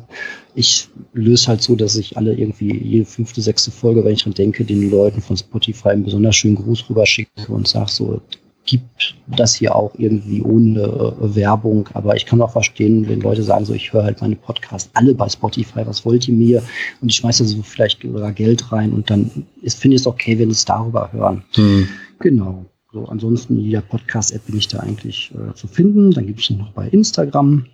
Ich 0.54 0.88
löse 1.12 1.48
halt 1.48 1.62
so, 1.62 1.76
dass 1.76 1.96
ich 1.96 2.16
alle 2.16 2.34
irgendwie 2.34 2.74
jede 2.76 3.04
fünfte, 3.04 3.42
sechste 3.42 3.70
Folge, 3.70 4.04
wenn 4.04 4.14
ich 4.14 4.22
dran 4.22 4.34
denke, 4.34 4.64
den 4.64 4.90
Leuten 4.90 5.20
von 5.20 5.36
Spotify 5.36 5.90
einen 5.90 6.04
besonders 6.04 6.36
schönen 6.36 6.56
Gruß 6.56 6.88
rüberschicke 6.88 7.48
und 7.48 7.68
sage 7.68 7.90
so, 7.90 8.20
gibt 8.66 9.14
das 9.26 9.54
hier 9.54 9.74
auch 9.74 9.92
irgendwie 9.96 10.42
ohne 10.42 10.80
äh, 10.82 11.34
Werbung. 11.34 11.88
Aber 11.94 12.16
ich 12.16 12.26
kann 12.26 12.42
auch 12.42 12.52
verstehen, 12.52 13.08
wenn 13.08 13.20
Leute 13.20 13.42
sagen, 13.42 13.64
so 13.64 13.72
ich 13.72 13.92
höre 13.92 14.04
halt 14.04 14.20
meine 14.20 14.36
Podcasts 14.36 14.90
alle 14.94 15.14
bei 15.14 15.28
Spotify, 15.28 15.86
was 15.86 16.04
wollt 16.04 16.28
ihr 16.28 16.34
mir? 16.34 16.62
Und 17.00 17.10
ich 17.10 17.16
schmeiße 17.16 17.44
so 17.44 17.62
vielleicht 17.62 18.02
sogar 18.02 18.32
Geld 18.32 18.72
rein 18.72 18.92
und 18.92 19.08
dann 19.08 19.46
ist, 19.62 19.78
finde 19.78 19.94
ich 19.94 20.02
es 20.02 20.06
okay, 20.06 20.38
wenn 20.38 20.50
sie 20.50 20.54
es 20.54 20.64
darüber 20.64 21.12
hören. 21.12 21.44
Hm. 21.54 21.88
Genau. 22.18 22.66
So, 22.92 23.06
ansonsten 23.06 23.58
in 23.58 23.64
jeder 23.64 23.82
Podcast-App 23.82 24.46
bin 24.46 24.56
ich 24.56 24.68
da 24.68 24.80
eigentlich 24.80 25.32
äh, 25.34 25.54
zu 25.54 25.68
finden. 25.68 26.12
Dann 26.12 26.26
gibt 26.26 26.40
es 26.40 26.50
noch 26.50 26.72
bei 26.72 26.88
Instagram 26.88 27.66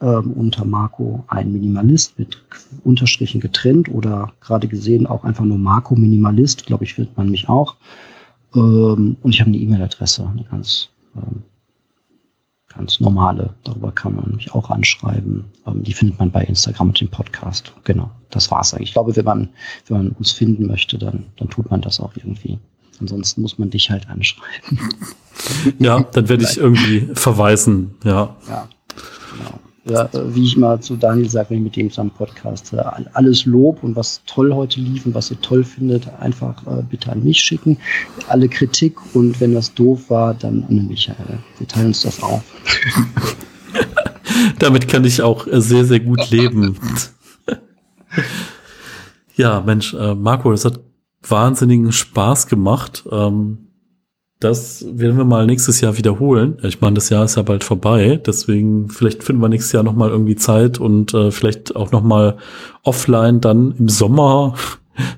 ähm, 0.00 0.32
unter 0.32 0.64
Marco 0.64 1.24
ein 1.28 1.52
Minimalist 1.52 2.18
mit 2.18 2.42
Unterstrichen 2.82 3.40
getrennt 3.40 3.88
oder 3.88 4.32
gerade 4.40 4.68
gesehen 4.68 5.06
auch 5.06 5.24
einfach 5.24 5.44
nur 5.44 5.58
Marco 5.58 5.94
Minimalist, 5.94 6.66
glaube 6.66 6.84
ich, 6.84 6.94
findet 6.94 7.16
man 7.16 7.30
mich 7.30 7.48
auch. 7.48 7.76
Ähm, 8.54 9.16
und 9.22 9.34
ich 9.34 9.40
habe 9.40 9.48
eine 9.48 9.58
E-Mail-Adresse, 9.58 10.26
eine 10.26 10.44
ganz, 10.44 10.88
ähm, 11.16 11.42
ganz 12.68 13.00
normale. 13.00 13.54
Darüber 13.64 13.92
kann 13.92 14.16
man 14.16 14.32
mich 14.36 14.52
auch 14.52 14.70
anschreiben. 14.70 15.44
Ähm, 15.66 15.82
die 15.82 15.92
findet 15.92 16.18
man 16.18 16.30
bei 16.30 16.44
Instagram 16.44 16.88
und 16.88 17.00
dem 17.00 17.08
Podcast. 17.08 17.72
Genau, 17.84 18.10
das 18.30 18.50
war's 18.50 18.74
eigentlich. 18.74 18.90
Ich 18.90 18.94
glaube, 18.94 19.16
wenn 19.16 19.24
man, 19.24 19.48
wenn 19.86 19.96
man 19.96 20.08
uns 20.10 20.32
finden 20.32 20.66
möchte, 20.66 20.98
dann, 20.98 21.26
dann 21.36 21.50
tut 21.50 21.70
man 21.70 21.80
das 21.80 22.00
auch 22.00 22.12
irgendwie. 22.16 22.58
Ansonsten 23.00 23.42
muss 23.42 23.58
man 23.58 23.70
dich 23.70 23.90
halt 23.90 24.08
anschreiben. 24.08 24.78
Ja, 25.78 26.00
dann 26.00 26.28
werde 26.28 26.44
ich 26.44 26.58
irgendwie 26.58 27.08
verweisen, 27.14 27.94
ja. 28.04 28.36
Ja, 28.48 28.68
genau 29.34 29.58
ja, 29.84 30.08
wie 30.12 30.44
ich 30.44 30.56
mal 30.56 30.80
zu 30.80 30.96
Daniel 30.96 31.28
sage, 31.28 31.50
wenn 31.50 31.58
ich 31.58 31.64
mit 31.64 31.76
dem 31.76 31.90
zusammen 31.90 32.10
Podcast, 32.10 32.72
alles 33.14 33.46
Lob 33.46 33.82
und 33.82 33.96
was 33.96 34.22
toll 34.26 34.52
heute 34.54 34.80
lief 34.80 35.06
und 35.06 35.14
was 35.14 35.30
ihr 35.30 35.40
toll 35.40 35.64
findet, 35.64 36.08
einfach 36.20 36.64
äh, 36.66 36.82
bitte 36.88 37.10
an 37.10 37.24
mich 37.24 37.40
schicken. 37.40 37.78
Alle 38.28 38.48
Kritik 38.48 38.96
und 39.14 39.40
wenn 39.40 39.54
das 39.54 39.74
doof 39.74 40.08
war, 40.08 40.34
dann 40.34 40.64
an 40.68 40.86
Michael. 40.86 41.38
Wir 41.58 41.66
teilen 41.66 41.88
uns 41.88 42.02
das 42.02 42.22
auf. 42.22 42.42
Damit 44.58 44.88
kann 44.88 45.04
ich 45.04 45.20
auch 45.20 45.46
äh, 45.46 45.60
sehr, 45.60 45.84
sehr 45.84 46.00
gut 46.00 46.30
leben. 46.30 46.78
ja, 49.36 49.60
Mensch, 49.60 49.94
äh, 49.94 50.14
Marco, 50.14 50.52
es 50.52 50.64
hat 50.64 50.80
wahnsinnigen 51.26 51.90
Spaß 51.90 52.46
gemacht. 52.46 53.04
Ähm, 53.10 53.71
das 54.42 54.84
werden 54.88 55.16
wir 55.16 55.24
mal 55.24 55.46
nächstes 55.46 55.80
Jahr 55.80 55.96
wiederholen. 55.96 56.58
Ich 56.62 56.80
meine, 56.80 56.94
das 56.94 57.10
Jahr 57.10 57.24
ist 57.24 57.36
ja 57.36 57.42
bald 57.42 57.62
vorbei, 57.64 58.20
deswegen 58.24 58.88
vielleicht 58.88 59.22
finden 59.22 59.40
wir 59.40 59.48
nächstes 59.48 59.72
Jahr 59.72 59.82
noch 59.82 59.94
mal 59.94 60.10
irgendwie 60.10 60.36
Zeit 60.36 60.78
und 60.78 61.14
äh, 61.14 61.30
vielleicht 61.30 61.76
auch 61.76 61.92
noch 61.92 62.02
mal 62.02 62.38
offline 62.82 63.40
dann 63.40 63.74
im 63.78 63.88
Sommer. 63.88 64.54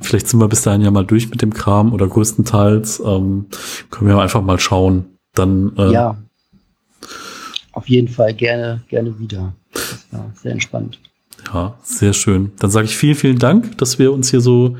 Vielleicht 0.00 0.28
sind 0.28 0.38
wir 0.38 0.46
bis 0.46 0.62
dahin 0.62 0.82
ja 0.82 0.92
mal 0.92 1.04
durch 1.04 1.30
mit 1.30 1.42
dem 1.42 1.52
Kram 1.52 1.92
oder 1.92 2.06
größtenteils 2.06 3.02
ähm, 3.04 3.46
können 3.90 4.08
wir 4.08 4.20
einfach 4.20 4.40
mal 4.40 4.60
schauen. 4.60 5.04
Dann 5.34 5.72
äh, 5.76 5.90
ja, 5.90 6.16
auf 7.72 7.88
jeden 7.88 8.06
Fall 8.06 8.34
gerne 8.34 8.82
gerne 8.88 9.18
wieder. 9.18 9.52
Das 9.72 10.06
war 10.12 10.30
sehr 10.40 10.52
entspannt. 10.52 11.00
Ja, 11.52 11.74
sehr 11.82 12.12
schön. 12.12 12.52
Dann 12.60 12.70
sage 12.70 12.86
ich 12.86 12.96
vielen 12.96 13.16
vielen 13.16 13.40
Dank, 13.40 13.76
dass 13.78 13.98
wir 13.98 14.12
uns 14.12 14.30
hier 14.30 14.40
so 14.40 14.76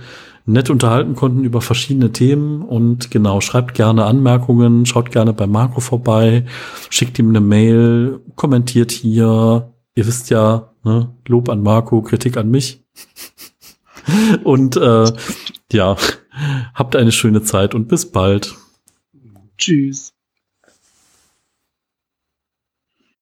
nett 0.46 0.70
unterhalten 0.70 1.14
konnten 1.14 1.44
über 1.44 1.60
verschiedene 1.60 2.12
Themen. 2.12 2.62
Und 2.62 3.10
genau, 3.10 3.40
schreibt 3.40 3.74
gerne 3.74 4.04
Anmerkungen, 4.04 4.86
schaut 4.86 5.10
gerne 5.10 5.32
bei 5.32 5.46
Marco 5.46 5.80
vorbei, 5.80 6.44
schickt 6.90 7.18
ihm 7.18 7.30
eine 7.30 7.40
Mail, 7.40 8.20
kommentiert 8.36 8.92
hier. 8.92 9.72
Ihr 9.94 10.06
wisst 10.06 10.30
ja, 10.30 10.72
ne, 10.82 11.14
Lob 11.26 11.48
an 11.48 11.62
Marco, 11.62 12.02
Kritik 12.02 12.36
an 12.36 12.50
mich. 12.50 12.84
und 14.44 14.76
äh, 14.76 15.12
ja, 15.72 15.96
habt 16.74 16.96
eine 16.96 17.12
schöne 17.12 17.42
Zeit 17.42 17.74
und 17.74 17.88
bis 17.88 18.10
bald. 18.10 18.54
Tschüss. 19.56 20.13